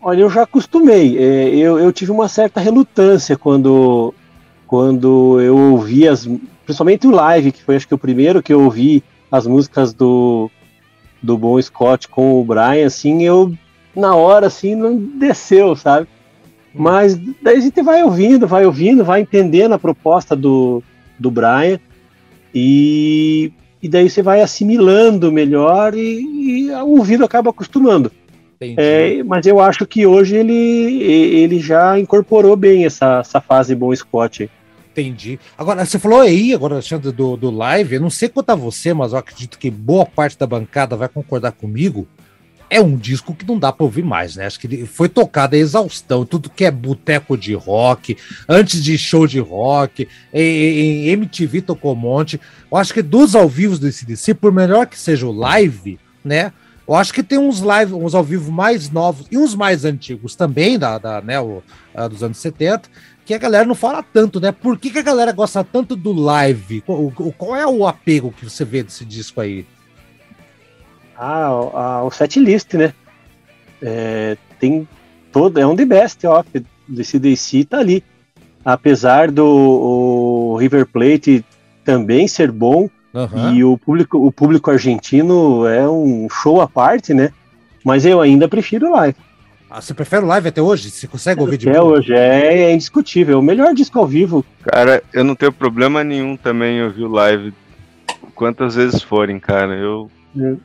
Olha, 0.00 0.22
eu 0.22 0.30
já 0.30 0.42
acostumei. 0.42 1.18
É, 1.18 1.54
eu, 1.54 1.78
eu 1.78 1.92
tive 1.92 2.10
uma 2.10 2.28
certa 2.28 2.60
relutância 2.60 3.36
quando, 3.36 4.14
quando 4.66 5.38
eu 5.40 5.56
ouvi 5.56 6.08
as. 6.08 6.26
Principalmente 6.64 7.06
o 7.06 7.10
live, 7.10 7.52
que 7.52 7.62
foi 7.62 7.76
acho 7.76 7.86
que 7.86 7.94
o 7.94 7.98
primeiro 7.98 8.42
que 8.42 8.52
eu 8.52 8.62
ouvi 8.62 9.02
as 9.30 9.46
músicas 9.46 9.92
do, 9.92 10.50
do 11.22 11.36
Bom 11.36 11.60
Scott 11.60 12.08
com 12.08 12.40
o 12.40 12.44
Brian, 12.44 12.86
assim, 12.86 13.22
eu 13.22 13.52
na 13.94 14.14
hora 14.14 14.46
assim 14.46 14.74
não 14.74 14.96
desceu, 14.96 15.74
sabe? 15.76 16.06
Hum. 16.74 16.82
Mas 16.82 17.18
daí 17.42 17.58
a 17.58 17.60
gente 17.60 17.82
vai 17.82 18.02
ouvindo, 18.02 18.46
vai 18.46 18.64
ouvindo, 18.64 19.04
vai 19.04 19.20
entendendo 19.20 19.72
a 19.72 19.78
proposta 19.78 20.34
do, 20.36 20.82
do 21.18 21.30
Brian 21.30 21.78
e, 22.54 23.52
e 23.82 23.88
daí 23.88 24.08
você 24.08 24.22
vai 24.22 24.40
assimilando 24.40 25.32
melhor 25.32 25.94
e, 25.94 26.66
e 26.66 26.70
o 26.70 26.98
ouvido 26.98 27.24
acaba 27.24 27.50
acostumando. 27.50 28.10
É, 28.60 29.22
mas 29.22 29.46
eu 29.46 29.58
acho 29.58 29.86
que 29.86 30.06
hoje 30.06 30.36
ele, 30.36 30.52
ele 30.52 31.58
já 31.58 31.98
incorporou 31.98 32.54
bem 32.56 32.84
essa, 32.84 33.20
essa 33.20 33.40
fase 33.40 33.74
bom 33.74 33.94
Scott. 33.94 34.50
Entendi. 35.00 35.40
Agora, 35.56 35.84
você 35.84 35.98
falou 35.98 36.20
aí, 36.20 36.52
agora, 36.52 36.74
Alexandre, 36.74 37.10
do, 37.10 37.36
do 37.36 37.50
live, 37.50 37.94
eu 37.94 38.00
não 38.00 38.10
sei 38.10 38.28
quanto 38.28 38.50
a 38.50 38.54
você, 38.54 38.92
mas 38.92 39.12
eu 39.12 39.18
acredito 39.18 39.58
que 39.58 39.70
boa 39.70 40.04
parte 40.04 40.38
da 40.38 40.46
bancada 40.46 40.96
vai 40.96 41.08
concordar 41.08 41.52
comigo. 41.52 42.06
É 42.68 42.80
um 42.80 42.96
disco 42.96 43.34
que 43.34 43.44
não 43.44 43.58
dá 43.58 43.72
para 43.72 43.82
ouvir 43.82 44.04
mais, 44.04 44.36
né? 44.36 44.46
Acho 44.46 44.60
que 44.60 44.86
foi 44.86 45.08
tocado 45.08 45.56
a 45.56 45.58
exaustão, 45.58 46.24
tudo 46.24 46.48
que 46.48 46.64
é 46.64 46.70
boteco 46.70 47.36
de 47.36 47.52
rock, 47.52 48.16
antes 48.48 48.84
de 48.84 48.96
show 48.96 49.26
de 49.26 49.40
rock, 49.40 50.06
em, 50.32 50.40
em 50.40 51.08
MTV 51.08 51.62
tocou 51.62 51.94
um 51.94 51.96
monte. 51.96 52.40
Eu 52.70 52.78
acho 52.78 52.94
que 52.94 53.02
dos 53.02 53.34
ao 53.34 53.48
vivo 53.48 53.76
do 53.76 53.90
CDC, 53.90 54.34
por 54.34 54.52
melhor 54.52 54.86
que 54.86 54.96
seja 54.96 55.26
o 55.26 55.32
live, 55.32 55.98
né? 56.24 56.52
Eu 56.90 56.96
acho 56.96 57.14
que 57.14 57.22
tem 57.22 57.38
uns 57.38 57.60
live, 57.60 57.94
uns 57.94 58.16
ao 58.16 58.24
vivo 58.24 58.50
mais 58.50 58.90
novos 58.90 59.24
e 59.30 59.38
uns 59.38 59.54
mais 59.54 59.84
antigos 59.84 60.34
também, 60.34 60.76
da, 60.76 60.98
da 60.98 61.20
né, 61.20 61.40
o, 61.40 61.62
a, 61.94 62.08
dos 62.08 62.20
anos 62.20 62.38
70, 62.38 62.90
que 63.30 63.34
a 63.34 63.38
galera 63.38 63.64
não 63.64 63.76
fala 63.76 64.02
tanto, 64.02 64.40
né? 64.40 64.50
Por 64.50 64.76
que, 64.76 64.90
que 64.90 64.98
a 64.98 65.02
galera 65.02 65.30
gosta 65.30 65.62
tanto 65.62 65.94
do 65.94 66.12
live? 66.12 66.80
Qual, 66.80 67.12
qual 67.38 67.54
é 67.54 67.64
o 67.64 67.86
apego 67.86 68.32
que 68.32 68.44
você 68.44 68.64
vê 68.64 68.82
desse 68.82 69.04
disco 69.04 69.40
aí? 69.40 69.64
Ah, 71.16 71.46
a, 71.46 72.02
o 72.02 72.10
set 72.10 72.40
list, 72.40 72.74
né? 72.74 72.92
É, 73.80 74.36
tem 74.58 74.88
todo, 75.30 75.60
é 75.60 75.66
um 75.66 75.76
the 75.76 75.84
best 75.84 76.26
off 76.26 76.48
desse 76.88 77.20
DC 77.20 77.66
tá 77.66 77.78
ali. 77.78 78.02
Apesar 78.64 79.30
do 79.30 80.56
River 80.58 80.86
Plate 80.86 81.44
também 81.84 82.26
ser 82.26 82.50
bom, 82.50 82.88
Uhum. 83.12 83.54
E 83.54 83.64
o 83.64 83.76
público, 83.76 84.24
o 84.24 84.30
público 84.30 84.70
argentino 84.70 85.66
é 85.66 85.88
um 85.88 86.28
show 86.30 86.60
à 86.60 86.68
parte, 86.68 87.12
né? 87.12 87.32
Mas 87.84 88.06
eu 88.06 88.20
ainda 88.20 88.48
prefiro 88.48 88.92
live. 88.92 89.16
Ah, 89.70 89.80
você 89.80 89.94
prefere 89.94 90.24
o 90.24 90.26
live 90.26 90.48
até 90.48 90.60
hoje? 90.60 90.90
Você 90.90 91.06
consegue 91.06 91.40
ouvir 91.40 91.56
de 91.56 91.68
Até 91.68 91.80
hoje, 91.80 92.12
é, 92.12 92.64
é, 92.64 92.72
indiscutível. 92.72 93.38
O 93.38 93.42
melhor 93.42 93.72
disco 93.72 94.00
ao 94.00 94.06
vivo. 94.06 94.44
Cara, 94.64 95.00
eu 95.12 95.22
não 95.22 95.36
tenho 95.36 95.52
problema 95.52 96.02
nenhum 96.02 96.36
também 96.36 96.78
em 96.78 96.82
ouvir 96.82 97.04
o 97.04 97.08
live 97.08 97.54
quantas 98.34 98.74
vezes 98.74 99.00
forem, 99.00 99.38
cara. 99.38 99.76
Eu. 99.76 100.10
É. 100.36 100.56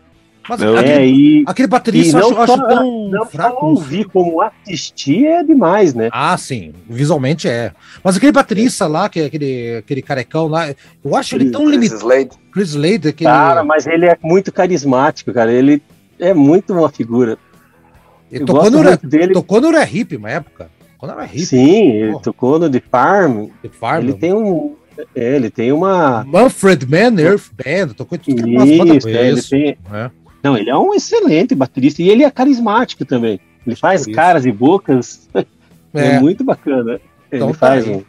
Mas 0.49 0.61
eu... 0.61 0.75
aquele, 0.75 0.91
é, 0.91 1.07
e, 1.07 1.43
aquele 1.45 1.67
baterista 1.67 2.19
eu 2.19 2.29
acho, 2.41 2.53
acho 2.53 2.67
tão 2.67 3.09
não 3.09 3.25
fraco. 3.25 3.65
ouvir 3.65 4.05
como 4.05 4.41
assistir 4.41 5.25
é 5.25 5.43
demais, 5.43 5.93
né? 5.93 6.09
Ah, 6.11 6.37
sim, 6.37 6.73
visualmente 6.87 7.47
é. 7.47 7.73
Mas 8.03 8.17
aquele 8.17 8.31
baterista 8.31 8.87
lá, 8.87 9.09
que 9.09 9.19
é 9.19 9.25
aquele, 9.25 9.77
aquele 9.77 10.01
carecão 10.01 10.47
lá, 10.47 10.73
eu 11.03 11.15
acho 11.15 11.35
ele 11.35 11.51
tão 11.51 11.67
limitado. 11.69 12.01
Slade. 12.01 12.29
Chris 12.51 12.69
Slade, 12.69 13.07
aquele... 13.09 13.29
Cara, 13.29 13.63
mas 13.63 13.85
ele 13.87 14.05
é 14.05 14.17
muito 14.21 14.51
carismático, 14.51 15.33
cara. 15.33 15.51
Ele 15.51 15.81
é 16.19 16.33
muito 16.33 16.73
uma 16.73 16.89
figura. 16.89 17.37
Ele 18.35 18.45
tocou 18.45 18.69
no, 18.69 18.97
dele. 18.97 19.33
tocou 19.33 19.61
no 19.61 19.69
Hip 19.81 20.15
uma 20.15 20.29
época. 20.29 20.69
Quando 20.97 21.11
era 21.11 21.25
hip. 21.25 21.45
Sim, 21.45 21.91
ele 21.91 22.19
tocou 22.19 22.59
no 22.59 22.69
The 22.69 22.81
Farm. 22.91 23.47
The 23.61 23.69
Farm. 23.69 24.03
Ele 24.03 24.13
tem 24.13 24.33
um. 24.33 24.75
É, 25.15 25.35
ele 25.35 25.49
tem 25.49 25.71
uma. 25.71 26.23
Manfred 26.25 26.85
Mann, 26.85 27.19
Earth 27.19 27.51
Band, 27.53 27.93
tocou 27.95 28.17
tudo 28.17 28.43
que 28.43 28.97
Isso, 28.97 29.07
é, 29.09 29.27
ele 29.27 29.41
tem. 29.41 29.77
É. 29.93 30.09
Não, 30.43 30.57
ele 30.57 30.69
é 30.69 30.77
um 30.77 30.93
excelente 30.93 31.55
baterista 31.55 32.01
e 32.01 32.09
ele 32.09 32.23
é 32.23 32.31
carismático 32.31 33.03
também. 33.05 33.39
Ele 33.65 33.75
faz 33.75 34.05
caras 34.05 34.45
e 34.45 34.51
bocas. 34.51 35.29
É, 35.97 36.17
é 36.17 36.19
muito 36.19 36.43
bacana. 36.43 36.99
Então, 37.31 37.47
ele 37.47 37.57
tá 37.57 37.67
faz 37.67 37.87
um. 37.87 38.03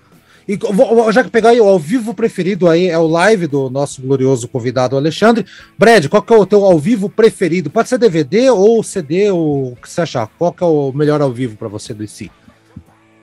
E 0.49 0.59
já 1.13 1.25
que 1.25 1.31
pegar 1.31 1.51
aí 1.51 1.61
o 1.61 1.69
ao 1.69 1.79
vivo 1.79 2.15
preferido 2.15 2.69
aí 2.69 2.89
é 2.89 2.99
o 2.99 3.07
live 3.07 3.49
do 3.49 3.69
nosso 3.69 4.01
glorioso 4.01 4.47
convidado 4.47 4.97
Alexandre. 4.97 5.45
Brad, 5.77 6.07
qual 6.07 6.23
que 6.23 6.33
é 6.33 6.37
o 6.37 6.47
teu 6.47 6.65
ao 6.65 6.79
vivo 6.79 7.09
preferido? 7.09 7.69
Pode 7.69 7.89
ser 7.89 7.99
DVD 7.99 8.51
ou 8.51 8.83
CD, 8.83 9.31
ou 9.31 9.73
o 9.73 9.77
que 9.77 9.91
você 9.91 10.03
achar? 10.03 10.29
Qual 10.39 10.53
que 10.53 10.63
é 10.63 10.67
o 10.67 10.93
melhor 10.93 11.21
ao 11.21 11.33
vivo 11.33 11.57
para 11.57 11.67
você 11.67 11.93
do 11.93 12.05
IC? 12.05 12.31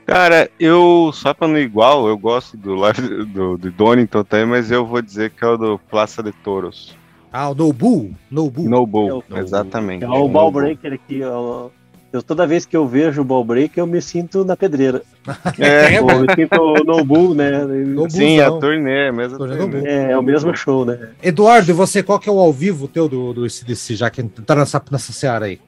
Cara, 0.06 0.50
eu 0.60 1.12
só 1.14 1.34
para 1.34 1.48
no 1.48 1.58
igual, 1.58 2.10
eu 2.10 2.18
gosto 2.18 2.58
do 2.58 2.76
live 2.76 3.26
do, 3.26 3.58
do 3.58 3.72
Donington 3.72 4.24
também, 4.26 4.46
mas 4.46 4.70
eu 4.70 4.86
vou 4.86 5.02
dizer 5.02 5.32
que 5.32 5.46
é 5.46 5.48
o 5.48 5.58
do 5.58 5.80
Plaça 5.80 6.22
de 6.22 6.34
Toros. 6.34 6.94
Ah, 7.32 7.50
o 7.50 7.56
No 7.56 7.72
Bull? 7.72 8.14
No 8.30 8.52
Bull. 8.52 8.70
No 8.70 8.86
Bull, 8.86 9.24
é 9.32 9.40
exatamente. 9.40 10.04
É 10.04 10.10
o 10.10 10.28
Ball 10.28 10.52
Breaker 10.52 10.94
aqui. 10.94 11.20
Eu, 11.20 11.72
eu, 12.14 12.22
toda 12.22 12.46
vez 12.46 12.64
que 12.64 12.78
eu 12.78 12.88
vejo 12.88 13.22
o 13.22 13.26
Ball 13.26 13.44
Breaker, 13.44 13.82
eu 13.82 13.88
me 13.88 14.00
sinto 14.00 14.46
na 14.46 14.56
pedreira. 14.56 15.02
É, 15.58 15.98
eu 15.98 16.06
me 16.06 16.28
sinto 16.36 16.84
no 16.86 17.04
Bull, 17.04 17.34
né? 17.34 17.64
No 17.64 18.10
Sim, 18.10 18.40
a 18.40 18.52
turnê, 18.52 19.12
mesmo 19.12 19.38
turnê. 19.38 19.88
É, 19.88 20.12
é 20.12 20.18
o 20.18 20.22
mesmo 20.22 20.56
show, 20.56 20.86
né? 20.86 21.10
Eduardo, 21.24 21.72
e 21.72 21.74
você, 21.74 22.04
qual 22.04 22.20
que 22.20 22.30
é 22.30 22.32
o 22.32 22.40
ao 22.40 22.54
vivo 22.54 22.88
teu 22.88 23.08
do, 23.08 23.34
do 23.34 23.50
CDC, 23.50 23.96
já 23.96 24.10
que 24.10 24.22
tá 24.22 24.56
nessa, 24.56 24.82
nessa 24.92 25.12
seara 25.12 25.46
aí? 25.46 25.60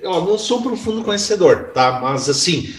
Eu 0.00 0.20
não 0.24 0.38
sou 0.38 0.58
um 0.58 0.62
profundo 0.62 1.02
conhecedor, 1.02 1.70
tá? 1.74 1.98
Mas 2.02 2.28
assim, 2.28 2.72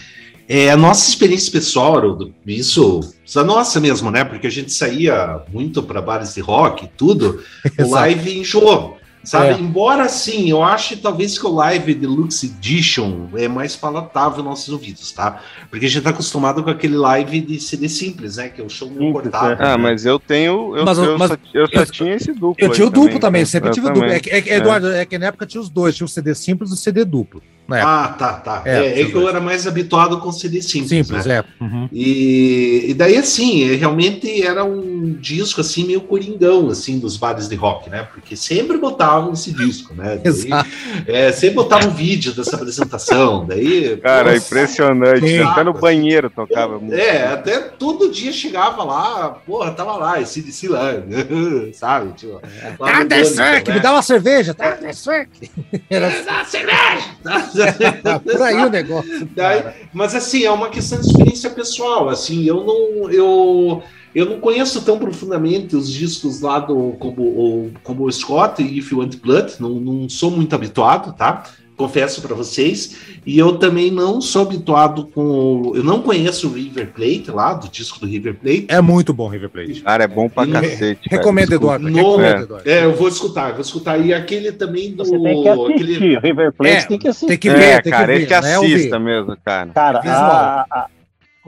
é, 0.47 0.69
a 0.69 0.77
nossa 0.77 1.09
experiência 1.09 1.51
pessoal, 1.51 1.97
Haroldo, 1.97 2.34
isso, 2.45 3.01
a 3.35 3.43
nossa 3.43 3.80
mesmo, 3.80 4.11
né? 4.11 4.23
Porque 4.23 4.47
a 4.47 4.51
gente 4.51 4.72
saía 4.72 5.41
muito 5.51 5.81
para 5.81 6.01
bares 6.01 6.35
de 6.35 6.41
rock 6.41 6.85
e 6.85 6.88
tudo, 6.88 7.43
o 7.80 7.89
live 7.89 8.39
enjoou. 8.39 8.97
Sabe? 9.26 9.47
É. 9.47 9.53
Embora 9.60 10.07
sim, 10.07 10.49
eu 10.49 10.64
acho 10.64 10.95
talvez 10.97 11.38
que 11.38 11.45
o 11.45 11.53
Live 11.53 11.93
Deluxe 11.95 12.45
Edition 12.45 13.27
é 13.35 13.47
mais 13.47 13.76
palatável 13.76 14.38
aos 14.38 14.45
nossos 14.45 14.69
ouvidos, 14.69 15.11
tá? 15.11 15.41
Porque 15.69 15.88
a 15.88 15.89
gente 15.89 16.03
tá 16.03 16.11
acostumado 16.11 16.64
com 16.64 16.69
aquele 16.69 16.95
live 16.95 17.41
de 17.41 17.60
CD 17.60 17.89
simples, 17.89 18.38
né? 18.38 18.49
Que 18.49 18.61
é 18.61 18.64
o 18.64 18.69
show 18.69 18.89
meio 18.89 19.11
cortado. 19.11 19.57
Ah, 19.60 19.77
mas 19.77 20.06
eu 20.06 20.19
tenho. 20.19 20.76
Eu, 20.76 20.85
mas, 20.85 20.97
eu, 20.97 21.18
mas, 21.18 21.31
só, 21.31 21.38
eu 21.53 21.68
só 21.68 21.80
eu, 21.81 21.85
tinha 21.88 22.15
esse 22.15 22.31
duplo. 22.31 22.56
Eu 22.57 22.69
tinha 22.69 22.88
o 22.88 22.89
duplo 22.89 23.19
também, 23.19 23.19
também 23.19 23.45
sempre 23.45 23.72
tive 23.72 23.88
o 23.88 23.93
duplo. 23.93 24.10
É, 24.10 24.22
é, 24.27 24.49
é, 24.49 24.56
Eduardo, 24.57 24.91
é 24.91 25.06
que 25.06 25.18
na 25.18 25.27
época 25.27 25.45
tinha 25.45 25.61
os 25.61 25.69
dois, 25.69 25.95
tinha 25.95 26.06
o 26.06 26.10
CD 26.10 26.35
simples 26.35 26.69
e 26.69 26.73
o 26.73 26.77
CD 26.77 27.03
duplo. 27.03 27.41
Ah, 27.69 28.15
tá, 28.17 28.33
tá. 28.33 28.61
É, 28.65 28.77
é, 28.77 29.01
é 29.01 29.05
que 29.05 29.15
eu 29.15 29.27
era 29.27 29.39
mais 29.39 29.65
habituado 29.65 30.19
com 30.19 30.31
CD 30.31 30.61
simples. 30.61 30.89
Simples, 30.89 31.25
né? 31.25 31.37
é. 31.37 31.63
Uhum. 31.63 31.89
E, 31.91 32.85
e 32.89 32.93
daí, 32.93 33.17
assim, 33.17 33.71
é, 33.71 33.75
realmente 33.75 34.43
era 34.43 34.63
um 34.63 35.13
disco, 35.19 35.61
assim, 35.61 35.85
meio 35.85 36.01
coringão, 36.01 36.69
assim, 36.69 36.99
dos 36.99 37.17
bares 37.17 37.47
de 37.47 37.55
rock, 37.55 37.89
né? 37.89 38.07
Porque 38.13 38.35
sempre 38.35 38.77
botavam 38.77 39.33
esse 39.33 39.51
disco, 39.51 39.95
né? 39.95 40.19
Daí, 40.23 40.31
Exato. 40.31 40.69
É, 41.07 41.31
sempre 41.31 41.55
botavam 41.55 41.89
um 41.89 41.93
vídeo 41.93 42.33
dessa 42.33 42.55
apresentação, 42.55 43.45
daí... 43.45 43.97
Cara, 43.97 44.33
nossa, 44.33 44.45
impressionante. 44.45 45.37
Até 45.39 45.63
no 45.63 45.73
banheiro 45.73 46.29
tocava 46.29 46.79
muito. 46.79 46.93
É, 46.93 47.27
até 47.27 47.59
todo 47.59 48.11
dia 48.11 48.31
chegava 48.31 48.83
lá, 48.83 49.29
porra, 49.45 49.71
tava 49.71 49.95
lá, 49.95 50.21
esse 50.21 50.41
DC 50.41 50.67
lá, 50.67 50.91
sabe? 51.73 52.13
Tipo, 52.13 52.39
tá, 52.77 53.23
Shrek, 53.23 53.71
me 53.71 53.79
dá 53.79 53.91
uma 53.91 54.01
cerveja, 54.01 54.53
tá, 54.53 54.77
Shrek. 54.93 55.49
Era... 55.89 56.09
Dá 56.23 56.45
cerveja! 56.45 57.15
Tá? 57.23 57.49
Por 58.23 58.41
aí 58.41 58.65
o 58.65 58.69
negócio. 58.69 59.30
Daí, 59.36 59.64
mas 59.94 60.15
assim, 60.15 60.44
é 60.44 60.52
uma 60.52 60.69
questão 60.69 60.99
de 60.99 61.07
experiência 61.07 61.49
pessoal. 61.49 62.10
Assim, 62.10 62.44
eu 62.45 62.64
não. 62.64 63.10
Eu, 63.11 63.84
eu 64.14 64.26
não 64.26 64.40
conheço 64.40 64.82
tão 64.84 64.98
profundamente 64.98 65.76
os 65.76 65.91
discos 65.91 66.40
lá 66.40 66.60
do 66.60 66.94
como, 66.99 67.22
o, 67.22 67.72
como 67.84 68.06
o 68.06 68.11
Scott 68.11 68.64
e 68.64 68.80
If 68.80 68.91
You 68.91 68.99
Want 68.99 69.18
Blood, 69.18 69.56
não, 69.60 69.72
não 69.72 70.07
sou 70.07 70.32
muito 70.32 70.56
habituado, 70.56 71.14
tá? 71.14 71.44
Confesso 71.76 72.22
para 72.22 72.35
vocês. 72.35 72.97
E 73.26 73.38
eu 73.38 73.57
também 73.57 73.91
não 73.91 74.22
sou 74.22 74.43
habituado 74.43 75.07
com. 75.07 75.73
Eu 75.76 75.84
não 75.84 76.02
conheço 76.02 76.47
o 76.47 76.53
River 76.53 76.91
Plate 76.93 77.31
lá, 77.31 77.53
do 77.53 77.69
disco 77.69 77.99
do 77.99 78.06
River 78.06 78.35
Plate. 78.35 78.65
É 78.68 78.81
muito 78.81 79.14
bom 79.14 79.27
River 79.27 79.49
Plate. 79.49 79.81
Cara, 79.81 80.03
é 80.03 80.07
bom 80.07 80.30
pra 80.30 80.47
cacete. 80.47 81.10
Recomendo, 81.10 81.53
Eduardo. 81.53 81.89
No... 81.89 81.95
Recomendo, 81.95 82.43
Eduardo. 82.43 82.69
É, 82.69 82.85
eu 82.85 82.95
vou 82.95 83.07
escutar, 83.07 83.52
vou 83.52 83.61
escutar. 83.61 83.97
E 83.99 84.14
aquele 84.14 84.52
também 84.52 84.91
do. 84.91 85.06
Você 85.06 85.19
tem 85.19 85.41
que 85.41 85.49
assistir. 85.49 85.73
Aquele... 85.73 86.19
River 86.19 86.53
Plate 86.53 86.76
é, 86.76 86.84
tem 86.84 86.99
que 86.99 87.07
assistir. 87.07 87.27
Tem 87.27 87.38
que 87.38 87.49
ver, 87.49 87.64
é, 87.64 87.81
tem 87.81 87.91
cara, 87.91 88.06
que 88.06 88.11
ver. 88.11 88.15
Ele 88.18 88.26
que 88.26 88.34
assista 88.34 88.99
mesmo, 88.99 89.38
cara. 89.43 89.69
Cara, 89.72 89.99
a, 90.03 90.65
a, 90.72 90.88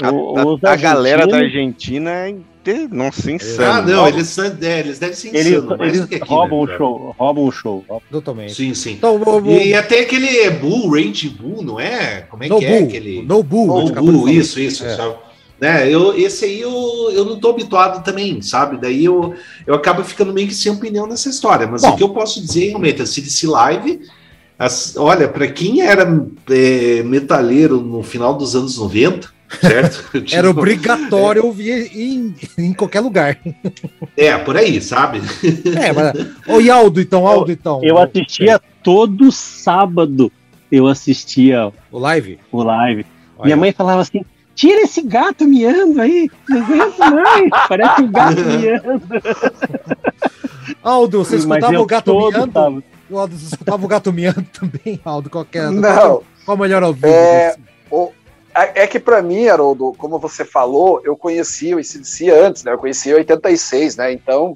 a, 0.03 0.71
a 0.71 0.75
galera 0.75 1.27
da 1.27 1.37
Argentina 1.37 2.09
é 2.09 2.35
não 2.91 3.11
se 3.11 3.31
insano. 3.31 3.71
Ah, 3.71 3.81
não, 3.81 4.07
eles, 4.07 4.27
são, 4.27 4.45
é, 4.45 4.79
eles 4.79 4.99
devem 4.99 5.15
ser 5.15 5.29
insanos. 5.29 5.81
Eles, 5.81 6.11
eles 6.11 6.27
roubam 6.27 6.59
o 6.59 6.67
show, 6.67 7.15
roubam 7.17 7.45
o 7.45 7.51
show. 7.51 7.85
Totalmente. 8.11 8.53
Sim, 8.53 8.73
sim. 8.73 8.93
Então, 8.93 9.17
vou, 9.17 9.41
vou... 9.41 9.53
E 9.53 9.73
até 9.73 10.01
aquele 10.01 10.49
Bull, 10.51 10.91
Range 10.91 11.29
Bull, 11.29 11.63
não 11.63 11.79
é? 11.79 12.21
Como 12.29 12.43
é 12.43 12.47
no 12.47 12.59
que 12.59 12.65
é 12.65 12.69
Bull. 12.69 12.77
é 12.77 12.83
aquele? 12.83 13.21
No 13.23 13.43
Bull. 13.43 13.89
No 13.89 14.01
Bull, 14.01 14.29
isso, 14.29 14.59
isso. 14.59 14.85
É. 14.85 15.15
Né, 15.59 15.91
eu, 15.91 16.15
esse 16.15 16.45
aí 16.45 16.61
eu, 16.61 17.09
eu 17.11 17.25
não 17.25 17.39
tô 17.39 17.49
habituado 17.49 18.03
também, 18.03 18.41
sabe? 18.43 18.77
Daí 18.79 19.05
eu, 19.05 19.33
eu 19.65 19.73
acabo 19.73 20.03
ficando 20.03 20.31
meio 20.31 20.47
que 20.47 20.53
sem 20.53 20.71
opinião 20.71 21.07
nessa 21.07 21.29
história. 21.29 21.65
Mas 21.65 21.81
Bom. 21.81 21.89
o 21.89 21.95
que 21.97 22.03
eu 22.03 22.09
posso 22.09 22.39
dizer 22.39 22.67
realmente, 22.67 23.01
a 23.01 23.07
CDC 23.07 23.47
Live, 23.47 24.01
as, 24.59 24.95
olha, 24.95 25.27
para 25.27 25.47
quem 25.47 25.81
era 25.81 26.03
é, 26.49 27.01
metaleiro 27.01 27.81
no 27.81 28.03
final 28.03 28.35
dos 28.35 28.55
anos 28.55 28.77
90, 28.77 29.29
certo? 29.61 30.03
Tipo, 30.21 30.35
Era 30.35 30.49
obrigatório 30.49 31.41
é. 31.41 31.45
ouvir 31.45 31.91
em, 31.95 32.35
em 32.57 32.73
qualquer 32.73 33.01
lugar. 33.01 33.37
É, 34.15 34.37
por 34.37 34.57
aí, 34.57 34.81
sabe? 34.81 35.21
É, 35.79 35.91
mas. 35.93 36.27
Ô, 36.47 36.59
e 36.59 36.69
Aldo, 36.69 36.99
então, 36.99 37.27
Aldo, 37.27 37.51
então. 37.51 37.79
Eu 37.83 37.97
assistia 37.97 38.59
todo 38.83 39.31
sábado. 39.31 40.31
Eu 40.71 40.87
assistia. 40.87 41.71
O 41.91 41.99
live? 41.99 42.39
O 42.51 42.61
live. 42.61 43.05
Olha. 43.37 43.45
Minha 43.45 43.57
mãe 43.57 43.71
falava 43.71 44.01
assim: 44.01 44.21
tira 44.53 44.81
esse 44.81 45.01
gato 45.01 45.45
miando 45.45 46.01
aí. 46.01 46.29
Não 46.49 46.61
aguento 46.61 46.97
mais. 46.97 47.49
Parece 47.69 48.01
um 48.01 48.11
gato 48.11 48.41
miando. 48.43 49.03
Aldo, 50.83 51.23
você 51.23 51.37
escutava 51.37 51.79
o 51.79 51.85
gato 51.85 52.17
miando? 52.17 52.83
Aldo, 53.13 53.37
você 53.37 53.45
escutava 53.45 53.85
o 53.85 53.87
gato 53.87 54.11
miando 54.11 54.45
também, 54.51 54.99
Aldo? 55.05 55.29
Qualquer. 55.29 55.71
Não. 55.71 55.81
Qual, 55.81 56.23
qual 56.43 56.57
o 56.57 56.59
melhor 56.59 56.83
ao 56.83 56.93
vivo? 56.93 57.07
É, 57.07 57.55
o, 57.89 58.11
é, 58.63 58.83
é 58.83 58.87
que 58.87 58.99
para 58.99 59.21
mim, 59.21 59.47
Haroldo, 59.47 59.93
como 59.97 60.19
você 60.19 60.43
falou, 60.43 61.01
eu 61.03 61.15
conhecia 61.15 61.75
o 61.75 61.79
ICDC 61.79 62.29
antes, 62.29 62.63
né? 62.63 62.73
Eu 62.73 62.77
conhecia 62.77 63.13
em 63.13 63.17
86, 63.17 63.97
né? 63.97 64.11
Então, 64.11 64.55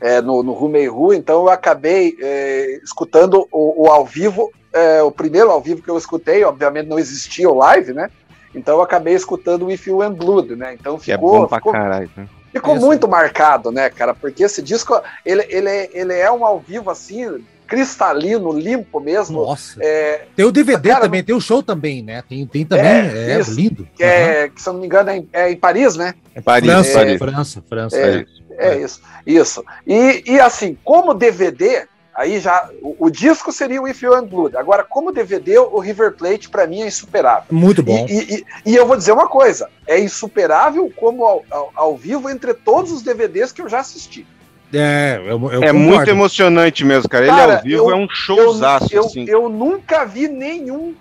é, 0.00 0.20
no, 0.20 0.42
no 0.42 0.52
Rumei 0.52 0.88
Ru, 0.88 1.12
então 1.12 1.42
eu 1.42 1.50
acabei 1.50 2.16
é, 2.20 2.80
escutando 2.82 3.46
o, 3.52 3.84
o, 3.84 3.90
ao 3.90 4.04
vivo, 4.04 4.50
é, 4.72 5.02
o 5.02 5.10
primeiro 5.10 5.50
ao 5.50 5.60
vivo 5.60 5.82
que 5.82 5.90
eu 5.90 5.98
escutei, 5.98 6.42
obviamente 6.44 6.88
não 6.88 6.98
existia 6.98 7.50
o 7.50 7.54
live, 7.54 7.92
né? 7.92 8.10
Então 8.54 8.76
eu 8.76 8.82
acabei 8.82 9.14
escutando 9.14 9.66
o 9.66 9.70
If 9.70 9.86
You 9.86 10.02
and 10.02 10.14
Blood, 10.14 10.56
né? 10.56 10.74
Então 10.74 10.98
ficou. 10.98 11.44
É 11.44 11.48
pra 11.48 11.58
ficou, 11.58 11.72
caralho, 11.72 12.10
né? 12.16 12.28
Ficou 12.52 12.74
muito 12.74 13.06
marcado, 13.06 13.70
né, 13.70 13.90
cara? 13.90 14.12
Porque 14.12 14.42
esse 14.42 14.60
disco, 14.60 15.00
ele, 15.24 15.44
ele, 15.48 15.90
ele 15.92 16.14
é 16.14 16.30
um 16.32 16.44
ao 16.44 16.58
vivo 16.58 16.90
assim, 16.90 17.44
cristalino, 17.70 18.52
limpo 18.52 18.98
mesmo. 18.98 19.46
Nossa. 19.46 19.78
É, 19.80 20.26
tem 20.34 20.44
o 20.44 20.50
DVD 20.50 20.88
cara, 20.88 21.02
também, 21.02 21.22
tem 21.22 21.34
o 21.34 21.40
show 21.40 21.62
também, 21.62 22.02
né? 22.02 22.20
Tem, 22.28 22.44
tem 22.44 22.66
também, 22.66 22.84
é, 22.84 23.30
é 23.30 23.42
lindo. 23.48 23.88
Que, 23.94 24.02
é, 24.02 24.48
que, 24.48 24.60
se 24.60 24.68
eu 24.68 24.72
não 24.72 24.80
me 24.80 24.86
engano, 24.86 25.08
é 25.08 25.16
em, 25.16 25.28
é 25.32 25.52
em 25.52 25.56
Paris, 25.56 25.94
né? 25.94 26.14
É 26.34 26.40
Paris, 26.40 26.68
França, 26.68 26.92
Paris. 26.92 27.18
França, 27.18 27.64
França. 27.68 27.96
É, 27.96 28.26
é, 28.58 28.78
isso, 28.80 29.00
isso. 29.24 29.64
E, 29.86 30.24
e 30.26 30.40
assim, 30.40 30.76
como 30.82 31.14
DVD, 31.14 31.86
aí 32.12 32.40
já 32.40 32.68
o, 32.82 33.06
o, 33.06 33.08
disco 33.08 33.52
seria 33.52 33.80
o 33.80 33.86
If 33.86 34.02
You 34.02 34.14
and 34.14 34.26
Blood. 34.26 34.56
Agora, 34.56 34.82
como 34.82 35.12
DVD, 35.12 35.60
o 35.60 35.78
River 35.78 36.16
Plate 36.16 36.50
para 36.50 36.66
mim 36.66 36.82
é 36.82 36.88
insuperável. 36.88 37.44
Muito 37.52 37.84
bom. 37.84 38.04
E, 38.10 38.34
e, 38.34 38.44
e, 38.72 38.74
eu 38.74 38.84
vou 38.84 38.96
dizer 38.96 39.12
uma 39.12 39.28
coisa: 39.28 39.70
é 39.86 40.00
insuperável 40.00 40.92
como 40.96 41.24
ao, 41.24 41.44
ao, 41.48 41.72
ao, 41.76 41.96
vivo 41.96 42.28
entre 42.28 42.52
todos 42.52 42.90
os 42.90 43.00
DVDs 43.00 43.52
que 43.52 43.62
eu 43.62 43.68
já 43.68 43.78
assisti. 43.78 44.26
É, 44.72 45.20
eu, 45.24 45.52
eu 45.52 45.62
é 45.64 45.72
muito 45.72 46.08
emocionante 46.08 46.84
mesmo, 46.84 47.08
cara. 47.08 47.26
cara 47.26 47.42
Ele 47.42 47.52
ao 47.52 47.62
vivo 47.62 47.90
eu, 47.90 47.94
é 47.94 47.96
um 47.96 48.08
showzaço. 48.08 48.94
Eu, 48.94 49.04
assim. 49.04 49.24
eu 49.28 49.48
nunca 49.48 50.04
vi 50.04 50.28
nenhum. 50.28 50.94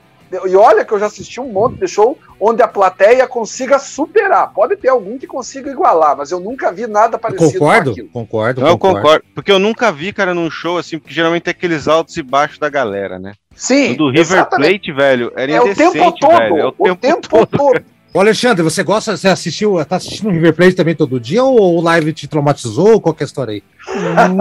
E 0.46 0.56
olha 0.56 0.86
que 0.86 0.92
eu 0.92 1.00
já 1.00 1.08
assisti 1.08 1.42
um 1.42 1.52
monte 1.52 1.80
de 1.80 1.88
show 1.88 2.16
onde 2.40 2.62
a 2.62 2.68
plateia 2.68 3.28
consiga 3.28 3.80
superar. 3.80 4.54
Pode 4.54 4.76
ter 4.76 4.90
algum 4.90 5.18
que 5.18 5.26
consiga 5.26 5.72
igualar, 5.72 6.16
mas 6.16 6.30
eu 6.30 6.40
nunca 6.40 6.72
vi 6.72 6.86
nada 6.86 7.18
parecido 7.18 7.54
concordo, 7.54 7.96
com 7.96 8.10
Concordo, 8.10 8.62
Não, 8.62 8.78
concordo. 8.78 9.02
concordo. 9.02 9.26
Porque 9.34 9.52
eu 9.52 9.58
nunca 9.58 9.92
vi, 9.92 10.14
cara, 10.14 10.36
num 10.36 10.52
show 10.52 10.78
assim, 10.78 11.00
porque 11.00 11.14
geralmente 11.14 11.48
é 11.48 11.50
aqueles 11.50 11.88
altos 11.88 12.16
e 12.16 12.22
baixos 12.22 12.60
da 12.60 12.70
galera, 12.70 13.18
né? 13.18 13.34
Sim. 13.56 13.94
O 13.94 13.98
do 13.98 14.08
River 14.08 14.22
exatamente. 14.22 14.70
Plate, 14.70 14.92
velho, 14.92 15.34
era 15.36 15.52
é 15.52 15.56
indecente, 15.58 15.90
o 15.90 15.92
tempo 15.92 16.20
todo, 16.20 16.38
velho. 16.38 16.60
É 16.60 16.66
o, 16.66 16.70
o 16.70 16.74
tempo, 16.74 17.02
tempo 17.02 17.28
todo. 17.28 17.58
todo. 17.58 17.86
Ô 18.12 18.20
Alexandre, 18.20 18.64
você 18.64 18.82
gosta, 18.84 19.16
você 19.16 19.28
assistiu, 19.28 19.84
tá 19.86 19.98
assistindo 19.98 20.30
o 20.30 20.32
River 20.32 20.54
Plate 20.54 20.76
também 20.76 20.96
todo 20.96 21.20
dia 21.20 21.44
ou 21.44 21.78
o 21.78 21.82
live 21.82 22.12
te 22.12 22.28
traumatizou? 22.28 23.00
Qual 23.00 23.14
que 23.14 23.22
é 23.22 23.26
a 23.26 23.28
história 23.28 23.54
aí? 23.54 23.64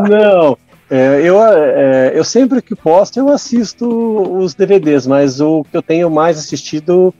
Não, 0.08 0.56
é, 0.90 1.20
eu, 1.22 1.38
é, 1.42 2.12
eu 2.14 2.24
sempre 2.24 2.62
que 2.62 2.74
posso 2.74 3.18
eu 3.20 3.28
assisto 3.28 3.86
os 3.86 4.54
DVDs, 4.54 5.06
mas 5.06 5.38
o 5.40 5.64
que 5.64 5.76
eu 5.76 5.82
tenho 5.82 6.08
mais 6.08 6.38
assistido 6.38 7.14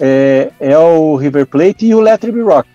é, 0.00 0.50
é 0.58 0.76
o 0.76 1.14
River 1.14 1.46
Plate 1.46 1.86
e 1.86 1.94
o 1.94 2.00
Let 2.00 2.24
It 2.24 2.32
Be 2.32 2.42
Rock. 2.42 2.68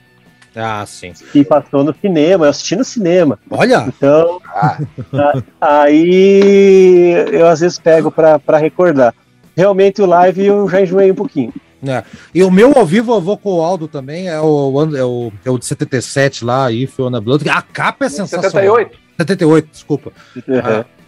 Ah, 0.56 0.86
sim. 0.88 1.12
Que 1.32 1.44
passou 1.44 1.84
no 1.84 1.94
cinema, 1.94 2.46
eu 2.46 2.50
assisti 2.50 2.76
no 2.78 2.84
cinema. 2.84 3.38
Olha! 3.52 3.86
Então, 3.88 4.42
ah. 4.48 4.78
aí 5.60 7.12
eu 7.32 7.48
às 7.48 7.60
vezes 7.60 7.78
pego 7.78 8.10
para 8.10 8.58
recordar. 8.58 9.14
Realmente 9.56 10.02
o 10.02 10.06
live 10.06 10.46
eu 10.46 10.70
já 10.70 10.82
enjoei 10.82 11.12
um 11.12 11.16
pouquinho. 11.16 11.54
É. 11.86 12.04
E 12.34 12.44
o 12.44 12.50
meu 12.50 12.78
ao 12.78 12.86
vivo 12.86 13.14
eu 13.14 13.22
vou 13.22 13.38
com 13.38 13.56
o 13.56 13.62
Aldo 13.62 13.88
também, 13.88 14.28
é 14.28 14.40
o, 14.40 14.96
é 14.96 15.04
o, 15.04 15.32
é 15.46 15.50
o 15.50 15.58
de 15.58 15.66
77 15.66 16.44
lá, 16.44 16.72
If 16.72 17.00
On 17.00 17.12
Blood. 17.22 17.48
A 17.50 17.62
capa 17.62 18.06
é 18.06 18.10
sensacional. 18.10 18.52
78? 18.52 18.98
78, 19.20 19.70
desculpa. 19.72 20.12
Uhum. 20.36 20.60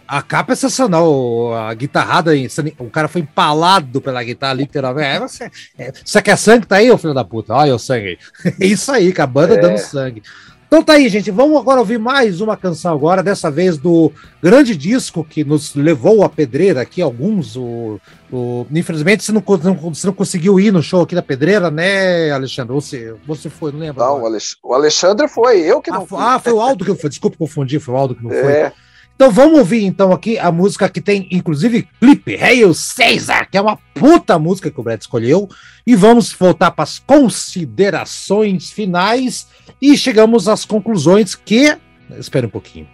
A, 0.06 0.18
a, 0.18 0.22
capa 0.22 0.52
é 0.52 0.56
sensacional, 0.56 1.54
a 1.54 1.74
guitarrada, 1.74 2.32
o 2.78 2.90
cara 2.90 3.08
foi 3.08 3.22
empalado 3.22 4.00
pela 4.00 4.22
guitarra, 4.22 4.54
literalmente. 4.54 5.08
É, 5.08 5.20
você, 5.20 5.50
é, 5.78 5.92
você 6.04 6.22
quer 6.22 6.36
sangue? 6.36 6.66
Tá 6.66 6.76
aí, 6.76 6.90
ô 6.90 6.98
filho 6.98 7.14
da 7.14 7.24
puta. 7.24 7.54
Olha 7.54 7.74
o 7.74 7.78
sangue 7.78 8.18
aí. 8.44 8.52
É 8.60 8.66
isso 8.66 8.92
aí, 8.92 9.12
com 9.12 9.22
a 9.22 9.26
banda 9.26 9.54
é. 9.54 9.58
dando 9.58 9.78
sangue. 9.78 10.22
Então 10.70 10.84
tá 10.84 10.92
aí, 10.92 11.08
gente. 11.08 11.32
Vamos 11.32 11.58
agora 11.58 11.80
ouvir 11.80 11.98
mais 11.98 12.40
uma 12.40 12.56
canção 12.56 12.94
agora, 12.94 13.24
dessa 13.24 13.50
vez 13.50 13.76
do 13.76 14.12
grande 14.40 14.76
disco 14.76 15.24
que 15.24 15.42
nos 15.42 15.74
levou 15.74 16.22
a 16.22 16.28
pedreira 16.28 16.80
aqui, 16.80 17.02
alguns. 17.02 17.56
O, 17.56 18.00
o, 18.30 18.64
infelizmente 18.70 19.24
você 19.24 19.32
não, 19.32 19.42
não, 19.64 19.74
você 19.92 20.06
não 20.06 20.14
conseguiu 20.14 20.60
ir 20.60 20.72
no 20.72 20.80
show 20.80 21.02
aqui 21.02 21.16
da 21.16 21.22
pedreira, 21.22 21.72
né, 21.72 22.30
Alexandre? 22.30 22.72
Você, 22.72 23.16
você 23.26 23.50
foi, 23.50 23.72
não 23.72 23.80
lembra? 23.80 24.04
Não, 24.04 24.22
o 24.62 24.72
Alexandre 24.72 25.26
foi, 25.26 25.58
eu 25.58 25.82
que 25.82 25.90
não 25.90 26.02
ah, 26.02 26.06
fui. 26.06 26.18
Ah, 26.20 26.38
foi 26.38 26.52
o 26.52 26.60
Aldo 26.60 26.84
que 26.84 26.94
fui. 26.94 27.10
Desculpa 27.10 27.36
confundir, 27.36 27.80
foi 27.80 27.92
o 27.92 27.96
Aldo 27.96 28.14
que 28.14 28.22
não 28.22 28.30
é. 28.30 28.72
Então 29.20 29.30
vamos 29.30 29.58
ouvir 29.58 29.84
então 29.84 30.12
aqui 30.12 30.38
a 30.38 30.50
música 30.50 30.88
que 30.88 30.98
tem 30.98 31.28
inclusive 31.30 31.86
clipe, 32.00 32.36
Hail 32.36 32.72
Caesar, 32.96 33.50
que 33.50 33.58
é 33.58 33.60
uma 33.60 33.76
puta 33.92 34.38
música 34.38 34.70
que 34.70 34.80
o 34.80 34.82
Brett 34.82 35.02
escolheu, 35.02 35.46
e 35.86 35.94
vamos 35.94 36.32
voltar 36.32 36.70
para 36.70 36.84
as 36.84 36.98
considerações 36.98 38.70
finais 38.70 39.46
e 39.78 39.94
chegamos 39.94 40.48
às 40.48 40.64
conclusões 40.64 41.34
que, 41.34 41.76
espera 42.18 42.46
um 42.46 42.50
pouquinho. 42.50 42.88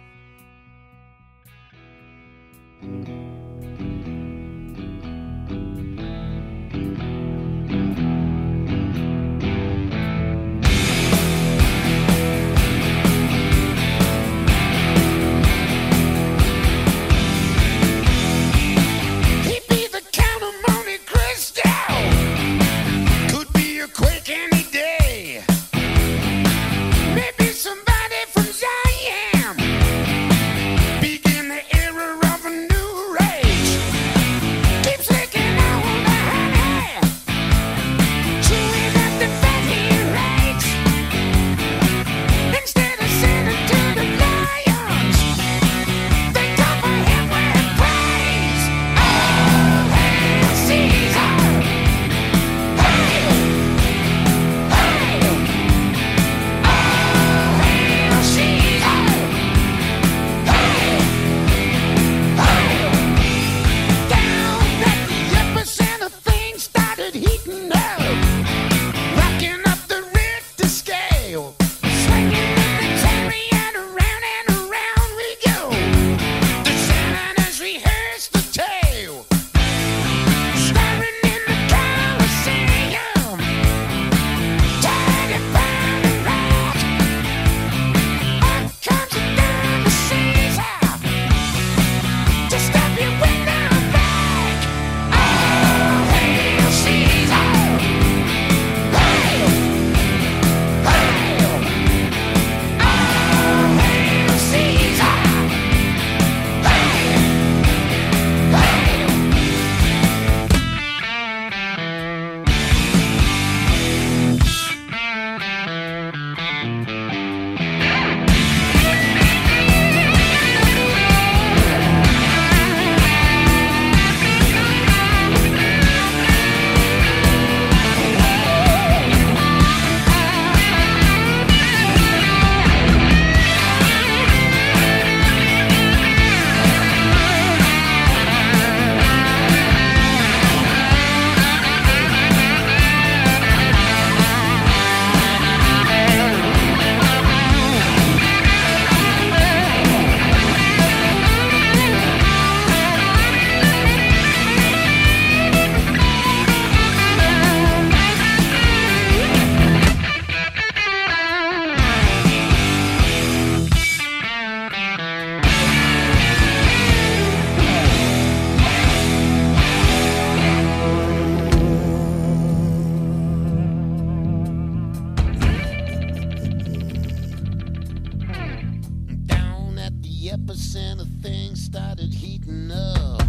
The 180.27 180.37
epicenter 180.37 181.07
things 181.21 181.63
started 181.63 182.13
heating 182.13 182.71
up. 182.71 183.21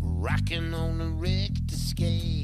Rocking 0.00 0.74
on 0.74 0.98
the 0.98 1.06
Richter 1.06 1.76
scale. 1.76 2.35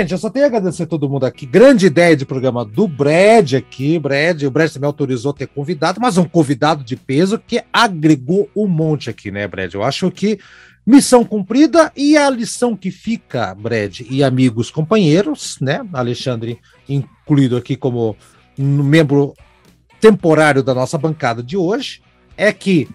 Gente, 0.00 0.12
eu 0.12 0.18
só 0.18 0.30
tenho 0.30 0.46
a 0.46 0.48
agradecer 0.48 0.84
a 0.84 0.86
todo 0.86 1.10
mundo 1.10 1.26
aqui. 1.26 1.44
Grande 1.44 1.84
ideia 1.84 2.16
de 2.16 2.24
programa 2.24 2.64
do 2.64 2.88
Brad 2.88 3.52
aqui. 3.52 3.98
Brad, 3.98 4.42
o 4.44 4.50
Brad 4.50 4.72
também 4.72 4.86
autorizou 4.86 5.34
ter 5.34 5.46
convidado, 5.46 6.00
mas 6.00 6.16
um 6.16 6.24
convidado 6.24 6.82
de 6.82 6.96
peso 6.96 7.38
que 7.38 7.62
agregou 7.70 8.48
um 8.56 8.66
monte 8.66 9.10
aqui, 9.10 9.30
né, 9.30 9.46
Brad? 9.46 9.74
Eu 9.74 9.82
acho 9.82 10.10
que 10.10 10.38
missão 10.86 11.22
cumprida 11.22 11.92
e 11.94 12.16
a 12.16 12.30
lição 12.30 12.74
que 12.74 12.90
fica, 12.90 13.54
Brad, 13.54 14.00
e 14.08 14.24
amigos 14.24 14.70
companheiros, 14.70 15.58
né? 15.60 15.86
Alexandre 15.92 16.58
incluído 16.88 17.58
aqui 17.58 17.76
como 17.76 18.16
membro 18.56 19.34
temporário 20.00 20.62
da 20.62 20.72
nossa 20.72 20.96
bancada 20.96 21.42
de 21.42 21.58
hoje, 21.58 22.00
é 22.38 22.50
que 22.54 22.88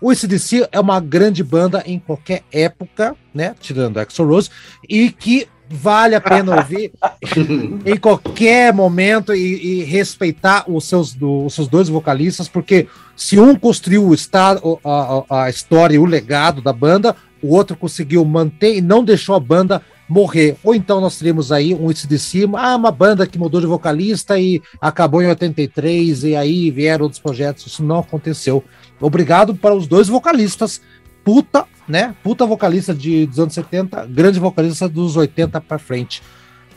o 0.00 0.10
ACDC 0.10 0.68
é 0.72 0.80
uma 0.80 1.00
grande 1.00 1.44
banda 1.44 1.82
em 1.84 1.98
qualquer 1.98 2.44
época, 2.50 3.14
né? 3.34 3.54
Tirando 3.60 3.98
Axl 3.98 4.24
Rose, 4.24 4.48
e 4.88 5.10
que 5.10 5.46
vale 5.68 6.14
a 6.14 6.20
pena 6.20 6.56
ouvir 6.56 6.92
em 7.84 7.96
qualquer 7.96 8.72
momento 8.72 9.34
e, 9.34 9.80
e 9.80 9.84
respeitar 9.84 10.64
os 10.68 10.84
seus, 10.84 11.12
do, 11.12 11.46
os 11.46 11.54
seus 11.54 11.68
dois 11.68 11.88
vocalistas, 11.88 12.48
porque 12.48 12.86
se 13.16 13.38
um 13.38 13.54
construiu 13.54 14.06
o 14.06 14.14
estado, 14.14 14.78
a, 14.84 15.44
a, 15.44 15.50
história 15.50 15.96
e 15.96 15.98
o 15.98 16.04
legado 16.04 16.62
da 16.62 16.72
banda, 16.72 17.16
o 17.42 17.54
outro 17.54 17.76
conseguiu 17.76 18.24
manter 18.24 18.76
e 18.76 18.80
não 18.80 19.04
deixou 19.04 19.34
a 19.34 19.40
banda 19.40 19.82
morrer. 20.08 20.56
Ou 20.62 20.74
então 20.74 21.00
nós 21.00 21.18
teríamos 21.18 21.50
aí 21.50 21.74
um 21.74 21.92
de 21.92 22.18
cima, 22.18 22.60
ah, 22.60 22.76
uma 22.76 22.92
banda 22.92 23.26
que 23.26 23.38
mudou 23.38 23.60
de 23.60 23.66
vocalista 23.66 24.38
e 24.38 24.62
acabou 24.80 25.22
em 25.22 25.26
83 25.26 26.24
e 26.24 26.36
aí 26.36 26.70
vieram 26.70 27.04
outros 27.04 27.20
projetos. 27.20 27.66
Isso 27.66 27.82
não 27.82 27.98
aconteceu. 27.98 28.62
Obrigado 29.00 29.54
para 29.54 29.74
os 29.74 29.86
dois 29.86 30.08
vocalistas 30.08 30.80
puta, 31.26 31.64
né? 31.88 32.14
Puta 32.22 32.46
vocalista 32.46 32.94
de, 32.94 33.26
dos 33.26 33.40
anos 33.40 33.52
70, 33.52 34.06
grande 34.06 34.38
vocalista 34.38 34.88
dos 34.88 35.16
80 35.16 35.60
para 35.60 35.76
frente. 35.76 36.22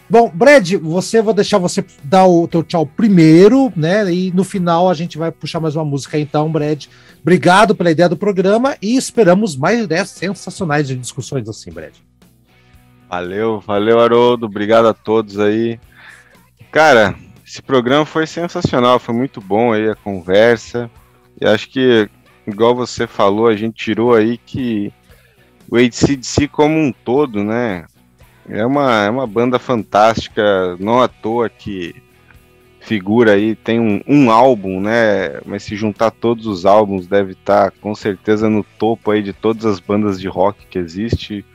Bom, 0.10 0.28
Brad, 0.34 0.74
você 0.82 1.22
vou 1.22 1.36
deixar 1.36 1.60
você 1.60 1.86
dar 2.04 2.26
o 2.26 2.48
teu 2.48 2.64
tchau 2.64 2.84
primeiro, 2.84 3.72
né? 3.76 4.12
E 4.12 4.32
no 4.32 4.44
final 4.44 4.90
a 4.90 4.96
gente 4.96 5.20
vai 5.20 5.32
puxar 5.32 5.60
mais 5.60 5.76
uma 5.76 5.86
música 5.86 6.18
então, 6.18 6.52
Brad. 6.52 6.88
Obrigado 7.22 7.76
pela 7.76 7.92
ideia 7.92 8.10
do 8.10 8.18
programa 8.18 8.76
e 8.82 8.98
esperamos 8.98 9.56
mais 9.56 9.84
ideias 9.84 10.10
sensacionais 10.10 10.88
de 10.88 10.96
discussões 10.96 11.48
assim, 11.48 11.72
Brad. 11.72 11.94
Valeu, 13.08 13.60
valeu, 13.60 14.00
Haroldo. 14.00 14.48
Obrigado 14.48 14.88
a 14.88 14.96
todos 14.96 15.40
aí. 15.40 15.80
Cara, 16.72 17.14
esse 17.46 17.62
programa 17.62 18.04
foi 18.04 18.26
sensacional, 18.26 18.98
foi 18.98 19.14
muito 19.14 19.40
bom 19.40 19.74
aí 19.74 19.88
a 19.88 19.96
conversa. 19.96 20.90
E 21.40 21.46
acho 21.46 21.70
que 21.70 22.10
igual 22.50 22.76
você 22.76 23.08
falou, 23.08 23.48
a 23.48 23.56
gente 23.56 23.76
tirou 23.76 24.14
aí 24.14 24.38
que 24.38 24.92
o 25.70 25.78
ACDC 25.78 26.48
como 26.48 26.78
um 26.78 26.92
todo, 26.92 27.44
né? 27.44 27.86
É 28.48 28.66
uma, 28.66 29.06
é 29.06 29.10
uma 29.10 29.28
banda 29.28 29.60
fantástica, 29.60 30.76
não 30.80 31.02
à 31.02 31.08
toa 31.08 31.50
que 31.50 31.96
figura 32.80 33.34
aí, 33.34 33.56
tem 33.56 33.80
um, 33.80 34.02
um 34.08 34.32
álbum, 34.32 34.82
né? 34.82 35.40
Mas 35.46 35.64
se 35.64 35.76
juntar 35.76 36.10
todos 36.10 36.48
os 36.48 36.66
álbuns, 36.66 37.06
deve 37.06 37.34
estar 37.34 37.70
tá, 37.70 37.78
com 37.80 37.94
certeza 37.94 38.50
no 38.50 38.64
topo 38.64 39.12
aí 39.12 39.22
de 39.22 39.34
todas 39.34 39.66
as 39.66 39.80
bandas 39.80 40.20
de 40.20 40.28
rock 40.28 40.66
que 40.66 40.80
existe. 40.80 41.46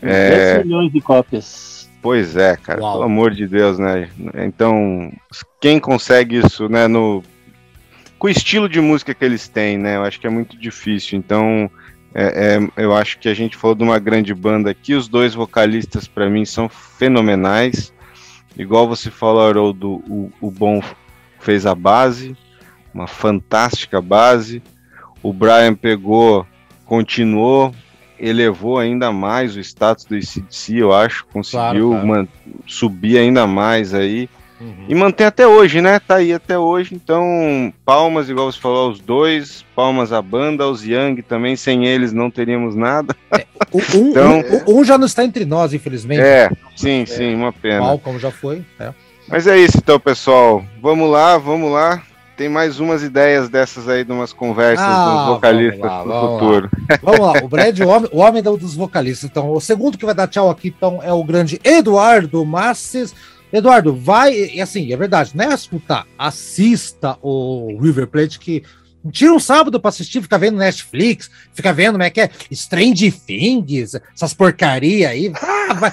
10 0.00 0.12
é... 0.12 0.64
milhões 0.64 0.92
de 0.92 1.00
cópias. 1.00 1.90
Pois 2.00 2.36
é, 2.36 2.56
cara, 2.56 2.80
Uau. 2.80 2.92
pelo 2.94 3.04
amor 3.04 3.32
de 3.32 3.46
Deus, 3.46 3.78
né? 3.78 4.10
Então, 4.34 5.12
quem 5.60 5.78
consegue 5.78 6.38
isso, 6.38 6.68
né, 6.68 6.88
no 6.88 7.22
com 8.22 8.28
o 8.28 8.30
estilo 8.30 8.68
de 8.68 8.80
música 8.80 9.12
que 9.12 9.24
eles 9.24 9.48
têm, 9.48 9.76
né? 9.76 9.96
Eu 9.96 10.04
acho 10.04 10.20
que 10.20 10.28
é 10.28 10.30
muito 10.30 10.56
difícil. 10.56 11.18
Então, 11.18 11.68
é, 12.14 12.54
é, 12.54 12.84
eu 12.84 12.94
acho 12.94 13.18
que 13.18 13.28
a 13.28 13.34
gente 13.34 13.56
falou 13.56 13.74
de 13.74 13.82
uma 13.82 13.98
grande 13.98 14.32
banda 14.32 14.70
aqui. 14.70 14.94
Os 14.94 15.08
dois 15.08 15.34
vocalistas, 15.34 16.06
para 16.06 16.30
mim, 16.30 16.44
são 16.44 16.68
fenomenais. 16.68 17.92
Igual 18.56 18.86
você 18.86 19.10
falou, 19.10 19.44
Haroldo, 19.44 19.94
o, 20.08 20.30
o 20.40 20.52
Bom 20.52 20.80
fez 21.40 21.66
a 21.66 21.74
base, 21.74 22.36
uma 22.94 23.08
fantástica 23.08 24.00
base. 24.00 24.62
O 25.20 25.32
Brian 25.32 25.74
pegou, 25.74 26.46
continuou, 26.84 27.74
elevou 28.20 28.78
ainda 28.78 29.10
mais 29.10 29.56
o 29.56 29.58
status 29.58 30.04
do 30.04 30.16
ICDC, 30.16 30.76
eu 30.76 30.92
acho. 30.92 31.26
Conseguiu 31.26 31.90
claro, 31.90 32.28
subir 32.68 33.18
ainda 33.18 33.48
mais 33.48 33.92
aí. 33.92 34.30
Uhum. 34.62 34.84
E 34.88 34.94
mantém 34.94 35.26
até 35.26 35.46
hoje, 35.46 35.80
né? 35.80 35.98
Tá 35.98 36.16
aí 36.16 36.32
até 36.32 36.56
hoje. 36.56 36.94
Então, 36.94 37.72
palmas, 37.84 38.28
igual 38.28 38.50
você 38.50 38.60
falou, 38.60 38.88
aos 38.88 39.00
dois, 39.00 39.64
palmas 39.74 40.12
à 40.12 40.22
banda, 40.22 40.62
aos 40.62 40.84
Young 40.84 41.20
também. 41.22 41.56
Sem 41.56 41.86
eles 41.86 42.12
não 42.12 42.30
teríamos 42.30 42.76
nada. 42.76 43.16
É, 43.32 43.44
um, 43.72 44.10
então, 44.10 44.44
um, 44.68 44.80
um, 44.80 44.84
já 44.84 44.96
não 44.96 45.06
está 45.06 45.24
entre 45.24 45.44
nós, 45.44 45.74
infelizmente. 45.74 46.20
É, 46.20 46.48
sim, 46.76 47.02
é, 47.02 47.06
sim, 47.06 47.34
uma 47.34 47.52
pena. 47.52 47.80
Mal, 47.80 47.98
como 47.98 48.18
já 48.18 48.30
foi. 48.30 48.64
É. 48.78 48.92
Mas 49.28 49.46
é 49.46 49.58
isso 49.58 49.78
então, 49.78 49.98
pessoal. 49.98 50.64
Vamos 50.80 51.10
lá, 51.10 51.38
vamos 51.38 51.72
lá. 51.72 52.02
Tem 52.36 52.48
mais 52.48 52.80
umas 52.80 53.02
ideias 53.02 53.48
dessas 53.48 53.88
aí 53.88 54.04
de 54.04 54.12
umas 54.12 54.32
conversas 54.32 54.84
ah, 54.86 55.04
dos 55.04 55.34
vocalistas 55.34 55.80
lá, 55.80 56.04
no 56.04 56.20
futuro. 56.20 56.70
Lá. 56.72 56.98
Vamos 57.02 57.20
lá, 57.20 57.32
o 57.44 57.48
Brad, 57.48 57.78
o 57.80 57.88
homem, 57.88 58.10
o 58.10 58.18
homem 58.18 58.42
dos 58.42 58.74
vocalistas. 58.74 59.28
Então, 59.30 59.50
o 59.50 59.60
segundo 59.60 59.98
que 59.98 60.04
vai 60.04 60.14
dar 60.14 60.26
tchau 60.26 60.48
aqui 60.50 60.68
então, 60.68 61.00
é 61.02 61.12
o 61.12 61.22
grande 61.22 61.60
Eduardo 61.62 62.44
Masses. 62.44 63.14
Eduardo, 63.52 63.94
vai, 63.94 64.32
e 64.32 64.60
assim, 64.60 64.92
é 64.92 64.96
verdade, 64.96 65.32
não 65.34 65.44
é 65.44 65.54
escutar, 65.54 66.06
assista 66.18 67.18
o 67.20 67.78
River 67.80 68.06
Plate 68.06 68.38
que 68.38 68.62
tira 69.10 69.32
um 69.32 69.40
sábado 69.40 69.80
para 69.80 69.88
assistir, 69.88 70.22
fica 70.22 70.38
vendo 70.38 70.58
Netflix, 70.58 71.30
fica 71.52 71.72
vendo 71.72 71.92
como 71.92 72.04
é 72.04 72.10
que 72.10 72.20
é 72.20 72.30
Strange 72.50 73.10
Things, 73.10 73.94
essas 74.14 74.32
porcaria 74.32 75.08
aí. 75.08 75.32
Ah, 75.42 75.74
vai, 75.74 75.90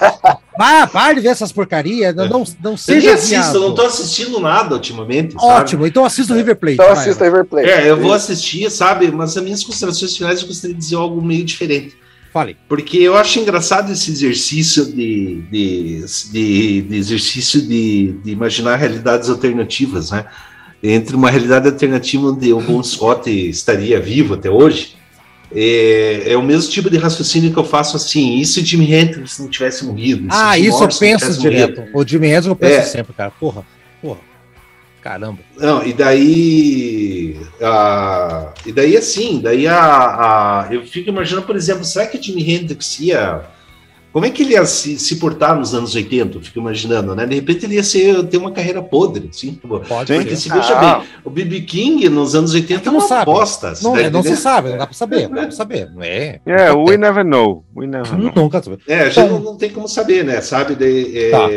vai, 0.58 0.86
para 0.86 1.14
de 1.14 1.20
ver 1.20 1.28
essas 1.28 1.50
porcarias, 1.50 2.14
não, 2.14 2.28
não, 2.28 2.44
não 2.62 2.76
seja 2.76 3.14
assisto, 3.14 3.56
eu 3.56 3.60
não 3.60 3.74
tô 3.74 3.82
assistindo 3.82 4.38
nada 4.38 4.74
ultimamente. 4.74 5.34
Ótimo, 5.36 5.82
sabe? 5.82 5.88
então 5.88 6.04
assista 6.04 6.32
o 6.32 6.36
River 6.36 6.56
Plate. 6.56 6.74
Então 6.74 6.92
assista 6.92 7.24
o 7.24 7.26
River 7.26 7.44
Plate. 7.44 7.68
É, 7.68 7.90
eu 7.90 7.96
vou 7.96 8.12
assistir, 8.12 8.70
sabe, 8.70 9.10
mas 9.10 9.36
as 9.36 9.42
minhas 9.42 9.64
considerações 9.64 10.16
finais 10.16 10.40
eu 10.40 10.46
gostaria 10.46 10.74
de 10.74 10.80
dizer 10.80 10.96
algo 10.96 11.20
meio 11.22 11.44
diferente. 11.44 11.96
Fale. 12.32 12.56
Porque 12.68 12.98
eu 12.98 13.16
acho 13.16 13.40
engraçado 13.40 13.90
esse 13.92 14.10
exercício 14.10 14.86
de, 14.86 15.42
de, 15.50 16.04
de, 16.30 16.82
de 16.82 16.96
exercício 16.96 17.60
de, 17.60 18.12
de, 18.24 18.30
imaginar 18.30 18.76
realidades 18.76 19.28
alternativas, 19.28 20.12
né? 20.12 20.24
Entre 20.82 21.14
uma 21.16 21.28
realidade 21.28 21.66
alternativa 21.66 22.28
onde 22.28 22.52
o 22.52 22.60
Bon 22.60 22.82
Scott 22.82 23.28
estaria 23.28 24.00
vivo 24.00 24.34
até 24.34 24.48
hoje, 24.48 24.96
é, 25.52 26.32
é, 26.32 26.36
o 26.36 26.42
mesmo 26.42 26.70
tipo 26.70 26.88
de 26.88 26.96
raciocínio 26.96 27.52
que 27.52 27.58
eu 27.58 27.64
faço 27.64 27.96
assim, 27.96 28.38
e 28.38 28.46
se 28.46 28.60
o 28.60 28.64
Jimi 28.64 28.94
Hendrix 28.94 29.38
não 29.40 29.48
tivesse 29.48 29.84
morrido? 29.84 30.28
Ah, 30.30 30.56
isso 30.56 30.82
eu 30.82 30.88
penso 30.88 31.38
direto. 31.38 31.82
O 31.92 32.06
Jimi 32.06 32.28
Hendrix 32.28 32.46
eu 32.46 32.56
penso 32.56 32.78
é, 32.78 32.82
sempre, 32.82 33.12
cara. 33.12 33.32
Porra, 33.32 33.64
porra. 34.00 34.29
Caramba. 35.00 35.38
Não, 35.56 35.84
e 35.84 35.92
daí. 35.92 37.36
Uh, 37.60 38.52
e 38.66 38.72
daí 38.72 38.96
assim, 38.96 39.40
daí 39.40 39.66
a, 39.66 39.78
a, 40.66 40.68
eu 40.70 40.84
fico 40.84 41.08
imaginando, 41.08 41.46
por 41.46 41.56
exemplo, 41.56 41.84
será 41.84 42.06
que 42.06 42.20
Jimi 42.20 42.50
Hendrix 42.50 43.00
ia. 43.00 43.42
Como 44.12 44.26
é 44.26 44.30
que 44.30 44.42
ele 44.42 44.54
ia 44.54 44.66
se, 44.66 44.98
se 44.98 45.16
portar 45.20 45.56
nos 45.56 45.72
anos 45.72 45.94
80? 45.94 46.36
Eu 46.36 46.42
fico 46.42 46.58
imaginando, 46.58 47.14
né? 47.14 47.24
De 47.26 47.36
repente 47.36 47.64
ele 47.64 47.76
ia 47.76 47.82
ser, 47.84 48.24
ter 48.24 48.38
uma 48.38 48.50
carreira 48.50 48.82
podre, 48.82 49.30
assim. 49.32 49.52
Pode 49.54 50.12
Porque 50.12 50.34
se 50.34 50.48
veja 50.48 50.76
ah. 50.76 50.98
bem, 50.98 51.08
o 51.24 51.30
B.B. 51.30 51.60
King 51.60 52.08
nos 52.08 52.34
anos 52.34 52.52
80 52.52 52.88
é 52.88 52.92
não 52.92 53.00
sabe. 53.00 53.26
bosta. 53.26 53.72
Não, 53.80 53.94
né? 53.94 54.10
não 54.10 54.20
se 54.20 54.36
sabe, 54.36 54.70
não 54.70 54.78
dá 54.78 54.86
pra 54.86 54.96
saber, 54.96 55.28
não 55.28 55.36
dá 55.36 55.42
pra 55.42 55.50
saber. 55.52 55.88
É, 56.00 56.40
é 56.44 56.72
we 56.72 56.96
never 56.96 57.24
know. 57.24 57.64
We 57.76 57.86
never 57.86 58.10
know. 58.18 58.32
Nunca 58.34 58.60
sabe. 58.60 58.78
É, 58.88 59.02
a 59.02 59.04
gente 59.04 59.20
então, 59.20 59.28
não, 59.28 59.44
não, 59.52 59.56
tem 59.56 59.70
como 59.70 59.86
saber, 59.86 60.24
né? 60.24 60.40
Sabe? 60.40 60.74
De, 60.74 61.16
é, 61.16 61.30
tá. 61.30 61.48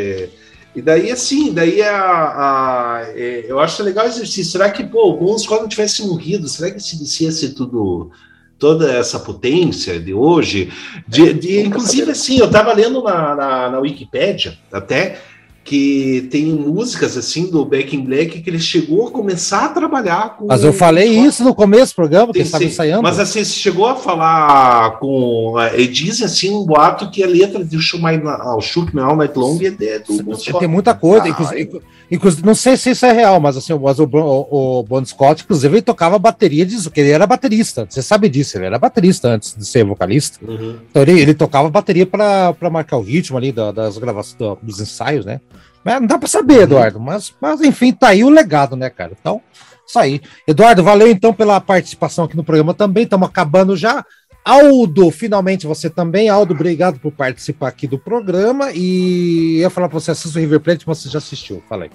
E 0.74 0.82
daí, 0.82 1.10
assim, 1.10 1.52
daí 1.52 1.80
a, 1.82 1.96
a, 1.96 3.02
é, 3.14 3.44
eu 3.46 3.60
acho 3.60 3.82
legal 3.82 4.06
o 4.06 4.08
exercício. 4.08 4.52
Será 4.52 4.70
que, 4.70 4.82
pô, 4.82 5.12
o 5.12 5.36
não 5.60 5.68
tivesse 5.68 6.04
morrido, 6.04 6.48
será 6.48 6.70
que 6.70 6.80
se 6.80 7.24
ia 7.24 7.30
ser 7.30 7.50
tudo, 7.50 8.10
toda 8.58 8.92
essa 8.92 9.20
potência 9.20 10.00
de 10.00 10.12
hoje? 10.12 10.72
De, 11.06 11.32
de 11.32 11.60
inclusive, 11.60 12.10
assim, 12.10 12.38
eu 12.38 12.46
estava 12.46 12.72
lendo 12.72 13.02
na, 13.02 13.36
na, 13.36 13.70
na 13.70 13.78
Wikipédia 13.78 14.58
até 14.72 15.20
que 15.64 16.28
tem 16.30 16.44
músicas 16.52 17.16
assim 17.16 17.50
do 17.50 17.64
Back 17.64 17.96
in 17.96 18.04
Black 18.04 18.42
que 18.42 18.50
ele 18.50 18.58
chegou 18.58 19.08
a 19.08 19.10
começar 19.10 19.64
a 19.64 19.68
trabalhar 19.70 20.36
com. 20.36 20.46
Mas 20.46 20.62
eu 20.62 20.74
falei 20.74 21.08
isso 21.08 21.42
no 21.42 21.54
começo 21.54 21.92
do 21.92 21.96
programa, 21.96 22.32
que 22.34 22.40
estava 22.40 22.62
ensaiando. 22.62 23.02
Mas 23.02 23.18
assim, 23.18 23.42
você 23.42 23.50
chegou 23.50 23.86
a 23.86 23.96
falar 23.96 24.98
com. 24.98 25.54
Ele 25.72 25.88
dizem 25.88 26.26
assim 26.26 26.54
um 26.54 26.66
boato 26.66 27.10
que 27.10 27.24
a 27.24 27.26
letra 27.26 27.64
de 27.64 27.76
My, 27.76 28.16
uh, 28.16 28.60
Shoot 28.60 28.94
Me 28.94 29.00
All 29.00 29.16
Night 29.16 29.38
Long 29.38 29.58
é 29.62 29.98
do 30.00 30.58
Tem 30.58 30.68
muita 30.68 30.92
coisa. 30.92 31.24
Ah, 31.24 31.28
inclusive, 31.30 31.80
inclusive, 32.10 32.46
não 32.46 32.54
sei 32.54 32.76
se 32.76 32.90
isso 32.90 33.06
é 33.06 33.12
real, 33.12 33.40
mas 33.40 33.56
assim, 33.56 33.72
mas 33.78 33.98
o, 33.98 34.04
o, 34.04 34.80
o 34.80 34.82
Bon 34.82 35.02
Scott, 35.02 35.44
inclusive, 35.44 35.76
ele 35.76 35.82
tocava 35.82 36.18
bateria 36.18 36.66
disso, 36.66 36.84
porque 36.84 37.00
ele 37.00 37.10
era 37.10 37.26
baterista. 37.26 37.86
Você 37.88 38.02
sabe 38.02 38.28
disso, 38.28 38.58
ele 38.58 38.66
era 38.66 38.78
baterista 38.78 39.28
antes 39.28 39.56
de 39.56 39.64
ser 39.64 39.82
vocalista. 39.82 40.38
Uhum. 40.46 40.76
Então 40.90 41.02
ele, 41.02 41.18
ele 41.18 41.32
tocava 41.32 41.70
bateria 41.70 42.04
para 42.04 42.54
marcar 42.70 42.98
o 42.98 43.02
ritmo 43.02 43.38
ali 43.38 43.50
das 43.50 43.96
gravações, 43.96 44.58
dos 44.62 44.78
ensaios, 44.78 45.24
né? 45.24 45.40
Mas 45.84 46.00
não 46.00 46.06
dá 46.06 46.18
para 46.18 46.28
saber, 46.28 46.56
uhum. 46.56 46.62
Eduardo, 46.62 47.00
mas, 47.00 47.34
mas 47.40 47.60
enfim, 47.60 47.92
tá 47.92 48.08
aí 48.08 48.24
o 48.24 48.30
legado, 48.30 48.74
né, 48.74 48.88
cara? 48.88 49.12
Então, 49.18 49.42
isso 49.86 49.98
aí. 49.98 50.20
Eduardo, 50.46 50.82
valeu 50.82 51.08
então 51.08 51.32
pela 51.32 51.60
participação 51.60 52.24
aqui 52.24 52.36
no 52.36 52.44
programa 52.44 52.72
também. 52.72 53.04
Estamos 53.04 53.28
acabando 53.28 53.76
já. 53.76 54.04
Aldo, 54.44 55.10
finalmente 55.10 55.66
você 55.66 55.90
também. 55.90 56.28
Aldo, 56.28 56.54
obrigado 56.54 56.98
por 56.98 57.12
participar 57.12 57.68
aqui 57.68 57.86
do 57.86 57.98
programa. 57.98 58.70
E 58.72 59.56
eu 59.56 59.60
ia 59.60 59.70
falar 59.70 59.88
para 59.88 60.00
você, 60.00 60.10
assista 60.10 60.38
o 60.38 60.40
River 60.40 60.60
Plate, 60.60 60.84
mas 60.86 60.98
você 60.98 61.08
já 61.08 61.18
assistiu. 61.18 61.62
Falei. 61.68 61.90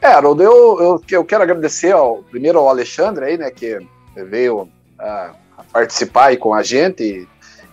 É, 0.00 0.08
Haroldo, 0.08 0.42
eu, 0.42 0.80
eu, 0.80 1.02
eu 1.10 1.24
quero 1.24 1.44
agradecer 1.44 1.92
ao, 1.92 2.24
primeiro 2.24 2.58
ao 2.58 2.68
Alexandre 2.68 3.24
aí, 3.24 3.38
né, 3.38 3.52
que 3.52 3.78
veio 4.16 4.68
a, 4.98 5.32
a 5.56 5.62
participar 5.72 6.26
aí 6.26 6.36
com 6.36 6.52
a 6.52 6.60
gente 6.60 7.04
e, 7.04 7.28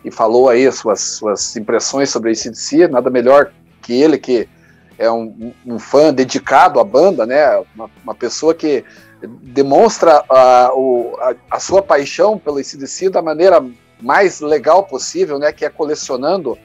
e 0.06 0.12
falou 0.12 0.48
aí 0.48 0.72
suas, 0.72 1.02
suas 1.02 1.56
impressões 1.56 2.12
sobre 2.12 2.32
esse 2.32 2.44
CDC. 2.44 2.88
Nada 2.88 3.10
melhor 3.10 3.52
que 3.82 4.00
ele, 4.00 4.20
que 4.20 4.48
é 5.00 5.10
um, 5.10 5.54
um 5.66 5.80
fã 5.80 6.14
dedicado 6.14 6.80
à 6.80 6.84
banda, 6.84 7.26
né? 7.26 7.58
Uma, 7.74 7.90
uma 8.04 8.14
pessoa 8.14 8.54
que 8.54 8.84
demonstra 9.42 10.24
a, 10.30 10.72
o, 10.74 11.18
a, 11.20 11.36
a, 11.56 11.60
sua 11.60 11.82
paixão 11.82 12.38
pelo 12.38 12.58
ACDC 12.58 13.10
da 13.10 13.22
maneira 13.22 13.66
mais 14.02 14.42
legal 14.42 14.84
possível, 14.84 15.40
né? 15.40 15.54
Que 15.54 15.64
é 15.64 15.70
colecionando 15.70 16.58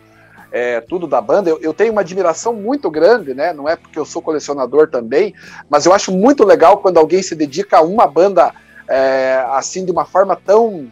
é, 0.50 0.80
tudo 0.80 1.06
da 1.06 1.20
banda. 1.20 1.48
Eu, 1.48 1.60
eu, 1.62 1.72
tenho 1.72 1.92
uma 1.92 2.00
admiração 2.00 2.52
muito 2.52 2.90
grande, 2.90 3.34
né? 3.34 3.52
Não 3.52 3.68
é 3.68 3.76
porque 3.76 3.98
eu 3.98 4.04
sou 4.04 4.20
colecionador 4.20 4.88
também, 4.88 5.32
mas 5.70 5.86
eu 5.86 5.92
acho 5.92 6.10
muito 6.10 6.44
legal 6.44 6.78
quando 6.78 6.98
alguém 6.98 7.22
se 7.22 7.36
dedica 7.36 7.78
a 7.78 7.82
uma 7.82 8.06
banda 8.06 8.52
é, 8.88 9.44
assim 9.52 9.84
de 9.84 9.92
uma 9.92 10.04
forma 10.04 10.36
tão 10.36 10.90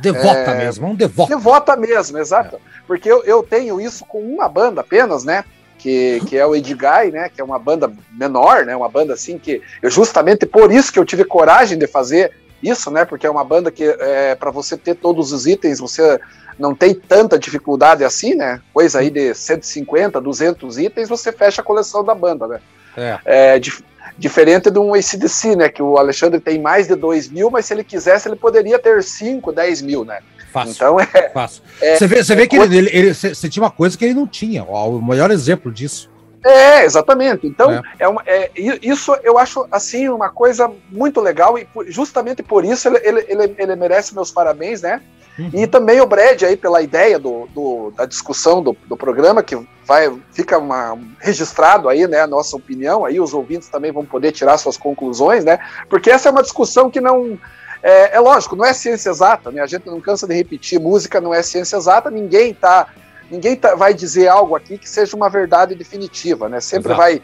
devota 0.00 0.50
é, 0.50 0.58
mesmo, 0.64 0.88
um 0.88 0.94
devota. 0.94 1.36
Devota 1.36 1.76
mesmo, 1.76 2.16
exato. 2.16 2.56
É. 2.56 2.58
Porque 2.86 3.10
eu, 3.10 3.22
eu 3.24 3.42
tenho 3.42 3.78
isso 3.78 4.04
com 4.06 4.20
uma 4.20 4.48
banda 4.48 4.80
apenas, 4.80 5.24
né? 5.24 5.44
Que, 5.80 6.20
que 6.26 6.36
é 6.36 6.46
o 6.46 6.54
Edguy, 6.54 7.10
né? 7.10 7.30
Que 7.30 7.40
é 7.40 7.44
uma 7.44 7.58
banda 7.58 7.90
menor, 8.12 8.66
né? 8.66 8.76
Uma 8.76 8.88
banda 8.88 9.14
assim 9.14 9.38
que 9.38 9.62
eu 9.82 9.90
justamente 9.90 10.44
por 10.44 10.70
isso 10.70 10.92
que 10.92 10.98
eu 10.98 11.04
tive 11.04 11.24
coragem 11.24 11.78
de 11.78 11.86
fazer 11.86 12.32
isso, 12.62 12.90
né? 12.90 13.06
Porque 13.06 13.26
é 13.26 13.30
uma 13.30 13.42
banda 13.42 13.70
que 13.70 13.84
é, 13.84 14.34
para 14.34 14.50
você 14.50 14.76
ter 14.76 14.94
todos 14.94 15.32
os 15.32 15.46
itens, 15.46 15.80
você 15.80 16.20
não 16.58 16.74
tem 16.74 16.94
tanta 16.94 17.38
dificuldade 17.38 18.04
assim, 18.04 18.34
né? 18.34 18.60
Coisa 18.74 18.98
aí 18.98 19.08
de 19.08 19.34
150, 19.34 20.20
200 20.20 20.78
itens, 20.78 21.08
você 21.08 21.32
fecha 21.32 21.62
a 21.62 21.64
coleção 21.64 22.04
da 22.04 22.14
banda, 22.14 22.46
né? 22.46 22.60
É. 22.96 23.18
é 23.24 23.58
dif 23.58 23.82
diferente 24.18 24.70
de 24.70 24.78
um 24.78 24.92
ACDC, 24.92 25.56
né? 25.56 25.68
Que 25.70 25.82
o 25.82 25.96
Alexandre 25.96 26.38
tem 26.40 26.60
mais 26.60 26.86
de 26.86 26.94
2 26.94 27.28
mil, 27.28 27.50
mas 27.50 27.64
se 27.64 27.72
ele 27.72 27.82
quisesse, 27.82 28.28
ele 28.28 28.36
poderia 28.36 28.78
ter 28.78 29.02
5, 29.02 29.50
10 29.50 29.80
mil, 29.80 30.04
né? 30.04 30.18
Fácil. 30.52 30.72
Então 30.72 31.00
é. 31.00 31.30
Fácil. 31.30 31.62
É, 31.80 31.96
você 31.96 32.06
vê, 32.06 32.24
você 32.24 32.34
vê 32.34 32.42
é 32.42 32.46
que 32.46 32.56
coisa... 32.56 32.74
ele, 32.74 32.90
ele, 32.92 33.14
você 33.14 33.48
tinha 33.48 33.62
uma 33.62 33.70
coisa 33.70 33.96
que 33.96 34.04
ele 34.04 34.14
não 34.14 34.26
tinha. 34.26 34.64
Ó, 34.64 34.90
o 34.90 35.02
maior 35.02 35.30
exemplo 35.30 35.70
disso. 35.72 36.10
É, 36.44 36.84
exatamente. 36.84 37.46
Então, 37.46 37.70
é. 37.70 37.82
é, 38.00 38.08
uma, 38.08 38.22
é 38.26 38.50
isso 38.56 39.14
eu 39.22 39.38
acho 39.38 39.66
assim 39.70 40.08
uma 40.08 40.30
coisa 40.30 40.70
muito 40.90 41.20
legal 41.20 41.58
e 41.58 41.66
justamente 41.88 42.42
por 42.42 42.64
isso 42.64 42.88
ele, 42.88 42.98
ele, 43.02 43.26
ele, 43.28 43.54
ele 43.58 43.76
merece 43.76 44.14
meus 44.14 44.30
parabéns, 44.30 44.82
né? 44.82 45.02
Uhum. 45.38 45.50
E 45.52 45.66
também 45.66 46.00
o 46.00 46.06
Brad 46.06 46.42
aí 46.42 46.56
pela 46.56 46.82
ideia 46.82 47.18
do, 47.18 47.46
do 47.54 47.92
da 47.96 48.04
discussão 48.04 48.62
do, 48.62 48.76
do, 48.86 48.96
programa 48.96 49.42
que 49.42 49.56
vai 49.86 50.12
fica 50.32 50.58
uma, 50.58 50.98
registrado 51.18 51.88
aí, 51.88 52.06
né? 52.06 52.20
A 52.20 52.26
nossa 52.26 52.56
opinião 52.56 53.04
aí 53.04 53.20
os 53.20 53.32
ouvintes 53.32 53.68
também 53.68 53.92
vão 53.92 54.04
poder 54.04 54.32
tirar 54.32 54.58
suas 54.58 54.76
conclusões, 54.76 55.44
né? 55.44 55.58
Porque 55.88 56.10
essa 56.10 56.28
é 56.28 56.32
uma 56.32 56.42
discussão 56.42 56.90
que 56.90 57.00
não 57.00 57.38
é, 57.82 58.16
é, 58.16 58.20
lógico, 58.20 58.56
não 58.56 58.64
é 58.64 58.72
ciência 58.72 59.10
exata, 59.10 59.50
né? 59.50 59.62
A 59.62 59.66
gente 59.66 59.86
não 59.86 60.00
cansa 60.00 60.26
de 60.26 60.34
repetir, 60.34 60.78
música 60.78 61.20
não 61.20 61.32
é 61.32 61.42
ciência 61.42 61.76
exata, 61.76 62.10
ninguém 62.10 62.52
tá, 62.52 62.88
ninguém 63.30 63.56
tá, 63.56 63.74
vai 63.74 63.94
dizer 63.94 64.28
algo 64.28 64.54
aqui 64.54 64.76
que 64.76 64.88
seja 64.88 65.16
uma 65.16 65.30
verdade 65.30 65.74
definitiva, 65.74 66.48
né? 66.48 66.60
Sempre 66.60 66.92
vai, 66.92 67.22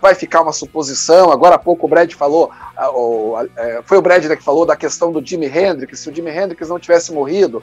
vai 0.00 0.14
ficar 0.14 0.40
uma 0.40 0.52
suposição. 0.52 1.30
Agora 1.30 1.56
há 1.56 1.58
pouco 1.58 1.86
o 1.86 1.88
Brad 1.88 2.10
falou, 2.12 2.50
é, 3.56 3.82
foi 3.84 3.98
o 3.98 4.02
Brad 4.02 4.24
né, 4.24 4.36
que 4.36 4.42
falou 4.42 4.64
da 4.64 4.74
questão 4.74 5.12
do 5.12 5.24
Jimi 5.24 5.46
Hendrix, 5.46 6.00
se 6.00 6.08
o 6.08 6.14
Jimi 6.14 6.30
Hendrix 6.30 6.68
não 6.68 6.78
tivesse 6.78 7.12
morrido. 7.12 7.62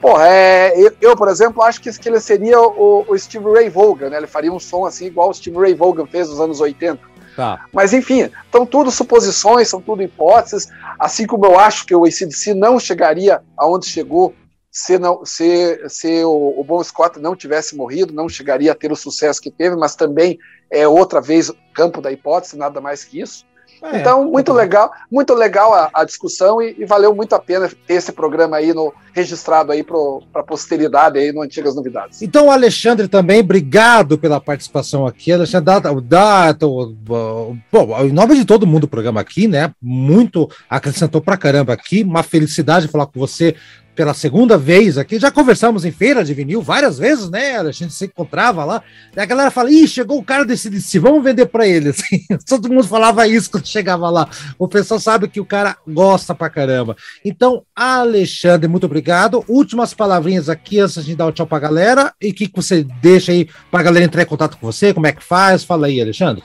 Porra, 0.00 0.28
é, 0.28 0.92
eu, 1.00 1.16
por 1.16 1.28
exemplo, 1.28 1.62
acho 1.62 1.80
que, 1.80 1.90
que 1.90 2.08
ele 2.08 2.20
seria 2.20 2.60
o, 2.60 3.06
o 3.08 3.18
Steve 3.18 3.50
Ray 3.50 3.70
Vaughan, 3.70 4.10
né? 4.10 4.18
Ele 4.18 4.26
faria 4.26 4.52
um 4.52 4.60
som 4.60 4.84
assim 4.84 5.06
igual 5.06 5.30
o 5.30 5.34
Steve 5.34 5.56
Ray 5.56 5.74
Vaughan 5.74 6.06
fez 6.06 6.28
nos 6.28 6.40
anos 6.40 6.60
80. 6.60 7.17
Tá. 7.38 7.66
Mas 7.72 7.92
enfim, 7.92 8.28
são 8.50 8.66
tudo 8.66 8.90
suposições, 8.90 9.68
são 9.68 9.80
tudo 9.80 10.02
hipóteses. 10.02 10.66
Assim 10.98 11.24
como 11.24 11.46
eu 11.46 11.56
acho 11.56 11.86
que 11.86 11.94
o 11.94 12.04
ACDC 12.04 12.52
não 12.52 12.80
chegaria 12.80 13.40
aonde 13.56 13.86
chegou 13.86 14.34
se, 14.72 14.98
não, 14.98 15.24
se, 15.24 15.88
se 15.88 16.24
o, 16.24 16.58
o 16.58 16.64
Bon 16.64 16.82
Scott 16.82 17.20
não 17.20 17.36
tivesse 17.36 17.76
morrido, 17.76 18.12
não 18.12 18.28
chegaria 18.28 18.72
a 18.72 18.74
ter 18.74 18.90
o 18.90 18.96
sucesso 18.96 19.40
que 19.40 19.52
teve, 19.52 19.76
mas 19.76 19.94
também 19.94 20.36
é 20.68 20.88
outra 20.88 21.20
vez 21.20 21.52
campo 21.72 22.00
da 22.00 22.10
hipótese, 22.10 22.58
nada 22.58 22.80
mais 22.80 23.04
que 23.04 23.20
isso. 23.20 23.46
É, 23.82 24.00
então, 24.00 24.24
muito 24.24 24.52
legal, 24.52 24.90
muito 25.10 25.34
legal 25.34 25.72
a, 25.72 25.90
a 25.92 26.04
discussão 26.04 26.60
e, 26.60 26.74
e, 26.78 26.84
valeu 26.84 27.14
muito 27.14 27.34
a 27.34 27.38
pena 27.38 27.70
ter 27.86 27.94
esse 27.94 28.12
programa 28.12 28.56
aí 28.56 28.72
no, 28.72 28.92
registrado 29.18 29.72
aí 29.72 29.82
para 29.82 29.96
a 30.34 30.42
posteridade 30.42 31.18
aí 31.18 31.32
no 31.32 31.42
Antigas 31.42 31.74
Novidades. 31.74 32.22
Então, 32.22 32.50
Alexandre 32.50 33.08
também, 33.08 33.40
obrigado 33.40 34.16
pela 34.16 34.40
participação 34.40 35.06
aqui. 35.06 35.32
Alexandre, 35.32 35.66
dá, 35.66 35.78
dá, 35.80 36.56
bom, 36.62 37.56
em 38.00 38.12
nome 38.12 38.36
de 38.36 38.44
todo 38.44 38.66
mundo 38.66 38.82
do 38.82 38.88
programa 38.88 39.20
aqui, 39.20 39.48
né? 39.48 39.72
Muito 39.82 40.48
acrescentou 40.70 41.20
pra 41.20 41.36
caramba 41.36 41.72
aqui. 41.72 42.02
Uma 42.02 42.22
felicidade 42.22 42.88
falar 42.88 43.06
com 43.06 43.18
você 43.18 43.56
pela 43.98 44.14
segunda 44.14 44.56
vez 44.56 44.96
aqui. 44.96 45.18
Já 45.18 45.28
conversamos 45.28 45.84
em 45.84 45.90
feira 45.90 46.24
de 46.24 46.32
vinil 46.32 46.62
várias 46.62 46.96
vezes, 46.96 47.28
né? 47.28 47.58
A 47.58 47.72
gente 47.72 47.92
se 47.92 48.04
encontrava 48.04 48.64
lá. 48.64 48.80
A 49.16 49.24
galera 49.24 49.50
fala: 49.50 49.72
Ih, 49.72 49.88
chegou 49.88 50.18
o 50.18 50.22
cara 50.22 50.44
desse 50.44 50.70
DC, 50.70 51.00
vamos 51.00 51.24
vender 51.24 51.46
para 51.46 51.66
ele. 51.66 51.88
Assim, 51.90 52.24
todo 52.46 52.68
mundo 52.68 52.86
falava 52.86 53.26
isso 53.26 53.50
quando 53.50 53.66
chegava 53.66 54.08
lá. 54.08 54.30
O 54.56 54.68
pessoal 54.68 55.00
sabe 55.00 55.26
que 55.26 55.40
o 55.40 55.44
cara 55.44 55.76
gosta 55.84 56.32
pra 56.32 56.48
caramba. 56.48 56.96
Então, 57.24 57.64
Alexandre, 57.74 58.68
muito 58.68 58.86
obrigado. 58.86 59.44
Últimas 59.48 59.92
palavrinhas 59.92 60.48
aqui 60.48 60.78
antes 60.78 61.04
de 61.04 61.16
dar 61.16 61.26
o 61.26 61.32
tchau 61.32 61.44
pra 61.44 61.58
galera. 61.58 62.14
E 62.22 62.30
o 62.30 62.34
que, 62.34 62.46
que 62.46 62.54
você 62.54 62.86
deixa 63.02 63.32
aí 63.32 63.48
pra 63.68 63.82
galera 63.82 64.04
entrar 64.04 64.22
em 64.22 64.26
contato 64.26 64.58
com 64.58 64.66
você? 64.70 64.94
Como 64.94 65.08
é 65.08 65.12
que 65.12 65.24
faz? 65.24 65.64
Fala 65.64 65.88
aí, 65.88 66.00
Alexandre. 66.00 66.44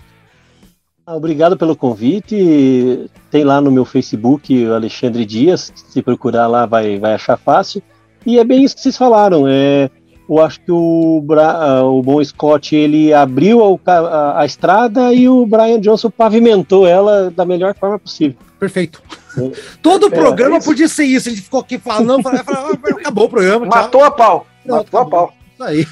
Ah, 1.05 1.15
obrigado 1.15 1.57
pelo 1.57 1.75
convite. 1.75 3.09
Tem 3.29 3.43
lá 3.43 3.59
no 3.59 3.71
meu 3.71 3.83
Facebook 3.83 4.65
Alexandre 4.67 5.25
Dias. 5.25 5.71
Se 5.75 6.01
procurar 6.01 6.47
lá, 6.47 6.65
vai, 6.65 6.97
vai 6.97 7.13
achar 7.13 7.37
fácil. 7.37 7.83
E 8.25 8.39
é 8.39 8.43
bem 8.43 8.63
isso 8.63 8.75
que 8.75 8.81
vocês 8.81 8.95
falaram. 8.95 9.45
É, 9.45 9.89
eu 10.29 10.39
acho 10.39 10.61
que 10.61 10.71
o, 10.71 11.21
Bra 11.21 11.51
ah, 11.51 11.83
o 11.83 12.01
Bom 12.01 12.23
Scott 12.23 12.73
ele 12.73 13.13
abriu 13.13 13.81
a, 13.85 13.91
a, 13.91 14.41
a, 14.41 14.45
estrada 14.45 15.13
e 15.13 15.27
o 15.27 15.45
Brian 15.45 15.79
Johnson 15.81 16.09
pavimentou 16.09 16.87
ela 16.87 17.29
da 17.29 17.43
melhor 17.43 17.75
forma 17.75 17.99
possível. 17.99 18.37
Perfeito. 18.57 19.01
É. 19.37 19.51
Todo 19.81 20.03
o 20.03 20.07
é, 20.07 20.11
programa 20.11 20.57
é 20.57 20.61
podia 20.61 20.87
ser 20.87 21.03
isso. 21.03 21.27
A 21.27 21.31
gente 21.31 21.43
ficou 21.43 21.59
aqui 21.59 21.77
falando, 21.77 22.23
falando 22.23 22.79
acabou 22.97 23.25
o 23.25 23.29
programa. 23.29 23.65
Matou 23.65 24.05
a 24.05 24.11
pau. 24.11 24.47
Matou 24.65 25.01
a 25.01 25.05
pau. 25.05 25.33
Isso 25.53 25.63
aí. 25.63 25.85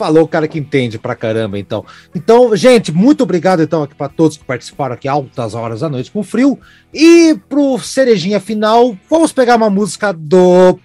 Falou 0.00 0.22
o 0.22 0.28
cara 0.28 0.48
que 0.48 0.58
entende 0.58 0.98
pra 0.98 1.14
caramba, 1.14 1.58
então. 1.58 1.84
Então, 2.14 2.56
gente, 2.56 2.90
muito 2.90 3.22
obrigado 3.22 3.60
então 3.60 3.82
aqui 3.82 3.94
para 3.94 4.08
todos 4.08 4.38
que 4.38 4.44
participaram 4.46 4.94
aqui 4.94 5.06
altas 5.06 5.54
horas 5.54 5.80
da 5.80 5.90
noite 5.90 6.10
com 6.10 6.22
frio. 6.22 6.58
E 6.90 7.38
pro 7.50 7.78
cerejinha 7.78 8.40
final, 8.40 8.96
vamos 9.10 9.30
pegar 9.30 9.56
uma 9.56 9.68
música 9.68 10.10
do 10.10 10.78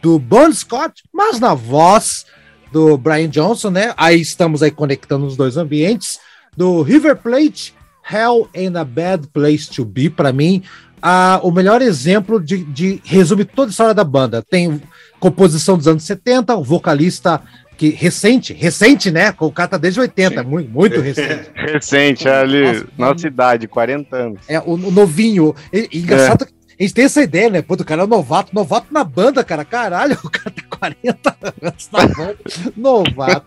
do 0.00 0.20
Bon 0.20 0.52
Scott, 0.52 1.02
mas 1.12 1.40
na 1.40 1.52
voz 1.52 2.26
do 2.70 2.96
Brian 2.96 3.28
Johnson, 3.28 3.70
né? 3.70 3.92
Aí 3.96 4.20
estamos 4.20 4.62
aí 4.62 4.70
conectando 4.70 5.26
os 5.26 5.36
dois 5.36 5.56
ambientes 5.56 6.20
do 6.56 6.80
River 6.82 7.16
Plate, 7.16 7.74
Hell 8.08 8.48
in 8.54 8.76
a 8.76 8.84
Bad 8.84 9.26
Place 9.32 9.68
to 9.68 9.84
Be, 9.84 10.08
para 10.08 10.32
mim, 10.32 10.62
a, 11.02 11.40
o 11.42 11.50
melhor 11.50 11.82
exemplo 11.82 12.40
de, 12.40 12.62
de 12.62 13.02
resume 13.04 13.44
toda 13.44 13.70
a 13.70 13.72
história 13.72 13.94
da 13.94 14.04
banda. 14.04 14.44
Tem 14.48 14.80
composição 15.18 15.76
dos 15.76 15.88
anos 15.88 16.04
70, 16.04 16.54
o 16.54 16.62
vocalista 16.62 17.42
que 17.78 17.90
recente, 17.90 18.52
recente, 18.52 19.08
né? 19.08 19.32
O 19.38 19.52
cara 19.52 19.68
tá 19.68 19.78
desde 19.78 20.00
80, 20.00 20.42
muito, 20.42 20.68
muito 20.68 20.98
recente. 21.00 21.48
recente, 21.54 22.26
é 22.26 22.36
ali, 22.36 22.64
nossa, 22.64 22.86
nossa 22.98 23.26
idade, 23.28 23.68
40 23.68 24.16
anos. 24.16 24.40
É, 24.48 24.58
o, 24.58 24.72
o 24.72 24.90
novinho. 24.90 25.54
E, 25.72 25.88
e 25.92 25.98
engraçado 26.00 26.44
é. 26.44 26.58
A 26.78 26.82
gente 26.82 26.94
tem 26.94 27.04
essa 27.06 27.22
ideia, 27.22 27.50
né? 27.50 27.62
Pô, 27.62 27.74
do 27.74 27.84
cara 27.84 28.04
é 28.04 28.06
novato, 28.06 28.54
novato 28.54 28.86
na 28.92 29.02
banda, 29.02 29.42
cara. 29.42 29.64
Caralho, 29.64 30.16
o 30.22 30.30
cara 30.30 30.50
tá 30.50 30.62
40 30.78 31.36
anos 31.60 31.88
na 31.92 32.06
banda. 32.06 32.38
novato. 32.76 33.46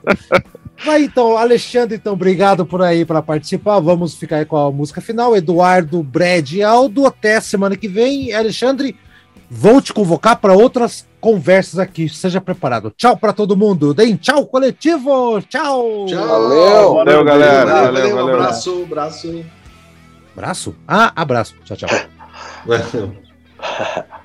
Vai 0.84 1.04
então, 1.04 1.38
Alexandre, 1.38 1.96
então, 1.96 2.14
obrigado 2.14 2.66
por 2.66 2.82
aí 2.82 3.06
para 3.06 3.22
participar. 3.22 3.80
Vamos 3.80 4.16
ficar 4.16 4.38
aí 4.38 4.46
com 4.46 4.58
a 4.58 4.72
música 4.72 5.00
final. 5.00 5.36
Eduardo, 5.36 6.04
Brad 6.04 6.52
e 6.52 6.64
Aldo. 6.64 7.06
Até 7.06 7.40
semana 7.40 7.78
que 7.78 7.88
vem. 7.88 8.34
Alexandre, 8.34 8.98
vou 9.54 9.82
te 9.82 9.94
convocar 9.94 10.38
para 10.38 10.54
outras 10.54 11.06
conversas 11.20 11.78
aqui. 11.78 12.08
Seja 12.08 12.40
preparado. 12.40 12.94
Tchau 12.96 13.18
para 13.18 13.34
todo 13.34 13.58
mundo. 13.58 13.94
Deem 13.94 14.16
tchau, 14.16 14.46
coletivo. 14.46 15.42
Tchau. 15.42 16.06
Tchau. 16.06 16.26
Valeu. 16.26 16.94
Valeu, 16.96 17.24
galera. 17.26 17.66
Valeu, 17.66 17.92
valeu. 17.92 18.16
valeu. 18.16 18.36
Abraço, 18.36 18.84
abraço. 18.84 19.46
Abraço? 20.34 20.76
Ah, 20.88 21.12
abraço. 21.14 21.56
Tchau, 21.66 21.76
tchau. 21.76 21.90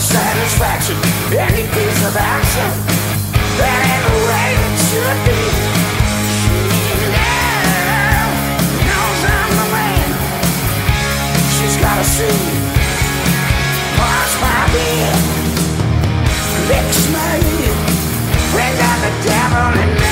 of 0.00 0.06
satisfaction, 0.06 0.96
any 1.36 1.64
piece 1.68 2.00
of 2.08 2.16
action 2.16 2.68
that 3.60 3.78
ain't 3.84 4.04
the 4.08 4.16
way 4.28 4.48
it 4.64 4.76
should 4.88 5.20
be. 5.28 5.42
Now 7.12 8.24
knows 8.88 9.20
I'm 9.36 9.52
the 9.60 9.66
man. 9.76 10.08
She's 11.52 11.76
gotta 11.76 12.06
see, 12.16 12.40
wash 14.00 14.32
my 14.40 14.60
beer, 14.72 15.12
fix 16.64 16.88
my 17.12 17.32
ear, 17.60 17.76
bring 18.56 18.76
out 18.88 18.98
the 19.04 19.12
devil 19.28 19.68
in 19.84 19.90
me. 20.00 20.10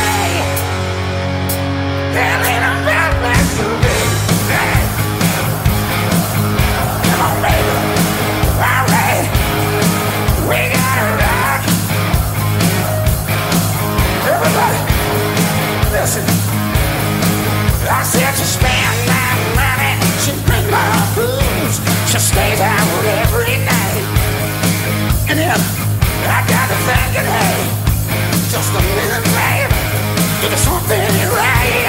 right. 31.34 31.84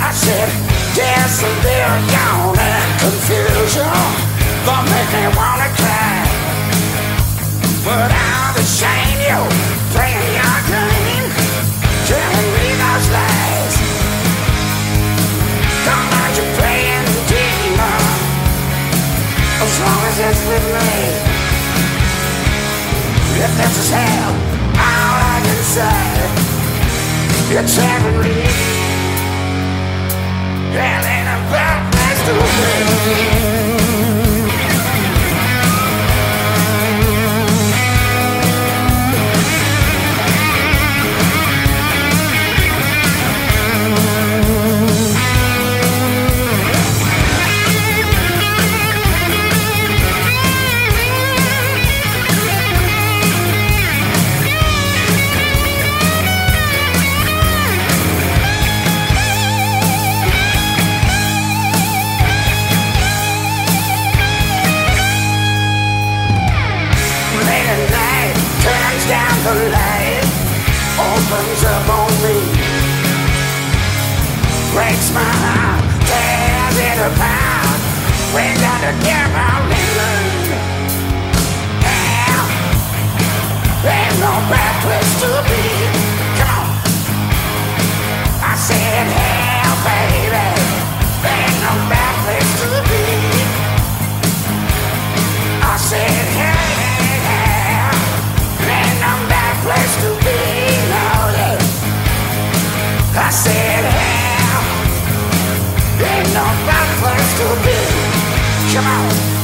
I 0.00 0.10
said, 0.12 0.48
yes, 0.94 1.42
and 1.42 1.56
they're 1.64 1.98
confusion. 3.02 4.36
Make 4.66 5.10
me 5.12 5.24
wanna 5.36 5.70
cry. 5.78 6.26
But 7.86 8.10
I'm 8.10 8.54
the 8.54 8.64
you 9.26 9.40
playing 9.94 10.32
your 10.34 10.58
game, 10.70 11.26
telling 12.10 12.48
me 12.54 12.66
those 12.82 13.08
lies. 13.14 13.74
Don't 15.86 16.06
mind 16.12 16.34
you 16.38 16.46
playing 16.58 17.04
the 17.06 17.22
demon, 17.30 18.02
as 19.62 19.74
long 19.82 20.00
as 20.10 20.16
it's 20.28 20.42
with 20.50 20.66
me. 20.76 20.92
If 23.44 23.52
this 23.58 23.74
is 23.82 23.90
hell, 23.90 24.32
I'll 24.76 25.15
bad 31.50 31.92
place 31.92 32.20
to 32.26 33.80
be. 33.80 33.85
breaks 74.76 75.08
my 75.16 75.24
heart, 75.24 75.80
tears 76.04 76.76
it 76.76 76.98
apart. 77.08 77.80
We 78.36 78.44
gotta 78.60 78.92
get 79.00 79.28
out 79.32 79.64
England. 79.72 80.52
Yeah. 81.80 82.44
Ain't 83.88 84.16
no 84.20 84.32
bad 84.52 84.74
place 84.84 85.12
to 85.24 85.32
be. 85.48 85.64
Come 86.36 86.60
on. 86.60 86.68
I 88.44 88.54
said, 88.68 89.06
hell, 89.16 89.76
baby. 89.88 90.44
Ain't 91.24 91.56
no 91.64 91.72
bad 91.88 92.14
place 92.24 92.52
to 92.60 92.68
be. 92.92 93.04
I 95.64 95.74
said, 95.88 96.26
hell, 96.36 96.76
hey. 97.28 97.96
Ain't 98.76 98.96
no 99.00 99.12
bad 99.32 99.54
place 99.64 99.94
to 100.04 100.10
be. 100.20 100.40
No, 100.92 101.08
yeah. 101.32 101.64
I 103.24 103.30
said, 103.30 103.95
not 106.36 106.52
a 106.52 106.66
bad 106.66 106.88
place 107.00 107.32
to 107.38 107.46
be. 107.64 108.74
Come 108.74 108.86
on. 108.86 109.35